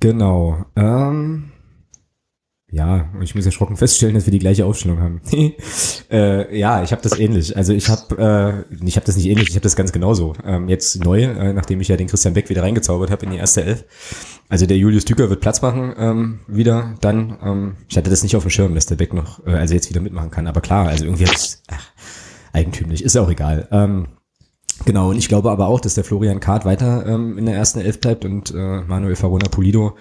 Genau. 0.00 0.64
Ähm, 0.76 1.52
ja, 2.70 3.08
ich 3.22 3.34
muss 3.34 3.46
erschrocken 3.46 3.78
feststellen, 3.78 4.14
dass 4.14 4.26
wir 4.26 4.30
die 4.30 4.38
gleiche 4.38 4.66
Aufstellung 4.66 5.00
haben. 5.00 5.22
äh, 6.10 6.58
ja, 6.58 6.82
ich 6.82 6.92
habe 6.92 7.00
das 7.00 7.18
ähnlich. 7.18 7.56
Also 7.56 7.72
ich 7.72 7.88
habe, 7.88 8.66
äh, 8.68 8.74
ich 8.84 8.96
habe 8.96 9.06
das 9.06 9.16
nicht 9.16 9.26
ähnlich, 9.26 9.48
ich 9.48 9.54
habe 9.54 9.62
das 9.62 9.74
ganz 9.74 9.90
genauso. 9.90 10.34
Ähm, 10.44 10.68
jetzt 10.68 11.02
neu, 11.02 11.22
äh, 11.22 11.54
nachdem 11.54 11.80
ich 11.80 11.88
ja 11.88 11.96
den 11.96 12.08
Christian 12.08 12.34
Beck 12.34 12.50
wieder 12.50 12.62
reingezaubert 12.62 13.10
habe 13.10 13.24
in 13.24 13.32
die 13.32 13.38
erste 13.38 13.64
Elf. 13.64 13.86
Also 14.50 14.66
der 14.66 14.76
Julius 14.76 15.06
Düker 15.06 15.30
wird 15.30 15.40
Platz 15.40 15.62
machen 15.62 15.94
ähm, 15.98 16.40
wieder. 16.46 16.94
Dann, 17.00 17.38
ähm, 17.42 17.76
ich 17.88 17.96
hatte 17.96 18.10
das 18.10 18.22
nicht 18.22 18.36
auf 18.36 18.42
dem 18.42 18.50
Schirm, 18.50 18.74
dass 18.74 18.84
der 18.84 18.96
Beck 18.96 19.14
noch, 19.14 19.46
äh, 19.46 19.52
also 19.52 19.72
jetzt 19.72 19.88
wieder 19.88 20.02
mitmachen 20.02 20.30
kann. 20.30 20.46
Aber 20.46 20.60
klar, 20.60 20.88
also 20.88 21.06
irgendwie 21.06 21.24
habe 21.24 21.36
ich, 21.36 21.56
ach, 21.68 21.90
eigentümlich, 22.58 23.02
ist 23.02 23.16
auch 23.16 23.30
egal. 23.30 23.68
Ähm, 23.70 24.08
genau, 24.84 25.10
und 25.10 25.16
ich 25.16 25.28
glaube 25.28 25.50
aber 25.50 25.68
auch, 25.68 25.80
dass 25.80 25.94
der 25.94 26.04
Florian 26.04 26.40
Kart 26.40 26.64
weiter 26.64 27.06
ähm, 27.06 27.38
in 27.38 27.46
der 27.46 27.54
ersten 27.54 27.80
Elf 27.80 28.00
bleibt 28.00 28.24
und 28.24 28.52
äh, 28.52 28.80
Manuel 28.82 29.16
Farona 29.16 29.48
Pulido 29.48 29.96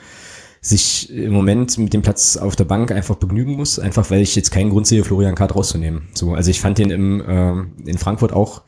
sich 0.59 1.13
im 1.13 1.33
Moment 1.33 1.77
mit 1.77 1.93
dem 1.93 2.01
Platz 2.01 2.35
auf 2.35 2.55
der 2.55 2.65
Bank 2.65 2.91
einfach 2.91 3.15
begnügen 3.15 3.53
muss, 3.55 3.79
einfach 3.79 4.09
weil 4.09 4.21
ich 4.21 4.35
jetzt 4.35 4.51
keinen 4.51 4.71
Grund 4.71 4.87
sehe, 4.87 5.03
Florian 5.03 5.35
Kart 5.35 5.55
rauszunehmen. 5.55 6.09
So, 6.13 6.33
also 6.33 6.49
ich 6.49 6.59
fand 6.59 6.79
den 6.79 6.89
im, 6.89 7.21
äh, 7.21 7.89
in 7.89 7.97
Frankfurt 7.97 8.33
auch 8.33 8.63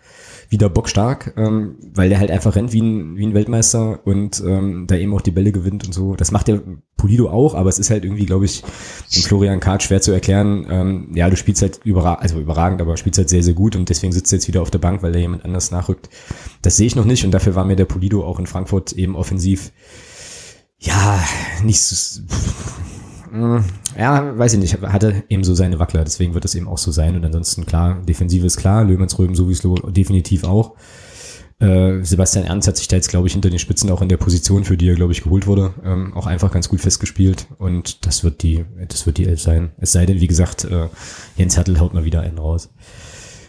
wieder 0.49 0.69
bockstark, 0.69 1.33
ähm, 1.37 1.75
weil 1.93 2.09
der 2.09 2.19
halt 2.19 2.31
einfach 2.31 2.55
rennt 2.55 2.73
wie 2.73 2.81
ein, 2.81 3.17
wie 3.17 3.25
ein 3.25 3.33
Weltmeister 3.35 3.99
und 4.05 4.43
ähm, 4.45 4.87
da 4.87 4.95
eben 4.95 5.13
auch 5.13 5.21
die 5.21 5.31
Bälle 5.31 5.51
gewinnt 5.51 5.85
und 5.85 5.93
so. 5.93 6.15
Das 6.15 6.31
macht 6.31 6.47
der 6.47 6.61
Polido 6.97 7.29
auch, 7.29 7.53
aber 7.53 7.69
es 7.69 7.77
ist 7.77 7.91
halt 7.91 8.03
irgendwie, 8.03 8.25
glaube 8.25 8.45
ich, 8.45 8.63
dem 9.13 9.21
Florian 9.21 9.59
Kart 9.59 9.83
schwer 9.83 10.01
zu 10.01 10.11
erklären. 10.11 10.65
Ähm, 10.69 11.11
ja, 11.13 11.29
du 11.29 11.37
spielst 11.37 11.61
halt 11.61 11.81
überragend, 11.83 12.23
also 12.23 12.39
überragend, 12.39 12.81
aber 12.81 12.97
spielst 12.97 13.19
halt 13.19 13.29
sehr, 13.29 13.43
sehr 13.43 13.53
gut 13.53 13.75
und 13.75 13.89
deswegen 13.89 14.11
sitzt 14.11 14.33
er 14.33 14.37
jetzt 14.37 14.47
wieder 14.47 14.61
auf 14.61 14.71
der 14.71 14.79
Bank, 14.79 15.03
weil 15.03 15.11
da 15.11 15.19
jemand 15.19 15.45
anders 15.45 15.69
nachrückt. 15.69 16.09
Das 16.63 16.77
sehe 16.77 16.87
ich 16.87 16.95
noch 16.95 17.05
nicht 17.05 17.23
und 17.23 17.31
dafür 17.31 17.53
war 17.53 17.65
mir 17.65 17.75
der 17.75 17.85
Polido 17.85 18.25
auch 18.25 18.39
in 18.39 18.47
Frankfurt 18.47 18.93
eben 18.93 19.15
offensiv 19.15 19.71
ja, 20.79 21.21
nicht 21.63 21.81
so, 21.81 22.21
ja, 23.97 24.38
weiß 24.38 24.53
ich 24.53 24.59
nicht, 24.59 24.82
hatte 24.82 25.23
eben 25.30 25.43
so 25.43 25.53
seine 25.53 25.80
Wackler, 25.80 26.03
deswegen 26.03 26.34
wird 26.34 26.45
es 26.45 26.55
eben 26.55 26.67
auch 26.67 26.77
so 26.77 26.91
sein. 26.91 27.15
Und 27.15 27.25
ansonsten 27.25 27.65
klar, 27.65 28.01
Defensive 28.07 28.45
ist 28.45 28.57
klar, 28.57 28.84
Löhmannsröben 28.84 29.36
sowieso 29.36 29.75
definitiv 29.75 30.43
auch. 30.43 30.75
Äh, 31.59 32.03
Sebastian 32.03 32.45
Ernst 32.45 32.69
hat 32.69 32.77
sich 32.77 32.88
da 32.88 32.95
jetzt, 32.95 33.09
glaube 33.09 33.27
ich, 33.27 33.34
hinter 33.34 33.49
den 33.49 33.59
Spitzen 33.59 33.91
auch 33.91 34.01
in 34.01 34.07
der 34.07 34.17
Position, 34.17 34.63
für 34.63 34.77
die 34.77 34.88
er, 34.88 34.95
glaube 34.95 35.11
ich, 35.11 35.23
geholt 35.23 35.45
wurde, 35.45 35.73
ähm, 35.84 36.13
auch 36.13 36.25
einfach 36.25 36.51
ganz 36.51 36.69
gut 36.69 36.80
festgespielt. 36.80 37.47
Und 37.57 38.05
das 38.05 38.23
wird 38.23 38.43
die, 38.43 38.65
das 38.88 39.05
wird 39.05 39.17
die 39.17 39.25
Elf 39.25 39.41
sein. 39.41 39.71
Es 39.77 39.91
sei 39.91 40.05
denn, 40.05 40.21
wie 40.21 40.27
gesagt, 40.27 40.63
äh, 40.63 40.88
Jens 41.36 41.57
Hertel 41.57 41.80
haut 41.80 41.93
mal 41.93 42.05
wieder 42.05 42.21
einen 42.21 42.38
raus. 42.38 42.69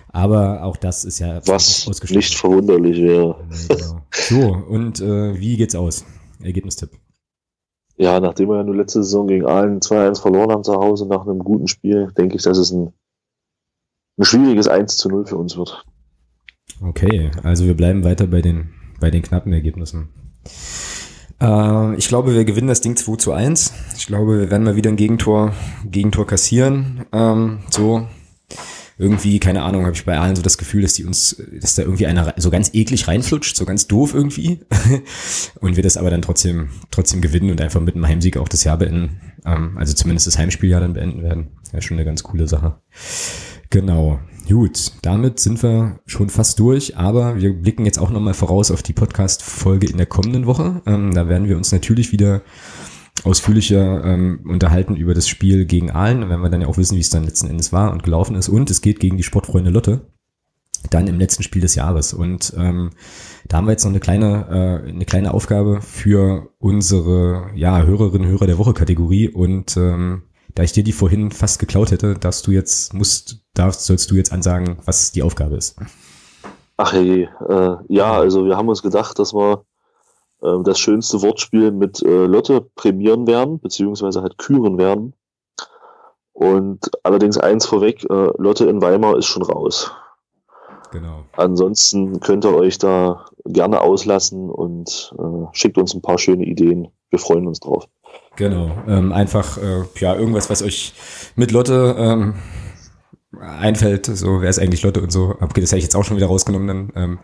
Aber 0.08 0.64
auch 0.64 0.76
das 0.76 1.04
ist 1.04 1.20
ja 1.20 1.40
was 1.46 1.86
nicht 2.10 2.34
verwunderlich 2.34 3.00
wäre. 3.00 3.44
Genau. 3.68 4.02
So, 4.12 4.54
und 4.68 5.00
äh, 5.00 5.38
wie 5.38 5.56
geht's 5.56 5.76
aus? 5.76 6.04
Ergebnistipp. 6.42 6.90
Ja, 8.00 8.18
nachdem 8.18 8.48
wir 8.48 8.56
ja 8.56 8.62
nur 8.62 8.76
letzte 8.76 9.02
Saison 9.02 9.26
gegen 9.26 9.44
Aalen 9.44 9.80
2-1 9.80 10.22
verloren 10.22 10.50
haben 10.50 10.64
zu 10.64 10.72
Hause 10.72 11.06
nach 11.06 11.26
einem 11.26 11.40
guten 11.40 11.68
Spiel, 11.68 12.10
denke 12.16 12.36
ich, 12.36 12.42
dass 12.42 12.56
es 12.56 12.70
ein, 12.70 12.94
ein 14.18 14.24
schwieriges 14.24 14.68
1 14.68 14.96
zu 14.96 15.10
0 15.10 15.26
für 15.26 15.36
uns 15.36 15.58
wird. 15.58 15.84
Okay, 16.80 17.30
also 17.42 17.66
wir 17.66 17.76
bleiben 17.76 18.02
weiter 18.02 18.26
bei 18.26 18.40
den, 18.40 18.70
bei 19.00 19.10
den 19.10 19.20
knappen 19.20 19.52
Ergebnissen. 19.52 20.08
Äh, 21.42 21.94
ich 21.96 22.08
glaube, 22.08 22.32
wir 22.32 22.46
gewinnen 22.46 22.68
das 22.68 22.80
Ding 22.80 22.96
2 22.96 23.16
zu 23.16 23.32
1. 23.32 23.74
Ich 23.98 24.06
glaube, 24.06 24.38
wir 24.40 24.50
werden 24.50 24.64
mal 24.64 24.76
wieder 24.76 24.88
ein 24.88 24.96
Gegentor, 24.96 25.52
Gegentor 25.84 26.26
kassieren. 26.26 27.04
Ähm, 27.12 27.58
so, 27.68 28.06
irgendwie, 29.00 29.40
keine 29.40 29.62
Ahnung, 29.62 29.86
habe 29.86 29.96
ich 29.96 30.04
bei 30.04 30.18
allen 30.18 30.36
so 30.36 30.42
das 30.42 30.58
Gefühl, 30.58 30.82
dass 30.82 30.92
die 30.92 31.04
uns, 31.04 31.42
dass 31.58 31.74
da 31.74 31.82
irgendwie 31.82 32.06
einer 32.06 32.34
so 32.36 32.50
ganz 32.50 32.74
eklig 32.74 33.08
reinflutscht, 33.08 33.56
so 33.56 33.64
ganz 33.64 33.86
doof 33.86 34.12
irgendwie. 34.12 34.60
und 35.60 35.76
wir 35.76 35.82
das 35.82 35.96
aber 35.96 36.10
dann 36.10 36.20
trotzdem, 36.20 36.68
trotzdem 36.90 37.22
gewinnen 37.22 37.50
und 37.50 37.62
einfach 37.62 37.80
mit 37.80 37.94
einem 37.94 38.06
Heimsieg 38.06 38.36
auch 38.36 38.48
das 38.48 38.62
Jahr 38.62 38.76
beenden. 38.76 39.18
Ähm, 39.46 39.78
also 39.78 39.94
zumindest 39.94 40.26
das 40.26 40.36
Heimspieljahr 40.36 40.82
dann 40.82 40.92
beenden 40.92 41.22
werden. 41.22 41.48
Ja, 41.72 41.80
schon 41.80 41.96
eine 41.96 42.04
ganz 42.04 42.22
coole 42.22 42.46
Sache. 42.46 42.76
Genau. 43.70 44.20
Gut, 44.46 44.92
damit 45.00 45.40
sind 45.40 45.62
wir 45.62 46.00
schon 46.04 46.28
fast 46.28 46.58
durch, 46.58 46.98
aber 46.98 47.40
wir 47.40 47.54
blicken 47.54 47.86
jetzt 47.86 47.98
auch 47.98 48.10
nochmal 48.10 48.34
voraus 48.34 48.70
auf 48.70 48.82
die 48.82 48.92
Podcast-Folge 48.92 49.86
in 49.86 49.96
der 49.96 50.06
kommenden 50.06 50.44
Woche. 50.44 50.82
Ähm, 50.84 51.14
da 51.14 51.26
werden 51.26 51.48
wir 51.48 51.56
uns 51.56 51.72
natürlich 51.72 52.12
wieder 52.12 52.42
ausführlicher 53.24 54.04
ähm, 54.04 54.40
unterhalten 54.46 54.96
über 54.96 55.14
das 55.14 55.28
Spiel 55.28 55.66
gegen 55.66 55.90
Aalen, 55.90 56.28
wenn 56.28 56.40
wir 56.40 56.50
dann 56.50 56.62
ja 56.62 56.68
auch 56.68 56.78
wissen, 56.78 56.96
wie 56.96 57.00
es 57.00 57.10
dann 57.10 57.24
letzten 57.24 57.48
Endes 57.48 57.72
war 57.72 57.92
und 57.92 58.02
gelaufen 58.02 58.36
ist. 58.36 58.48
Und 58.48 58.70
es 58.70 58.80
geht 58.80 59.00
gegen 59.00 59.16
die 59.16 59.22
Sportfreunde 59.22 59.70
Lotte, 59.70 60.06
dann 60.90 61.06
im 61.06 61.18
letzten 61.18 61.42
Spiel 61.42 61.62
des 61.62 61.74
Jahres. 61.74 62.14
Und 62.14 62.54
ähm, 62.56 62.90
da 63.48 63.58
haben 63.58 63.66
wir 63.66 63.72
jetzt 63.72 63.84
noch 63.84 63.90
eine 63.90 64.00
kleine, 64.00 64.82
äh, 64.86 64.88
eine 64.88 65.04
kleine 65.04 65.34
Aufgabe 65.34 65.80
für 65.82 66.50
unsere 66.58 67.50
ja, 67.54 67.82
Hörerinnen 67.82 68.28
Hörer 68.28 68.46
der 68.46 68.58
Woche 68.58 68.72
Kategorie. 68.72 69.28
Und 69.28 69.76
ähm, 69.76 70.22
da 70.54 70.62
ich 70.62 70.72
dir 70.72 70.84
die 70.84 70.92
vorhin 70.92 71.30
fast 71.30 71.58
geklaut 71.58 71.90
hätte, 71.90 72.14
darfst 72.14 72.46
du 72.46 72.52
jetzt, 72.52 72.94
musst, 72.94 73.44
darfst, 73.54 73.84
sollst 73.84 74.10
du 74.10 74.14
jetzt 74.14 74.32
ansagen, 74.32 74.78
was 74.84 75.12
die 75.12 75.22
Aufgabe 75.22 75.56
ist. 75.56 75.76
Ach 76.76 76.94
hey, 76.94 77.28
äh, 77.48 77.76
ja, 77.88 78.12
also 78.12 78.46
wir 78.46 78.56
haben 78.56 78.68
uns 78.68 78.82
gedacht, 78.82 79.18
dass 79.18 79.34
wir 79.34 79.64
äh, 80.42 80.62
das 80.64 80.78
schönste 80.78 81.22
Wortspiel 81.22 81.72
mit 81.72 82.02
äh, 82.02 82.26
Lotte 82.26 82.60
prämieren 82.74 83.26
werden, 83.26 83.60
beziehungsweise 83.60 84.22
halt 84.22 84.38
küren 84.38 84.78
werden. 84.78 85.14
Und 86.32 86.90
allerdings 87.02 87.38
eins 87.38 87.66
vorweg, 87.66 88.04
äh, 88.08 88.28
Lotte 88.38 88.66
in 88.66 88.80
Weimar 88.80 89.18
ist 89.18 89.26
schon 89.26 89.42
raus. 89.42 89.92
Genau. 90.90 91.24
Ansonsten 91.36 92.20
könnt 92.20 92.44
ihr 92.44 92.54
euch 92.54 92.78
da 92.78 93.26
gerne 93.44 93.80
auslassen 93.80 94.50
und 94.50 95.14
äh, 95.18 95.46
schickt 95.52 95.78
uns 95.78 95.94
ein 95.94 96.02
paar 96.02 96.18
schöne 96.18 96.44
Ideen. 96.44 96.88
Wir 97.10 97.18
freuen 97.18 97.46
uns 97.46 97.60
drauf. 97.60 97.86
Genau. 98.36 98.70
Ähm, 98.88 99.12
einfach 99.12 99.58
äh, 99.58 99.84
ja 99.96 100.14
irgendwas, 100.16 100.50
was 100.50 100.62
euch 100.62 100.94
mit 101.36 101.52
Lotte 101.52 101.94
ähm, 101.98 102.34
einfällt, 103.38 104.06
so 104.06 104.40
wer 104.42 104.50
ist 104.50 104.58
eigentlich 104.58 104.82
Lotte 104.82 105.00
und 105.00 105.12
so. 105.12 105.36
Okay, 105.40 105.60
das 105.60 105.70
hätte 105.70 105.78
ich 105.78 105.84
jetzt 105.84 105.94
auch 105.94 106.04
schon 106.04 106.16
wieder 106.16 106.26
rausgenommen. 106.26 106.66
Dann, 106.66 106.92
ähm, 106.96 107.18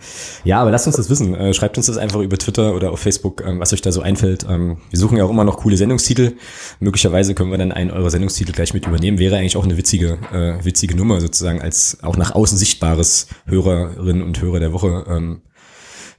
ja, 0.44 0.61
aber 0.61 0.70
lasst 0.70 0.86
uns 0.86 0.96
das 0.96 1.11
wissen. 1.11 1.34
Äh, 1.34 1.52
schreibt 1.52 1.76
uns 1.76 1.86
das 1.86 1.96
einfach 1.96 2.20
über 2.20 2.38
Twitter 2.38 2.74
oder 2.74 2.92
auf 2.92 3.00
Facebook, 3.00 3.42
ähm, 3.44 3.59
was 3.59 3.72
euch 3.72 3.82
da 3.82 3.90
so 3.90 4.02
einfällt. 4.02 4.46
Ähm, 4.48 4.78
wir 4.90 4.98
suchen 4.98 5.16
ja 5.16 5.24
auch 5.24 5.30
immer 5.30 5.44
noch 5.44 5.59
coole 5.59 5.76
Sendungstitel. 5.76 6.34
Möglicherweise 6.78 7.34
können 7.34 7.50
wir 7.50 7.59
dann 7.59 7.72
einen 7.72 7.90
eurer 7.90 8.11
Sendungstitel 8.11 8.52
gleich 8.52 8.72
mit 8.72 8.86
übernehmen. 8.86 9.18
Wäre 9.18 9.36
eigentlich 9.36 9.57
auch 9.57 9.64
eine 9.64 9.76
witzige, 9.76 10.18
äh, 10.32 10.64
witzige 10.64 10.96
Nummer 10.96 11.20
sozusagen 11.20 11.61
als 11.61 11.98
auch 12.02 12.16
nach 12.16 12.34
außen 12.34 12.57
sichtbares 12.57 13.26
Hörerinnen 13.46 14.22
und 14.22 14.40
Hörer 14.40 14.61
der 14.61 14.72
Woche. 14.72 15.04
Ähm, 15.09 15.42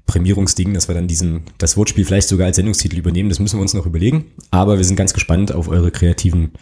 Prämierungsding, 0.06 0.74
dass 0.74 0.88
wir 0.88 0.96
dann 0.96 1.10
diesen, 1.10 1.44
das 1.58 1.76
Wortspiel 1.76 2.06
vielleicht 2.06 2.30
sogar 2.30 2.48
als 2.48 2.56
Sendungstitel 2.56 2.98
übernehmen. 2.98 3.28
Das 3.28 3.40
müssen 3.40 3.58
wir 3.58 3.62
uns 3.62 3.74
noch 3.74 3.86
überlegen. 3.86 4.32
Aber 4.52 4.78
wir 4.78 4.86
sind 4.86 4.96
ganz 4.96 5.14
gespannt 5.14 5.54
auf 5.54 5.68
eure 5.68 5.92
kreativen 5.92 6.54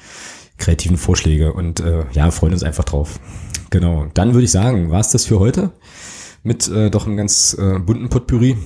kreativen 0.58 0.97
Vorschläge 0.97 1.53
und 1.53 1.80
äh, 1.80 2.06
ja, 2.12 2.32
freuen 2.32 2.53
uns 2.53 2.64
einfach 2.64 2.84
drauf. 2.84 3.20
Genau. 3.70 4.08
Dann 4.14 4.34
würde 4.34 4.45
ich 4.45 4.51
sagen, 4.51 4.89
war 4.91 4.99
es 4.99 5.10
das 5.10 5.26
für 5.26 5.39
heute 5.39 5.72
mit 6.43 6.68
äh, 6.68 6.89
doch 6.89 7.08
einem 7.08 7.18
ganz 7.18 7.56
äh, 7.60 7.80
bunten 7.80 8.10
Potpourri. 8.10 8.58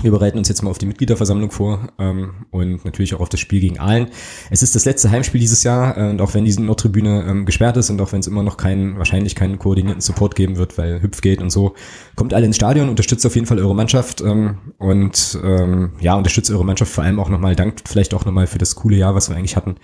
Wir 0.00 0.10
bereiten 0.10 0.38
uns 0.38 0.48
jetzt 0.48 0.62
mal 0.62 0.70
auf 0.70 0.78
die 0.78 0.86
Mitgliederversammlung 0.86 1.50
vor 1.50 1.88
ähm, 1.98 2.46
und 2.50 2.84
natürlich 2.84 3.14
auch 3.14 3.20
auf 3.20 3.28
das 3.28 3.40
Spiel 3.40 3.60
gegen 3.60 3.78
Aalen. 3.78 4.08
Es 4.50 4.62
ist 4.62 4.74
das 4.74 4.86
letzte 4.86 5.10
Heimspiel 5.10 5.40
dieses 5.40 5.64
Jahr 5.64 5.96
äh, 5.98 6.10
und 6.10 6.20
auch 6.22 6.32
wenn 6.32 6.46
diese 6.46 6.62
Nordtribüne 6.62 7.24
ähm, 7.28 7.44
gesperrt 7.44 7.76
ist 7.76 7.90
und 7.90 8.00
auch 8.00 8.10
wenn 8.12 8.20
es 8.20 8.26
immer 8.26 8.42
noch 8.42 8.56
keinen, 8.56 8.96
wahrscheinlich 8.96 9.34
keinen 9.34 9.58
koordinierten 9.58 10.00
Support 10.00 10.34
geben 10.34 10.56
wird, 10.56 10.78
weil 10.78 11.02
Hüpf 11.02 11.20
geht 11.20 11.42
und 11.42 11.50
so, 11.50 11.74
kommt 12.16 12.32
alle 12.32 12.46
ins 12.46 12.56
Stadion, 12.56 12.88
unterstützt 12.88 13.26
auf 13.26 13.34
jeden 13.34 13.46
Fall 13.46 13.58
eure 13.58 13.74
Mannschaft 13.74 14.22
ähm, 14.22 14.58
und 14.78 15.38
ähm, 15.44 15.92
ja, 16.00 16.14
unterstützt 16.14 16.50
eure 16.50 16.64
Mannschaft 16.64 16.90
vor 16.90 17.04
allem 17.04 17.20
auch 17.20 17.28
nochmal, 17.28 17.54
dankt 17.54 17.86
vielleicht 17.86 18.14
auch 18.14 18.24
nochmal 18.24 18.46
für 18.46 18.58
das 18.58 18.74
coole 18.74 18.96
Jahr, 18.96 19.14
was 19.14 19.28
wir 19.28 19.36
eigentlich 19.36 19.56
hatten. 19.56 19.76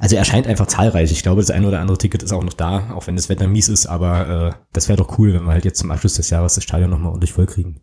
Also 0.00 0.16
erscheint 0.16 0.48
einfach 0.48 0.66
zahlreich. 0.66 1.12
Ich 1.12 1.22
glaube, 1.22 1.40
das 1.40 1.50
eine 1.50 1.68
oder 1.68 1.80
andere 1.80 1.98
Ticket 1.98 2.24
ist 2.24 2.32
auch 2.32 2.42
noch 2.42 2.52
da, 2.52 2.90
auch 2.94 3.06
wenn 3.06 3.14
das 3.14 3.28
Wetter 3.28 3.46
mies 3.46 3.68
ist, 3.68 3.86
aber 3.86 4.48
äh, 4.48 4.58
das 4.72 4.88
wäre 4.88 4.98
doch 4.98 5.18
cool, 5.18 5.32
wenn 5.34 5.44
wir 5.44 5.52
halt 5.52 5.64
jetzt 5.64 5.78
zum 5.78 5.92
Abschluss 5.92 6.14
des 6.14 6.30
Jahres 6.30 6.56
das 6.56 6.64
Stadion 6.64 6.90
nochmal 6.90 7.10
ordentlich 7.10 7.32
voll 7.32 7.46
kriegen. 7.46 7.80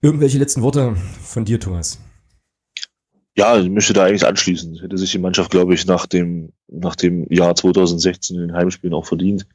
Irgendwelche 0.00 0.38
letzten 0.38 0.62
Worte 0.62 0.94
von 0.94 1.44
dir, 1.44 1.58
Thomas? 1.58 1.98
Ja, 3.36 3.58
ich 3.58 3.68
möchte 3.68 3.92
da 3.92 4.04
eigentlich 4.04 4.26
anschließen. 4.26 4.78
Hätte 4.80 4.96
sich 4.96 5.10
die 5.10 5.18
Mannschaft, 5.18 5.50
glaube 5.50 5.74
ich, 5.74 5.86
nach 5.86 6.06
dem, 6.06 6.52
nach 6.68 6.94
dem 6.94 7.26
Jahr 7.32 7.56
2016 7.56 8.36
in 8.36 8.42
den 8.42 8.56
Heimspielen 8.56 8.94
auch 8.94 9.06
verdient. 9.06 9.46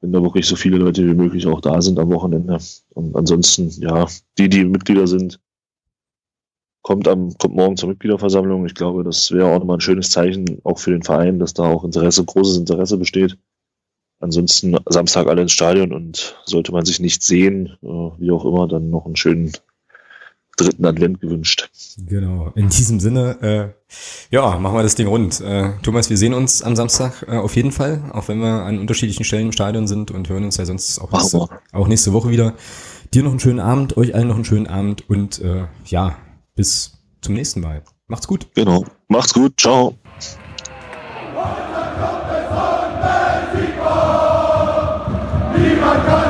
Wenn 0.00 0.12
da 0.12 0.22
wirklich 0.22 0.46
so 0.46 0.56
viele 0.56 0.76
Leute 0.76 1.06
wie 1.06 1.14
möglich 1.14 1.46
auch 1.46 1.62
da 1.62 1.80
sind 1.80 1.98
am 1.98 2.12
Wochenende. 2.12 2.58
Und 2.90 3.16
ansonsten, 3.16 3.70
ja, 3.80 4.06
die, 4.36 4.50
die 4.50 4.66
Mitglieder 4.66 5.06
sind, 5.06 5.40
kommt 6.82 7.08
am, 7.08 7.32
kommt 7.38 7.54
morgen 7.54 7.78
zur 7.78 7.88
Mitgliederversammlung. 7.88 8.66
Ich 8.66 8.74
glaube, 8.74 9.02
das 9.02 9.32
wäre 9.32 9.46
auch 9.46 9.58
nochmal 9.58 9.78
ein 9.78 9.80
schönes 9.80 10.10
Zeichen, 10.10 10.60
auch 10.64 10.78
für 10.78 10.90
den 10.90 11.02
Verein, 11.02 11.38
dass 11.38 11.54
da 11.54 11.62
auch 11.62 11.84
Interesse, 11.84 12.22
großes 12.22 12.58
Interesse 12.58 12.98
besteht. 12.98 13.38
Ansonsten 14.24 14.74
Samstag 14.86 15.26
alle 15.26 15.42
ins 15.42 15.52
Stadion 15.52 15.92
und 15.92 16.34
sollte 16.46 16.72
man 16.72 16.86
sich 16.86 16.98
nicht 16.98 17.22
sehen, 17.22 17.76
äh, 17.82 17.86
wie 17.86 18.30
auch 18.30 18.46
immer, 18.46 18.66
dann 18.66 18.88
noch 18.88 19.04
einen 19.04 19.16
schönen 19.16 19.52
dritten 20.56 20.86
Advent 20.86 21.20
gewünscht. 21.20 21.68
Genau, 21.98 22.50
in 22.54 22.70
diesem 22.70 23.00
Sinne, 23.00 23.36
äh, 23.42 24.34
ja, 24.34 24.58
machen 24.58 24.76
wir 24.76 24.82
das 24.82 24.94
Ding 24.94 25.08
rund. 25.08 25.42
Äh, 25.42 25.72
Thomas, 25.82 26.08
wir 26.08 26.16
sehen 26.16 26.32
uns 26.32 26.62
am 26.62 26.74
Samstag 26.74 27.26
äh, 27.28 27.36
auf 27.36 27.54
jeden 27.54 27.70
Fall, 27.70 28.02
auch 28.12 28.28
wenn 28.28 28.38
wir 28.38 28.62
an 28.62 28.78
unterschiedlichen 28.78 29.24
Stellen 29.24 29.46
im 29.46 29.52
Stadion 29.52 29.86
sind 29.86 30.10
und 30.10 30.30
hören 30.30 30.44
uns 30.44 30.56
ja 30.56 30.64
sonst 30.64 30.98
auch 31.00 31.12
nächste, 31.12 31.46
auch 31.72 31.88
nächste 31.88 32.14
Woche 32.14 32.30
wieder. 32.30 32.54
Dir 33.12 33.24
noch 33.24 33.30
einen 33.30 33.40
schönen 33.40 33.60
Abend, 33.60 33.98
euch 33.98 34.14
allen 34.14 34.28
noch 34.28 34.36
einen 34.36 34.46
schönen 34.46 34.68
Abend 34.68 35.08
und 35.10 35.38
äh, 35.40 35.66
ja, 35.84 36.16
bis 36.54 36.98
zum 37.20 37.34
nächsten 37.34 37.60
Mal. 37.60 37.82
Macht's 38.06 38.26
gut. 38.26 38.48
Genau, 38.54 38.86
macht's 39.08 39.34
gut, 39.34 39.60
ciao. 39.60 39.98
Niemand 45.56 46.06
kann 46.06 46.23